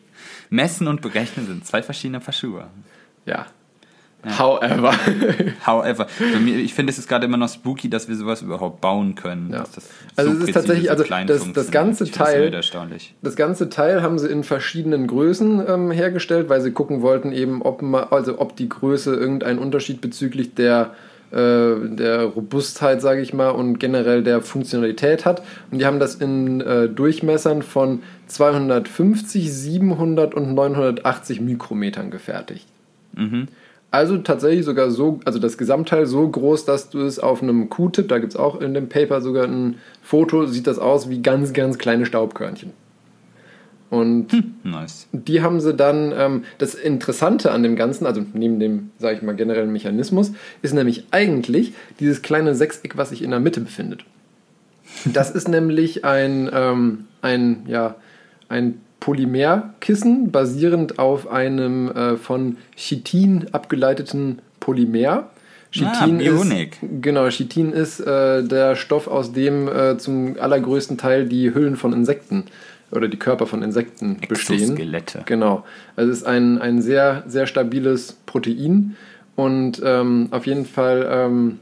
Messen 0.51 0.87
und 0.87 1.01
berechnen 1.01 1.47
sind 1.47 1.67
zwei 1.67 1.83
verschiedene 1.83 2.21
Paar 2.21 2.35
Schuhe. 2.35 2.67
Ja. 3.25 3.47
Ja. 4.25 4.39
However. 4.39 4.93
However. 5.67 6.07
Mir, 6.41 6.57
ich 6.57 6.75
finde 6.75 6.93
es 6.93 6.99
ist 6.99 7.09
gerade 7.09 7.27
immer 7.27 7.37
noch 7.37 7.49
spooky, 7.49 7.91
dass 7.91 8.09
wir 8.09 8.15
sowas 8.15 8.43
überhaupt 8.43 8.81
bauen 8.81 9.15
können. 9.15 9.51
Ja. 9.53 9.65
also 10.17 10.33
so 10.33 10.39
es 10.39 10.49
ist 10.49 10.55
tatsächlich, 10.55 10.91
also 10.91 11.05
das, 11.05 11.53
das 11.53 11.71
ganze 11.71 12.11
Teil, 12.11 12.51
das 13.23 13.37
ganze 13.37 13.69
Teil 13.69 14.03
haben 14.03 14.19
sie 14.19 14.29
in 14.29 14.45
verschiedenen 14.45 15.09
Größen 15.09 15.65
ähm, 15.67 15.91
hergestellt, 15.91 16.49
weil 16.49 16.61
sie 16.61 16.71
gucken 16.71 17.03
wollten 17.03 17.33
eben, 17.33 17.63
ob 17.63 17.83
man, 17.83 18.05
also 18.11 18.39
ob 18.39 18.55
die 18.55 18.69
Größe 18.69 19.15
irgendeinen 19.15 19.59
Unterschied 19.59 20.01
bezüglich 20.01 20.55
der 20.55 20.93
äh, 21.33 21.37
der 21.97 22.25
Robustheit, 22.25 23.01
sage 23.01 23.23
ich 23.23 23.33
mal, 23.33 23.49
und 23.51 23.79
generell 23.79 24.23
der 24.23 24.43
Funktionalität 24.43 25.25
hat. 25.25 25.43
Und 25.71 25.79
die 25.79 25.87
haben 25.87 25.99
das 25.99 26.15
in 26.15 26.61
äh, 26.61 26.91
Durchmessern 26.91 27.63
von 27.63 28.03
250, 28.27 29.51
700 29.51 30.35
und 30.35 30.53
980 30.53 31.41
Mikrometern 31.41 32.11
gefertigt. 32.11 32.69
Mhm. 33.15 33.49
Also 33.93 34.17
tatsächlich 34.17 34.65
sogar 34.65 34.91
so, 34.91 35.21
also 35.27 35.39
das 35.39 35.59
Gesamtteil 35.59 36.07
so 36.07 36.27
groß, 36.27 36.65
dass 36.65 36.89
du 36.89 37.01
es 37.01 37.19
auf 37.19 37.43
einem 37.43 37.69
Q-Tip, 37.69 38.09
da 38.09 38.19
gibt 38.19 38.33
es 38.33 38.39
auch 38.39 38.59
in 38.59 38.73
dem 38.73 38.89
Paper 38.89 39.21
sogar 39.21 39.45
ein 39.45 39.77
Foto, 40.03 40.47
sieht 40.47 40.67
das 40.67 40.79
aus 40.79 41.11
wie 41.11 41.21
ganz, 41.21 41.53
ganz 41.53 41.77
kleine 41.77 42.07
Staubkörnchen. 42.07 42.73
Und 43.91 44.33
hm, 44.33 44.55
nice. 44.65 45.09
die 45.13 45.43
haben 45.43 45.61
sie 45.61 45.75
dann, 45.75 46.15
ähm, 46.17 46.45
das 46.57 46.75
Interessante 46.75 47.53
an 47.53 47.63
dem 47.63 47.77
Ganzen, 47.77 48.07
also 48.07 48.25
neben 48.33 48.59
dem, 48.59 48.93
sage 48.97 49.19
ich 49.19 49.23
mal, 49.23 49.37
generellen 49.37 49.71
Mechanismus, 49.71 50.33
ist 50.63 50.73
nämlich 50.73 51.05
eigentlich 51.11 51.75
dieses 52.01 52.23
kleine 52.23 52.55
Sechseck, 52.55 52.97
was 52.97 53.11
sich 53.11 53.21
in 53.21 53.31
der 53.31 53.41
Mitte 53.41 53.61
befindet. 53.61 54.07
Das 55.05 55.31
ist 55.31 55.49
nämlich 55.49 56.07
ein, 56.07 56.51
ähm, 56.55 57.05
ein, 57.21 57.65
ja, 57.67 57.97
ein 58.49 58.81
Polymerkissen 59.03 60.31
basierend 60.31 61.01
auf 61.01 61.29
einem 61.29 61.91
äh, 61.91 62.17
von 62.17 62.57
Chitin 62.77 63.47
abgeleiteten 63.51 64.39
Polymer. 64.61 65.29
Chitin 65.73 66.21
ah, 66.21 66.23
Ist, 66.79 67.03
genau, 67.03 67.29
Chitin 67.31 67.73
ist 67.73 67.99
äh, 67.99 68.45
der 68.45 68.77
Stoff, 68.77 69.09
aus 69.09 69.33
dem 69.33 69.67
äh, 69.67 69.99
zum 69.99 70.37
allergrößten 70.39 70.99
Teil 70.99 71.27
die 71.27 71.53
Hüllen 71.53 71.75
von 71.75 71.93
Insekten 71.93 72.45
oder 72.93 73.09
die 73.09 73.17
Körper 73.17 73.49
von 73.49 73.65
Insekten 73.65 74.19
bestehen. 74.29 74.77
Genau. 75.27 75.65
Also 75.97 76.13
es 76.13 76.19
ist 76.19 76.25
ein, 76.25 76.61
ein 76.61 76.81
sehr, 76.81 77.25
sehr 77.27 77.49
stabiles 77.49 78.19
Protein 78.27 78.95
und 79.35 79.83
ähm, 79.85 80.29
auf 80.31 80.47
jeden 80.47 80.65
Fall 80.65 81.09
ähm, 81.11 81.59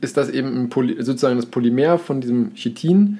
ist 0.00 0.16
das 0.16 0.30
eben 0.30 0.70
sozusagen 1.00 1.34
das 1.34 1.46
Polymer 1.46 1.98
von 1.98 2.20
diesem 2.20 2.54
Chitin. 2.54 3.18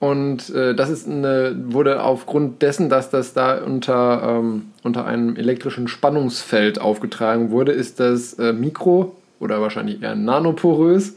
Und 0.00 0.48
äh, 0.54 0.74
das 0.74 0.88
ist 0.88 1.06
eine, 1.06 1.54
wurde 1.66 2.02
aufgrund 2.02 2.62
dessen, 2.62 2.88
dass 2.88 3.10
das 3.10 3.34
da 3.34 3.62
unter, 3.62 4.38
ähm, 4.40 4.70
unter 4.82 5.04
einem 5.04 5.36
elektrischen 5.36 5.88
Spannungsfeld 5.88 6.80
aufgetragen 6.80 7.50
wurde, 7.50 7.72
ist 7.72 8.00
das 8.00 8.32
äh, 8.34 8.54
mikro 8.54 9.14
oder 9.40 9.60
wahrscheinlich 9.60 10.02
eher 10.02 10.14
nanoporös 10.14 11.16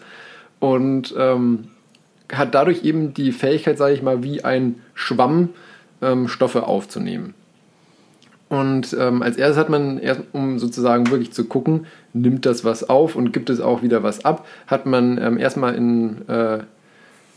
und 0.59 1.15
ähm, 1.17 1.69
hat 2.31 2.53
dadurch 2.53 2.83
eben 2.83 3.13
die 3.13 3.31
Fähigkeit, 3.31 3.77
sage 3.77 3.93
ich 3.93 4.01
mal, 4.01 4.21
wie 4.21 4.43
ein 4.43 4.81
Schwamm 4.93 5.49
ähm, 6.01 6.27
Stoffe 6.27 6.67
aufzunehmen. 6.67 7.35
Und 8.49 8.95
ähm, 8.99 9.23
als 9.23 9.37
erstes 9.37 9.57
hat 9.57 9.69
man, 9.69 9.97
erst, 9.97 10.21
um 10.33 10.59
sozusagen 10.59 11.09
wirklich 11.09 11.31
zu 11.31 11.45
gucken, 11.45 11.87
nimmt 12.13 12.45
das 12.45 12.63
was 12.63 12.87
auf 12.89 13.15
und 13.15 13.33
gibt 13.33 13.49
es 13.49 13.61
auch 13.61 13.81
wieder 13.81 14.03
was 14.03 14.25
ab, 14.25 14.45
hat 14.67 14.85
man 14.85 15.17
ähm, 15.17 15.37
erstmal 15.37 15.73
in, 15.73 16.27
äh, 16.27 16.59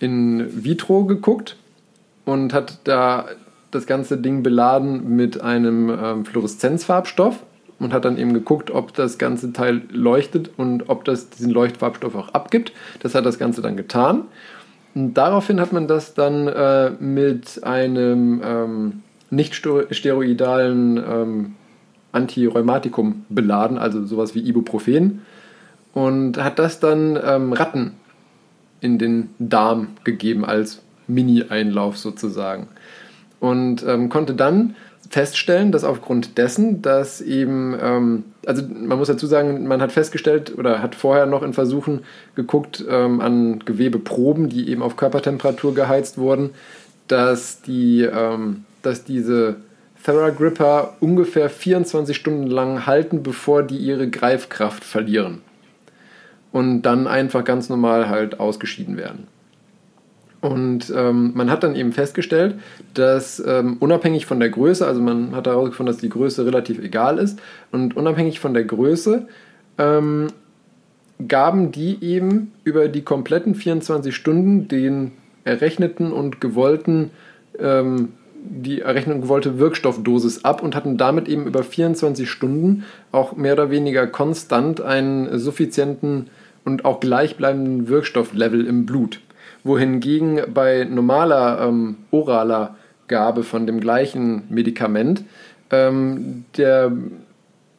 in 0.01 0.65
vitro 0.65 1.05
geguckt 1.05 1.57
und 2.25 2.53
hat 2.53 2.81
da 2.85 3.27
das 3.71 3.87
ganze 3.87 4.19
Ding 4.19 4.43
beladen 4.43 5.17
mit 5.17 5.41
einem 5.41 5.91
ähm, 5.91 6.25
Fluoreszenzfarbstoff 6.25 7.43
und 7.79 7.93
hat 7.93 8.05
dann 8.05 8.19
eben 8.19 8.33
geguckt, 8.33 8.71
ob 8.71 8.95
das 8.95 9.19
ganze 9.19 9.53
Teil 9.53 9.83
leuchtet 9.91 10.51
und 10.57 10.89
ob 10.89 11.05
das 11.05 11.31
diesen 11.31 11.51
Leuchtfarbstoff 11.51 12.15
auch 12.15 12.29
abgibt. 12.31 12.73
Das 13.01 13.15
hat 13.15 13.27
das 13.27 13.39
Ganze 13.39 13.63
dann 13.63 13.77
getan. 13.77 14.25
Und 14.95 15.15
daraufhin 15.15 15.61
hat 15.61 15.73
man 15.73 15.87
das 15.87 16.15
dann 16.15 16.49
äh, 16.49 16.91
mit 16.99 17.63
einem 17.65 18.41
ähm, 18.43 19.03
nicht 19.31 19.55
steroidalen 19.55 20.97
ähm, 20.97 21.55
Antirheumatikum 22.13 23.27
beladen, 23.29 23.77
also 23.77 24.05
sowas 24.07 24.35
wie 24.35 24.41
Ibuprofen, 24.41 25.23
und 25.93 26.43
hat 26.43 26.59
das 26.59 26.81
dann 26.81 27.19
ähm, 27.23 27.53
Ratten 27.53 27.93
in 28.87 28.99
den 28.99 29.31
Darm 29.41 29.89
gegeben 30.05 30.45
als 30.45 30.81
Mini-Einlauf 31.09 31.99
sozusagen. 31.99 32.69
Und 33.41 33.85
ähm, 33.87 34.09
konnte 34.09 34.35
dann 34.35 34.77
feststellen, 35.11 35.73
dass 35.73 35.85
aufgrund 35.85 36.39
dessen, 36.39 36.83
dass 36.83 37.21
eben, 37.21 37.77
ähm, 37.81 38.25
also 38.47 38.63
man 38.63 38.97
muss 38.97 39.09
dazu 39.09 39.27
sagen, 39.27 39.67
man 39.67 39.83
hat 39.83 39.93
festgestellt 39.93 40.57
oder 40.57 40.81
hat 40.83 40.95
vorher 40.95 41.27
noch 41.27 41.43
in 41.43 41.53
Versuchen 41.53 42.01
geguckt 42.35 42.85
ähm, 42.89 43.21
an 43.21 43.59
Gewebeproben, 43.65 44.49
die 44.49 44.69
eben 44.71 44.83
auf 44.83 44.97
Körpertemperatur 44.97 45.75
geheizt 45.75 46.17
wurden, 46.17 46.51
dass, 47.09 47.63
die, 47.63 48.03
ähm, 48.03 48.65
dass 48.83 49.05
diese 49.05 49.57
Theragripper 50.05 50.95
ungefähr 51.01 51.51
24 51.51 52.17
Stunden 52.17 52.47
lang 52.47 52.87
halten, 52.87 53.25
bevor 53.25 53.65
die 53.65 53.79
ihre 53.79 54.09
Greifkraft 54.09 54.85
verlieren. 54.85 55.43
Und 56.57 56.81
dann 56.81 57.07
einfach 57.07 57.45
ganz 57.45 57.69
normal 57.69 58.09
halt 58.09 58.41
ausgeschieden 58.41 58.97
werden. 58.97 59.27
Und 60.41 60.91
ähm, 60.97 61.33
man 61.35 61.51
hat 61.51 61.63
dann 61.63 61.77
eben 61.77 61.93
festgestellt, 61.93 62.55
dass 62.95 63.45
ähm, 63.47 63.77
unabhängig 63.79 64.25
von 64.25 64.41
der 64.41 64.49
Größe, 64.49 64.87
also 64.87 65.03
man 65.03 65.37
hat 65.37 65.47
herausgefunden, 65.47 65.93
dass 65.93 66.01
die 66.01 66.09
Größe 66.09 66.47
relativ 66.47 66.79
egal 66.79 67.19
ist, 67.19 67.39
und 67.73 67.95
unabhängig 67.95 68.41
von 68.41 68.55
der 68.55 68.65
Größe 68.65 69.29
ähm, 69.77 70.29
gaben 71.29 71.73
die 71.73 72.03
eben 72.03 72.53
über 72.65 72.89
die 72.89 73.03
kompletten 73.03 73.55
24 73.55 74.17
Stunden 74.17 74.67
den 74.67 75.13
errechneten 75.45 76.11
und 76.11 76.41
gewollten 76.41 77.11
ähm, 77.59 78.15
die 78.49 78.81
errechnete 78.81 79.17
und 79.17 79.23
gewollte 79.25 79.59
Wirkstoffdosis 79.59 80.43
ab 80.43 80.63
und 80.63 80.75
hatten 80.75 80.97
damit 80.97 81.29
eben 81.29 81.47
über 81.47 81.63
24 81.63 82.31
Stunden 82.31 82.85
auch 83.13 83.37
mehr 83.37 83.53
oder 83.53 83.71
weniger 83.71 84.07
konstant 84.07 84.81
einen 84.81 85.39
suffizienten 85.39 86.31
und 86.67 86.85
auch 86.85 87.01
gleichbleibenden 87.01 87.89
Wirkstofflevel 87.89 88.67
im 88.67 88.85
Blut 88.85 89.21
wohingegen 89.65 90.43
bei 90.53 90.85
normaler 90.85 91.67
ähm, 91.67 91.97
oraler 92.11 92.77
Gabe 93.09 93.43
von 93.43 93.67
dem 93.67 93.81
gleichen 93.81 94.43
Medikament 94.51 95.25
ähm, 95.71 96.45
der 96.57 96.93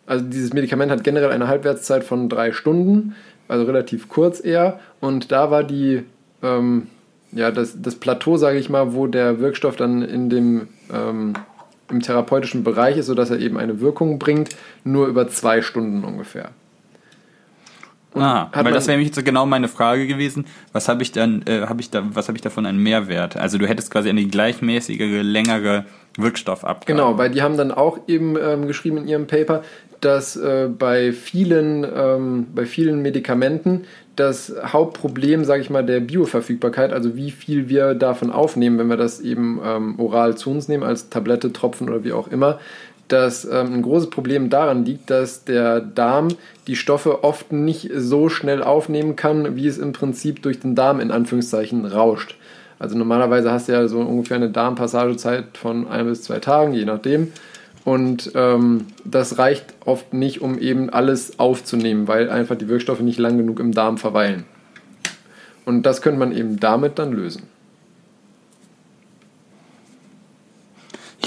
also 0.08 0.24
dieses 0.26 0.54
Medikament 0.54 0.90
hat 0.90 1.04
generell 1.04 1.32
eine 1.32 1.50
Halbwertszeit 1.50 2.04
von 2.04 2.30
drei 2.30 2.54
Stunden, 2.54 3.16
also 3.50 3.66
relativ 3.66 4.08
kurz 4.08 4.44
eher. 4.44 4.80
Und 5.02 5.32
da 5.34 5.52
war 5.52 5.64
die, 5.64 6.04
ähm, 6.42 6.88
ja, 7.34 7.52
das, 7.52 7.82
das 7.82 7.96
Plateau, 7.96 8.38
sage 8.38 8.58
ich 8.58 8.70
mal, 8.70 8.94
wo 8.94 9.06
der 9.06 9.40
Wirkstoff 9.40 9.76
dann 9.76 10.02
in 10.02 10.30
dem, 10.30 10.70
ähm, 10.94 11.34
im 11.92 12.00
therapeutischen 12.00 12.64
Bereich 12.64 12.98
ist, 12.98 13.08
sodass 13.08 13.30
er 13.30 13.40
eben 13.40 13.58
eine 13.58 13.82
Wirkung 13.82 14.18
bringt, 14.18 14.50
nur 14.86 15.08
über 15.08 15.28
zwei 15.28 15.62
Stunden 15.62 16.06
ungefähr. 16.06 16.52
Ah, 18.22 18.50
weil 18.54 18.74
das 18.74 18.88
wäre 18.88 18.98
nämlich 18.98 19.16
jetzt 19.16 19.26
genau 19.26 19.46
meine 19.46 19.68
Frage 19.68 20.08
gewesen. 20.08 20.46
Was 20.72 20.88
habe 20.88 21.04
ich 21.04 21.12
dann, 21.12 21.44
äh, 21.46 21.62
habe 21.62 21.82
ich 21.82 21.90
da, 21.90 22.04
was 22.14 22.28
habe 22.28 22.38
ich 22.38 22.42
davon 22.42 22.66
einen 22.66 22.82
Mehrwert? 22.82 23.38
Also 23.38 23.58
du 23.58 23.68
hättest 23.68 23.92
quasi 23.92 24.10
eine 24.10 24.26
gleichmäßigere, 24.26 25.22
längere 25.22 25.86
Wirkstoffabgabe. 26.18 26.86
Genau, 26.86 27.18
weil 27.18 27.30
die 27.30 27.42
haben 27.42 27.58
dann 27.58 27.72
auch 27.72 28.00
eben 28.08 28.36
ähm, 28.42 28.68
geschrieben 28.68 28.98
in 28.98 29.08
ihrem 29.08 29.28
Paper, 29.28 29.64
dass 30.02 30.36
äh, 30.36 30.68
bei 30.68 31.12
vielen, 31.14 31.86
ähm, 31.96 32.48
bei 32.54 32.66
vielen 32.66 33.02
Medikamenten 33.02 33.86
das 34.16 34.54
Hauptproblem, 34.64 35.46
sage 35.46 35.62
ich 35.62 35.70
mal, 35.70 35.86
der 35.86 36.00
Bioverfügbarkeit, 36.00 36.92
also 36.92 37.16
wie 37.16 37.32
viel 37.32 37.70
wir 37.70 37.94
davon 37.94 38.32
aufnehmen, 38.32 38.80
wenn 38.80 38.88
wir 38.88 38.98
das 38.98 39.20
eben 39.20 39.60
ähm, 39.64 40.00
oral 40.00 40.36
zu 40.36 40.50
uns 40.50 40.68
nehmen, 40.68 40.84
als 40.84 41.10
Tablette, 41.10 41.54
Tropfen 41.54 41.88
oder 41.88 42.04
wie 42.04 42.14
auch 42.14 42.28
immer, 42.28 42.60
dass 43.08 43.46
ähm, 43.46 43.74
ein 43.74 43.82
großes 43.82 44.10
Problem 44.10 44.50
daran 44.50 44.86
liegt, 44.86 45.10
dass 45.10 45.44
der 45.44 45.82
Darm 45.82 46.30
die 46.68 46.76
Stoffe 46.76 47.24
oft 47.24 47.52
nicht 47.52 47.90
so 47.96 48.30
schnell 48.30 48.64
aufnehmen 48.64 49.16
kann, 49.16 49.56
wie 49.56 49.68
es 49.68 49.78
im 49.78 49.94
Prinzip 49.94 50.42
durch 50.42 50.60
den 50.60 50.76
Darm 50.76 51.00
in 51.00 51.12
Anführungszeichen 51.12 51.86
rauscht. 51.86 52.36
Also 52.80 52.98
normalerweise 52.98 53.52
hast 53.52 53.68
du 53.68 53.74
ja 53.74 53.88
so 53.88 54.00
ungefähr 54.00 54.38
eine 54.38 54.50
Darmpassagezeit 54.50 55.58
von 55.58 55.88
ein 55.88 56.06
bis 56.06 56.24
zwei 56.24 56.40
Tagen, 56.40 56.74
je 56.74 56.86
nachdem. 56.86 57.32
Und 57.86 58.32
ähm, 58.36 58.88
das 59.06 59.38
reicht 59.38 59.74
oft 59.86 60.14
nicht, 60.14 60.42
um 60.42 60.60
eben 60.60 60.90
alles 60.90 61.40
aufzunehmen, 61.40 62.08
weil 62.08 62.30
einfach 62.30 62.56
die 62.56 62.68
Wirkstoffe 62.68 63.00
nicht 63.00 63.18
lang 63.18 63.38
genug 63.38 63.60
im 63.60 63.72
Darm 63.72 63.98
verweilen. 63.98 64.44
Und 65.66 65.84
das 65.84 66.02
könnte 66.02 66.20
man 66.20 66.32
eben 66.32 66.60
damit 66.60 67.00
dann 67.00 67.14
lösen. 67.14 67.44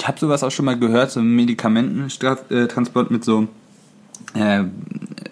Ich 0.01 0.09
habe 0.09 0.19
sowas 0.19 0.43
auch 0.43 0.51
schon 0.51 0.65
mal 0.65 0.79
gehört, 0.79 1.11
so 1.11 1.21
Medikamententransport 1.21 3.11
mit 3.11 3.23
so 3.23 3.49
äh, 4.33 4.63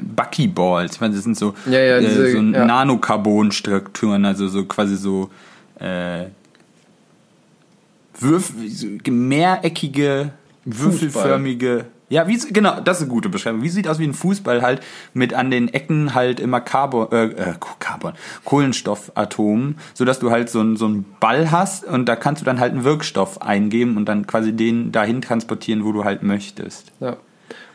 Buckyballs. 0.02 0.96
Ich 0.96 1.00
meine, 1.00 1.14
das 1.14 1.24
sind 1.24 1.38
so, 1.38 1.54
ja, 1.64 1.80
ja, 1.80 1.96
äh, 1.96 2.00
diese, 2.00 2.28
äh, 2.28 2.32
so 2.32 2.38
ja. 2.38 2.66
Nanocarbon-Strukturen, 2.66 4.26
also 4.26 4.46
so 4.48 4.66
quasi 4.66 4.96
so, 4.96 5.30
äh, 5.80 6.26
Würf 8.20 8.52
so 8.66 8.88
mehreckige, 9.10 10.32
würfelförmige 10.66 11.86
Ja, 12.10 12.26
wie, 12.26 12.38
genau, 12.38 12.80
das 12.80 12.98
ist 12.98 13.02
eine 13.04 13.10
gute 13.10 13.28
Beschreibung. 13.28 13.62
Wie 13.62 13.68
sieht 13.68 13.86
aus 13.86 13.98
wie 13.98 14.06
ein 14.06 14.14
Fußball 14.14 14.62
halt 14.62 14.80
mit 15.12 15.34
an 15.34 15.50
den 15.50 15.68
Ecken 15.68 16.14
halt 16.14 16.40
immer 16.40 16.60
Carbon, 16.60 17.12
äh, 17.12 17.26
äh, 17.26 17.54
Carbon, 17.78 18.14
Kohlenstoffatomen, 18.44 19.76
sodass 19.92 20.18
du 20.18 20.30
halt 20.30 20.48
so 20.48 20.60
einen 20.60 20.76
so 20.76 20.86
einen 20.86 21.04
Ball 21.20 21.50
hast 21.50 21.84
und 21.84 22.06
da 22.06 22.16
kannst 22.16 22.40
du 22.40 22.46
dann 22.46 22.60
halt 22.60 22.72
einen 22.72 22.84
Wirkstoff 22.84 23.42
eingeben 23.42 23.96
und 23.96 24.06
dann 24.06 24.26
quasi 24.26 24.52
den 24.52 24.90
dahin 24.90 25.20
transportieren, 25.20 25.84
wo 25.84 25.92
du 25.92 26.04
halt 26.04 26.22
möchtest. 26.22 26.92
Ja. 27.00 27.18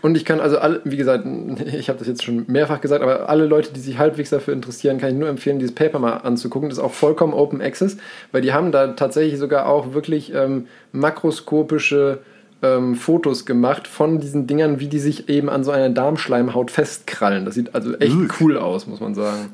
Und 0.01 0.17
ich 0.17 0.25
kann 0.25 0.41
also 0.41 0.57
alle, 0.57 0.81
wie 0.83 0.97
gesagt, 0.97 1.25
ich 1.65 1.89
habe 1.89 1.99
das 1.99 2.07
jetzt 2.07 2.23
schon 2.23 2.45
mehrfach 2.47 2.81
gesagt, 2.81 3.03
aber 3.03 3.29
alle 3.29 3.45
Leute, 3.45 3.71
die 3.71 3.79
sich 3.79 3.99
halbwegs 3.99 4.31
dafür 4.31 4.53
interessieren, 4.53 4.97
kann 4.97 5.09
ich 5.09 5.15
nur 5.15 5.29
empfehlen, 5.29 5.59
dieses 5.59 5.75
Paper 5.75 5.99
mal 5.99 6.17
anzugucken. 6.17 6.69
Das 6.69 6.79
ist 6.79 6.83
auch 6.83 6.91
vollkommen 6.91 7.33
Open 7.33 7.61
Access, 7.61 7.97
weil 8.31 8.41
die 8.41 8.51
haben 8.51 8.71
da 8.71 8.87
tatsächlich 8.87 9.39
sogar 9.39 9.67
auch 9.67 9.93
wirklich 9.93 10.33
ähm, 10.33 10.67
makroskopische 10.91 12.19
ähm, 12.63 12.95
Fotos 12.95 13.45
gemacht 13.45 13.87
von 13.87 14.19
diesen 14.19 14.47
Dingern, 14.47 14.79
wie 14.79 14.87
die 14.87 14.99
sich 14.99 15.29
eben 15.29 15.49
an 15.49 15.63
so 15.63 15.71
einer 15.71 15.89
Darmschleimhaut 15.89 16.71
festkrallen. 16.71 17.45
Das 17.45 17.55
sieht 17.55 17.75
also 17.75 17.93
echt 17.95 18.15
cool 18.39 18.57
aus, 18.57 18.87
muss 18.87 18.99
man 18.99 19.13
sagen. 19.13 19.53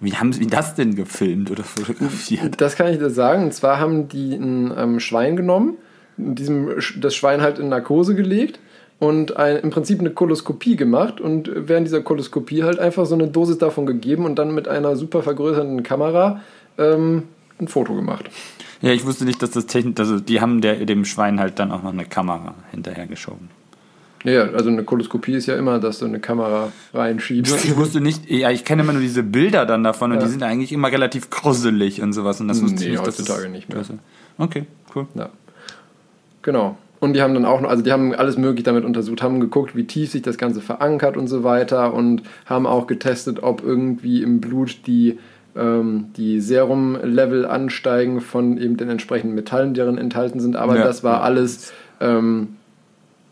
Wie 0.00 0.14
haben 0.14 0.32
sie 0.32 0.46
das 0.46 0.74
denn 0.74 0.94
gefilmt 0.94 1.50
oder 1.50 1.64
fotografiert? 1.64 2.60
Das 2.60 2.76
kann 2.76 2.92
ich 2.92 2.98
dir 2.98 3.10
sagen. 3.10 3.44
Und 3.44 3.54
zwar 3.54 3.78
haben 3.78 4.08
die 4.08 4.34
ein 4.34 4.72
ähm, 4.76 5.00
Schwein 5.00 5.36
genommen, 5.36 5.76
diesem, 6.16 6.70
das 7.00 7.14
Schwein 7.14 7.42
halt 7.42 7.58
in 7.58 7.68
Narkose 7.68 8.14
gelegt 8.14 8.58
und 9.00 9.36
ein, 9.36 9.56
im 9.56 9.70
Prinzip 9.70 10.00
eine 10.00 10.10
Koloskopie 10.10 10.76
gemacht 10.76 11.20
und 11.20 11.50
während 11.54 11.86
dieser 11.86 12.00
Koloskopie 12.00 12.62
halt 12.62 12.78
einfach 12.78 13.06
so 13.06 13.14
eine 13.14 13.28
Dosis 13.28 13.58
davon 13.58 13.86
gegeben 13.86 14.24
und 14.24 14.36
dann 14.36 14.54
mit 14.54 14.68
einer 14.68 14.96
super 14.96 15.22
vergrößernden 15.22 15.82
Kamera 15.82 16.40
ähm, 16.78 17.24
ein 17.60 17.68
Foto 17.68 17.94
gemacht. 17.94 18.30
Ja, 18.80 18.92
ich 18.92 19.04
wusste 19.04 19.24
nicht, 19.24 19.42
dass 19.42 19.50
das 19.50 19.66
Technik, 19.66 19.98
also 19.98 20.20
die 20.20 20.40
haben 20.40 20.60
der, 20.60 20.84
dem 20.84 21.04
Schwein 21.04 21.40
halt 21.40 21.58
dann 21.58 21.72
auch 21.72 21.82
noch 21.82 21.92
eine 21.92 22.04
Kamera 22.04 22.54
hinterhergeschoben. 22.70 23.50
Ja, 24.24 24.42
also 24.50 24.68
eine 24.68 24.82
Koloskopie 24.82 25.34
ist 25.34 25.46
ja 25.46 25.56
immer, 25.56 25.78
dass 25.78 26.00
du 26.00 26.06
eine 26.06 26.18
Kamera 26.18 26.72
reinschiebst. 26.92 27.64
Ich 27.64 27.76
wusste 27.76 28.00
nicht, 28.00 28.28
ja, 28.28 28.50
ich 28.50 28.64
kenne 28.64 28.82
immer 28.82 28.92
nur 28.92 29.02
diese 29.02 29.22
Bilder 29.22 29.64
dann 29.64 29.84
davon 29.84 30.10
und 30.10 30.18
ja. 30.18 30.24
die 30.24 30.30
sind 30.30 30.42
eigentlich 30.42 30.72
immer 30.72 30.90
relativ 30.90 31.30
gruselig 31.30 32.02
und 32.02 32.12
sowas. 32.12 32.40
Und 32.40 32.48
das 32.48 32.60
wusste 32.62 32.80
nee, 32.80 32.84
ich 32.86 32.90
nicht, 32.92 33.06
heutzutage 33.06 33.42
das, 33.44 33.50
nicht 33.50 33.68
mehr. 33.68 33.84
Okay, 34.38 34.64
cool. 34.94 35.06
Ja. 35.14 35.30
Genau. 36.42 36.76
Und 37.00 37.12
die 37.12 37.22
haben 37.22 37.34
dann 37.34 37.44
auch 37.44 37.60
noch, 37.60 37.70
also 37.70 37.82
die 37.82 37.92
haben 37.92 38.12
alles 38.12 38.36
möglich 38.38 38.64
damit 38.64 38.84
untersucht, 38.84 39.22
haben 39.22 39.38
geguckt, 39.38 39.76
wie 39.76 39.84
tief 39.84 40.10
sich 40.10 40.22
das 40.22 40.36
Ganze 40.36 40.60
verankert 40.60 41.16
und 41.16 41.28
so 41.28 41.44
weiter 41.44 41.94
und 41.94 42.22
haben 42.46 42.66
auch 42.66 42.88
getestet, 42.88 43.42
ob 43.42 43.62
irgendwie 43.62 44.22
im 44.22 44.40
Blut 44.40 44.78
die 44.86 45.18
die 46.16 46.40
Serum-Level 46.40 47.44
ansteigen 47.44 48.20
von 48.20 48.58
eben 48.58 48.76
den 48.76 48.88
entsprechenden 48.88 49.34
Metallen, 49.34 49.74
die 49.74 49.78
darin 49.78 49.98
enthalten 49.98 50.40
sind. 50.40 50.56
Aber 50.56 50.76
ja. 50.76 50.84
das 50.84 51.02
war 51.02 51.22
alles 51.22 51.72
ähm, 52.00 52.56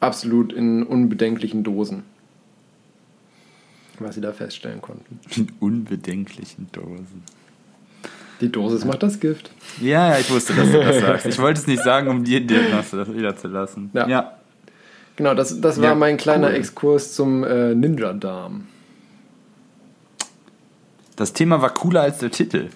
absolut 0.01 0.53
in 0.53 0.83
unbedenklichen 0.83 1.63
Dosen. 1.63 2.03
Was 3.99 4.17
sie 4.17 4.21
da 4.21 4.33
feststellen 4.33 4.83
konnten. 4.83 5.21
In 5.37 5.53
unbedenklichen 5.61 6.69
Dosen. 6.73 7.23
Die 8.41 8.53
Dosis 8.53 8.85
macht 8.85 9.03
das 9.03 9.21
Gift. 9.21 9.51
Ja, 9.81 10.11
ja, 10.11 10.19
ich 10.19 10.31
wusste, 10.31 10.53
dass 10.53 10.71
du 10.71 10.81
das 10.81 11.01
sagst. 11.01 11.27
Ich 11.27 11.39
wollte 11.39 11.61
es 11.61 11.67
nicht 11.67 11.83
sagen, 11.83 12.09
um 12.09 12.25
dir 12.25 12.47
das 12.47 12.93
wieder 12.93 13.37
zu 13.37 13.49
lassen. 13.49 13.91
Ja. 13.95 14.09
ja. 14.09 14.33
Genau, 15.17 15.35
das, 15.35 15.61
das 15.61 15.81
war 15.81 15.91
ja, 15.91 15.95
mein 15.95 16.19
kleiner 16.19 16.49
cool. 16.49 16.55
Exkurs 16.55 17.15
zum 17.15 17.43
äh, 17.45 17.75
Ninja-Darm. 17.75 18.67
Das 21.17 21.33
Thema 21.33 21.63
war 21.63 21.73
cooler 21.73 22.03
als 22.03 22.19
der 22.19 22.31
Titel. 22.31 22.69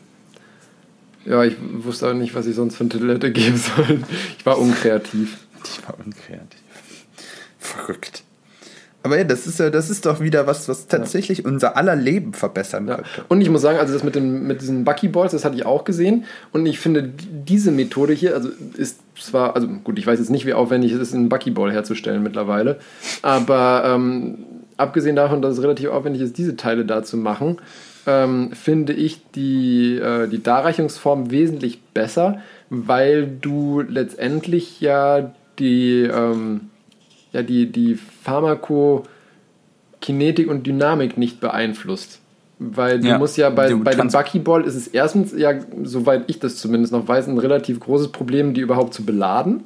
Ja, 1.27 1.45
ich 1.45 1.57
wusste 1.61 2.09
auch 2.09 2.15
nicht, 2.15 2.35
was 2.35 2.47
ich 2.47 2.57
sonst 2.57 2.77
für 2.77 2.81
einen 2.81 2.91
Titel 2.91 3.11
hätte 3.13 3.31
geben 3.31 3.57
sollen. 3.57 4.05
Ich 4.39 4.47
war 4.47 4.59
unkreativ. 4.59 5.37
Ich 5.63 5.87
war 5.87 5.95
unkreativ. 6.05 6.61
Verrückt. 7.59 8.25
Aber 9.03 9.17
ja, 9.17 9.25
das 9.25 9.47
ist 9.47 9.59
ja, 9.59 9.71
das 9.71 9.89
ist 9.89 10.05
doch 10.05 10.21
wieder 10.21 10.47
was, 10.47 10.69
was 10.69 10.87
tatsächlich 10.87 11.39
ja. 11.39 11.45
unser 11.47 11.77
aller 11.77 11.97
Leben 11.97 12.35
verbessern 12.35 12.87
ja. 12.87 12.97
könnte. 12.97 13.25
Und 13.29 13.41
ich 13.41 13.49
muss 13.49 13.63
sagen, 13.63 13.79
also 13.79 13.95
das 13.95 14.05
mit, 14.05 14.15
den, 14.15 14.47
mit 14.47 14.61
diesen 14.61 14.85
Buckyballs, 14.85 15.33
das 15.33 15.45
hatte 15.45 15.57
ich 15.57 15.65
auch 15.65 15.85
gesehen. 15.85 16.25
Und 16.53 16.67
ich 16.67 16.79
finde, 16.79 17.03
diese 17.03 17.71
Methode 17.71 18.13
hier, 18.13 18.35
also 18.35 18.51
ist 18.77 19.01
zwar, 19.19 19.55
also 19.55 19.69
gut, 19.69 19.99
ich 19.99 20.07
weiß 20.07 20.19
jetzt 20.19 20.31
nicht, 20.31 20.45
wie 20.45 20.53
aufwendig 20.53 20.93
es 20.93 21.01
ist, 21.01 21.15
einen 21.15 21.31
Buckyball 21.31 21.73
herzustellen 21.73 22.23
mittlerweile. 22.23 22.79
Aber 23.23 23.85
ähm, 23.87 24.39
abgesehen 24.81 25.17
davon, 25.17 25.43
dass 25.43 25.59
es 25.59 25.63
relativ 25.63 25.91
aufwendig 25.91 26.23
ist, 26.23 26.39
diese 26.39 26.57
Teile 26.57 26.85
da 26.85 27.03
zu 27.03 27.17
machen, 27.17 27.59
ähm, 28.07 28.51
finde 28.53 28.93
ich 28.93 29.21
die, 29.33 29.97
äh, 29.97 30.29
die 30.29 30.43
Darreichungsform 30.43 31.31
wesentlich 31.31 31.81
besser, 31.95 32.41
weil 32.71 33.27
du 33.27 33.81
letztendlich 33.81 34.81
ja 34.81 35.33
die, 35.59 36.03
ähm, 36.03 36.71
ja, 37.33 37.43
die, 37.43 37.71
die 37.71 37.99
Pharmakokinetik 38.25 40.49
und 40.49 40.67
Dynamik 40.67 41.19
nicht 41.19 41.41
beeinflusst. 41.41 42.21
Weil 42.59 43.01
du 43.01 43.09
ja, 43.09 43.19
musst 43.19 43.39
ja 43.39 43.49
bei, 43.49 43.75
bei 43.75 43.95
dem 43.95 44.09
Buckyball 44.09 44.65
ist 44.65 44.75
es 44.75 44.87
erstens 44.87 45.33
ja, 45.35 45.55
soweit 45.83 46.25
ich 46.27 46.41
das 46.41 46.57
zumindest 46.57 46.93
noch 46.93 47.09
weiß, 47.09 47.27
ein 47.29 47.39
relativ 47.39 47.81
großes 47.81 48.09
Problem, 48.09 48.53
die 48.53 48.61
überhaupt 48.61 48.93
zu 48.93 49.05
beladen 49.05 49.65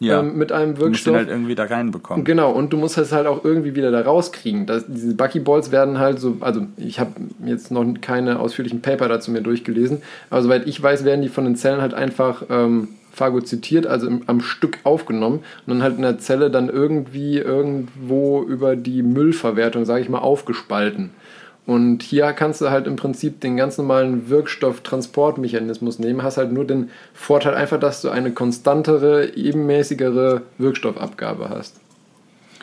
ja. 0.00 0.20
ähm, 0.20 0.36
mit 0.36 0.50
einem 0.50 0.78
Wirkstoff. 0.78 0.84
Du 0.84 0.90
musst 0.90 1.06
ihn 1.06 1.14
halt 1.14 1.28
irgendwie 1.28 1.54
da 1.54 1.64
reinbekommen. 1.64 2.24
Genau, 2.24 2.50
und 2.50 2.72
du 2.72 2.76
musst 2.76 2.98
es 2.98 3.12
halt 3.12 3.26
auch 3.26 3.44
irgendwie 3.44 3.76
wieder 3.76 3.92
da 3.92 4.00
rauskriegen. 4.00 4.66
Das, 4.66 4.84
diese 4.88 5.14
Buckyballs 5.14 5.70
werden 5.70 5.98
halt 5.98 6.18
so, 6.18 6.38
also 6.40 6.62
ich 6.76 6.98
habe 6.98 7.12
jetzt 7.44 7.70
noch 7.70 7.84
keine 8.00 8.40
ausführlichen 8.40 8.80
Paper 8.80 9.08
dazu 9.08 9.30
mir 9.30 9.42
durchgelesen, 9.42 10.02
aber 10.30 10.42
soweit 10.42 10.66
ich 10.66 10.82
weiß, 10.82 11.04
werden 11.04 11.22
die 11.22 11.28
von 11.28 11.44
den 11.44 11.54
Zellen 11.54 11.80
halt 11.80 11.94
einfach 11.94 12.42
ähm, 12.50 12.88
phagozytiert, 13.12 13.86
also 13.86 14.06
im, 14.06 14.22
am 14.26 14.40
Stück 14.40 14.78
aufgenommen 14.84 15.40
und 15.66 15.74
dann 15.74 15.82
halt 15.82 15.96
in 15.96 16.02
der 16.02 16.18
Zelle 16.18 16.50
dann 16.50 16.68
irgendwie 16.68 17.38
irgendwo 17.38 18.42
über 18.42 18.76
die 18.76 19.02
Müllverwertung, 19.02 19.84
sage 19.84 20.02
ich 20.02 20.08
mal, 20.08 20.18
aufgespalten. 20.18 21.10
Und 21.70 22.02
hier 22.02 22.32
kannst 22.32 22.60
du 22.60 22.70
halt 22.70 22.88
im 22.88 22.96
Prinzip 22.96 23.40
den 23.42 23.56
ganz 23.56 23.78
normalen 23.78 24.28
Wirkstofftransportmechanismus 24.28 26.00
nehmen, 26.00 26.24
hast 26.24 26.36
halt 26.36 26.50
nur 26.50 26.64
den 26.64 26.90
Vorteil 27.14 27.54
einfach, 27.54 27.78
dass 27.78 28.02
du 28.02 28.10
eine 28.10 28.32
konstantere, 28.32 29.36
ebenmäßigere 29.36 30.42
Wirkstoffabgabe 30.58 31.48
hast. 31.48 31.76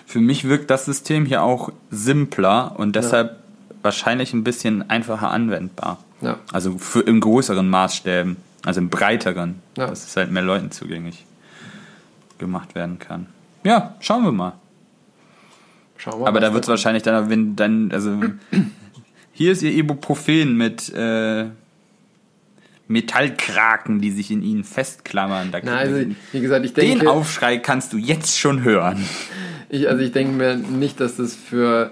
Für 0.05 0.19
mich 0.19 0.49
wirkt 0.49 0.69
das 0.69 0.83
System 0.83 1.25
hier 1.25 1.41
auch 1.41 1.71
simpler 1.89 2.73
und 2.75 2.97
deshalb 2.97 3.29
ja. 3.29 3.75
wahrscheinlich 3.81 4.33
ein 4.33 4.43
bisschen 4.43 4.89
einfacher 4.89 5.31
anwendbar. 5.31 5.99
Ja. 6.19 6.39
Also 6.51 6.77
für 6.77 6.99
im 6.99 7.21
größeren 7.21 7.69
Maßstäben, 7.69 8.35
also 8.65 8.81
im 8.81 8.89
breiteren, 8.89 9.61
ja. 9.77 9.87
dass 9.87 10.05
es 10.05 10.17
halt 10.17 10.33
mehr 10.33 10.43
Leuten 10.43 10.69
zugänglich 10.71 11.25
gemacht 12.39 12.75
werden 12.75 12.99
kann. 12.99 13.27
Ja, 13.63 13.95
schauen 14.01 14.25
wir 14.25 14.33
mal. 14.33 14.51
Schauen 15.95 16.15
wir 16.15 16.19
mal 16.23 16.27
Aber 16.27 16.41
da 16.41 16.53
wird 16.53 16.65
es 16.65 16.67
wahrscheinlich 16.67 17.03
dann, 17.03 17.29
wenn 17.29 17.55
dann, 17.55 17.89
also 17.93 18.11
hier 19.37 19.51
ist 19.51 19.61
ihr 19.61 19.71
Ibuprofen 19.71 20.57
mit 20.57 20.91
äh, 20.95 21.45
Metallkraken, 22.87 24.01
die 24.01 24.09
sich 24.09 24.31
in 24.31 24.41
ihnen 24.41 24.63
festklammern. 24.63 25.51
Da 25.51 25.59
Na, 25.63 25.75
also, 25.75 26.09
wie 26.31 26.39
gesagt, 26.39 26.65
ich 26.65 26.73
denke, 26.73 26.99
den 26.99 27.07
Aufschrei 27.07 27.59
kannst 27.59 27.93
du 27.93 27.97
jetzt 27.97 28.39
schon 28.39 28.63
hören. 28.63 29.05
Ich, 29.69 29.87
also 29.87 30.01
ich 30.01 30.11
denke 30.11 30.33
mir 30.33 30.55
nicht, 30.55 30.99
dass 30.99 31.17
das 31.17 31.35
für, 31.35 31.91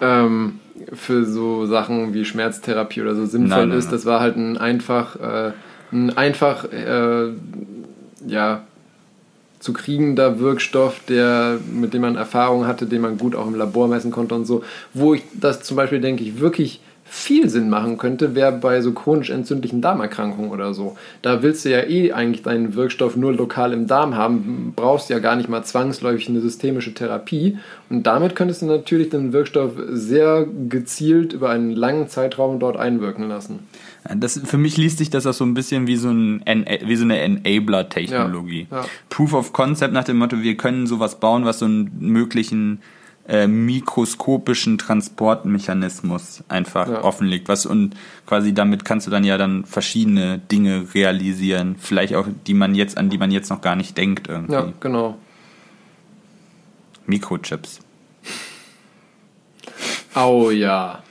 ähm, 0.00 0.58
für 0.92 1.24
so 1.24 1.66
Sachen 1.66 2.14
wie 2.14 2.24
Schmerztherapie 2.24 3.00
oder 3.02 3.14
so 3.14 3.26
sinnvoll 3.26 3.58
nein, 3.58 3.68
nein, 3.68 3.78
ist. 3.78 3.92
Das 3.92 4.04
war 4.04 4.18
halt 4.18 4.36
ein 4.36 4.58
einfach, 4.58 5.14
äh, 5.20 5.52
ein 5.92 6.16
einfach, 6.16 6.64
äh, 6.72 7.28
ja, 8.26 8.64
zu 9.62 9.72
kriegender 9.72 10.40
Wirkstoff, 10.40 11.00
der, 11.08 11.58
mit 11.72 11.94
dem 11.94 12.02
man 12.02 12.16
Erfahrung 12.16 12.66
hatte, 12.66 12.86
den 12.86 13.00
man 13.00 13.16
gut 13.16 13.36
auch 13.36 13.46
im 13.46 13.54
Labor 13.54 13.86
messen 13.86 14.10
konnte 14.10 14.34
und 14.34 14.44
so. 14.44 14.64
Wo 14.92 15.14
ich 15.14 15.22
das 15.34 15.62
zum 15.62 15.76
Beispiel, 15.76 16.00
denke 16.00 16.24
ich, 16.24 16.40
wirklich 16.40 16.80
viel 17.04 17.48
Sinn 17.48 17.68
machen 17.68 17.98
könnte, 17.98 18.34
wäre 18.34 18.52
bei 18.52 18.80
so 18.80 18.92
chronisch 18.92 19.30
entzündlichen 19.30 19.82
Darmerkrankungen 19.82 20.50
oder 20.50 20.72
so. 20.72 20.96
Da 21.20 21.42
willst 21.42 21.64
du 21.64 21.70
ja 21.70 21.82
eh 21.82 22.10
eigentlich 22.10 22.42
deinen 22.42 22.74
Wirkstoff 22.74 23.16
nur 23.16 23.34
lokal 23.34 23.74
im 23.74 23.86
Darm 23.86 24.16
haben, 24.16 24.72
brauchst 24.74 25.10
ja 25.10 25.18
gar 25.18 25.36
nicht 25.36 25.48
mal 25.48 25.62
zwangsläufig 25.62 26.28
eine 26.28 26.40
systemische 26.40 26.94
Therapie. 26.94 27.58
Und 27.90 28.06
damit 28.06 28.34
könntest 28.34 28.62
du 28.62 28.66
natürlich 28.66 29.10
den 29.10 29.32
Wirkstoff 29.32 29.72
sehr 29.90 30.46
gezielt 30.68 31.34
über 31.34 31.50
einen 31.50 31.72
langen 31.72 32.08
Zeitraum 32.08 32.58
dort 32.58 32.78
einwirken 32.78 33.28
lassen. 33.28 33.68
Das, 34.04 34.40
für 34.44 34.58
mich 34.58 34.76
liest 34.76 34.98
sich 34.98 35.10
das 35.10 35.26
auch 35.26 35.32
so 35.32 35.44
ein 35.44 35.54
bisschen 35.54 35.86
wie 35.86 35.96
so, 35.96 36.10
ein, 36.10 36.42
wie 36.84 36.96
so 36.96 37.04
eine 37.04 37.20
Enabler-Technologie. 37.20 38.66
Ja, 38.70 38.78
ja. 38.78 38.86
Proof 39.08 39.32
of 39.32 39.52
Concept 39.52 39.92
nach 39.92 40.04
dem 40.04 40.18
Motto, 40.18 40.42
wir 40.42 40.56
können 40.56 40.86
sowas 40.86 41.20
bauen, 41.20 41.44
was 41.44 41.60
so 41.60 41.66
einen 41.66 41.90
möglichen 42.00 42.80
äh, 43.28 43.46
mikroskopischen 43.46 44.78
Transportmechanismus 44.78 46.42
einfach 46.48 46.88
ja. 46.88 47.04
offenlegt. 47.04 47.48
Was 47.48 47.66
und 47.66 47.94
quasi 48.26 48.52
damit 48.52 48.84
kannst 48.84 49.06
du 49.06 49.12
dann 49.12 49.22
ja 49.22 49.38
dann 49.38 49.64
verschiedene 49.64 50.38
Dinge 50.38 50.88
realisieren, 50.94 51.76
vielleicht 51.78 52.16
auch 52.16 52.26
die 52.46 52.54
man 52.54 52.74
jetzt, 52.74 52.98
an 52.98 53.10
die 53.10 53.18
man 53.18 53.30
jetzt 53.30 53.50
noch 53.50 53.60
gar 53.60 53.76
nicht 53.76 53.96
denkt 53.96 54.28
irgendwie. 54.28 54.52
Ja, 54.52 54.72
genau. 54.80 55.18
Mikrochips. 57.06 57.80
Oh 60.14 60.50
ja. 60.50 61.02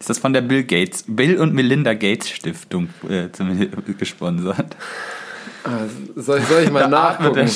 Ist 0.00 0.08
das 0.08 0.18
von 0.18 0.32
der 0.32 0.40
Bill 0.40 0.64
Gates, 0.64 1.04
Bill 1.06 1.36
und 1.38 1.54
Melinda 1.54 1.92
Gates 1.92 2.30
Stiftung 2.30 2.88
äh, 3.08 3.28
gesponsert? 3.98 4.74
Ah, 5.62 5.80
soll, 6.16 6.38
ich, 6.38 6.46
soll 6.46 6.62
ich 6.62 6.70
mal 6.70 6.88
nachgucken? 6.88 7.48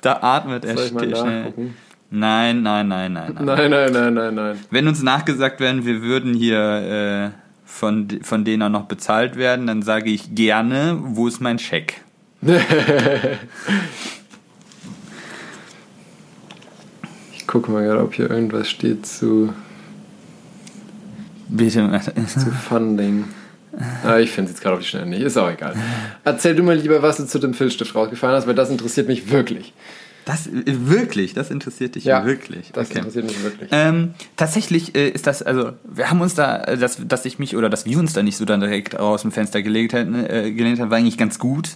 Da 0.00 0.18
atmet 0.22 0.64
er 0.64 0.76
Soll 0.76 0.86
ich 0.86 0.92
mal 0.92 1.14
schnell. 1.14 1.42
nachgucken? 1.42 1.76
Nein, 2.10 2.62
nein, 2.62 2.88
nein, 2.88 3.12
nein, 3.12 3.34
nein. 3.34 3.44
Nein, 3.44 3.70
nein, 3.70 3.92
nein, 3.92 4.14
nein, 4.14 4.34
nein. 4.34 4.58
Wenn 4.70 4.88
uns 4.88 5.02
nachgesagt 5.02 5.60
werden, 5.60 5.84
wir 5.84 6.00
würden 6.00 6.32
hier 6.32 7.32
äh, 7.34 7.38
von, 7.66 8.08
von 8.22 8.44
denen 8.44 8.62
auch 8.62 8.70
noch 8.70 8.86
bezahlt 8.86 9.36
werden, 9.36 9.66
dann 9.66 9.82
sage 9.82 10.10
ich 10.10 10.34
gerne, 10.34 10.98
wo 11.02 11.28
ist 11.28 11.40
mein 11.40 11.58
Scheck? 11.58 12.00
Ich 17.36 17.46
gucke 17.46 17.70
mal 17.70 17.84
gerade, 17.84 18.00
ob 18.02 18.14
hier 18.14 18.30
irgendwas 18.30 18.68
steht 18.68 19.06
zu, 19.06 19.52
Bitte. 21.48 22.02
zu 22.26 22.50
Funding. 22.50 23.24
Ah, 24.04 24.18
ich 24.18 24.30
finde 24.30 24.50
es 24.50 24.56
jetzt 24.56 24.62
gerade 24.62 24.76
auf 24.76 24.82
die 24.82 24.88
Schnelle 24.88 25.06
nicht. 25.06 25.22
Ist 25.22 25.36
auch 25.36 25.50
egal. 25.50 25.74
Erzähl 26.22 26.54
du 26.54 26.62
mal 26.62 26.76
lieber, 26.76 27.02
was 27.02 27.16
du 27.16 27.26
zu 27.26 27.38
dem 27.38 27.54
Filzstift 27.54 27.94
rausgefahren 27.94 28.36
hast, 28.36 28.46
weil 28.46 28.54
das 28.54 28.70
interessiert 28.70 29.08
mich 29.08 29.30
wirklich. 29.30 29.72
Das 30.24 30.46
äh, 30.46 30.62
wirklich, 30.66 31.34
das 31.34 31.50
interessiert 31.50 31.96
dich 31.96 32.06
wirklich. 32.06 32.70
Das 32.72 32.88
Okay. 32.88 32.98
interessiert 32.98 33.26
mich 33.26 33.42
wirklich. 33.42 33.68
Ähm, 33.72 34.14
tatsächlich 34.36 34.94
äh, 34.94 35.08
ist 35.08 35.26
das, 35.26 35.42
also 35.42 35.72
wir 35.84 36.08
haben 36.10 36.20
uns 36.20 36.34
da, 36.34 36.62
äh, 36.64 36.78
dass, 36.78 36.98
dass 37.06 37.24
ich 37.24 37.38
mich 37.38 37.56
oder 37.56 37.68
dass 37.68 37.84
wir 37.84 37.98
uns 37.98 38.12
da 38.12 38.22
nicht 38.22 38.36
so 38.36 38.44
dann 38.44 38.60
direkt 38.60 38.98
aus 38.98 39.22
dem 39.22 39.32
Fenster 39.32 39.60
gelegt 39.60 39.92
hätten, 39.92 40.14
äh, 40.14 40.52
gelehnt 40.52 40.80
haben, 40.80 40.90
war 40.90 40.98
eigentlich 40.98 41.18
ganz 41.18 41.38
gut, 41.38 41.70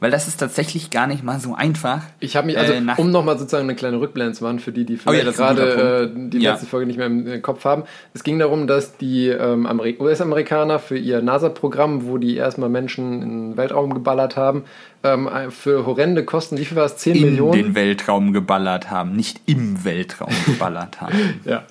weil 0.00 0.10
das 0.10 0.26
ist 0.28 0.38
tatsächlich 0.38 0.90
gar 0.90 1.06
nicht 1.06 1.22
mal 1.22 1.38
so 1.40 1.54
einfach. 1.54 2.02
Ich 2.20 2.34
habe 2.36 2.46
mich, 2.46 2.58
also 2.58 2.72
Äh, 2.72 2.80
um 2.96 3.10
nochmal 3.10 3.38
sozusagen 3.38 3.64
eine 3.64 3.74
kleine 3.76 4.00
Rückblende 4.00 4.32
zu 4.32 4.42
machen, 4.44 4.58
für 4.58 4.72
die, 4.72 4.84
die 4.84 4.98
Oh 5.06 5.12
ja, 5.12 5.20
vielleicht 5.20 5.40
ein 5.40 5.54
guter 5.56 5.66
gerade 5.66 6.04
äh, 6.04 6.28
die 6.30 6.38
Ja. 6.38 6.52
letzte 6.52 6.66
Folge 6.66 6.86
nicht 6.86 6.96
mehr 6.96 7.06
im 7.06 7.26
äh, 7.26 7.38
Kopf 7.40 7.64
haben. 7.64 7.84
Es 8.14 8.24
ging 8.24 8.38
darum, 8.38 8.66
dass 8.66 8.96
die 8.96 9.28
ähm, 9.28 9.66
Ameri- 9.66 10.00
US-Amerikaner 10.00 10.78
für 10.78 10.96
ihr 10.98 11.22
NASA-Programm, 11.22 12.06
wo 12.06 12.18
die 12.18 12.36
erstmal 12.36 12.68
Menschen 12.70 13.22
in 13.22 13.28
den 13.50 13.56
Weltraum 13.56 13.94
geballert 13.94 14.36
haben, 14.36 14.64
ähm, 15.02 15.28
für 15.50 15.86
horrende 15.86 16.24
Kosten, 16.24 16.58
wie 16.58 16.64
viel 16.64 16.76
war 16.76 16.84
es? 16.86 16.96
10 16.96 17.16
In 17.16 17.22
Millionen? 17.22 17.52
den 17.52 17.74
Weltraum 17.74 18.32
geballert 18.32 18.90
haben, 18.90 19.14
nicht 19.16 19.40
im 19.46 19.84
Weltraum 19.84 20.32
geballert 20.46 21.00
haben. 21.00 21.14
Ja. 21.44 21.62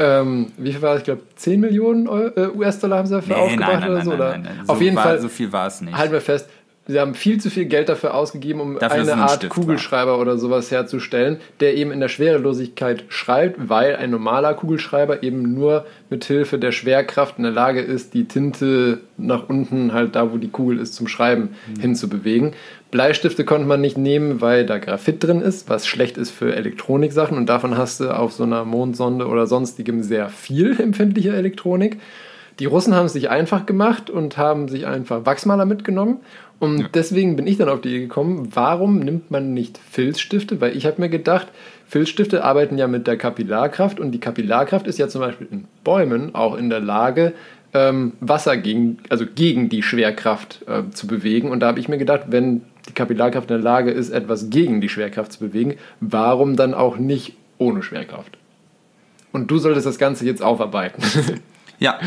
Ähm, 0.00 0.52
wie 0.56 0.72
viel 0.72 0.80
war 0.82 0.92
es? 0.94 0.98
Ich 1.00 1.04
glaube, 1.06 1.22
10 1.34 1.58
Millionen 1.60 2.06
Eu- 2.08 2.28
äh, 2.36 2.48
US-Dollar 2.54 2.98
haben 2.98 3.06
sie 3.06 3.14
dafür 3.16 3.34
Nee, 3.36 3.42
aufgebracht 3.42 3.70
nein, 3.72 3.80
nein, 3.80 3.88
oder 3.90 3.96
nein, 3.98 4.04
so? 4.04 4.10
nein, 4.12 4.18
oder? 4.20 4.30
nein, 4.30 4.42
nein. 4.58 4.68
Auf 4.68 4.76
So 4.78 4.84
jeden 4.84 4.96
war, 4.96 5.02
Fall, 5.02 5.20
So 5.20 5.28
viel 5.28 5.52
war 5.52 5.66
es 5.66 5.80
nicht. 5.80 5.96
halten 5.96 6.12
wir 6.12 6.20
fest, 6.20 6.48
sie 6.88 6.98
haben 6.98 7.14
viel 7.14 7.38
zu 7.38 7.50
viel 7.50 7.66
Geld 7.66 7.88
dafür 7.88 8.14
ausgegeben, 8.14 8.60
um 8.60 8.78
Dafür, 8.78 9.02
eine 9.02 9.12
ein 9.12 9.18
Art 9.20 9.32
Stift 9.36 9.52
Kugelschreiber 9.52 10.18
oder 10.18 10.38
sowas 10.38 10.70
herzustellen, 10.70 11.36
der 11.60 11.76
eben 11.76 11.92
in 11.92 12.00
der 12.00 12.08
Schwerelosigkeit 12.08 13.04
schreibt, 13.08 13.68
weil 13.68 13.94
ein 13.96 14.10
normaler 14.10 14.54
Kugelschreiber 14.54 15.22
eben 15.22 15.54
nur 15.54 15.86
mit 16.10 16.24
Hilfe 16.24 16.58
der 16.58 16.72
Schwerkraft 16.72 17.36
in 17.36 17.44
der 17.44 17.52
Lage 17.52 17.80
ist, 17.80 18.14
die 18.14 18.24
Tinte 18.24 19.00
nach 19.18 19.48
unten, 19.48 19.92
halt 19.92 20.16
da, 20.16 20.32
wo 20.32 20.38
die 20.38 20.48
Kugel 20.48 20.78
ist, 20.80 20.94
zum 20.94 21.06
Schreiben 21.06 21.50
Mhm. 21.66 21.80
hinzubewegen. 21.80 22.52
Bleistifte 22.90 23.44
konnte 23.44 23.66
man 23.66 23.82
nicht 23.82 23.98
nehmen, 23.98 24.40
weil 24.40 24.64
da 24.64 24.78
Graphit 24.78 25.22
drin 25.22 25.42
ist, 25.42 25.68
was 25.68 25.86
schlecht 25.86 26.16
ist 26.16 26.30
für 26.30 26.56
Elektroniksachen 26.56 27.36
und 27.36 27.46
davon 27.46 27.76
hast 27.76 28.00
du 28.00 28.08
auf 28.16 28.32
so 28.32 28.44
einer 28.44 28.64
Mondsonde 28.64 29.26
oder 29.26 29.46
sonstigem 29.46 30.02
sehr 30.02 30.30
viel 30.30 30.80
empfindliche 30.80 31.34
Elektronik. 31.34 31.98
Die 32.58 32.66
Russen 32.66 32.94
haben 32.94 33.06
es 33.06 33.12
sich 33.12 33.30
einfach 33.30 33.66
gemacht 33.66 34.10
und 34.10 34.36
haben 34.36 34.68
sich 34.68 34.86
einfach 34.86 35.24
Wachsmaler 35.24 35.64
mitgenommen. 35.64 36.18
Und 36.58 36.88
deswegen 36.94 37.36
bin 37.36 37.46
ich 37.46 37.56
dann 37.56 37.68
auf 37.68 37.80
die 37.80 37.88
Idee 37.88 38.00
gekommen, 38.00 38.48
warum 38.52 38.98
nimmt 38.98 39.30
man 39.30 39.54
nicht 39.54 39.78
Filzstifte? 39.78 40.60
Weil 40.60 40.76
ich 40.76 40.86
habe 40.86 41.00
mir 41.00 41.08
gedacht, 41.08 41.46
Filzstifte 41.86 42.42
arbeiten 42.42 42.76
ja 42.76 42.88
mit 42.88 43.06
der 43.06 43.16
Kapillarkraft 43.16 44.00
und 44.00 44.10
die 44.10 44.18
Kapillarkraft 44.18 44.88
ist 44.88 44.98
ja 44.98 45.06
zum 45.06 45.20
Beispiel 45.20 45.46
in 45.50 45.68
Bäumen 45.84 46.34
auch 46.34 46.56
in 46.56 46.68
der 46.68 46.80
Lage, 46.80 47.32
ähm, 47.74 48.14
Wasser 48.20 48.56
gegen, 48.56 48.98
also 49.08 49.24
gegen 49.32 49.68
die 49.68 49.82
Schwerkraft 49.82 50.64
äh, 50.66 50.90
zu 50.92 51.06
bewegen. 51.06 51.50
Und 51.50 51.60
da 51.60 51.68
habe 51.68 51.78
ich 51.78 51.88
mir 51.88 51.98
gedacht, 51.98 52.22
wenn 52.28 52.62
die 52.88 52.92
Kapillarkraft 52.92 53.50
in 53.50 53.56
der 53.56 53.64
Lage 53.64 53.92
ist, 53.92 54.10
etwas 54.10 54.50
gegen 54.50 54.80
die 54.80 54.88
Schwerkraft 54.88 55.32
zu 55.32 55.38
bewegen, 55.38 55.76
warum 56.00 56.56
dann 56.56 56.74
auch 56.74 56.96
nicht 56.96 57.36
ohne 57.58 57.84
Schwerkraft? 57.84 58.36
Und 59.30 59.50
du 59.50 59.58
solltest 59.58 59.86
das 59.86 59.98
Ganze 59.98 60.24
jetzt 60.24 60.42
aufarbeiten. 60.42 61.02
Ja, 61.78 61.98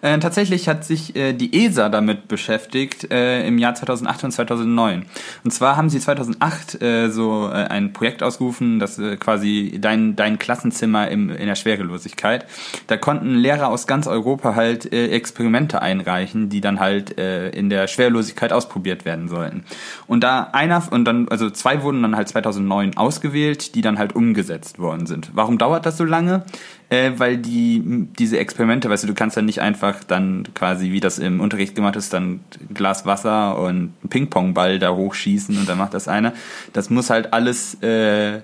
äh, 0.00 0.18
tatsächlich 0.18 0.68
hat 0.68 0.84
sich 0.84 1.14
äh, 1.16 1.32
die 1.32 1.64
ESA 1.64 1.88
damit 1.88 2.28
beschäftigt 2.28 3.10
äh, 3.10 3.46
im 3.46 3.58
Jahr 3.58 3.74
2008 3.74 4.24
und 4.24 4.30
2009. 4.30 5.04
Und 5.44 5.50
zwar 5.50 5.76
haben 5.76 5.90
sie 5.90 6.00
2008 6.00 6.80
äh, 6.80 7.10
so 7.10 7.48
äh, 7.48 7.54
ein 7.54 7.92
Projekt 7.92 8.22
ausgerufen, 8.22 8.78
das 8.78 8.98
äh, 8.98 9.16
quasi 9.16 9.78
dein, 9.80 10.16
dein 10.16 10.38
Klassenzimmer 10.38 11.08
im, 11.08 11.30
in 11.30 11.46
der 11.46 11.56
Schwerelosigkeit. 11.56 12.46
Da 12.86 12.96
konnten 12.96 13.34
Lehrer 13.34 13.68
aus 13.68 13.86
ganz 13.86 14.06
Europa 14.06 14.54
halt 14.54 14.92
äh, 14.92 15.08
Experimente 15.08 15.82
einreichen, 15.82 16.48
die 16.48 16.60
dann 16.60 16.80
halt 16.80 17.18
äh, 17.18 17.50
in 17.50 17.68
der 17.68 17.86
Schwerelosigkeit 17.86 18.52
ausprobiert 18.52 19.04
werden 19.04 19.28
sollten. 19.28 19.64
Und 20.06 20.24
da 20.24 20.48
einer 20.52 20.78
und 20.90 21.04
dann 21.04 21.28
also 21.28 21.50
zwei 21.50 21.82
wurden 21.82 22.02
dann 22.02 22.16
halt 22.16 22.28
2009 22.28 22.96
ausgewählt, 22.96 23.74
die 23.74 23.80
dann 23.80 23.98
halt 23.98 24.14
umgesetzt 24.14 24.78
worden 24.78 25.06
sind. 25.06 25.30
Warum 25.34 25.58
dauert 25.58 25.84
das 25.86 25.96
so 25.96 26.04
lange? 26.04 26.44
Äh, 26.90 27.12
weil 27.18 27.36
die 27.36 28.06
diese 28.18 28.38
Experimente, 28.38 28.88
weißt 28.88 29.02
du, 29.04 29.08
du 29.08 29.14
kannst 29.14 29.36
ja 29.36 29.42
nicht 29.42 29.60
einfach 29.60 30.02
dann 30.04 30.44
quasi, 30.54 30.90
wie 30.90 31.00
das 31.00 31.18
im 31.18 31.40
Unterricht 31.40 31.74
gemacht 31.74 31.96
ist, 31.96 32.14
dann 32.14 32.40
ein 32.60 32.74
Glas 32.74 33.04
Wasser 33.04 33.58
und 33.58 33.68
einen 33.68 33.94
Ping-Pong-Ball 34.08 34.78
da 34.78 34.94
hochschießen 34.94 35.58
und 35.58 35.68
dann 35.68 35.76
macht 35.76 35.92
das 35.92 36.08
einer. 36.08 36.32
Das 36.72 36.88
muss 36.88 37.10
halt 37.10 37.34
alles 37.34 37.74
äh, 37.82 38.40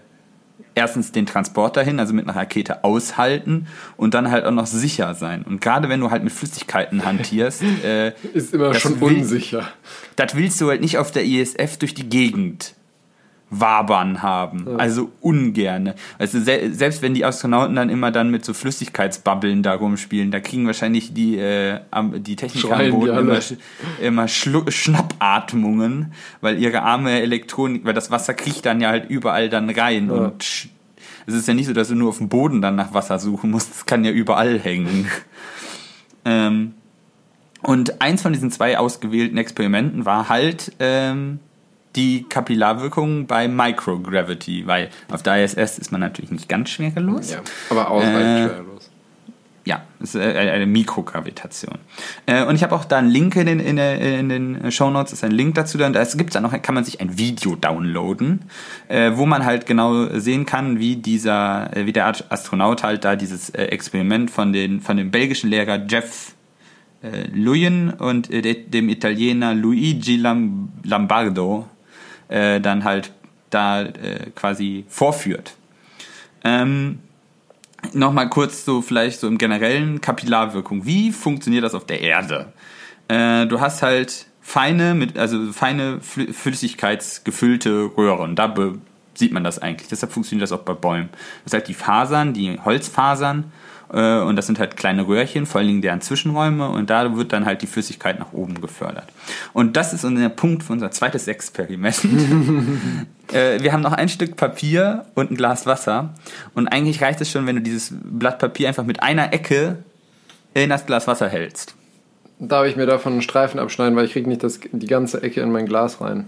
erstens 0.75 1.11
den 1.12 1.25
Transport 1.25 1.77
dahin, 1.79 1.99
also 1.99 2.12
mit 2.12 2.29
einer 2.29 2.37
Rakete 2.37 2.85
aushalten 2.85 3.66
und 3.97 4.12
dann 4.12 4.31
halt 4.31 4.45
auch 4.45 4.51
noch 4.51 4.66
sicher 4.66 5.15
sein. 5.15 5.43
Und 5.45 5.62
gerade 5.62 5.89
wenn 5.89 6.01
du 6.01 6.11
halt 6.11 6.23
mit 6.23 6.33
Flüssigkeiten 6.33 7.05
hantierst, 7.05 7.62
äh, 7.85 8.12
ist 8.35 8.53
immer 8.53 8.75
schon 8.75 9.01
will- 9.01 9.19
unsicher. 9.21 9.69
das 10.16 10.35
willst 10.35 10.61
du 10.61 10.69
halt 10.69 10.83
nicht 10.83 10.99
auf 10.99 11.11
der 11.11 11.25
ISF 11.25 11.79
durch 11.79 11.95
die 11.95 12.09
Gegend 12.11 12.75
wabern 13.51 14.23
haben. 14.23 14.66
Also 14.81 15.12
ungerne. 15.21 15.95
Also 16.19 16.41
se 16.41 16.71
selbst 16.73 17.03
wenn 17.03 17.15
die 17.15 17.25
Astronauten 17.25 17.77
dann 17.77 17.89
immer 17.91 18.11
dann 18.11 18.31
mit 18.31 18.45
so 18.45 18.53
Flüssigkeitsbubbeln 18.53 19.62
da 19.62 19.75
rumspielen, 19.75 20.31
da 20.33 20.41
kriegen 20.41 20.66
wahrscheinlich 20.66 21.15
die, 21.15 21.37
äh, 21.39 21.79
am- 21.93 22.23
die 22.23 22.35
Techniker 22.37 22.77
am 22.77 22.91
Boden 22.91 23.16
immer, 23.16 23.39
immer 24.01 24.27
Schnappatmungen, 24.29 26.12
weil 26.41 26.59
ihre 26.59 26.83
arme 26.83 27.21
Elektronik, 27.21 27.85
weil 27.85 27.95
das 27.95 28.11
Wasser 28.11 28.35
kriecht 28.35 28.66
dann 28.66 28.81
ja 28.81 28.89
halt 28.89 29.09
überall 29.11 29.49
dann 29.49 29.71
rein 29.71 30.09
Ja. 30.09 30.15
und 30.15 30.69
es 31.27 31.35
ist 31.35 31.49
ja 31.49 31.55
nicht 31.55 31.66
so, 31.66 31.73
dass 31.73 31.89
du 31.89 31.95
nur 31.95 32.09
auf 32.11 32.19
dem 32.19 32.29
Boden 32.29 32.61
dann 32.61 32.77
nach 32.77 32.93
Wasser 32.93 33.19
suchen 33.19 33.51
musst, 33.51 33.73
es 33.75 33.87
kann 33.87 34.05
ja 34.05 34.11
überall 34.11 34.59
hängen. 34.59 35.07
ähm, 36.25 36.75
und 37.62 38.03
eins 38.03 38.21
von 38.23 38.33
diesen 38.33 38.51
zwei 38.51 38.79
ausgewählten 38.79 39.39
Experimenten 39.39 40.05
war 40.05 40.29
halt 40.29 40.73
ähm, 40.81 41.39
die 41.97 42.25
Kapillarwirkung 42.29 43.27
bei 43.27 43.47
Microgravity, 43.49 44.66
weil 44.66 44.91
auf 45.11 45.23
der 45.23 45.45
ISS 45.45 45.79
ist 45.79 45.93
man 45.93 46.01
natürlich 46.01 46.31
nicht 46.31 46.49
ganz 46.49 46.71
schwerelos. 46.71 47.33
Ja, 47.33 47.41
aber 47.71 47.91
ausreichend 47.91 48.21
Äh, 48.21 48.45
schwerlos. 48.49 48.91
Ja, 49.66 49.83
es 49.99 50.15
ist 50.15 50.21
äh, 50.21 50.37
eine 50.51 50.66
Mikrogravitation. 50.66 51.77
Äh, 52.27 52.45
Und 52.45 52.57
ich 52.57 52.62
habe 52.62 52.75
auch 52.75 52.85
da 52.85 52.99
einen 52.99 53.09
Link 53.09 53.35
in 53.37 53.47
den, 53.47 53.61
in, 53.61 53.79
in 53.79 54.29
den 54.29 54.71
Show 54.71 54.91
Notes, 54.91 55.15
ist 55.15 55.25
ein 55.25 55.31
Link 55.31 55.55
dazu. 55.55 55.79
Da 55.79 55.89
es 55.91 56.19
gibt 56.19 56.35
da 56.35 56.41
noch, 56.43 56.53
kann 56.61 56.75
man 56.75 56.85
sich 56.85 57.01
ein 57.01 57.16
Video 57.16 57.57
downloaden, 57.57 58.43
äh, 58.89 59.12
wo 59.15 59.25
man 59.25 59.47
halt 59.47 59.65
genau 59.65 60.19
sehen 60.19 60.45
kann, 60.45 60.79
wie 60.81 60.97
dieser, 60.97 61.71
wie 61.75 61.93
der 61.95 62.12
Astronaut 62.31 62.83
halt 62.83 63.07
da 63.07 63.16
dieses 63.16 63.49
Experiment 63.51 64.31
von 64.31 64.53
den, 64.53 64.83
von 64.83 64.99
dem 64.99 65.11
belgischen 65.11 65.49
Lehrer 65.49 65.81
Jeff 65.89 66.35
äh, 67.03 67.27
Luyen 67.33 67.91
und 67.91 68.29
de- 68.31 68.69
dem 68.69 68.91
Italiener 68.91 69.55
Luigi 69.55 70.16
Lam 70.16 70.73
Lombardo 70.83 71.66
äh, 72.29 72.61
dann 72.61 72.85
halt 72.85 73.13
da 73.51 73.83
äh, 73.83 74.31
quasi 74.35 74.85
vorführt. 74.89 75.57
Ähm, 76.45 77.01
Nochmal 77.93 78.31
kurz 78.31 78.65
so 78.65 78.81
vielleicht 78.81 79.21
so 79.21 79.29
im 79.29 79.37
generellen 79.37 80.01
Kapillarwirkung. 80.01 80.87
Wie 80.87 81.13
funktioniert 81.13 81.65
das 81.65 81.75
auf 81.75 81.85
der 81.85 82.01
Erde? 82.01 82.51
Äh, 83.09 83.45
du 83.47 83.61
hast 83.61 83.83
halt 83.83 84.25
feine, 84.41 84.95
mit, 84.95 85.19
also 85.19 85.53
feine 85.53 85.99
flü- 85.99 86.33
flüssigkeitsgefüllte 86.33 87.91
Röhren. 87.95 88.37
Da 88.37 88.55
sieht 89.13 89.33
man 89.33 89.45
das 89.45 89.59
eigentlich. 89.59 89.89
Deshalb 89.89 90.13
funktioniert 90.13 90.45
das 90.45 90.53
auch 90.59 90.65
bei 90.65 90.73
Bäumen. 90.73 91.11
Das 91.45 91.51
sind 91.51 91.61
halt 91.61 91.69
die 91.69 91.75
Fasern, 91.75 92.33
die 92.33 92.59
Holzfasern. 92.59 93.53
Äh, 93.95 94.19
und 94.21 94.37
das 94.37 94.47
sind 94.47 94.59
halt 94.59 94.77
kleine 94.77 95.07
Röhrchen, 95.07 95.47
vor 95.47 95.61
allen 95.61 95.69
Dingen 95.69 95.83
deren 95.83 96.01
Zwischenräume. 96.01 96.69
Und 96.69 96.91
da 96.91 97.16
wird 97.16 97.33
dann 97.33 97.47
halt 97.47 97.62
die 97.62 97.66
Flüssigkeit 97.66 98.19
nach 98.19 98.33
oben 98.33 98.61
gefördert. 98.61 99.07
Und 99.53 99.77
das 99.77 99.93
ist 99.93 100.05
unser 100.05 100.29
Punkt 100.29 100.65
für 100.65 100.73
unser 100.73 100.91
zweites 100.91 101.29
Experiment. 101.29 102.01
Äh, 103.33 103.62
wir 103.62 103.73
haben 103.73 103.81
noch 103.81 103.95
ein 103.95 104.11
Stück 104.11 104.37
Papier 104.37 105.07
und 105.15 105.31
ein 105.31 105.37
Glas 105.37 105.65
Wasser. 105.65 106.12
Und 106.55 106.69
eigentlich 106.69 107.01
reicht 107.01 107.23
es 107.23 107.31
schon, 107.31 107.47
wenn 107.47 107.57
du 107.57 107.62
dieses 107.62 107.91
Blatt 107.91 108.39
Papier 108.39 108.69
einfach 108.69 108.85
mit 108.85 109.03
einer 109.03 109.33
Ecke 109.33 109.79
in 110.53 110.69
das 110.69 110.85
Glas 110.85 111.07
Wasser 111.07 111.27
hältst. 111.31 111.75
Darf 112.39 112.66
ich 112.66 112.77
mir 112.77 112.85
davon 112.85 113.15
einen 113.15 113.23
Streifen 113.23 113.59
abschneiden, 113.59 113.97
weil 113.97 114.05
ich 114.05 114.12
kriege 114.12 114.29
nicht 114.29 114.45
das, 114.45 114.61
die 114.71 114.87
ganze 114.87 115.23
Ecke 115.23 115.41
in 115.41 115.51
mein 115.51 115.65
Glas 115.65 116.03
rein. 116.03 116.27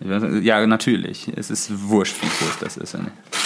Ja, 0.00 0.66
natürlich. 0.66 1.32
Es 1.34 1.50
ist 1.50 1.88
wurscht, 1.88 2.16
wie 2.20 2.26
groß 2.26 2.58
das 2.60 2.76
ist. 2.76 2.94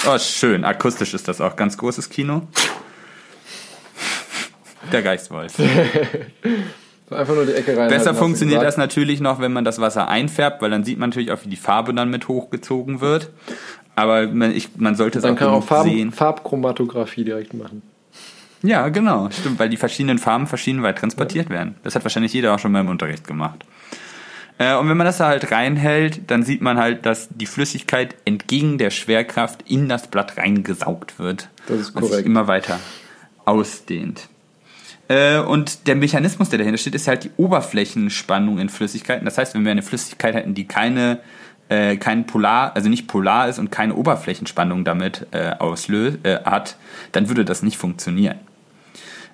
Oh, 0.05 0.19
schön. 0.19 0.65
Akustisch 0.65 1.15
ist 1.15 1.29
das 1.29 1.41
auch. 1.41 1.55
Ganz 1.55 1.79
großes 1.79 2.11
Kino. 2.11 2.43
Der 4.93 5.03
Geistwolf. 5.03 5.55
Einfach 7.11 7.35
nur 7.35 7.47
die 7.47 7.55
Ecke 7.55 7.77
rein. 7.77 7.89
Besser 7.89 8.15
funktioniert 8.15 8.63
das 8.63 8.77
natürlich 8.77 9.21
noch, 9.21 9.41
wenn 9.41 9.53
man 9.53 9.65
das 9.65 9.81
Wasser 9.81 10.09
einfärbt, 10.09 10.61
weil 10.61 10.71
dann 10.71 10.85
sieht 10.85 10.99
man 10.99 11.09
natürlich 11.11 11.33
auch, 11.33 11.39
wie 11.45 11.49
die 11.49 11.57
Farbe 11.57 11.95
dann 11.95 12.11
mit 12.11 12.29
hochgezogen 12.29 13.01
wird. 13.01 13.31
Aber 13.97 14.27
man, 14.29 14.55
ich, 14.55 14.77
man 14.77 14.95
sollte 14.95 15.19
es 15.19 15.25
auch 15.25 15.35
kann 15.35 15.49
auch 15.49 15.65
Farb, 15.65 15.85
sehen. 15.87 16.13
Farbchromatographie 16.13 17.25
direkt 17.25 17.55
machen. 17.55 17.83
Ja, 18.63 18.89
genau, 18.89 19.31
stimmt, 19.31 19.59
weil 19.59 19.69
die 19.69 19.77
verschiedenen 19.77 20.19
Farben 20.19 20.47
verschieden 20.47 20.83
weit 20.83 20.99
transportiert 20.99 21.49
werden. 21.49 21.77
Das 21.83 21.95
hat 21.95 22.05
wahrscheinlich 22.05 22.33
jeder 22.33 22.55
auch 22.55 22.59
schon 22.59 22.73
mal 22.73 22.81
im 22.81 22.89
Unterricht 22.89 23.27
gemacht. 23.27 23.65
Äh, 24.59 24.77
und 24.77 24.89
wenn 24.89 24.97
man 24.97 25.07
das 25.07 25.19
da 25.19 25.29
halt 25.29 25.51
reinhält, 25.51 26.31
dann 26.31 26.43
sieht 26.43 26.61
man 26.61 26.77
halt, 26.79 27.07
dass 27.07 27.29
die 27.31 27.47
Flüssigkeit 27.47 28.17
entgegen 28.25 28.77
der 28.77 28.91
Schwerkraft 28.91 29.63
in 29.67 29.89
das 29.89 30.09
Blatt 30.09 30.37
reingesaugt 30.37 31.19
wird. 31.19 31.49
Das 31.67 31.79
ist 31.79 31.91
Und 31.95 32.03
sich 32.03 32.11
korrekt. 32.11 32.27
immer 32.27 32.49
weiter 32.49 32.81
ausdehnt. 33.45 34.29
Äh, 35.09 35.39
und 35.39 35.87
der 35.87 35.97
Mechanismus, 35.97 36.51
der 36.51 36.59
dahinter 36.59 36.79
steht, 36.79 36.95
ist 36.95 37.09
halt 37.09 37.25
die 37.25 37.31
Oberflächenspannung 37.37 38.59
in 38.59 38.69
Flüssigkeiten. 38.69 39.25
Das 39.25 39.39
heißt, 39.39 39.55
wenn 39.55 39.65
wir 39.65 39.73
eine 39.73 39.83
Flüssigkeit 39.83 40.35
hätten, 40.35 40.55
die 40.55 40.67
keine, 40.67 41.21
äh, 41.69 41.97
kein 41.97 42.27
Polar, 42.27 42.73
also 42.75 42.89
nicht 42.89 43.09
polar 43.09 43.49
ist 43.49 43.59
und 43.59 43.71
keine 43.71 43.95
Oberflächenspannung 43.95 44.85
damit 44.85 45.27
äh, 45.31 45.53
auslöst, 45.59 46.19
äh, 46.25 46.41
hat, 46.45 46.77
dann 47.13 47.29
würde 47.29 47.45
das 47.45 47.63
nicht 47.63 47.79
funktionieren. 47.79 48.39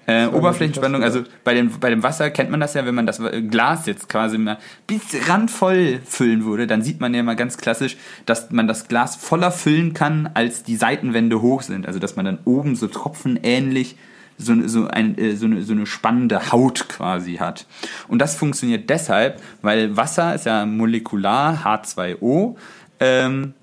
Äh, 0.07 0.27
Oberflächenspannung, 0.27 1.03
also 1.03 1.23
bei 1.45 1.55
dem, 1.55 1.71
bei 1.81 1.89
dem 1.89 2.03
Wasser 2.03 2.29
kennt 2.31 2.51
man 2.51 2.61
das 2.61 2.75
ja, 2.75 2.85
wenn 2.85 2.95
man 2.95 3.07
das 3.07 3.23
Glas 3.51 3.87
jetzt 3.87 4.09
quasi 4.09 4.37
mal 4.37 4.59
bis 4.87 5.03
randvoll 5.29 6.01
füllen 6.05 6.45
würde, 6.45 6.67
dann 6.67 6.83
sieht 6.83 7.01
man 7.01 7.15
ja 7.15 7.23
mal 7.23 7.37
ganz 7.37 7.57
klassisch, 7.57 7.97
dass 8.27 8.51
man 8.51 8.69
das 8.69 8.87
Glas 8.87 9.17
voller 9.17 9.51
füllen 9.51 9.95
kann, 9.95 10.29
als 10.35 10.63
die 10.63 10.77
Seitenwände 10.77 11.41
hoch 11.41 11.63
sind. 11.63 11.87
Also 11.87 11.99
dass 11.99 12.17
man 12.17 12.27
dann 12.27 12.39
oben 12.45 12.77
so 12.77 12.87
tropfenähnlich 12.87 13.97
so, 14.39 14.55
so, 14.67 14.87
ein, 14.87 15.17
äh, 15.19 15.37
so, 15.37 15.47
eine, 15.47 15.63
so 15.63 15.73
eine 15.73 15.87
spannende 15.87 16.53
Haut 16.53 16.89
quasi 16.89 17.37
hat. 17.37 17.67
Und 18.09 18.19
das 18.19 18.35
funktioniert 18.37 18.91
deshalb, 18.91 19.41
weil 19.63 19.97
Wasser 19.97 20.35
ist 20.35 20.47
ja 20.47 20.67
molekular 20.67 21.65
H2O. 21.65 22.57
Ähm, 23.01 23.55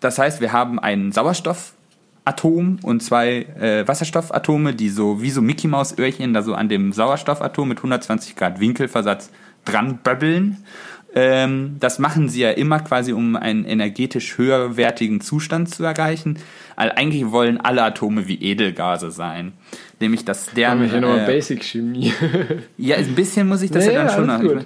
das 0.00 0.18
heißt, 0.18 0.40
wir 0.40 0.52
haben 0.52 0.78
ein 0.78 1.12
Sauerstoffatom 1.12 2.78
und 2.82 3.02
zwei 3.02 3.46
äh, 3.60 3.86
Wasserstoffatome, 3.86 4.74
die 4.74 4.88
so 4.88 5.22
wie 5.22 5.30
so 5.30 5.42
Mickey 5.42 5.66
Maus 5.66 5.98
Öhrchen 5.98 6.34
da 6.34 6.42
so 6.42 6.54
an 6.54 6.68
dem 6.68 6.92
Sauerstoffatom 6.92 7.68
mit 7.68 7.78
120 7.78 8.36
Grad 8.36 8.60
Winkelversatz 8.60 9.30
dran 9.64 9.98
böbbeln. 10.02 10.64
Ähm, 11.14 11.76
das 11.80 11.98
machen 11.98 12.28
sie 12.28 12.40
ja 12.40 12.50
immer 12.50 12.80
quasi, 12.80 13.12
um 13.12 13.34
einen 13.34 13.64
energetisch 13.64 14.36
höherwertigen 14.36 15.20
Zustand 15.20 15.74
zu 15.74 15.84
erreichen. 15.84 16.38
Also 16.76 16.94
eigentlich 16.96 17.30
wollen 17.30 17.58
alle 17.58 17.82
Atome 17.82 18.28
wie 18.28 18.42
Edelgase 18.42 19.10
sein. 19.10 19.52
Nämlich, 20.00 20.24
dass 20.24 20.48
Haben 20.48 20.54
deren. 20.56 20.80
wir 20.82 20.88
hier 20.90 21.00
nochmal 21.00 21.20
äh, 21.20 21.26
Basic 21.26 21.64
Chemie. 21.64 22.12
ja, 22.76 22.96
ein 22.96 23.14
bisschen 23.14 23.48
muss 23.48 23.62
ich 23.62 23.70
das 23.70 23.86
ja, 23.86 23.92
Ja, 23.92 24.04
dann 24.04 24.14
schon 24.14 24.26
noch. 24.26 24.64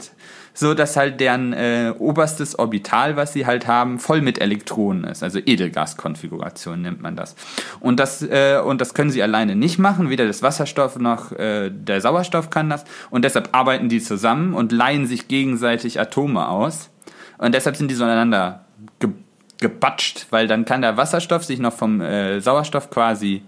So, 0.54 0.74
dass 0.74 0.96
halt 0.96 1.18
deren 1.20 1.52
äh, 1.54 1.94
oberstes 1.98 2.58
Orbital, 2.58 3.16
was 3.16 3.32
sie 3.32 3.46
halt 3.46 3.66
haben, 3.66 3.98
voll 3.98 4.20
mit 4.20 4.38
Elektronen 4.38 5.04
ist. 5.04 5.22
Also 5.22 5.38
Edelgaskonfiguration 5.38 6.82
nennt 6.82 7.00
man 7.00 7.16
das. 7.16 7.36
Und 7.80 7.98
das, 7.98 8.22
äh, 8.22 8.60
und 8.62 8.80
das 8.80 8.92
können 8.92 9.10
sie 9.10 9.22
alleine 9.22 9.56
nicht 9.56 9.78
machen. 9.78 10.10
Weder 10.10 10.26
das 10.26 10.42
Wasserstoff 10.42 10.98
noch 10.98 11.32
äh, 11.32 11.70
der 11.70 12.00
Sauerstoff 12.02 12.50
kann 12.50 12.68
das. 12.68 12.84
Und 13.08 13.24
deshalb 13.24 13.50
arbeiten 13.52 13.88
die 13.88 14.00
zusammen 14.00 14.52
und 14.52 14.72
leihen 14.72 15.06
sich 15.06 15.28
gegenseitig 15.28 15.98
Atome 15.98 16.46
aus. 16.46 16.90
Und 17.38 17.54
deshalb 17.54 17.76
sind 17.76 17.90
die 17.90 17.94
so 17.94 18.04
aneinander 18.04 18.66
ge 18.98 19.10
gebatscht, 19.58 20.26
weil 20.30 20.48
dann 20.48 20.64
kann 20.64 20.82
der 20.82 20.96
Wasserstoff 20.96 21.44
sich 21.44 21.60
noch 21.60 21.72
vom 21.72 22.00
äh, 22.00 22.40
Sauerstoff 22.40 22.90
quasi 22.90 23.42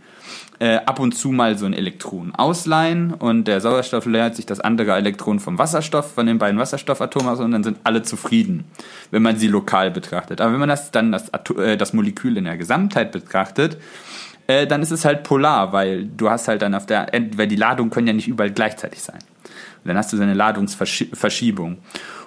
äh, 0.59 0.76
ab 0.76 1.01
und 1.01 1.12
zu 1.12 1.31
mal 1.31 1.59
so 1.59 1.66
ein 1.66 1.72
Elektron 1.72 2.35
ausleihen 2.35 3.12
und 3.14 3.44
der 3.44 3.60
Sauerstoff 3.60 4.06
leiert 4.06 4.36
sich 4.36 4.47
das 4.47 4.60
andere 4.60 4.93
Elektron 4.93 5.40
vom 5.40 5.59
Wasserstoff, 5.59 6.12
von 6.14 6.26
den 6.26 6.39
beiden 6.39 6.59
Wasserstoffatomen 6.59 7.28
aus 7.28 7.40
und 7.40 7.51
dann 7.51 7.64
sind 7.64 7.78
alle 7.85 8.02
zufrieden, 8.02 8.64
wenn 9.10 9.22
man 9.22 9.36
sie 9.36 9.48
lokal 9.48 9.90
betrachtet. 9.90 10.40
Aber 10.40 10.52
wenn 10.52 10.60
man 10.60 10.68
das 10.68 10.90
dann 10.90 11.12
das, 11.12 11.31
äh, 11.56 11.76
das 11.76 11.93
Molekül 11.93 12.36
in 12.36 12.44
der 12.44 12.56
Gesamtheit 12.56 13.12
betrachtet, 13.12 13.78
äh, 14.47 14.66
dann 14.66 14.82
ist 14.82 14.90
es 14.90 15.05
halt 15.05 15.22
polar, 15.22 15.72
weil 15.72 16.05
du 16.05 16.31
hast 16.31 16.48
halt 16.48 16.62
dann 16.62 16.74
auf 16.74 16.86
der, 16.86 17.10
weil 17.36 17.48
die 17.48 17.56
Ladungen 17.56 17.90
können 17.90 18.06
ja 18.06 18.12
nicht 18.12 18.28
überall 18.28 18.51
gleichzeitig 18.51 19.02
sein. 19.02 19.18
Und 19.85 19.89
dann 19.89 19.97
hast 19.97 20.12
du 20.12 20.16
so 20.16 20.22
eine 20.22 20.35
Ladungsverschiebung. 20.35 21.78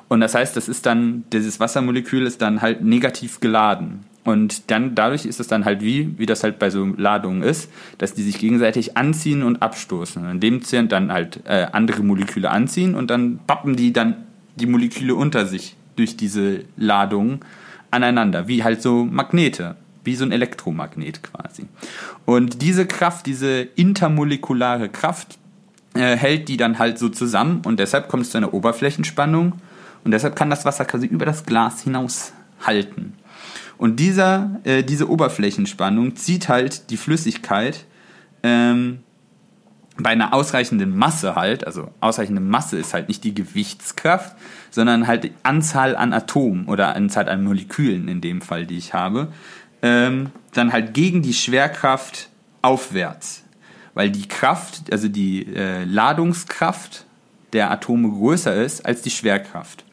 Und 0.07 0.21
das 0.21 0.35
heißt, 0.35 0.55
das 0.55 0.69
ist 0.69 0.85
dann, 0.85 1.25
dieses 1.33 1.59
Wassermolekül 1.59 2.25
ist 2.25 2.41
dann 2.41 2.61
halt 2.61 2.81
negativ 2.83 3.39
geladen. 3.39 4.05
Und 4.27 4.69
dann, 4.71 4.93
dadurch 4.93 5.25
ist 5.25 5.39
es 5.39 5.47
dann 5.47 5.63
halt 5.63 5.79
wie, 5.79 6.19
wie 6.19 6.25
das 6.25 6.43
halt 6.43 6.59
bei 6.59 6.69
so 6.69 6.85
Ladungen 6.97 7.43
ist, 7.43 7.71
dass 7.97 8.13
die 8.13 8.23
sich 8.23 8.39
gegenseitig 8.39 8.97
anziehen 8.97 9.41
und 9.41 9.61
abstoßen. 9.61 10.21
Und 10.21 10.29
in 10.29 10.39
dem 10.41 10.63
Zehnt 10.65 10.91
dann 10.91 11.13
halt 11.13 11.39
äh, 11.45 11.67
andere 11.71 12.03
Moleküle 12.03 12.51
anziehen 12.51 12.93
und 12.93 13.09
dann 13.09 13.39
pappen 13.47 13.77
die 13.77 13.93
dann 13.93 14.17
die 14.57 14.65
Moleküle 14.65 15.15
unter 15.15 15.45
sich 15.45 15.77
durch 15.95 16.17
diese 16.17 16.65
Ladung 16.75 17.39
aneinander, 17.89 18.49
wie 18.49 18.65
halt 18.65 18.81
so 18.81 19.05
Magnete, 19.05 19.77
wie 20.03 20.15
so 20.15 20.25
ein 20.25 20.33
Elektromagnet 20.33 21.23
quasi. 21.23 21.63
Und 22.25 22.61
diese 22.61 22.85
Kraft, 22.85 23.27
diese 23.27 23.61
intermolekulare 23.61 24.89
Kraft, 24.89 25.37
äh, 25.93 26.17
hält 26.17 26.49
die 26.49 26.57
dann 26.57 26.79
halt 26.79 26.99
so 26.99 27.07
zusammen 27.07 27.61
und 27.63 27.79
deshalb 27.79 28.09
kommt 28.09 28.23
es 28.23 28.31
zu 28.31 28.39
einer 28.39 28.53
Oberflächenspannung 28.53 29.53
und 30.03 30.11
deshalb 30.11 30.35
kann 30.35 30.49
das 30.49 30.65
Wasser 30.65 30.83
quasi 30.83 31.07
über 31.07 31.25
das 31.25 31.45
Glas 31.45 31.83
hinaus 31.83 32.33
halten. 32.65 33.13
Und 33.77 33.99
dieser, 33.99 34.59
äh, 34.63 34.83
diese 34.83 35.09
Oberflächenspannung 35.09 36.15
zieht 36.15 36.49
halt 36.49 36.89
die 36.89 36.97
Flüssigkeit 36.97 37.85
ähm, 38.43 38.99
bei 39.97 40.11
einer 40.11 40.33
ausreichenden 40.33 40.95
Masse 40.95 41.35
halt, 41.35 41.65
also 41.65 41.91
ausreichende 41.99 42.41
Masse 42.41 42.77
ist 42.77 42.93
halt 42.93 43.07
nicht 43.07 43.23
die 43.23 43.33
Gewichtskraft, 43.33 44.35
sondern 44.69 45.07
halt 45.07 45.23
die 45.23 45.33
Anzahl 45.43 45.95
an 45.95 46.13
Atomen 46.13 46.67
oder 46.67 46.95
Anzahl 46.95 47.27
an 47.29 47.43
Molekülen 47.43 48.07
in 48.07 48.21
dem 48.21 48.41
Fall, 48.41 48.65
die 48.65 48.77
ich 48.77 48.93
habe, 48.93 49.29
ähm, 49.81 50.29
dann 50.53 50.71
halt 50.71 50.93
gegen 50.93 51.21
die 51.21 51.33
Schwerkraft 51.33 52.29
aufwärts. 52.61 53.43
Weil 53.93 54.11
die 54.11 54.27
Kraft, 54.27 54.91
also 54.91 55.07
die 55.07 55.47
äh, 55.47 55.83
Ladungskraft 55.83 57.05
der 57.53 57.71
Atome 57.71 58.09
größer 58.09 58.53
ist 58.53 58.85
als 58.85 59.01
die 59.01 59.09
Schwerkraft. 59.09 59.83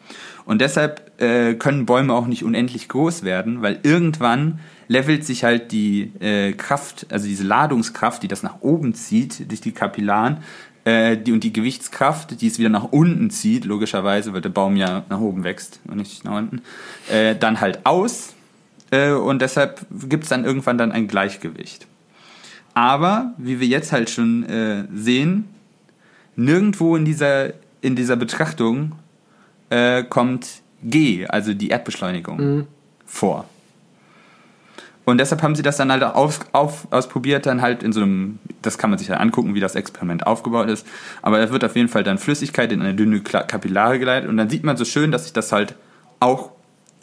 Und 0.47 0.61
deshalb 0.61 1.21
äh, 1.21 1.55
können 1.55 1.87
Bäume 1.87 2.13
auch 2.13 2.27
nicht 2.27 2.45
unendlich 2.45 2.89
groß 2.89 3.23
werden, 3.23 3.63
weil 3.63 3.81
irgendwann 3.83 4.61
levelt 4.89 5.25
sich 5.25 5.45
halt 5.45 5.73
die 5.73 6.13
äh, 6.21 6.53
Kraft, 6.53 7.07
also 7.11 7.27
diese 7.27 7.45
Ladungskraft, 7.45 8.23
die 8.23 8.29
das 8.29 8.43
nach 8.43 8.61
oben 8.61 8.95
zieht 8.95 9.51
durch 9.51 9.63
die 9.63 9.73
Kapillaren, 9.73 10.39
äh, 10.85 11.17
die, 11.17 11.33
und 11.33 11.43
die 11.43 11.53
Gewichtskraft, 11.53 12.41
die 12.41 12.47
es 12.47 12.59
wieder 12.59 12.69
nach 12.69 12.85
unten 12.85 13.31
zieht, 13.31 13.65
logischerweise, 13.65 14.35
weil 14.35 14.43
der 14.43 14.51
Baum 14.51 14.77
ja 14.77 15.05
nach 15.09 15.21
oben 15.21 15.45
wächst 15.45 15.81
und 15.87 15.97
nicht 15.97 16.25
nach 16.25 16.37
unten, 16.37 16.61
äh, 17.11 17.35
dann 17.35 17.61
halt 17.61 17.87
aus. 17.87 18.35
Äh, 18.91 19.13
und 19.13 19.41
deshalb 19.41 19.87
gibt 20.09 20.25
es 20.25 20.31
dann 20.31 20.45
irgendwann 20.45 20.77
dann 20.77 20.93
ein 20.93 21.09
Gleichgewicht. 21.09 21.87
Aber, 22.75 23.33
wie 23.39 23.61
wir 23.61 23.67
jetzt 23.67 23.93
halt 23.93 24.11
schon 24.11 24.45
äh, 24.45 24.85
sehen, 24.93 25.49
nirgendwo 26.37 26.97
in 26.97 27.05
dieser, 27.05 27.55
in 27.81 27.97
dieser 27.97 28.17
Betrachtung 28.17 28.93
äh, 29.71 30.03
kommt 30.05 30.47
G, 30.83 31.27
also 31.27 31.55
die 31.55 31.69
Erdbeschleunigung, 31.69 32.39
vor. 33.07 33.47
Und 35.05 35.19
deshalb 35.19 35.43
haben 35.43 35.55
sie 35.55 35.63
das 35.63 35.77
dann 35.77 35.93
halt 35.93 36.03
auch 36.03 36.15
auf, 36.15 36.41
auf, 36.53 36.89
ausprobiert, 36.91 37.47
dann 37.47 37.61
halt 37.61 37.83
in 37.83 37.93
so 37.93 38.01
einem, 38.01 38.39
das 38.63 38.79
kann 38.79 38.91
man 38.91 38.99
sich 38.99 39.09
dann 39.09 39.19
angucken, 39.19 39.55
wie 39.55 39.61
das 39.61 39.75
Experiment 39.75 40.27
aufgebaut 40.27 40.69
ist. 40.69 40.87
Aber 41.21 41.39
da 41.39 41.51
wird 41.51 41.65
auf 41.65 41.77
jeden 41.77 41.89
Fall 41.89 42.05
dann 42.05 42.17
Flüssigkeit 42.19 42.73
in 42.73 42.81
eine 42.81 42.95
dünne 42.95 43.21
Kapillare 43.21 43.99
geleitet 43.99 44.31
und 44.31 44.37
dann 44.37 44.49
sieht 44.49 44.65
man 44.65 44.77
so 44.77 44.85
schön, 44.85 45.13
dass 45.13 45.25
sich 45.25 45.33
das 45.35 45.53
halt 45.53 45.75
auch 46.21 46.53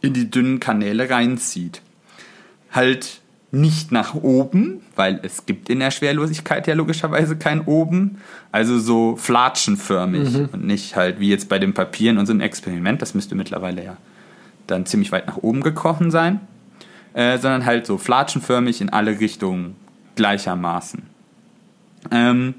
in 0.02 0.14
die 0.14 0.32
dünnen 0.32 0.60
Kanäle 0.60 1.10
reinzieht. 1.10 1.82
Halt 2.72 3.21
nicht 3.52 3.92
nach 3.92 4.16
oben, 4.16 4.82
weil 4.96 5.20
es 5.24 5.46
gibt 5.46 5.70
in 5.70 5.80
der 5.80 5.92
Schwerlosigkeit 5.92 6.68
ja 6.68 6.74
logischerweise 6.74 7.36
kein 7.36 7.62
oben, 7.62 8.18
also 8.52 8.80
so 8.80 9.18
flatschenförmig 9.18 10.54
und 10.54 10.66
nicht 10.66 10.96
halt 10.96 11.20
wie 11.20 11.30
jetzt 11.30 11.50
bei 11.50 11.60
dem 11.60 11.74
Papier 11.74 12.12
in 12.12 12.18
unserem 12.18 12.40
Experiment, 12.40 13.02
das 13.02 13.14
müsste 13.14 13.36
mittlerweile 13.36 13.84
ja 13.84 13.98
dann 14.68 14.86
ziemlich 14.86 15.12
weit 15.12 15.28
nach 15.28 15.38
oben 15.38 15.62
gekrochen 15.62 16.12
sein, 16.12 16.40
äh, 17.14 17.38
sondern 17.38 17.66
halt 17.66 17.86
so 17.86 17.98
flatschenförmig 17.98 18.80
in 18.80 18.90
alle 18.90 19.20
Richtungen 19.20 19.76
gleichermaßen. 20.16 21.04
Ähm, 22.10 22.54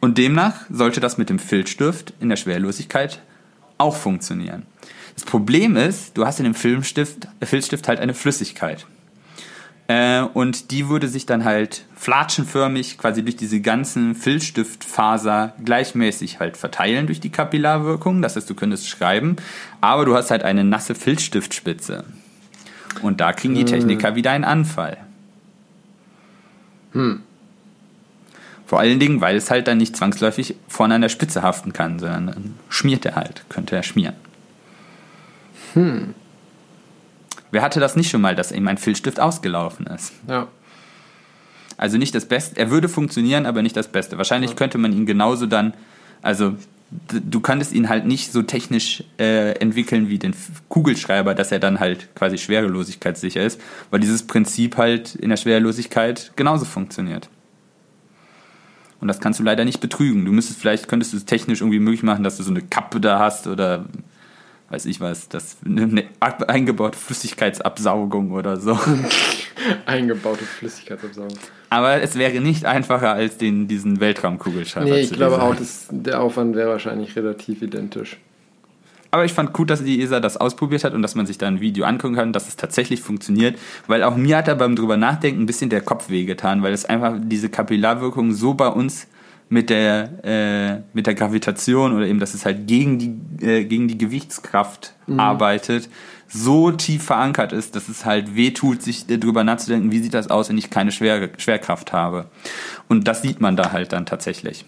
und 0.00 0.16
demnach 0.16 0.62
sollte 0.70 1.00
das 1.00 1.18
mit 1.18 1.28
dem 1.28 1.38
Filzstift 1.38 2.14
in 2.20 2.30
der 2.30 2.36
Schwerlosigkeit 2.36 3.20
auch 3.76 3.96
funktionieren. 3.96 4.64
Das 5.14 5.24
Problem 5.24 5.76
ist, 5.76 6.16
du 6.16 6.24
hast 6.24 6.40
in 6.40 6.44
dem 6.44 6.54
Filmstift, 6.54 7.28
Filzstift 7.42 7.86
halt 7.86 8.00
eine 8.00 8.14
Flüssigkeit. 8.14 8.86
Äh, 9.90 10.22
und 10.34 10.70
die 10.70 10.88
würde 10.88 11.08
sich 11.08 11.26
dann 11.26 11.44
halt 11.44 11.84
flatschenförmig 11.96 12.96
quasi 12.96 13.24
durch 13.24 13.34
diese 13.34 13.60
ganzen 13.60 14.14
Filzstiftfaser 14.14 15.54
gleichmäßig 15.64 16.38
halt 16.38 16.56
verteilen 16.56 17.06
durch 17.06 17.18
die 17.18 17.30
Kapillarwirkung. 17.30 18.22
Das 18.22 18.36
heißt, 18.36 18.48
du 18.48 18.54
könntest 18.54 18.88
schreiben, 18.88 19.34
aber 19.80 20.04
du 20.04 20.14
hast 20.14 20.30
halt 20.30 20.44
eine 20.44 20.62
nasse 20.62 20.94
Filzstiftspitze. 20.94 22.04
Und 23.02 23.20
da 23.20 23.32
kriegen 23.32 23.56
die 23.56 23.64
Techniker 23.64 24.14
wieder 24.14 24.30
einen 24.30 24.44
Anfall. 24.44 24.96
Vor 28.66 28.78
allen 28.78 29.00
Dingen, 29.00 29.20
weil 29.20 29.34
es 29.34 29.50
halt 29.50 29.66
dann 29.66 29.78
nicht 29.78 29.96
zwangsläufig 29.96 30.54
vorne 30.68 30.94
an 30.94 31.00
der 31.00 31.08
Spitze 31.08 31.42
haften 31.42 31.72
kann, 31.72 31.98
sondern 31.98 32.28
dann 32.28 32.54
schmiert 32.68 33.04
er 33.06 33.16
halt, 33.16 33.42
könnte 33.48 33.74
er 33.74 33.82
schmieren. 33.82 34.14
Wer 37.50 37.62
hatte 37.62 37.80
das 37.80 37.96
nicht 37.96 38.10
schon 38.10 38.20
mal, 38.20 38.34
dass 38.34 38.52
ihm 38.52 38.68
ein 38.68 38.78
Filzstift 38.78 39.20
ausgelaufen 39.20 39.86
ist? 39.86 40.12
Ja. 40.28 40.48
Also 41.76 41.96
nicht 41.96 42.14
das 42.14 42.26
Beste. 42.26 42.58
Er 42.58 42.70
würde 42.70 42.88
funktionieren, 42.88 43.46
aber 43.46 43.62
nicht 43.62 43.76
das 43.76 43.88
Beste. 43.88 44.18
Wahrscheinlich 44.18 44.50
ja. 44.50 44.56
könnte 44.56 44.78
man 44.78 44.92
ihn 44.92 45.06
genauso 45.06 45.46
dann, 45.46 45.74
also 46.22 46.54
du 47.08 47.40
könntest 47.40 47.72
ihn 47.72 47.88
halt 47.88 48.04
nicht 48.04 48.32
so 48.32 48.42
technisch 48.42 49.04
äh, 49.18 49.52
entwickeln 49.60 50.08
wie 50.08 50.18
den 50.18 50.34
Kugelschreiber, 50.68 51.34
dass 51.34 51.52
er 51.52 51.58
dann 51.58 51.80
halt 51.80 52.14
quasi 52.14 52.36
schwerelosigkeitssicher 52.36 53.42
ist, 53.42 53.60
weil 53.90 54.00
dieses 54.00 54.26
Prinzip 54.26 54.76
halt 54.76 55.14
in 55.14 55.30
der 55.30 55.36
Schwerelosigkeit 55.36 56.32
genauso 56.36 56.64
funktioniert. 56.64 57.28
Und 59.00 59.08
das 59.08 59.20
kannst 59.20 59.40
du 59.40 59.44
leider 59.44 59.64
nicht 59.64 59.80
betrügen. 59.80 60.24
Du 60.24 60.32
müsstest 60.32 60.60
vielleicht, 60.60 60.88
könntest 60.88 61.12
du 61.12 61.16
es 61.16 61.24
technisch 61.24 61.60
irgendwie 61.60 61.78
möglich 61.78 62.02
machen, 62.02 62.22
dass 62.22 62.36
du 62.36 62.42
so 62.42 62.50
eine 62.50 62.60
Kappe 62.60 63.00
da 63.00 63.18
hast 63.18 63.46
oder 63.46 63.86
weiß 64.70 64.86
ich 64.86 65.00
was, 65.00 65.28
das 65.28 65.56
eine 65.64 66.04
eingebaute 66.20 66.96
Flüssigkeitsabsaugung 66.96 68.30
oder 68.30 68.56
so. 68.56 68.78
eingebaute 69.86 70.44
Flüssigkeitsabsaugung. 70.44 71.36
Aber 71.70 72.00
es 72.00 72.16
wäre 72.16 72.40
nicht 72.40 72.64
einfacher 72.64 73.12
als 73.12 73.36
den, 73.36 73.68
diesen 73.68 74.00
Weltraumkugelschreiber. 74.00 74.88
Nee, 74.88 75.00
ich 75.00 75.12
glaube 75.12 75.42
auch, 75.42 75.54
dass 75.54 75.88
der 75.90 76.20
Aufwand 76.20 76.54
wäre 76.54 76.70
wahrscheinlich 76.70 77.14
relativ 77.16 77.62
identisch. 77.62 78.16
Aber 79.12 79.24
ich 79.24 79.32
fand 79.32 79.52
gut, 79.52 79.70
dass 79.70 79.82
die 79.82 80.00
ESA 80.00 80.20
das 80.20 80.36
ausprobiert 80.36 80.84
hat 80.84 80.94
und 80.94 81.02
dass 81.02 81.16
man 81.16 81.26
sich 81.26 81.36
da 81.36 81.48
ein 81.48 81.60
Video 81.60 81.84
angucken 81.84 82.14
kann, 82.14 82.32
dass 82.32 82.46
es 82.46 82.54
tatsächlich 82.54 83.00
funktioniert. 83.00 83.58
Weil 83.88 84.04
auch 84.04 84.16
mir 84.16 84.36
hat 84.36 84.46
da 84.46 84.54
beim 84.54 84.76
drüber 84.76 84.96
nachdenken 84.96 85.42
ein 85.42 85.46
bisschen 85.46 85.68
der 85.68 85.80
Kopf 85.80 86.10
wehgetan, 86.10 86.62
weil 86.62 86.72
es 86.72 86.84
einfach 86.84 87.16
diese 87.20 87.48
Kapillarwirkung 87.48 88.32
so 88.32 88.54
bei 88.54 88.68
uns 88.68 89.08
mit 89.50 89.68
der, 89.68 90.24
äh, 90.24 90.82
mit 90.94 91.06
der 91.06 91.14
Gravitation 91.14 91.92
oder 91.92 92.06
eben, 92.06 92.20
dass 92.20 92.34
es 92.34 92.46
halt 92.46 92.68
gegen 92.68 92.98
die, 92.98 93.44
äh, 93.44 93.64
gegen 93.64 93.88
die 93.88 93.98
Gewichtskraft 93.98 94.94
mhm. 95.08 95.18
arbeitet, 95.18 95.90
so 96.28 96.70
tief 96.70 97.02
verankert 97.02 97.52
ist, 97.52 97.74
dass 97.74 97.88
es 97.88 98.04
halt 98.04 98.36
weh 98.36 98.52
tut, 98.52 98.80
sich 98.80 99.06
darüber 99.08 99.42
nachzudenken, 99.42 99.90
wie 99.90 99.98
sieht 99.98 100.14
das 100.14 100.30
aus, 100.30 100.48
wenn 100.48 100.56
ich 100.56 100.70
keine 100.70 100.92
Schwer 100.92 101.30
Schwerkraft 101.36 101.92
habe. 101.92 102.26
Und 102.88 103.08
das 103.08 103.22
sieht 103.22 103.40
man 103.40 103.56
da 103.56 103.72
halt 103.72 103.92
dann 103.92 104.06
tatsächlich. 104.06 104.64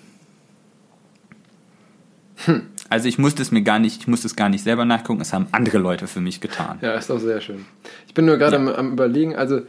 Hm. 2.44 2.62
Also 2.88 3.09
ich 3.09 3.18
musste 3.18 3.40
es 3.40 3.52
mir 3.52 3.62
gar 3.62 3.78
nicht, 3.78 4.00
ich 4.00 4.09
musste 4.09 4.26
es 4.26 4.34
gar 4.34 4.48
nicht 4.48 4.64
selber 4.64 4.84
nachgucken, 4.84 5.20
es 5.20 5.32
haben 5.32 5.46
andere 5.52 5.78
Leute 5.78 6.09
für 6.09 6.20
mich 6.20 6.40
getan. 6.40 6.78
Ja, 6.82 6.94
ist 6.94 7.09
auch 7.09 7.20
sehr 7.20 7.40
schön. 7.40 7.64
Ich 8.09 8.14
bin 8.14 8.24
nur 8.24 8.36
gerade 8.36 8.56
ja. 8.56 8.62
am, 8.62 8.68
am 8.68 8.92
überlegen, 8.92 9.36
also 9.36 9.62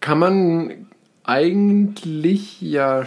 kann 0.00 0.18
man 0.18 0.86
eigentlich 1.24 2.60
ja, 2.60 3.04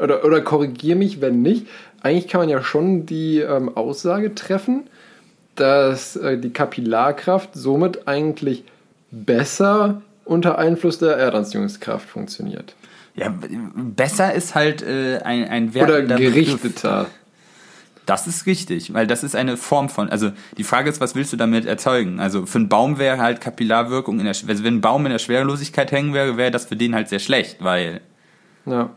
oder, 0.00 0.24
oder 0.24 0.40
korrigiere 0.42 0.96
mich, 0.96 1.20
wenn 1.20 1.42
nicht, 1.42 1.66
eigentlich 2.02 2.28
kann 2.28 2.42
man 2.42 2.50
ja 2.50 2.62
schon 2.62 3.06
die 3.06 3.40
ähm, 3.40 3.74
Aussage 3.74 4.34
treffen, 4.34 4.84
dass 5.56 6.16
äh, 6.16 6.38
die 6.38 6.50
Kapillarkraft 6.50 7.50
somit 7.54 8.06
eigentlich 8.06 8.64
besser 9.10 10.02
unter 10.24 10.58
Einfluss 10.58 10.98
der 10.98 11.16
Erdanziehungskraft 11.16 12.08
funktioniert. 12.08 12.74
Ja, 13.14 13.32
besser 13.74 14.34
ist 14.34 14.54
halt 14.54 14.82
äh, 14.82 15.18
ein, 15.18 15.48
ein 15.48 15.74
Wert. 15.74 15.88
Oder 15.88 16.02
gerichteter. 16.02 17.04
Begriff. 17.04 17.14
Das 18.06 18.26
ist 18.26 18.46
richtig, 18.46 18.92
weil 18.92 19.06
das 19.06 19.24
ist 19.24 19.34
eine 19.34 19.56
Form 19.56 19.88
von, 19.88 20.10
also 20.10 20.30
die 20.58 20.64
Frage 20.64 20.90
ist, 20.90 21.00
was 21.00 21.14
willst 21.14 21.32
du 21.32 21.36
damit 21.36 21.64
erzeugen? 21.64 22.20
Also 22.20 22.44
für 22.44 22.58
einen 22.58 22.68
Baum 22.68 22.98
wäre 22.98 23.18
halt 23.18 23.40
Kapillarwirkung 23.40 24.18
in 24.18 24.26
der, 24.26 24.34
also 24.34 24.64
wenn 24.64 24.76
ein 24.76 24.80
Baum 24.82 25.06
in 25.06 25.12
der 25.12 25.18
Schwerelosigkeit 25.18 25.90
hängen 25.90 26.12
wäre, 26.12 26.36
wäre 26.36 26.50
das 26.50 26.66
für 26.66 26.76
den 26.76 26.94
halt 26.94 27.08
sehr 27.08 27.18
schlecht, 27.18 27.64
weil 27.64 28.02
ja. 28.66 28.90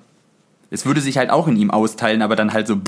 es 0.69 0.85
würde 0.85 0.99
sich 0.99 1.17
halt 1.17 1.29
auch 1.29 1.47
in 1.47 1.55
ihm 1.55 1.71
austeilen, 1.71 2.21
aber 2.21 2.35
dann 2.35 2.51
halt 2.51 2.67
so 2.67 2.81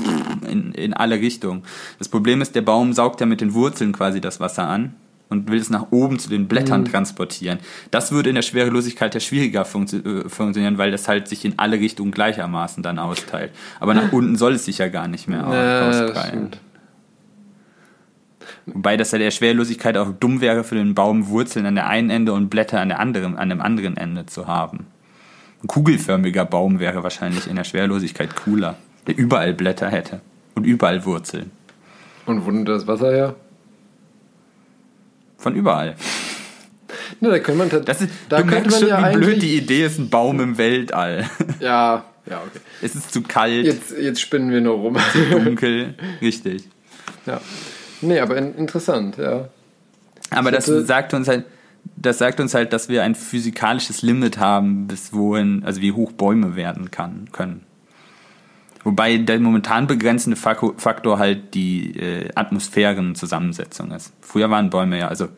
in, 0.46 0.72
in 0.72 0.92
alle 0.92 1.16
Richtungen. 1.16 1.62
Das 1.98 2.08
Problem 2.08 2.42
ist, 2.42 2.54
der 2.54 2.62
Baum 2.62 2.92
saugt 2.92 3.20
ja 3.20 3.26
mit 3.26 3.40
den 3.40 3.54
Wurzeln 3.54 3.92
quasi 3.92 4.20
das 4.20 4.40
Wasser 4.40 4.68
an 4.68 4.94
und 5.30 5.48
will 5.50 5.58
es 5.58 5.70
nach 5.70 5.86
oben 5.90 6.18
zu 6.18 6.28
den 6.28 6.48
Blättern 6.48 6.82
mhm. 6.82 6.86
transportieren. 6.86 7.58
Das 7.90 8.12
würde 8.12 8.28
in 8.28 8.34
der 8.34 8.42
Schwerelosigkeit 8.42 9.14
ja 9.14 9.20
schwieriger 9.20 9.64
funktio 9.64 10.00
äh, 10.00 10.28
funktionieren, 10.28 10.76
weil 10.76 10.90
das 10.90 11.08
halt 11.08 11.28
sich 11.28 11.44
in 11.44 11.54
alle 11.58 11.78
Richtungen 11.78 12.10
gleichermaßen 12.10 12.82
dann 12.82 12.98
austeilt. 12.98 13.52
Aber 13.78 13.94
nach 13.94 14.12
unten 14.12 14.36
soll 14.36 14.54
es 14.54 14.64
sich 14.64 14.78
ja 14.78 14.88
gar 14.88 15.08
nicht 15.08 15.28
mehr 15.28 15.38
ja, 15.40 15.88
austeilen. 15.88 16.50
Wobei 18.66 18.96
das 18.96 19.12
ja 19.12 19.18
der 19.18 19.30
Schwerelosigkeit 19.30 19.96
auch 19.96 20.12
dumm 20.12 20.40
wäre 20.40 20.64
für 20.64 20.74
den 20.74 20.94
Baum, 20.94 21.28
Wurzeln 21.28 21.66
an 21.66 21.76
der 21.76 21.86
einen 21.86 22.10
Ende 22.10 22.32
und 22.32 22.50
Blätter 22.50 22.80
an, 22.80 22.88
der 22.88 23.00
anderen, 23.00 23.36
an 23.36 23.48
dem 23.48 23.60
anderen 23.60 23.96
Ende 23.96 24.26
zu 24.26 24.46
haben. 24.46 24.86
Ein 25.62 25.66
kugelförmiger 25.66 26.44
Baum 26.44 26.80
wäre 26.80 27.02
wahrscheinlich 27.02 27.48
in 27.48 27.56
der 27.56 27.64
Schwerelosigkeit 27.64 28.34
cooler, 28.34 28.76
der 29.06 29.16
überall 29.16 29.54
Blätter 29.54 29.90
hätte 29.90 30.20
und 30.54 30.64
überall 30.64 31.04
Wurzeln. 31.04 31.50
Und 32.26 32.46
wo 32.46 32.50
nimmt 32.50 32.68
das 32.68 32.86
Wasser 32.86 33.10
her? 33.12 33.34
Von 35.40 35.56
überall. 35.56 35.96
Ne, 37.20 37.30
da 37.30 37.38
könnte 37.38 37.66
man, 37.66 37.84
das 37.84 38.02
ist, 38.02 38.10
da 38.28 38.42
du 38.42 38.44
merkst 38.44 38.78
schon, 38.78 38.88
ja 38.88 39.10
wie 39.10 39.16
blöd 39.16 39.40
die 39.40 39.56
Idee 39.56 39.86
ist, 39.86 39.98
ein 39.98 40.10
Baum 40.10 40.38
im 40.40 40.58
Weltall. 40.58 41.28
Ja, 41.60 42.04
ja, 42.26 42.42
okay. 42.46 42.60
Es 42.82 42.94
ist 42.94 43.10
zu 43.12 43.22
kalt. 43.22 43.64
Jetzt, 43.64 43.92
jetzt 43.98 44.20
spinnen 44.20 44.50
wir 44.50 44.60
nur 44.60 44.74
rum. 44.74 44.98
Zu 45.12 45.24
dunkel, 45.30 45.94
richtig. 46.20 46.64
Ja. 47.24 47.40
Nee, 48.02 48.20
aber 48.20 48.36
interessant, 48.36 49.16
ja. 49.16 49.48
Aber 50.30 50.50
das 50.50 50.66
sagt 50.66 51.14
uns 51.14 51.26
halt, 51.26 51.44
das 51.96 52.18
sagt 52.18 52.38
uns 52.38 52.54
halt, 52.54 52.72
dass 52.74 52.88
wir 52.90 53.02
ein 53.02 53.14
physikalisches 53.14 54.02
Limit 54.02 54.38
haben, 54.38 54.86
bis 54.86 55.12
wohin, 55.12 55.64
also 55.64 55.80
wie 55.80 55.92
hoch 55.92 56.12
Bäume 56.12 56.54
werden 56.54 56.90
kann, 56.90 57.28
können. 57.32 57.64
Wobei 58.82 59.18
der 59.18 59.38
momentan 59.40 59.86
begrenzende 59.86 60.36
Faktor 60.36 61.18
halt 61.18 61.54
die 61.54 61.98
äh, 61.98 62.30
Atmosphärenzusammensetzung 62.34 63.90
ist. 63.92 64.12
Früher 64.22 64.50
waren 64.50 64.70
Bäume 64.70 64.98
ja, 64.98 65.08
also 65.08 65.28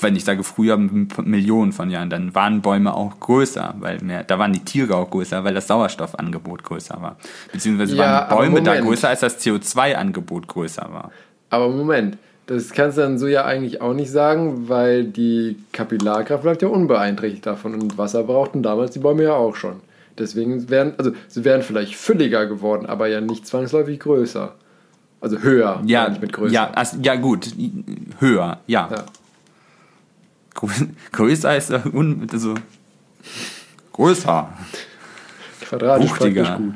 wenn 0.00 0.16
ich 0.16 0.24
sage 0.24 0.44
früher 0.44 0.76
Millionen 0.76 1.72
von 1.72 1.90
Jahren, 1.90 2.10
dann 2.10 2.34
waren 2.34 2.60
Bäume 2.60 2.94
auch 2.94 3.18
größer, 3.20 3.74
weil 3.78 3.98
mehr, 4.00 4.22
da 4.22 4.38
waren 4.38 4.52
die 4.52 4.64
Tiere 4.64 4.96
auch 4.96 5.10
größer, 5.10 5.44
weil 5.44 5.54
das 5.54 5.66
Sauerstoffangebot 5.66 6.62
größer 6.62 7.00
war. 7.00 7.16
Beziehungsweise 7.52 7.96
ja, 7.96 8.04
waren 8.04 8.28
Bäume 8.28 8.62
da 8.62 8.78
größer, 8.78 9.08
als 9.08 9.20
das 9.20 9.40
CO2-Angebot 9.44 10.46
größer 10.46 10.88
war. 10.92 11.10
Aber 11.50 11.70
Moment, 11.70 12.18
das 12.46 12.70
kannst 12.70 12.98
du 12.98 13.02
dann 13.02 13.18
so 13.18 13.26
ja 13.26 13.44
eigentlich 13.44 13.80
auch 13.80 13.94
nicht 13.94 14.10
sagen, 14.10 14.68
weil 14.68 15.04
die 15.04 15.56
Kapillarkraft 15.72 16.42
bleibt 16.42 16.62
ja 16.62 16.68
unbeeinträchtigt 16.68 17.46
davon 17.46 17.74
und 17.74 17.98
Wasser 17.98 18.24
brauchten 18.24 18.62
damals 18.62 18.90
die 18.90 18.98
Bäume 18.98 19.24
ja 19.24 19.34
auch 19.34 19.56
schon. 19.56 19.80
Deswegen 20.18 20.68
wären, 20.68 20.94
also 20.98 21.12
sie 21.28 21.44
wären 21.44 21.62
vielleicht 21.62 21.94
fülliger 21.94 22.46
geworden, 22.46 22.86
aber 22.86 23.06
ja 23.08 23.20
nicht 23.20 23.46
zwangsläufig 23.46 24.00
größer. 24.00 24.54
Also 25.20 25.38
höher, 25.38 25.82
ja, 25.84 26.08
nicht 26.08 26.20
mit 26.20 26.32
größer. 26.32 26.54
Ja, 26.54 26.70
also, 26.70 26.98
ja 27.02 27.16
gut, 27.16 27.48
höher, 28.20 28.60
ja. 28.66 28.88
ja. 28.90 29.04
Größer 31.12 31.56
ist 31.56 31.70
un, 31.92 32.26
also 32.32 32.54
größer. 33.92 34.52
Quadratisch 35.60 36.10
Wuchtiger. 36.10 36.56
gut. 36.56 36.74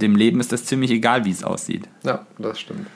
Dem 0.00 0.16
Leben 0.16 0.40
ist 0.40 0.52
das 0.52 0.64
ziemlich 0.64 0.90
egal, 0.90 1.24
wie 1.24 1.30
es 1.30 1.42
aussieht. 1.42 1.88
Ja, 2.02 2.26
das 2.38 2.60
stimmt. 2.60 2.86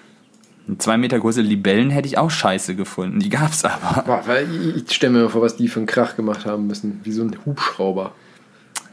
Zwei 0.78 0.96
Meter 0.96 1.18
große 1.18 1.40
Libellen 1.40 1.90
hätte 1.90 2.06
ich 2.06 2.18
auch 2.18 2.30
scheiße 2.30 2.74
gefunden. 2.76 3.20
Die 3.20 3.28
gab's 3.28 3.64
aber. 3.64 4.02
Boah, 4.02 4.22
weil 4.26 4.46
ich 4.76 4.92
stelle 4.94 5.12
mir 5.12 5.30
vor, 5.30 5.42
was 5.42 5.56
die 5.56 5.68
für 5.68 5.80
einen 5.80 5.86
Krach 5.86 6.16
gemacht 6.16 6.46
haben 6.46 6.66
müssen. 6.66 7.00
Wie 7.02 7.12
so 7.12 7.22
ein 7.22 7.36
Hubschrauber. 7.44 8.12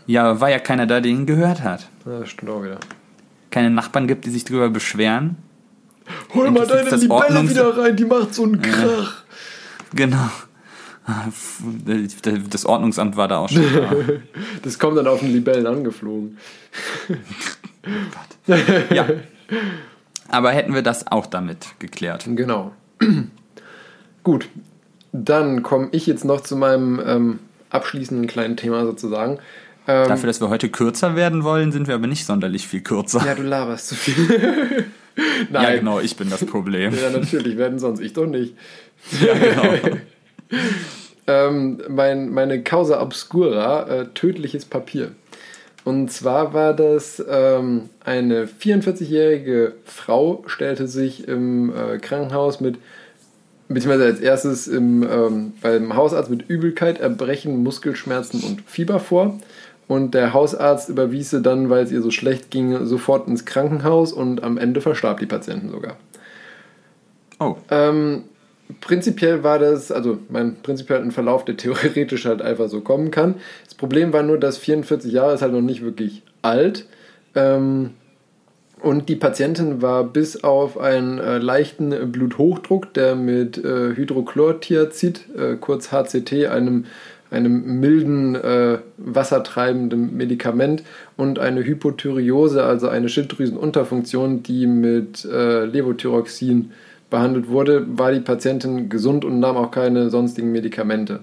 Ja, 0.06 0.40
war 0.40 0.50
ja 0.50 0.60
keiner 0.60 0.88
da, 0.88 1.02
der 1.02 1.12
ihn 1.12 1.26
gehört 1.26 1.64
hat. 1.64 1.90
Ja, 2.06 2.20
das 2.20 2.30
stimmt 2.30 2.52
auch 2.52 2.64
wieder. 2.64 2.80
Keine 3.52 3.70
Nachbarn 3.70 4.08
gibt, 4.08 4.26
die 4.26 4.30
sich 4.30 4.46
drüber 4.46 4.70
beschweren. 4.70 5.38
Hol 6.34 6.52
mal 6.52 6.66
deine 6.66 6.90
Libelle 6.90 7.12
Ordnungs 7.12 7.50
wieder 7.52 7.78
rein, 7.78 7.96
die 7.96 8.06
macht 8.06 8.34
so 8.34 8.44
einen 8.44 8.62
Krach. 8.62 9.24
genau. 9.94 10.30
Das 12.50 12.66
Ordnungsamt 12.66 13.16
war 13.16 13.28
da 13.28 13.40
auch 13.40 13.50
schon 13.50 13.64
da. 13.74 13.92
das 14.62 14.78
kommt 14.78 14.98
dann 14.98 15.08
auf 15.08 15.20
den 15.20 15.32
Libellen 15.32 15.66
angeflogen. 15.66 16.38
ja. 18.90 19.08
Aber 20.30 20.52
hätten 20.52 20.74
wir 20.74 20.82
das 20.82 21.08
auch 21.08 21.26
damit 21.26 21.68
geklärt. 21.80 22.26
Genau. 22.28 22.74
Gut, 24.24 24.50
dann 25.12 25.64
komme 25.64 25.90
ich 25.92 26.06
jetzt 26.08 26.26
noch 26.26 26.42
zu 26.42 26.56
meinem 26.56 27.02
ähm, 27.06 27.40
abschließenden 27.70 28.28
kleinen 28.28 28.58
Thema 28.58 28.86
sozusagen. 28.86 29.40
Ähm, 29.88 30.08
Dafür, 30.10 30.28
dass 30.28 30.42
wir 30.42 30.50
heute 30.50 30.70
kürzer 30.70 31.16
werden 31.16 31.44
wollen, 31.44 31.72
sind 31.72 31.88
wir 31.88 31.96
aber 31.96 32.08
nicht 32.08 32.26
sonderlich 32.26 32.68
viel 32.68 32.82
kürzer. 32.82 33.26
Ja, 33.26 33.36
du 33.36 33.44
laberst 33.44 33.88
zu 33.88 33.96
viel. 33.96 34.86
Nein. 35.50 35.64
Ja, 35.64 35.76
genau, 35.76 36.00
ich 36.00 36.16
bin 36.16 36.30
das 36.30 36.46
Problem. 36.46 36.94
ja, 36.94 37.10
natürlich, 37.10 37.58
werden 37.58 37.80
sonst 37.80 38.00
ich 38.00 38.14
doch 38.14 38.28
nicht. 38.28 38.56
Ja, 39.22 39.34
genau. 39.36 39.98
ähm, 41.28 41.82
mein, 41.88 42.30
meine 42.32 42.64
Causa 42.64 43.00
Obscura, 43.00 43.88
äh, 43.88 44.08
tödliches 44.14 44.66
Papier. 44.66 45.12
Und 45.88 46.12
zwar 46.12 46.54
war 46.54 46.74
das 46.74 47.24
ähm, 47.30 47.84
eine 48.04 48.46
44-jährige 48.46 49.76
Frau, 49.86 50.44
stellte 50.46 50.86
sich 50.86 51.30
im 51.30 51.74
äh, 51.74 51.98
Krankenhaus 52.00 52.60
mit, 52.60 52.78
beziehungsweise 53.70 54.04
als 54.04 54.20
erstes 54.20 54.68
im, 54.68 55.04
ähm, 55.04 55.54
beim 55.62 55.96
Hausarzt 55.96 56.30
mit 56.30 56.50
Übelkeit, 56.50 57.00
Erbrechen, 57.00 57.64
Muskelschmerzen 57.64 58.44
und 58.44 58.64
Fieber 58.64 59.00
vor. 59.00 59.40
Und 59.88 60.14
der 60.14 60.34
Hausarzt 60.34 60.90
überwies 60.90 61.30
sie 61.30 61.42
dann, 61.42 61.70
weil 61.70 61.86
es 61.86 61.92
ihr 61.94 62.02
so 62.02 62.12
schlecht 62.12 62.52
ging, 62.52 62.86
sofort 62.86 63.30
ins 63.30 63.46
Krankenhaus 63.46 64.12
und 64.12 64.44
am 64.44 64.58
Ende 64.58 64.82
verstarb 64.82 65.22
die 65.22 65.26
Patientin 65.26 65.70
sogar. 65.70 65.96
Oh. 67.40 67.56
Ähm, 67.72 68.24
prinzipiell 68.82 69.44
war 69.44 69.60
das, 69.60 69.92
also 69.92 70.20
mein 70.30 70.56
prinzipiell 70.62 71.02
ein 71.02 71.12
Verlauf, 71.12 71.46
der 71.46 71.58
theoretisch 71.58 72.26
halt 72.26 72.42
einfach 72.42 72.70
so 72.70 72.82
kommen 72.82 73.12
kann. 73.12 73.36
Das 73.66 73.76
Problem 73.76 74.14
war 74.14 74.24
nur, 74.24 74.40
dass 74.40 74.58
44 74.58 75.12
Jahre 75.12 75.34
ist 75.34 75.42
halt 75.42 75.54
noch 75.54 75.62
nicht 75.62 75.84
wirklich 75.84 76.24
alt. 76.42 76.86
Ähm, 77.36 77.92
und 78.80 79.10
die 79.10 79.16
Patientin 79.16 79.82
war 79.82 80.04
bis 80.04 80.44
auf 80.44 80.78
einen 80.78 81.18
äh, 81.18 81.40
leichten 81.40 82.12
Bluthochdruck, 82.12 82.94
der 82.94 83.16
mit 83.16 83.58
äh, 83.58 83.96
Hydrochlortiazid, 83.96 85.26
äh, 85.36 85.56
kurz 85.56 85.92
HCT, 85.92 86.46
einem, 86.46 86.86
einem 87.32 87.80
milden, 87.80 88.36
äh, 88.36 88.78
wassertreibenden 88.98 90.16
Medikament 90.16 90.84
und 91.16 91.40
eine 91.40 91.64
Hypothyreose, 91.64 92.64
also 92.64 92.88
eine 92.88 93.10
Schilddrüsenunterfunktion, 93.10 94.44
die 94.44 94.68
mit 94.68 95.26
äh, 95.26 95.66
Levothyroxin 95.66 96.72
behandelt 97.10 97.50
wurde, 97.50 97.86
war 97.98 98.12
die 98.12 98.20
Patientin 98.20 98.90
gesund 98.90 99.26
und 99.26 99.40
nahm 99.40 99.58
auch 99.58 99.72
keine 99.72 100.10
sonstigen 100.10 100.52
Medikamente. 100.52 101.22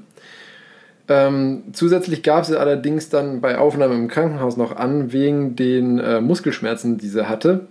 Ähm, 1.07 1.65
zusätzlich 1.73 2.23
gab 2.23 2.47
sie 2.47 2.59
allerdings 2.59 3.11
dann 3.11 3.41
bei 3.41 3.59
Aufnahme 3.59 3.95
im 3.95 4.09
Krankenhaus 4.09 4.57
noch 4.57 4.75
an, 4.75 5.13
wegen 5.13 5.55
den 5.55 5.99
äh, 5.99 6.21
Muskelschmerzen, 6.21 6.97
die 6.97 7.09
sie 7.09 7.29
hatte, 7.29 7.67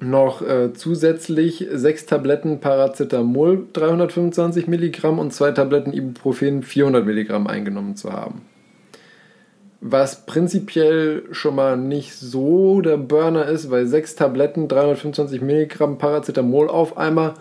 noch 0.00 0.42
äh, 0.42 0.72
zusätzlich 0.72 1.66
sechs 1.72 2.06
Tabletten 2.06 2.60
Paracetamol 2.60 3.66
325 3.72 4.68
Milligramm 4.68 5.18
und 5.18 5.32
zwei 5.32 5.50
Tabletten 5.50 5.92
Ibuprofen 5.92 6.62
400 6.62 7.04
Milligramm 7.04 7.46
eingenommen 7.46 7.96
zu 7.96 8.12
haben. 8.12 8.42
Was 9.86 10.24
prinzipiell 10.24 11.24
schon 11.32 11.56
mal 11.56 11.76
nicht 11.76 12.14
so 12.14 12.80
der 12.80 12.96
Burner 12.96 13.44
ist, 13.44 13.70
weil 13.70 13.86
sechs 13.86 14.14
Tabletten 14.14 14.66
325 14.66 15.42
Milligramm 15.42 15.98
Paracetamol 15.98 16.70
auf 16.70 16.96
einmal 16.96 17.34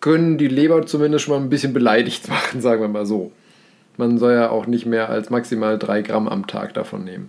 können 0.00 0.38
die 0.38 0.48
Leber 0.48 0.84
zumindest 0.86 1.24
schon 1.24 1.36
mal 1.36 1.40
ein 1.40 1.50
bisschen 1.50 1.72
beleidigt 1.72 2.28
machen, 2.28 2.60
sagen 2.60 2.80
wir 2.80 2.88
mal 2.88 3.06
so. 3.06 3.30
Man 3.96 4.18
soll 4.18 4.32
ja 4.32 4.50
auch 4.50 4.66
nicht 4.66 4.86
mehr 4.86 5.08
als 5.08 5.30
maximal 5.30 5.78
drei 5.78 6.02
Gramm 6.02 6.28
am 6.28 6.48
Tag 6.48 6.74
davon 6.74 7.04
nehmen. 7.04 7.28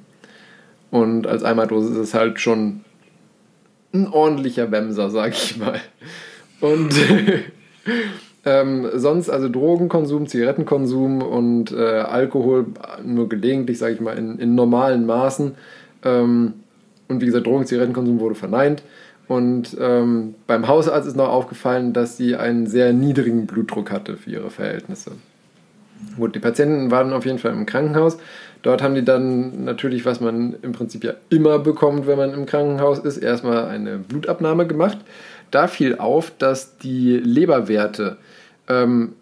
Und 0.90 1.28
als 1.28 1.44
Einmaldosis 1.44 1.92
ist 1.92 1.98
es 1.98 2.14
halt 2.16 2.40
schon 2.40 2.84
ein 3.94 4.08
ordentlicher 4.08 4.72
Wemser, 4.72 5.12
sag 5.12 5.34
ich 5.34 5.58
mal. 5.58 5.80
Und 6.60 6.92
ähm, 8.46 8.88
sonst, 8.94 9.30
also 9.30 9.50
Drogenkonsum, 9.50 10.28
Zigarettenkonsum 10.28 11.22
und 11.22 11.72
äh, 11.72 12.00
Alkohol 12.00 12.68
nur 13.04 13.28
gelegentlich, 13.28 13.80
sag 13.80 13.94
ich 13.94 14.00
mal, 14.00 14.18
in, 14.18 14.38
in 14.38 14.56
normalen 14.56 15.06
Maßen. 15.06 15.56
Ähm, 16.04 16.54
und 17.08 17.22
wie 17.22 17.26
gesagt, 17.26 17.48
Drogen, 17.48 17.66
Zigarettenkonsum 17.66 18.20
wurde 18.20 18.36
verneint. 18.36 18.84
Und 19.28 19.76
ähm, 19.80 20.36
beim 20.46 20.68
Hausarzt 20.68 21.08
ist 21.08 21.18
noch 21.18 21.30
aufgefallen, 21.30 21.94
dass 21.94 22.18
sie 22.18 22.36
einen 22.36 22.68
sehr 22.68 22.94
niedrigen 22.94 23.48
Blutdruck 23.48 23.92
hatte 23.92 24.18
für 24.18 24.30
ihre 24.30 24.52
Verhältnisse. 24.52 25.12
Gut, 26.18 26.36
die 26.36 26.40
Patienten 26.40 26.92
waren 26.92 27.14
auf 27.14 27.26
jeden 27.26 27.40
Fall 27.40 27.52
im 27.52 27.66
Krankenhaus. 27.66 28.18
Dort 28.62 28.82
haben 28.82 28.96
die 28.96 29.06
dann 29.06 29.64
natürlich, 29.64 30.06
was 30.06 30.22
man 30.22 30.56
im 30.62 30.72
Prinzip 30.72 31.04
ja 31.04 31.14
immer 31.30 31.60
bekommt, 31.60 32.08
wenn 32.08 32.18
man 32.18 32.34
im 32.34 32.46
Krankenhaus 32.46 33.00
ist, 33.00 33.18
erstmal 33.18 33.66
eine 33.66 33.98
Blutabnahme 33.98 34.68
gemacht. 34.68 34.98
Da 35.52 35.68
fiel 35.68 35.98
auf, 35.98 36.32
dass 36.38 36.78
die 36.78 37.18
Leberwerte 37.18 38.18
ähm, 38.68 39.14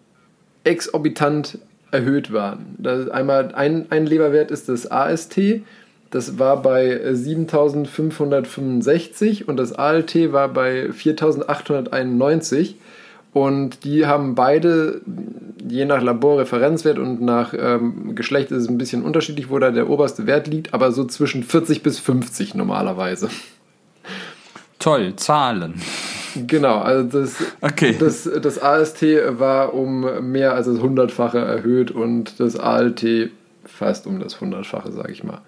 exorbitant 0.64 1.58
erhöht 1.90 2.32
waren. 2.32 2.74
Das 2.78 3.08
einmal 3.08 3.54
ein, 3.54 3.86
ein 3.90 4.06
Leberwert 4.06 4.50
ist 4.50 4.68
das 4.68 4.90
AST, 4.90 5.38
das 6.14 6.38
war 6.38 6.62
bei 6.62 7.12
7565 7.12 9.48
und 9.48 9.56
das 9.56 9.72
ALT 9.72 10.32
war 10.32 10.48
bei 10.48 10.92
4891. 10.92 12.76
Und 13.32 13.82
die 13.82 14.06
haben 14.06 14.36
beide, 14.36 15.00
je 15.68 15.86
nach 15.86 16.00
Laborreferenzwert 16.00 17.00
und 17.00 17.20
nach 17.20 17.52
ähm, 17.58 18.14
Geschlecht 18.14 18.52
ist 18.52 18.62
es 18.62 18.68
ein 18.68 18.78
bisschen 18.78 19.02
unterschiedlich, 19.02 19.50
wo 19.50 19.58
da 19.58 19.72
der 19.72 19.90
oberste 19.90 20.28
Wert 20.28 20.46
liegt, 20.46 20.72
aber 20.72 20.92
so 20.92 21.04
zwischen 21.04 21.42
40 21.42 21.82
bis 21.82 21.98
50 21.98 22.54
normalerweise. 22.54 23.28
Toll, 24.78 25.16
Zahlen. 25.16 25.82
Genau, 26.46 26.78
also 26.78 27.20
das, 27.20 27.36
okay. 27.60 27.96
das, 27.98 28.28
das 28.42 28.60
AST 28.60 29.02
war 29.02 29.74
um 29.74 30.30
mehr 30.30 30.54
als 30.54 30.66
das 30.66 30.80
Hundertfache 30.80 31.38
erhöht 31.38 31.90
und 31.90 32.40
das 32.40 32.56
ALT 32.56 33.04
fast 33.64 34.06
um 34.06 34.20
das 34.20 34.40
Hundertfache, 34.40 34.92
sage 34.92 35.12
ich 35.12 35.24
mal. 35.24 35.40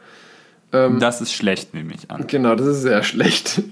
Ähm, 0.72 0.98
das 0.98 1.20
ist 1.20 1.32
schlecht, 1.32 1.74
nehme 1.74 1.92
ich 1.94 2.10
an. 2.10 2.26
Genau, 2.26 2.54
das 2.54 2.66
ist 2.66 2.82
sehr 2.82 3.02
schlecht. 3.02 3.62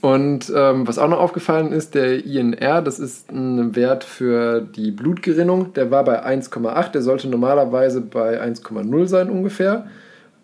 Und 0.00 0.52
ähm, 0.54 0.86
was 0.86 0.98
auch 0.98 1.08
noch 1.08 1.18
aufgefallen 1.18 1.72
ist, 1.72 1.94
der 1.94 2.24
INR, 2.24 2.82
das 2.82 3.00
ist 3.00 3.32
ein 3.32 3.74
Wert 3.74 4.04
für 4.04 4.60
die 4.60 4.92
Blutgerinnung, 4.92 5.72
der 5.72 5.90
war 5.90 6.04
bei 6.04 6.24
1,8, 6.24 6.92
der 6.92 7.02
sollte 7.02 7.28
normalerweise 7.28 8.00
bei 8.00 8.40
1,0 8.40 9.06
sein 9.06 9.28
ungefähr. 9.28 9.88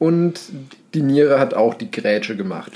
Und 0.00 0.40
die 0.92 1.02
Niere 1.02 1.38
hat 1.38 1.54
auch 1.54 1.74
die 1.74 1.90
Grätsche 1.90 2.36
gemacht. 2.36 2.72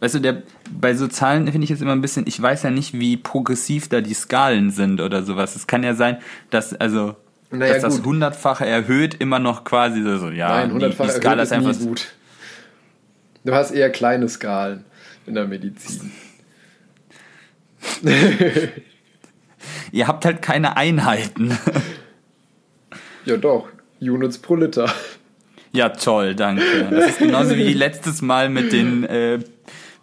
Weißt 0.00 0.14
du, 0.14 0.20
der, 0.20 0.42
bei 0.70 0.94
so 0.94 1.06
Zahlen 1.06 1.46
finde 1.52 1.64
ich 1.64 1.70
jetzt 1.70 1.82
immer 1.82 1.92
ein 1.92 2.00
bisschen, 2.00 2.26
ich 2.26 2.40
weiß 2.40 2.62
ja 2.62 2.70
nicht, 2.70 2.94
wie 2.94 3.18
progressiv 3.18 3.88
da 3.90 4.00
die 4.00 4.14
Skalen 4.14 4.70
sind 4.70 5.02
oder 5.02 5.22
sowas. 5.22 5.54
Es 5.54 5.66
kann 5.66 5.82
ja 5.82 5.94
sein, 5.94 6.16
dass, 6.48 6.72
also, 6.74 7.14
naja, 7.50 7.74
dass 7.74 7.82
das 7.82 8.02
hundertfache 8.02 8.64
erhöht 8.64 9.14
immer 9.14 9.38
noch 9.38 9.64
quasi 9.64 10.02
so, 10.02 10.30
ja, 10.30 10.48
Nein, 10.48 10.72
hundertfache 10.72 11.08
die, 11.08 11.14
die 11.14 11.20
Skala 11.20 11.42
ist 11.42 11.52
einfach. 11.52 11.78
gut. 11.78 12.12
Du 13.44 13.54
hast 13.54 13.70
eher 13.72 13.90
kleine 13.90 14.28
Skalen 14.28 14.84
in 15.26 15.34
der 15.34 15.46
Medizin. 15.46 16.10
Ihr 19.92 20.06
habt 20.08 20.24
halt 20.24 20.40
keine 20.40 20.76
Einheiten. 20.76 21.56
ja, 23.26 23.36
doch. 23.36 23.68
Units 24.00 24.38
pro 24.38 24.56
Liter. 24.56 24.92
Ja, 25.72 25.90
toll, 25.90 26.34
danke. 26.34 26.62
Das 26.90 27.10
ist 27.10 27.18
genauso 27.18 27.56
wie 27.56 27.72
letztes 27.74 28.22
Mal 28.22 28.48
mit 28.48 28.72
den 28.72 29.04
äh, 29.04 29.38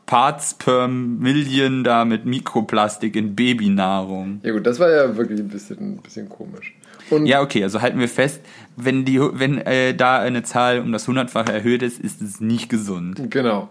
Parts 0.05 0.53
per 0.53 0.87
Million 0.87 1.83
da 1.83 2.05
mit 2.05 2.25
Mikroplastik 2.25 3.15
in 3.15 3.35
Babynahrung. 3.35 4.39
Ja 4.43 4.53
gut, 4.53 4.65
das 4.65 4.79
war 4.79 4.89
ja 4.89 5.17
wirklich 5.17 5.39
ein 5.39 5.49
bisschen, 5.49 5.95
ein 5.95 5.97
bisschen 5.97 6.29
komisch. 6.29 6.73
Und 7.09 7.25
ja, 7.25 7.41
okay, 7.41 7.63
also 7.63 7.81
halten 7.81 7.99
wir 7.99 8.09
fest, 8.09 8.41
wenn, 8.75 9.05
die, 9.05 9.19
wenn 9.19 9.59
äh, 9.59 9.93
da 9.93 10.19
eine 10.19 10.43
Zahl 10.43 10.79
um 10.79 10.91
das 10.91 11.07
Hundertfache 11.07 11.51
erhöht 11.51 11.81
ist, 11.81 11.99
ist 11.99 12.21
es 12.21 12.41
nicht 12.41 12.69
gesund. 12.69 13.21
Genau. 13.29 13.69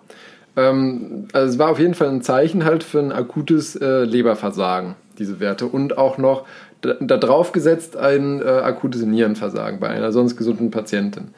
Ähm, 0.57 1.29
also 1.33 1.53
es 1.53 1.59
war 1.59 1.71
auf 1.71 1.79
jeden 1.79 1.95
Fall 1.95 2.09
ein 2.09 2.23
Zeichen 2.23 2.65
halt 2.65 2.83
für 2.83 2.99
ein 2.99 3.13
akutes 3.13 3.77
äh, 3.77 4.05
Leberversagen, 4.05 4.95
diese 5.19 5.41
Werte. 5.41 5.67
Und 5.67 5.99
auch 5.99 6.19
noch 6.19 6.47
da, 6.81 6.95
da 7.01 7.17
drauf 7.17 7.53
gesetzt 7.53 7.97
ein 7.97 8.41
äh, 8.41 8.45
akutes 8.45 9.03
Nierenversagen 9.03 9.81
bei 9.81 9.89
einer 9.89 10.13
sonst 10.13 10.37
gesunden 10.37 10.71
Patientin. 10.71 11.29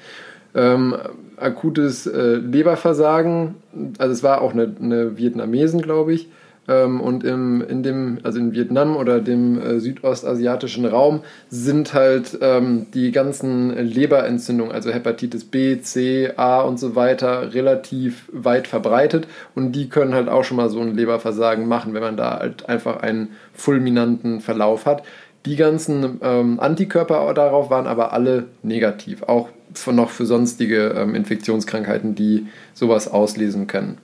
Ähm, 0.55 0.97
akutes 1.37 2.07
äh, 2.07 2.35
Leberversagen, 2.35 3.57
also 3.99 4.13
es 4.13 4.23
war 4.23 4.41
auch 4.41 4.53
eine, 4.53 4.75
eine 4.81 5.17
Vietnamesen, 5.17 5.83
glaube 5.83 6.15
ich, 6.15 6.29
ähm, 6.69 7.01
und 7.01 7.25
im, 7.25 7.63
in 7.63 7.83
dem, 7.83 8.19
also 8.23 8.39
in 8.39 8.53
Vietnam 8.53 8.97
oder 8.97 9.21
dem 9.21 9.61
äh, 9.61 9.81
südostasiatischen 9.81 10.85
Raum 10.85 11.23
sind 11.49 11.95
halt 11.95 12.39
ähm, 12.43 12.87
die 12.93 13.11
ganzen 13.11 13.71
Leberentzündungen, 13.71 14.73
also 14.73 14.91
Hepatitis 14.91 15.45
B, 15.45 15.81
C, 15.81 16.33
A 16.37 16.61
und 16.61 16.79
so 16.79 16.95
weiter, 16.95 17.55
relativ 17.55 18.29
weit 18.33 18.69
verbreitet 18.69 19.27
und 19.55 19.73
die 19.73 19.89
können 19.89 20.15
halt 20.15 20.29
auch 20.29 20.45
schon 20.45 20.59
mal 20.59 20.69
so 20.69 20.81
ein 20.81 20.95
Leberversagen 20.95 21.67
machen, 21.67 21.95
wenn 21.95 22.03
man 22.03 22.17
da 22.17 22.39
halt 22.39 22.69
einfach 22.69 23.03
einen 23.03 23.31
fulminanten 23.55 24.41
Verlauf 24.41 24.85
hat. 24.85 25.03
Die 25.47 25.57
ganzen 25.57 26.21
ähm, 26.23 26.61
Antikörper 26.61 27.33
darauf 27.33 27.71
waren 27.71 27.87
aber 27.87 28.13
alle 28.13 28.45
negativ, 28.63 29.23
auch 29.23 29.49
für, 29.79 29.93
noch 29.93 30.11
für 30.11 30.27
sonstige 30.27 30.95
ähm, 30.97 31.15
Infektionskrankheiten, 31.15 32.15
die 32.15 32.47
sowas 32.75 33.09
auslesen 33.09 33.67
können. 33.67 33.99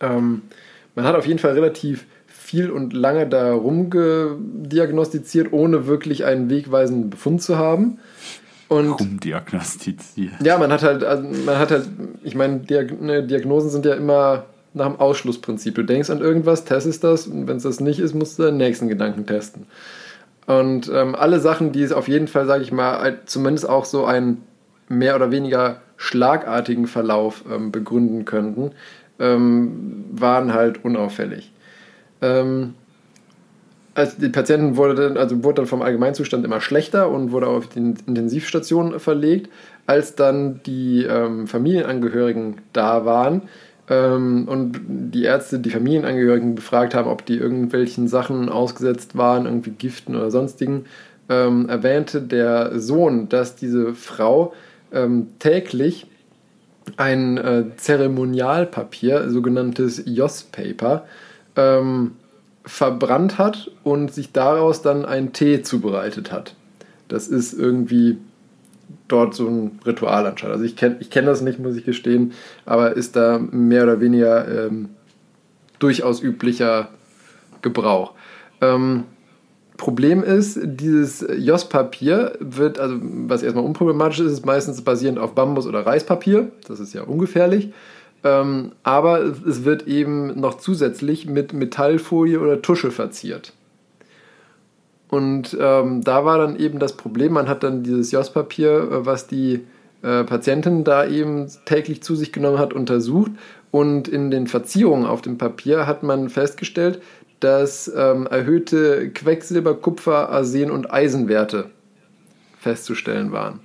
Ähm, 0.00 0.42
man 0.94 1.04
hat 1.04 1.14
auf 1.14 1.26
jeden 1.26 1.38
Fall 1.38 1.52
relativ 1.52 2.06
viel 2.26 2.70
und 2.70 2.92
lange 2.92 3.26
da 3.26 3.52
rumgediagnostiziert, 3.52 5.52
ohne 5.52 5.86
wirklich 5.86 6.24
einen 6.24 6.48
wegweisenden 6.48 7.10
Befund 7.10 7.42
zu 7.42 7.58
haben. 7.58 7.98
Und 8.68 8.90
rumdiagnostiziert. 8.90 10.32
Ja, 10.42 10.58
man 10.58 10.72
hat 10.72 10.82
halt, 10.82 11.04
also 11.04 11.22
man 11.44 11.58
hat 11.58 11.70
halt, 11.70 11.88
ich 12.22 12.34
meine, 12.34 12.62
ne, 13.00 13.22
Diagnosen 13.22 13.70
sind 13.70 13.84
ja 13.84 13.94
immer 13.94 14.46
nach 14.74 14.86
dem 14.86 14.96
Ausschlussprinzip. 14.96 15.74
Du 15.74 15.82
denkst 15.82 16.10
an 16.10 16.20
irgendwas, 16.20 16.64
testest 16.64 17.02
das 17.02 17.26
und 17.26 17.48
wenn 17.48 17.56
es 17.56 17.62
das 17.62 17.80
nicht 17.80 17.98
ist, 17.98 18.14
musst 18.14 18.38
du 18.38 18.44
deinen 18.44 18.58
nächsten 18.58 18.88
Gedanken 18.88 19.26
testen. 19.26 19.66
Und 20.46 20.90
ähm, 20.92 21.14
alle 21.14 21.40
Sachen, 21.40 21.72
die 21.72 21.82
es 21.82 21.92
auf 21.92 22.08
jeden 22.08 22.28
Fall, 22.28 22.46
sage 22.46 22.62
ich 22.62 22.70
mal, 22.70 23.18
zumindest 23.26 23.68
auch 23.68 23.84
so 23.84 24.04
einen 24.04 24.42
mehr 24.88 25.16
oder 25.16 25.30
weniger 25.30 25.80
schlagartigen 25.96 26.86
Verlauf 26.86 27.44
ähm, 27.50 27.72
begründen 27.72 28.24
könnten, 28.24 28.72
ähm, 29.18 30.04
waren 30.12 30.52
halt 30.52 30.84
unauffällig. 30.84 31.52
Ähm, 32.22 32.74
also 33.94 34.20
die 34.20 34.28
Patienten 34.28 34.76
wurde 34.76 34.94
dann, 34.94 35.16
also 35.16 35.42
wurde 35.42 35.56
dann 35.56 35.66
vom 35.66 35.80
Allgemeinzustand 35.80 36.44
immer 36.44 36.60
schlechter 36.60 37.10
und 37.10 37.32
wurde 37.32 37.46
auf 37.46 37.66
die 37.68 37.78
Intensivstation 37.78 39.00
verlegt. 39.00 39.50
Als 39.86 40.16
dann 40.16 40.60
die 40.66 41.04
ähm, 41.04 41.46
Familienangehörigen 41.46 42.56
da 42.72 43.06
waren, 43.06 43.42
ähm, 43.88 44.48
und 44.48 44.80
die 44.88 45.24
Ärzte 45.24 45.58
die 45.58 45.70
Familienangehörigen 45.70 46.54
befragt 46.54 46.94
haben, 46.94 47.08
ob 47.08 47.24
die 47.24 47.36
irgendwelchen 47.36 48.08
Sachen 48.08 48.48
ausgesetzt 48.48 49.16
waren, 49.16 49.46
irgendwie 49.46 49.70
Giften 49.70 50.16
oder 50.16 50.30
sonstigen, 50.30 50.86
ähm, 51.28 51.68
erwähnte 51.68 52.20
der 52.20 52.78
Sohn, 52.78 53.28
dass 53.28 53.56
diese 53.56 53.94
Frau 53.94 54.52
ähm, 54.92 55.28
täglich 55.38 56.06
ein 56.96 57.36
äh, 57.36 57.64
Zeremonialpapier, 57.76 59.30
sogenanntes 59.30 60.02
Joss-Paper, 60.06 61.06
ähm, 61.56 62.12
verbrannt 62.64 63.38
hat 63.38 63.70
und 63.84 64.12
sich 64.12 64.32
daraus 64.32 64.82
dann 64.82 65.04
einen 65.04 65.32
Tee 65.32 65.62
zubereitet 65.62 66.32
hat. 66.32 66.54
Das 67.08 67.28
ist 67.28 67.52
irgendwie 67.52 68.18
dort 69.08 69.34
so 69.34 69.46
ein 69.46 69.78
Ritual 69.86 70.26
anscheinend. 70.26 70.54
Also 70.54 70.64
ich 70.64 70.76
kenne 70.76 70.96
ich 71.00 71.10
kenn 71.10 71.26
das 71.26 71.40
nicht, 71.40 71.58
muss 71.58 71.76
ich 71.76 71.84
gestehen, 71.84 72.32
aber 72.64 72.96
ist 72.96 73.14
da 73.16 73.38
mehr 73.38 73.84
oder 73.84 74.00
weniger 74.00 74.66
ähm, 74.66 74.90
durchaus 75.78 76.22
üblicher 76.22 76.88
Gebrauch. 77.62 78.14
Ähm, 78.60 79.04
Problem 79.76 80.22
ist, 80.22 80.58
dieses 80.62 81.26
Joss-Papier 81.38 82.32
wird, 82.40 82.78
also 82.78 82.96
was 83.00 83.42
erstmal 83.42 83.64
unproblematisch 83.64 84.20
ist, 84.20 84.32
ist 84.32 84.46
meistens 84.46 84.82
basierend 84.82 85.18
auf 85.18 85.34
Bambus- 85.34 85.66
oder 85.66 85.84
Reispapier. 85.84 86.48
Das 86.66 86.80
ist 86.80 86.94
ja 86.94 87.02
ungefährlich. 87.02 87.72
Ähm, 88.24 88.72
aber 88.82 89.20
es 89.20 89.64
wird 89.64 89.86
eben 89.86 90.40
noch 90.40 90.58
zusätzlich 90.58 91.26
mit 91.26 91.52
Metallfolie 91.52 92.40
oder 92.40 92.62
Tusche 92.62 92.90
verziert. 92.90 93.52
Und 95.08 95.56
ähm, 95.60 96.02
da 96.02 96.24
war 96.24 96.38
dann 96.38 96.56
eben 96.56 96.78
das 96.78 96.94
Problem, 96.94 97.32
man 97.32 97.48
hat 97.48 97.62
dann 97.62 97.82
dieses 97.82 98.10
Joss-Papier, 98.10 98.70
äh, 98.70 99.06
was 99.06 99.26
die 99.26 99.64
äh, 100.02 100.24
Patientin 100.24 100.84
da 100.84 101.06
eben 101.06 101.46
täglich 101.64 102.02
zu 102.02 102.16
sich 102.16 102.32
genommen 102.32 102.58
hat, 102.58 102.72
untersucht. 102.72 103.30
Und 103.70 104.08
in 104.08 104.30
den 104.30 104.46
Verzierungen 104.46 105.06
auf 105.06 105.22
dem 105.22 105.38
Papier 105.38 105.86
hat 105.86 106.02
man 106.02 106.28
festgestellt, 106.28 107.00
dass 107.40 107.90
ähm, 107.94 108.26
erhöhte 108.26 109.10
Quecksilber, 109.10 109.74
Kupfer, 109.74 110.30
Arsen 110.30 110.70
und 110.70 110.92
Eisenwerte 110.92 111.66
festzustellen 112.58 113.32
waren. 113.32 113.60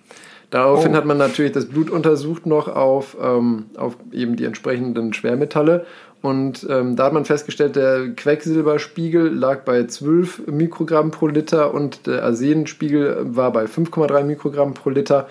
Daraufhin 0.50 0.92
oh. 0.92 0.96
hat 0.96 1.06
man 1.06 1.18
natürlich 1.18 1.54
das 1.54 1.68
Blut 1.68 1.90
untersucht 1.90 2.46
noch 2.46 2.68
auf, 2.68 3.16
ähm, 3.22 3.68
auf 3.78 3.96
eben 4.12 4.36
die 4.36 4.44
entsprechenden 4.44 5.14
Schwermetalle 5.14 5.86
und 6.22 6.68
ähm, 6.70 6.96
da 6.96 7.06
hat 7.06 7.14
man 7.14 7.26
festgestellt, 7.26 7.76
der 7.76 8.10
Quecksilberspiegel 8.10 9.28
lag 9.34 9.62
bei 9.62 9.86
12 9.86 10.48
Mikrogramm 10.48 11.10
pro 11.10 11.28
Liter 11.28 11.74
und 11.74 12.06
der 12.06 12.24
Arsenspiegel 12.24 13.36
war 13.36 13.52
bei 13.52 13.66
5,3 13.66 14.24
Mikrogramm 14.24 14.76
pro 14.76 14.92
Liter. 14.92 15.28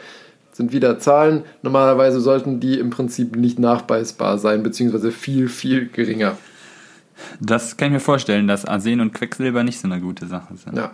Das 0.49 0.57
sind 0.57 0.73
wieder 0.73 0.99
Zahlen. 0.99 1.45
Normalerweise 1.63 2.21
sollten 2.21 2.59
die 2.59 2.79
im 2.79 2.91
Prinzip 2.91 3.37
nicht 3.37 3.61
nachweisbar 3.61 4.39
sein, 4.39 4.65
beziehungsweise 4.65 5.13
viel, 5.13 5.49
viel 5.49 5.89
geringer. 5.89 6.37
Das 7.41 7.77
kann 7.77 7.89
ich 7.89 7.95
mir 7.95 8.01
vorstellen, 8.01 8.49
dass 8.49 8.65
Arsen 8.65 9.01
und 9.01 9.13
Quecksilber 9.13 9.63
nicht 9.63 9.81
so 9.81 9.89
eine 9.89 10.01
gute 10.01 10.27
Sache 10.27 10.57
sind. 10.57 10.77
Ja. 10.77 10.93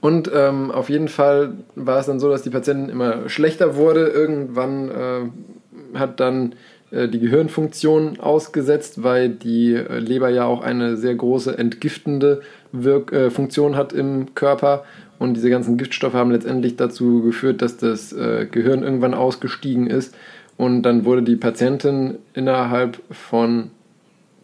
Und 0.00 0.30
ähm, 0.34 0.70
auf 0.70 0.90
jeden 0.90 1.08
Fall 1.08 1.54
war 1.74 1.98
es 1.98 2.06
dann 2.06 2.20
so, 2.20 2.28
dass 2.28 2.42
die 2.42 2.50
Patientin 2.50 2.88
immer 2.88 3.28
schlechter 3.28 3.76
wurde. 3.76 4.06
Irgendwann 4.06 4.90
äh, 4.90 5.98
hat 5.98 6.20
dann 6.20 6.54
äh, 6.90 7.08
die 7.08 7.18
Gehirnfunktion 7.18 8.20
ausgesetzt, 8.20 9.02
weil 9.02 9.30
die 9.30 9.74
äh, 9.74 9.98
Leber 9.98 10.28
ja 10.28 10.44
auch 10.44 10.62
eine 10.62 10.96
sehr 10.96 11.14
große 11.14 11.56
entgiftende 11.56 12.42
Wirk 12.72 13.12
äh, 13.12 13.30
Funktion 13.30 13.76
hat 13.76 13.92
im 13.92 14.34
Körper. 14.34 14.84
Und 15.18 15.34
diese 15.34 15.50
ganzen 15.50 15.78
Giftstoffe 15.78 16.14
haben 16.14 16.30
letztendlich 16.30 16.76
dazu 16.76 17.22
geführt, 17.22 17.62
dass 17.62 17.76
das 17.78 18.12
äh, 18.12 18.46
Gehirn 18.50 18.82
irgendwann 18.82 19.14
ausgestiegen 19.14 19.86
ist. 19.86 20.14
Und 20.56 20.82
dann 20.82 21.04
wurde 21.04 21.22
die 21.22 21.36
Patientin 21.36 22.16
innerhalb 22.34 23.00
von 23.10 23.70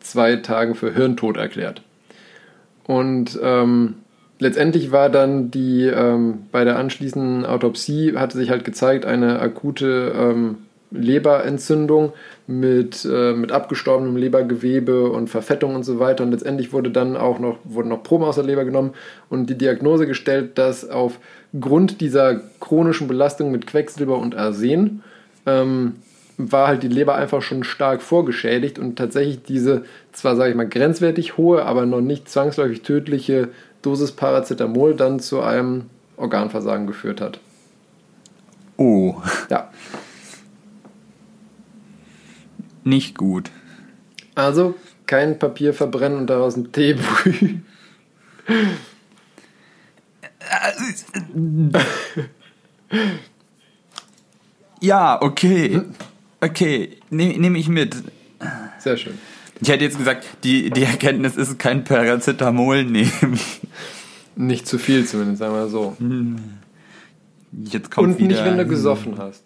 zwei 0.02 0.36
Tagen 0.36 0.74
für 0.74 0.92
Hirntod 0.92 1.36
erklärt. 1.36 1.82
Und 2.84 3.38
ähm, 3.42 3.94
letztendlich 4.38 4.92
war 4.92 5.08
dann 5.08 5.50
die 5.50 5.86
ähm, 5.86 6.46
bei 6.50 6.64
der 6.64 6.78
anschließenden 6.78 7.46
Autopsie 7.46 8.16
hatte 8.16 8.38
sich 8.38 8.50
halt 8.50 8.64
gezeigt 8.64 9.04
eine 9.06 9.40
akute 9.40 10.12
ähm, 10.16 10.58
Leberentzündung 10.94 12.12
mit, 12.46 13.06
äh, 13.10 13.32
mit 13.32 13.52
abgestorbenem 13.52 14.16
Lebergewebe 14.16 15.10
und 15.10 15.30
Verfettung 15.30 15.74
und 15.74 15.84
so 15.84 15.98
weiter. 15.98 16.24
Und 16.24 16.32
letztendlich 16.32 16.72
wurde 16.72 16.90
dann 16.90 17.16
auch 17.16 17.38
noch, 17.38 17.58
wurden 17.64 17.88
noch 17.88 18.02
Proben 18.02 18.24
aus 18.24 18.34
der 18.34 18.44
Leber 18.44 18.64
genommen 18.64 18.92
und 19.30 19.48
die 19.48 19.56
Diagnose 19.56 20.06
gestellt, 20.06 20.58
dass 20.58 20.88
aufgrund 20.88 22.00
dieser 22.00 22.40
chronischen 22.60 23.08
Belastung 23.08 23.50
mit 23.50 23.66
Quecksilber 23.66 24.18
und 24.18 24.36
Arsen 24.36 25.02
ähm, 25.46 25.94
war 26.51 26.69
halt 26.69 26.82
die 26.82 26.89
Leber 26.89 27.14
einfach 27.14 27.43
schon 27.43 27.64
stark 27.64 28.02
vorgeschädigt 28.02 28.78
und 28.78 28.97
tatsächlich 28.97 29.43
diese 29.43 29.85
zwar, 30.12 30.36
sage 30.36 30.51
ich 30.51 30.56
mal, 30.56 30.69
grenzwertig 30.69 31.36
hohe, 31.36 31.64
aber 31.64 31.86
noch 31.86 32.01
nicht 32.01 32.28
zwangsläufig 32.28 32.82
tödliche 32.82 33.48
Dosis 33.82 34.12
Paracetamol 34.12 34.94
dann 34.94 35.20
zu 35.20 35.40
einem 35.40 35.86
Organversagen 36.16 36.86
geführt 36.86 37.20
hat. 37.20 37.40
Oh. 38.77 39.16
Ja 39.51 39.70
nicht 42.85 43.16
gut. 43.16 43.51
Also 44.35 44.74
kein 45.06 45.39
Papier 45.39 45.74
verbrennen 45.74 46.19
und 46.19 46.27
daraus 46.28 46.55
einen 46.55 46.73
Tee 46.73 46.94
brühen. 46.94 47.66
Ja, 54.81 55.20
okay. 55.20 55.82
Okay, 56.43 56.98
nehme 57.10 57.39
nehm 57.39 57.55
ich 57.55 57.69
mit. 57.69 57.97
Sehr 58.78 58.97
schön. 58.97 59.19
Ich 59.60 59.69
hätte 59.69 59.85
jetzt 59.85 59.97
gesagt, 59.97 60.27
die, 60.43 60.70
die 60.70 60.82
Erkenntnis 60.82 61.36
ist 61.36 61.59
kein 61.59 61.85
Paracetamol 61.85 62.85
nehmen. 62.85 63.39
Nicht 64.35 64.66
zu 64.66 64.78
viel 64.78 65.06
zumindest, 65.06 65.39
sagen 65.39 65.55
wir 65.55 65.69
so. 65.69 65.97
Jetzt 67.52 67.90
kommt 67.90 68.19
Und 68.19 68.27
nicht, 68.27 68.44
wenn 68.44 68.59
du 68.59 68.66
gesoffen 68.66 69.19
hast. 69.19 69.44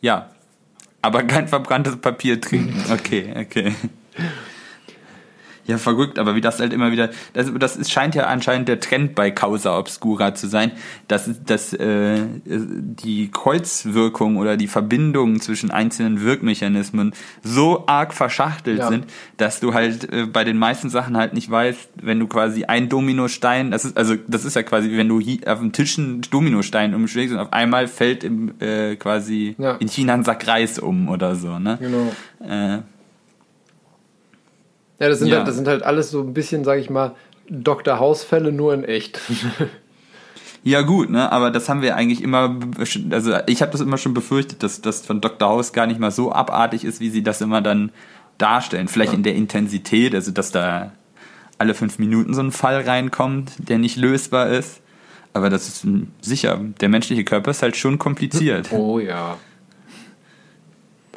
Ja. 0.00 0.30
Aber 1.02 1.22
kein 1.24 1.48
verbranntes 1.48 1.96
Papier 1.96 2.40
trinken. 2.40 2.80
Okay, 2.92 3.34
okay. 3.36 3.74
Ja, 5.66 5.78
verrückt, 5.78 6.18
aber 6.18 6.34
wie 6.34 6.40
das 6.40 6.60
halt 6.60 6.72
immer 6.72 6.92
wieder, 6.92 7.10
das, 7.32 7.52
das 7.58 7.76
ist, 7.76 7.90
scheint 7.90 8.14
ja 8.14 8.26
anscheinend 8.26 8.68
der 8.68 8.80
Trend 8.80 9.14
bei 9.14 9.30
Causa 9.30 9.78
Obscura 9.78 10.34
zu 10.34 10.48
sein, 10.48 10.72
dass, 11.08 11.28
dass 11.44 11.72
äh, 11.72 12.22
die 12.44 13.30
Kreuzwirkung 13.30 14.36
oder 14.36 14.56
die 14.56 14.68
Verbindungen 14.68 15.40
zwischen 15.40 15.70
einzelnen 15.70 16.20
Wirkmechanismen 16.20 17.12
so 17.42 17.84
arg 17.86 18.14
verschachtelt 18.14 18.78
ja. 18.78 18.88
sind, 18.88 19.06
dass 19.36 19.60
du 19.60 19.74
halt 19.74 20.12
äh, 20.12 20.26
bei 20.26 20.44
den 20.44 20.58
meisten 20.58 20.90
Sachen 20.90 21.16
halt 21.16 21.34
nicht 21.34 21.50
weißt, 21.50 21.90
wenn 21.96 22.20
du 22.20 22.26
quasi 22.26 22.64
ein 22.64 22.88
Dominostein, 22.88 23.70
das 23.70 23.84
ist 23.84 23.96
also 23.96 24.14
das 24.28 24.44
ist 24.44 24.54
ja 24.54 24.62
quasi, 24.62 24.96
wenn 24.96 25.08
du 25.08 25.20
hier 25.20 25.40
auf 25.52 25.58
dem 25.58 25.72
Tisch 25.72 25.98
einen 25.98 26.20
Dominostein 26.22 26.94
umschlägst 26.94 27.34
und 27.34 27.40
auf 27.40 27.52
einmal 27.52 27.88
fällt 27.88 28.24
im, 28.24 28.54
äh, 28.60 28.96
quasi 28.96 29.56
ja. 29.58 29.76
in 29.76 29.88
China 29.88 30.14
ein 30.14 30.24
Sack 30.24 30.46
Reis 30.46 30.78
um 30.78 31.08
oder 31.08 31.34
so, 31.34 31.58
ne? 31.58 31.78
Genau. 31.80 32.12
Äh, 32.40 32.82
ja, 34.98 35.08
das 35.08 35.18
sind, 35.18 35.28
ja. 35.28 35.38
Halt, 35.38 35.48
das 35.48 35.56
sind 35.56 35.68
halt 35.68 35.82
alles 35.82 36.10
so 36.10 36.20
ein 36.20 36.34
bisschen, 36.34 36.64
sag 36.64 36.78
ich 36.78 36.90
mal, 36.90 37.14
Dr. 37.48 37.98
House-Fälle 37.98 38.52
nur 38.52 38.74
in 38.74 38.84
echt. 38.84 39.20
Ja 40.66 40.82
gut, 40.82 41.10
ne, 41.10 41.30
aber 41.30 41.52
das 41.52 41.68
haben 41.68 41.80
wir 41.80 41.94
eigentlich 41.94 42.20
immer, 42.20 42.58
also 43.12 43.34
ich 43.46 43.62
habe 43.62 43.70
das 43.70 43.80
immer 43.80 43.98
schon 43.98 44.14
befürchtet, 44.14 44.64
dass 44.64 44.80
das 44.80 45.06
von 45.06 45.20
Dr. 45.20 45.48
House 45.48 45.72
gar 45.72 45.86
nicht 45.86 46.00
mal 46.00 46.10
so 46.10 46.32
abartig 46.32 46.84
ist, 46.84 46.98
wie 46.98 47.08
sie 47.08 47.22
das 47.22 47.40
immer 47.40 47.62
dann 47.62 47.92
darstellen. 48.36 48.88
Vielleicht 48.88 49.12
ja. 49.12 49.16
in 49.16 49.22
der 49.22 49.36
Intensität, 49.36 50.12
also 50.12 50.32
dass 50.32 50.50
da 50.50 50.90
alle 51.58 51.74
fünf 51.74 52.00
Minuten 52.00 52.34
so 52.34 52.40
ein 52.40 52.50
Fall 52.50 52.80
reinkommt, 52.80 53.52
der 53.58 53.78
nicht 53.78 53.96
lösbar 53.96 54.48
ist. 54.48 54.80
Aber 55.34 55.50
das 55.50 55.68
ist 55.68 55.86
sicher, 56.20 56.58
der 56.80 56.88
menschliche 56.88 57.22
Körper 57.22 57.52
ist 57.52 57.62
halt 57.62 57.76
schon 57.76 57.98
kompliziert. 58.00 58.72
Oh 58.72 58.98
ja. 58.98 59.36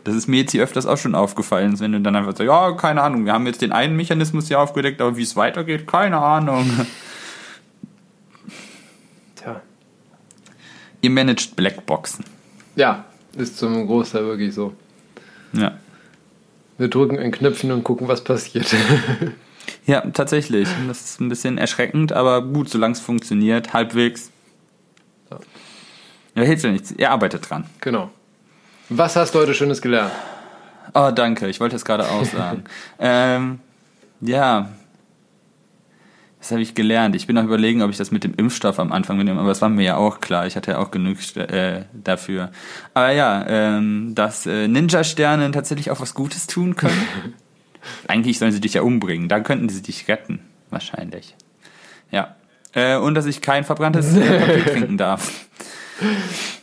Das 0.04 0.16
ist 0.16 0.28
mir 0.28 0.38
jetzt 0.42 0.52
hier 0.52 0.64
öfters 0.64 0.86
auch 0.86 0.98
schon 0.98 1.16
aufgefallen, 1.16 1.80
wenn 1.80 1.92
du 1.92 2.02
dann 2.02 2.16
einfach 2.16 2.32
sagst, 2.32 2.48
ja, 2.48 2.72
keine 2.74 3.02
Ahnung, 3.02 3.26
wir 3.26 3.34
haben 3.34 3.46
jetzt 3.46 3.62
den 3.62 3.72
einen 3.72 3.96
Mechanismus 3.96 4.48
hier 4.48 4.60
aufgedeckt, 4.60 5.02
aber 5.02 5.18
wie 5.18 5.24
es 5.24 5.36
weitergeht, 5.36 5.88
keine 5.88 6.18
Ahnung. 6.18 6.88
Tja. 9.36 9.62
Ihr 11.02 11.10
managt 11.10 11.56
Blackboxen. 11.56 12.26
Ja, 12.76 13.06
ist 13.36 13.58
zum 13.58 13.88
Großteil 13.88 14.26
wirklich 14.26 14.54
so. 14.54 14.74
Ja. 15.54 15.78
Wir 16.78 16.88
drücken 16.88 17.20
ein 17.20 17.32
Knöpfchen 17.32 17.72
und 17.72 17.84
gucken, 17.84 18.08
was 18.08 18.24
passiert. 18.24 18.74
ja, 19.86 20.02
tatsächlich. 20.12 20.68
Das 20.88 21.02
ist 21.02 21.20
ein 21.20 21.28
bisschen 21.28 21.58
erschreckend, 21.58 22.14
aber 22.14 22.42
gut, 22.42 22.70
solange 22.70 22.94
es 22.94 23.02
funktioniert, 23.02 23.74
halbwegs. 23.74 24.32
Ja. 25.30 25.40
Ja, 26.36 26.44
hilft 26.44 26.64
ja 26.64 26.72
nichts. 26.72 26.92
Ihr 26.92 27.12
arbeitet 27.12 27.50
dran. 27.50 27.66
Genau. 27.82 28.12
Was 28.90 29.16
hast 29.16 29.36
du 29.36 29.40
heute 29.40 29.54
Schönes 29.54 29.82
gelernt? 29.82 30.12
Oh, 30.96 31.12
danke. 31.12 31.48
Ich 31.48 31.60
wollte 31.60 31.76
es 31.76 31.86
gerade 31.86 32.10
aussagen. 32.10 32.64
ähm, 33.00 33.60
ja. 34.20 34.70
Das 36.40 36.52
habe 36.52 36.62
ich 36.62 36.74
gelernt. 36.74 37.16
Ich 37.16 37.28
bin 37.28 37.36
noch 37.36 37.44
überlegen, 37.44 37.84
ob 37.84 37.92
ich 37.92 37.98
das 37.98 38.12
mit 38.12 38.24
dem 38.24 38.34
Impfstoff 38.34 38.80
am 38.80 38.92
Anfang 38.92 39.18
mitnehme, 39.18 39.40
aber 39.40 39.50
das 39.50 39.62
war 39.62 39.70
mir 39.70 39.84
ja 39.84 39.98
auch 39.98 40.22
klar. 40.22 40.48
Ich 40.48 40.56
hatte 40.56 40.72
ja 40.72 40.78
auch 40.80 40.90
genug 40.90 41.18
äh, 41.36 41.84
dafür. 41.94 42.52
Aber 42.94 43.12
ja, 43.12 43.46
ähm, 43.48 44.16
dass 44.16 44.48
äh, 44.48 44.68
Ninja-Sterne 44.68 45.52
tatsächlich 45.52 45.92
auch 45.92 46.00
was 46.00 46.16
Gutes 46.16 46.48
tun 46.48 46.76
können. 46.76 47.04
Eigentlich 48.08 48.40
sollen 48.40 48.52
sie 48.52 48.62
dich 48.62 48.74
ja 48.74 48.82
umbringen. 48.82 49.30
Dann 49.30 49.44
könnten 49.44 49.70
sie 49.70 49.82
dich 49.82 50.08
retten. 50.08 50.40
Wahrscheinlich. 50.72 51.36
Ja. 52.10 52.36
Äh, 52.74 52.98
und 52.98 53.14
dass 53.16 53.26
ich 53.26 53.42
kein 53.42 53.64
verbranntes 53.64 54.16
äh, 54.16 54.40
Papier 54.40 54.66
trinken 54.66 54.98
darf. 54.98 55.46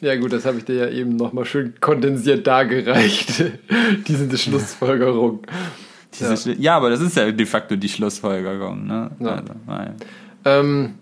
Ja 0.00 0.16
gut, 0.16 0.32
das 0.32 0.44
habe 0.44 0.58
ich 0.58 0.64
dir 0.64 0.74
ja 0.74 0.88
eben 0.88 1.16
nochmal 1.16 1.44
schön 1.44 1.74
kondensiert 1.80 2.46
dargereicht. 2.46 3.44
Diese 4.08 4.38
Schlussfolgerung. 4.38 5.40
Ja. 6.18 6.34
ja. 6.58 6.76
aber 6.76 6.90
das 6.90 7.00
ist 7.00 7.16
ja 7.16 7.30
de 7.30 7.46
facto 7.46 7.76
die 7.76 7.88
Schlussfolgerung. 7.88 8.86
Ne? 8.86 9.10
Ja. 9.20 9.28
Also, 9.28 9.52
ähm, 10.44 10.94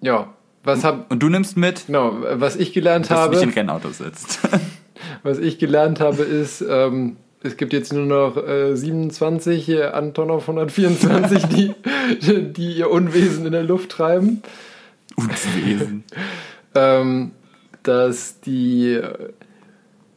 ja, 0.00 0.32
was 0.64 0.84
hab, 0.84 1.10
Und 1.10 1.22
du 1.22 1.28
nimmst 1.28 1.56
mit? 1.56 1.86
Genau, 1.86 2.18
was 2.34 2.56
ich 2.56 2.72
gelernt 2.72 3.10
dass 3.10 3.18
habe. 3.18 3.32
Dass 3.32 3.40
du 3.40 3.46
nicht 3.46 3.56
in 3.56 3.60
Rennauto 3.60 3.90
sitzt. 3.90 4.40
was 5.22 5.38
ich 5.38 5.58
gelernt 5.58 6.00
habe 6.00 6.22
ist, 6.22 6.64
ähm, 6.68 7.16
es 7.42 7.56
gibt 7.56 7.72
jetzt 7.72 7.92
nur 7.92 8.06
noch 8.06 8.36
äh, 8.36 8.76
27 8.76 9.68
äh, 9.68 9.82
Antonov 9.84 10.48
124, 10.48 11.46
die, 11.46 11.74
die 12.52 12.72
ihr 12.74 12.90
Unwesen 12.90 13.46
in 13.46 13.52
der 13.52 13.64
Luft 13.64 13.90
treiben. 13.90 14.42
Unwesen. 15.16 16.04
ähm, 16.74 17.32
dass 17.82 18.40
die, 18.40 19.00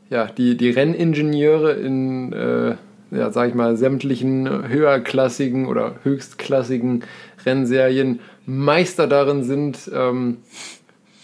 ja, 0.09 0.25
die, 0.27 0.57
die 0.57 0.69
Renningenieure 0.69 1.73
in, 1.73 2.33
äh, 2.33 2.75
ja, 3.11 3.31
sag 3.31 3.49
ich 3.49 3.55
mal, 3.55 3.77
sämtlichen 3.77 4.67
höherklassigen 4.67 5.67
oder 5.67 5.95
höchstklassigen 6.03 7.03
Rennserien 7.45 8.19
Meister 8.45 9.07
darin 9.07 9.43
sind, 9.43 9.89
ähm, 9.93 10.37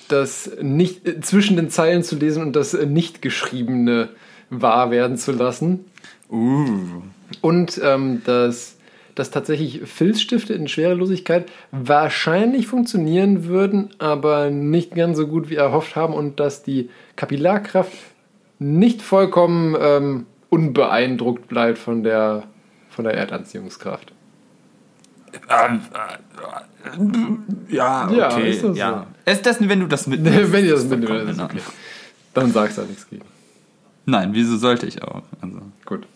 das 0.07 0.51
nicht 0.61 1.07
äh, 1.07 1.21
zwischen 1.21 1.55
den 1.55 1.69
Zeilen 1.69 2.03
zu 2.03 2.15
lesen 2.15 2.43
und 2.43 2.55
das 2.55 2.73
nicht 2.73 3.21
geschriebene 3.21 4.09
wahr 4.49 4.91
werden 4.91 5.17
zu 5.17 5.31
lassen. 5.31 5.85
Uh. 6.29 7.01
Und 7.41 7.79
ähm, 7.83 8.21
dass, 8.25 8.77
dass 9.15 9.31
tatsächlich 9.31 9.81
Filzstifte 9.85 10.53
in 10.53 10.67
Schwerelosigkeit 10.67 11.51
wahrscheinlich 11.71 12.67
funktionieren 12.67 13.45
würden, 13.45 13.89
aber 13.99 14.49
nicht 14.49 14.95
ganz 14.95 15.17
so 15.17 15.27
gut 15.27 15.49
wie 15.49 15.55
erhofft 15.55 15.95
haben 15.95 16.13
und 16.13 16.39
dass 16.39 16.63
die 16.63 16.89
Kapillarkraft 17.15 17.91
nicht 18.59 19.01
vollkommen 19.01 19.75
ähm, 19.79 20.25
unbeeindruckt 20.49 21.47
bleibt 21.47 21.77
von 21.77 22.03
der, 22.03 22.43
von 22.89 23.05
der 23.05 23.15
Erdanziehungskraft. 23.15 24.13
Ähm, 25.49 25.81
äh, 27.69 27.73
ja, 27.75 28.05
okay. 28.05 28.17
Ja, 28.17 28.37
ist 28.37 28.63
das 28.63 28.77
ja. 28.77 29.07
So? 29.25 29.31
Ist 29.31 29.45
das, 29.45 29.69
wenn 29.69 29.79
du 29.79 29.87
das 29.87 30.07
mitnimmst? 30.07 30.51
wenn 30.51 30.65
ihr 30.65 30.73
das 30.73 30.85
mitnimmst, 30.85 31.31
ist 31.31 31.39
okay. 31.39 31.61
Dann 32.33 32.51
sagst 32.51 32.77
du 32.77 32.81
da 32.81 32.87
nichts 32.87 33.09
gegen. 33.09 33.23
Nein, 34.05 34.29
wieso 34.33 34.57
sollte 34.57 34.85
ich 34.85 35.01
auch? 35.03 35.23
Also. 35.41 35.61
Gut. 35.85 36.07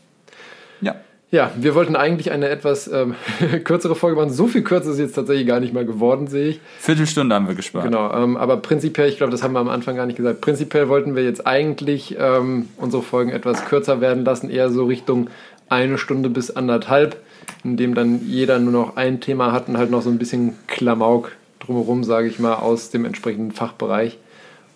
Ja. 0.82 0.96
Ja, 1.36 1.52
wir 1.58 1.76
wollten 1.76 1.98
eigentlich 1.98 2.32
eine 2.32 2.48
etwas 2.48 2.88
ähm, 2.88 3.14
kürzere 3.66 3.94
Folge 3.94 4.16
machen. 4.16 4.32
So 4.32 4.48
viel 4.48 4.62
kürzer 4.62 4.92
ist 4.92 5.00
jetzt 5.00 5.16
tatsächlich 5.16 5.46
gar 5.46 5.60
nicht 5.60 5.74
mehr 5.74 5.84
geworden, 5.84 6.28
sehe 6.28 6.52
ich. 6.52 6.62
Viertelstunde 6.80 7.36
haben 7.36 7.46
wir 7.50 7.56
gespart. 7.56 7.84
Genau, 7.84 8.10
ähm, 8.14 8.38
aber 8.38 8.56
prinzipiell, 8.56 9.10
ich 9.10 9.18
glaube, 9.18 9.32
das 9.32 9.44
haben 9.44 9.52
wir 9.52 9.60
am 9.60 9.68
Anfang 9.68 9.98
gar 9.98 10.06
nicht 10.06 10.16
gesagt. 10.16 10.40
Prinzipiell 10.40 10.88
wollten 10.88 11.14
wir 11.14 11.26
jetzt 11.26 11.46
eigentlich 11.46 12.16
ähm, 12.18 12.70
unsere 12.78 13.04
Folgen 13.04 13.32
etwas 13.32 13.66
kürzer 13.66 14.00
werden 14.00 14.24
lassen, 14.24 14.50
eher 14.50 14.70
so 14.70 14.86
Richtung 14.86 15.30
eine 15.68 15.98
Stunde 15.98 16.30
bis 16.30 16.56
anderthalb, 16.56 17.18
in 17.66 17.76
dem 17.76 17.96
dann 17.96 18.26
jeder 18.26 18.58
nur 18.60 18.72
noch 18.72 18.96
ein 18.96 19.20
Thema 19.20 19.52
hat 19.52 19.68
und 19.68 19.78
halt 19.78 19.92
noch 19.92 20.04
so 20.04 20.10
ein 20.10 20.18
bisschen 20.18 20.54
Klamauk 20.68 21.34
drumherum, 21.60 22.06
sage 22.06 22.30
ich 22.30 22.40
mal, 22.40 22.54
aus 22.54 22.92
dem 22.92 23.04
entsprechenden 23.04 23.52
Fachbereich. 23.52 24.18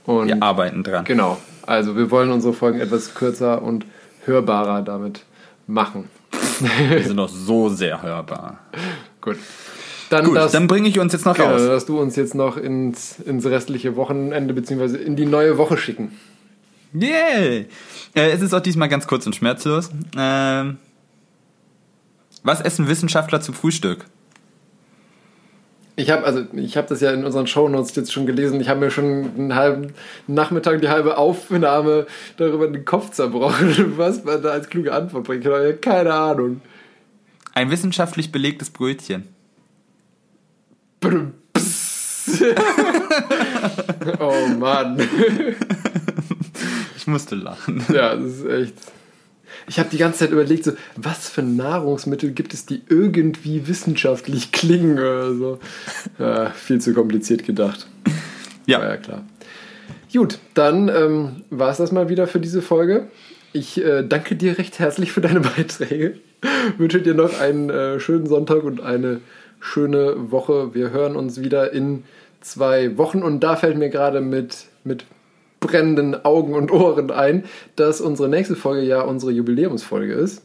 Und 0.06 0.28
wir 0.28 0.44
arbeiten 0.44 0.84
dran. 0.84 1.06
Genau, 1.06 1.38
also 1.66 1.96
wir 1.96 2.12
wollen 2.12 2.32
unsere 2.32 2.52
Folgen 2.54 2.82
etwas 2.82 3.16
kürzer 3.16 3.62
und 3.62 3.86
hörbarer 4.26 4.82
damit 4.82 5.24
machen. 5.66 6.10
Wir 6.60 7.04
sind 7.04 7.16
noch 7.16 7.30
so 7.30 7.70
sehr 7.70 8.02
hörbar. 8.02 8.60
Gut. 9.22 9.38
Dann, 10.10 10.26
Gut, 10.26 10.36
das, 10.38 10.52
dann 10.52 10.68
bringe 10.68 10.90
ich 10.90 11.00
uns 11.00 11.14
jetzt 11.14 11.26
noch 11.26 11.36
genau, 11.36 11.52
raus. 11.52 11.62
dass 11.62 11.86
du 11.86 12.00
uns 12.00 12.16
jetzt 12.16 12.34
noch 12.34 12.58
ins, 12.58 13.20
ins 13.20 13.46
restliche 13.46 13.96
Wochenende 13.96 14.54
bzw. 14.56 14.98
in 14.98 15.16
die 15.16 15.28
neue 15.28 15.58
Woche 15.58 15.78
schicken. 15.78 16.18
Yeah! 16.94 17.66
Äh, 18.16 18.32
es 18.32 18.42
ist 18.42 18.54
auch 18.54 18.62
diesmal 18.62 18.90
ganz 18.90 19.06
kurz 19.06 19.28
und 19.28 19.36
schmerzlos. 19.36 19.92
Ähm, 20.18 20.78
was 22.44 22.62
essen 22.62 22.88
Wissenschaftler 22.88 23.42
zum 23.42 23.54
Frühstück? 23.54 24.06
Ich 26.00 26.10
habe 26.12 26.24
also 26.24 26.46
ich 26.54 26.78
habe 26.78 26.88
das 26.88 27.02
ja 27.02 27.12
in 27.12 27.26
unseren 27.26 27.46
Shownotes 27.46 27.94
jetzt 27.94 28.14
schon 28.14 28.26
gelesen. 28.26 28.62
Ich 28.62 28.70
habe 28.70 28.80
mir 28.80 28.90
schon 28.90 29.32
einen 29.38 29.54
halben 29.56 29.94
Nachmittag 30.28 30.80
die 30.80 30.88
halbe 30.88 31.18
Aufnahme 31.18 32.08
darüber 32.38 32.70
den 32.70 32.86
Kopf 32.86 33.12
zerbrochen, 33.12 33.94
was 33.98 34.24
man 34.24 34.42
da 34.42 34.52
als 34.52 34.70
kluge 34.70 34.94
Antwort 34.94 35.26
bringt. 35.26 35.46
Keine 35.82 36.14
Ahnung. 36.14 36.62
Ein 37.54 37.70
wissenschaftlich 37.70 38.32
belegtes 38.32 38.70
Brötchen. 38.70 39.28
oh 44.20 44.48
Mann. 44.58 45.02
Ich 46.98 47.08
musste 47.08 47.36
lachen. 47.36 47.84
Ja, 47.94 48.14
das 48.14 48.26
ist 48.26 48.46
echt. 48.46 48.76
Ich 49.70 49.78
habe 49.78 49.90
die 49.90 50.00
ganze 50.00 50.20
Zeit 50.20 50.32
überlegt, 50.32 50.64
so, 50.64 50.72
was 50.96 51.30
für 51.30 51.44
Nahrungsmittel 51.44 52.32
gibt 52.32 52.56
es, 52.56 52.66
die 52.66 52.82
irgendwie 52.90 53.68
wissenschaftlich 53.68 54.52
klingen 54.52 54.98
oder 54.98 55.34
so. 55.36 55.60
Ja, 56.18 56.50
viel 56.50 56.82
zu 56.82 56.94
kompliziert 56.94 57.46
gedacht. 57.46 57.88
Ja. 58.66 58.80
War 58.80 58.90
ja 58.90 58.98
klar. 58.98 59.26
Gut, 60.12 60.40
dann 60.56 60.90
ähm, 60.90 61.44
war 61.52 61.70
es 61.70 61.78
das 61.78 61.92
mal 61.92 62.10
wieder 62.10 62.26
für 62.26 62.40
diese 62.40 62.64
Folge. 62.64 63.10
Ich 63.54 63.84
äh, 63.84 64.04
danke 64.04 64.36
dir 64.36 64.58
recht 64.58 64.80
herzlich 64.80 65.12
für 65.12 65.22
deine 65.22 65.40
Beiträge. 65.56 66.16
Wünsche 66.78 67.02
dir 67.02 67.14
noch 67.14 67.40
einen 67.40 67.70
äh, 67.70 68.00
schönen 68.00 68.26
Sonntag 68.26 68.64
und 68.64 68.82
eine 68.82 69.22
schöne 69.60 70.32
Woche. 70.32 70.74
Wir 70.74 70.90
hören 70.90 71.16
uns 71.16 71.42
wieder 71.42 71.72
in 71.74 72.06
zwei 72.42 72.98
Wochen 72.98 73.22
und 73.22 73.42
da 73.42 73.56
fällt 73.56 73.78
mir 73.78 73.90
gerade 73.90 74.20
mit, 74.20 74.66
mit 74.84 75.06
brennenden 75.60 76.26
Augen 76.26 76.54
und 76.54 76.72
Ohren 76.72 77.12
ein, 77.12 77.44
dass 77.76 78.02
unsere 78.02 78.30
nächste 78.30 78.56
Folge 78.56 78.86
ja 78.86 79.02
unsere 79.02 79.32
Jubiläumsfolge 79.32 80.14
ist. 80.14 80.42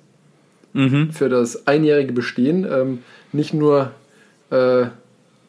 Mhm. 0.72 1.12
Für 1.12 1.28
das 1.28 1.66
einjährige 1.66 2.12
Bestehen. 2.12 2.66
Ähm, 2.70 2.98
nicht 3.32 3.54
nur 3.54 3.92
äh, 4.50 4.86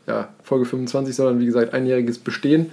ja, 0.08 0.30
Folge 0.44 0.66
25, 0.66 1.16
sondern 1.16 1.40
wie 1.40 1.46
gesagt 1.46 1.74
einjähriges 1.74 2.20
Bestehen. 2.20 2.72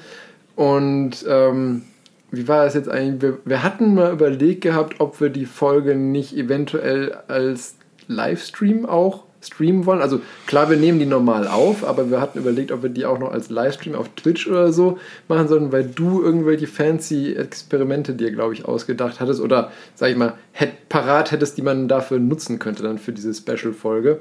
Und 0.54 1.24
ähm, 1.26 1.82
wie 2.30 2.46
war 2.48 2.64
das 2.64 2.74
jetzt 2.74 2.88
eigentlich? 2.88 3.22
Wir, 3.22 3.38
wir 3.44 3.62
hatten 3.62 3.94
mal 3.94 4.12
überlegt 4.12 4.60
gehabt, 4.60 5.00
ob 5.00 5.20
wir 5.20 5.30
die 5.30 5.46
Folge 5.46 5.94
nicht 5.94 6.36
eventuell 6.36 7.16
als 7.28 7.76
Livestream 8.08 8.86
auch 8.86 9.24
streamen 9.42 9.86
wollen. 9.86 10.00
Also 10.00 10.20
klar, 10.46 10.70
wir 10.70 10.76
nehmen 10.76 10.98
die 10.98 11.06
normal 11.06 11.48
auf, 11.48 11.84
aber 11.84 12.10
wir 12.10 12.20
hatten 12.20 12.38
überlegt, 12.38 12.72
ob 12.72 12.82
wir 12.82 12.90
die 12.90 13.04
auch 13.04 13.18
noch 13.18 13.32
als 13.32 13.50
Livestream 13.50 13.94
auf 13.94 14.08
Twitch 14.14 14.46
oder 14.46 14.72
so 14.72 14.98
machen 15.28 15.48
sollten, 15.48 15.72
weil 15.72 15.84
du 15.84 16.22
irgendwelche 16.22 16.66
fancy 16.66 17.34
Experimente 17.34 18.14
dir, 18.14 18.30
glaube 18.30 18.54
ich, 18.54 18.64
ausgedacht 18.64 19.20
hattest 19.20 19.40
oder, 19.40 19.72
sag 19.94 20.10
ich 20.10 20.16
mal, 20.16 20.34
hätt, 20.52 20.88
parat 20.88 21.32
hättest, 21.32 21.58
die 21.58 21.62
man 21.62 21.88
dafür 21.88 22.18
nutzen 22.18 22.58
könnte 22.58 22.82
dann 22.82 22.98
für 22.98 23.12
diese 23.12 23.34
Special-Folge. 23.34 24.20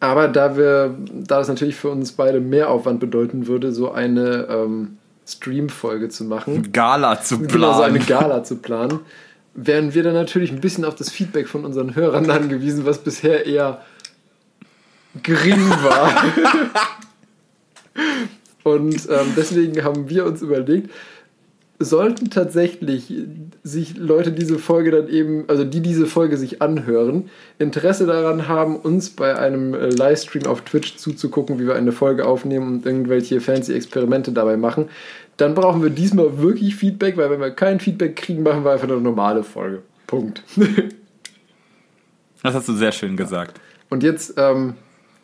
Aber 0.00 0.28
da 0.28 0.56
wir, 0.56 0.94
da 1.12 1.38
das 1.38 1.48
natürlich 1.48 1.76
für 1.76 1.90
uns 1.90 2.12
beide 2.12 2.40
mehr 2.40 2.70
Aufwand 2.70 3.00
bedeuten 3.00 3.46
würde, 3.46 3.72
so 3.72 3.92
eine 3.92 4.46
ähm, 4.48 4.98
Stream-Folge 5.26 6.08
zu 6.08 6.24
machen. 6.24 6.72
Gala 6.72 7.20
zu 7.20 7.36
planen. 7.36 7.52
Genau, 7.52 7.74
so 7.74 7.82
eine 7.82 7.98
Gala 7.98 8.42
zu 8.42 8.56
planen. 8.56 9.00
Wären 9.54 9.94
wir 9.94 10.02
dann 10.02 10.14
natürlich 10.14 10.52
ein 10.52 10.60
bisschen 10.60 10.84
auf 10.84 10.94
das 10.94 11.10
Feedback 11.10 11.48
von 11.48 11.64
unseren 11.64 11.94
Hörern 11.94 12.30
angewiesen, 12.30 12.86
was 12.86 12.98
bisher 12.98 13.46
eher 13.46 13.82
gering 15.22 15.68
war. 15.70 16.24
Und 18.62 19.08
ähm, 19.08 19.32
deswegen 19.36 19.82
haben 19.84 20.08
wir 20.08 20.26
uns 20.26 20.42
überlegt, 20.42 20.90
sollten 21.82 22.28
tatsächlich 22.28 23.10
sich 23.62 23.96
Leute 23.96 24.32
diese 24.32 24.58
Folge 24.58 24.90
dann 24.90 25.08
eben, 25.08 25.44
also 25.48 25.64
die 25.64 25.80
diese 25.80 26.06
Folge 26.06 26.36
sich 26.36 26.60
anhören, 26.60 27.30
Interesse 27.58 28.04
daran 28.04 28.48
haben, 28.48 28.76
uns 28.76 29.08
bei 29.10 29.38
einem 29.38 29.72
äh, 29.72 29.88
Livestream 29.88 30.44
auf 30.44 30.60
Twitch 30.60 30.96
zuzugucken, 30.96 31.58
wie 31.58 31.66
wir 31.66 31.74
eine 31.74 31.92
Folge 31.92 32.26
aufnehmen 32.26 32.68
und 32.68 32.86
irgendwelche 32.86 33.40
fancy 33.40 33.72
Experimente 33.72 34.32
dabei 34.32 34.58
machen, 34.58 34.90
dann 35.38 35.54
brauchen 35.54 35.82
wir 35.82 35.88
diesmal 35.88 36.38
wirklich 36.38 36.76
Feedback, 36.76 37.16
weil 37.16 37.30
wenn 37.30 37.40
wir 37.40 37.50
kein 37.50 37.80
Feedback 37.80 38.14
kriegen, 38.14 38.42
machen 38.42 38.62
wir 38.62 38.72
einfach 38.72 38.88
eine 38.88 39.00
normale 39.00 39.42
Folge. 39.42 39.80
Punkt. 40.06 40.42
das 42.42 42.54
hast 42.54 42.68
du 42.68 42.74
sehr 42.74 42.92
schön 42.92 43.16
gesagt. 43.16 43.58
Und 43.88 44.02
jetzt 44.02 44.34
ähm, 44.36 44.74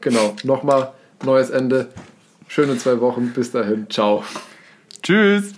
genau, 0.00 0.36
nochmal 0.44 0.92
neues 1.24 1.50
Ende. 1.50 1.88
Schöne 2.48 2.78
zwei 2.78 3.00
Wochen. 3.00 3.32
Bis 3.32 3.50
dahin. 3.50 3.88
Ciao. 3.90 4.24
Tschüss. 5.02 5.54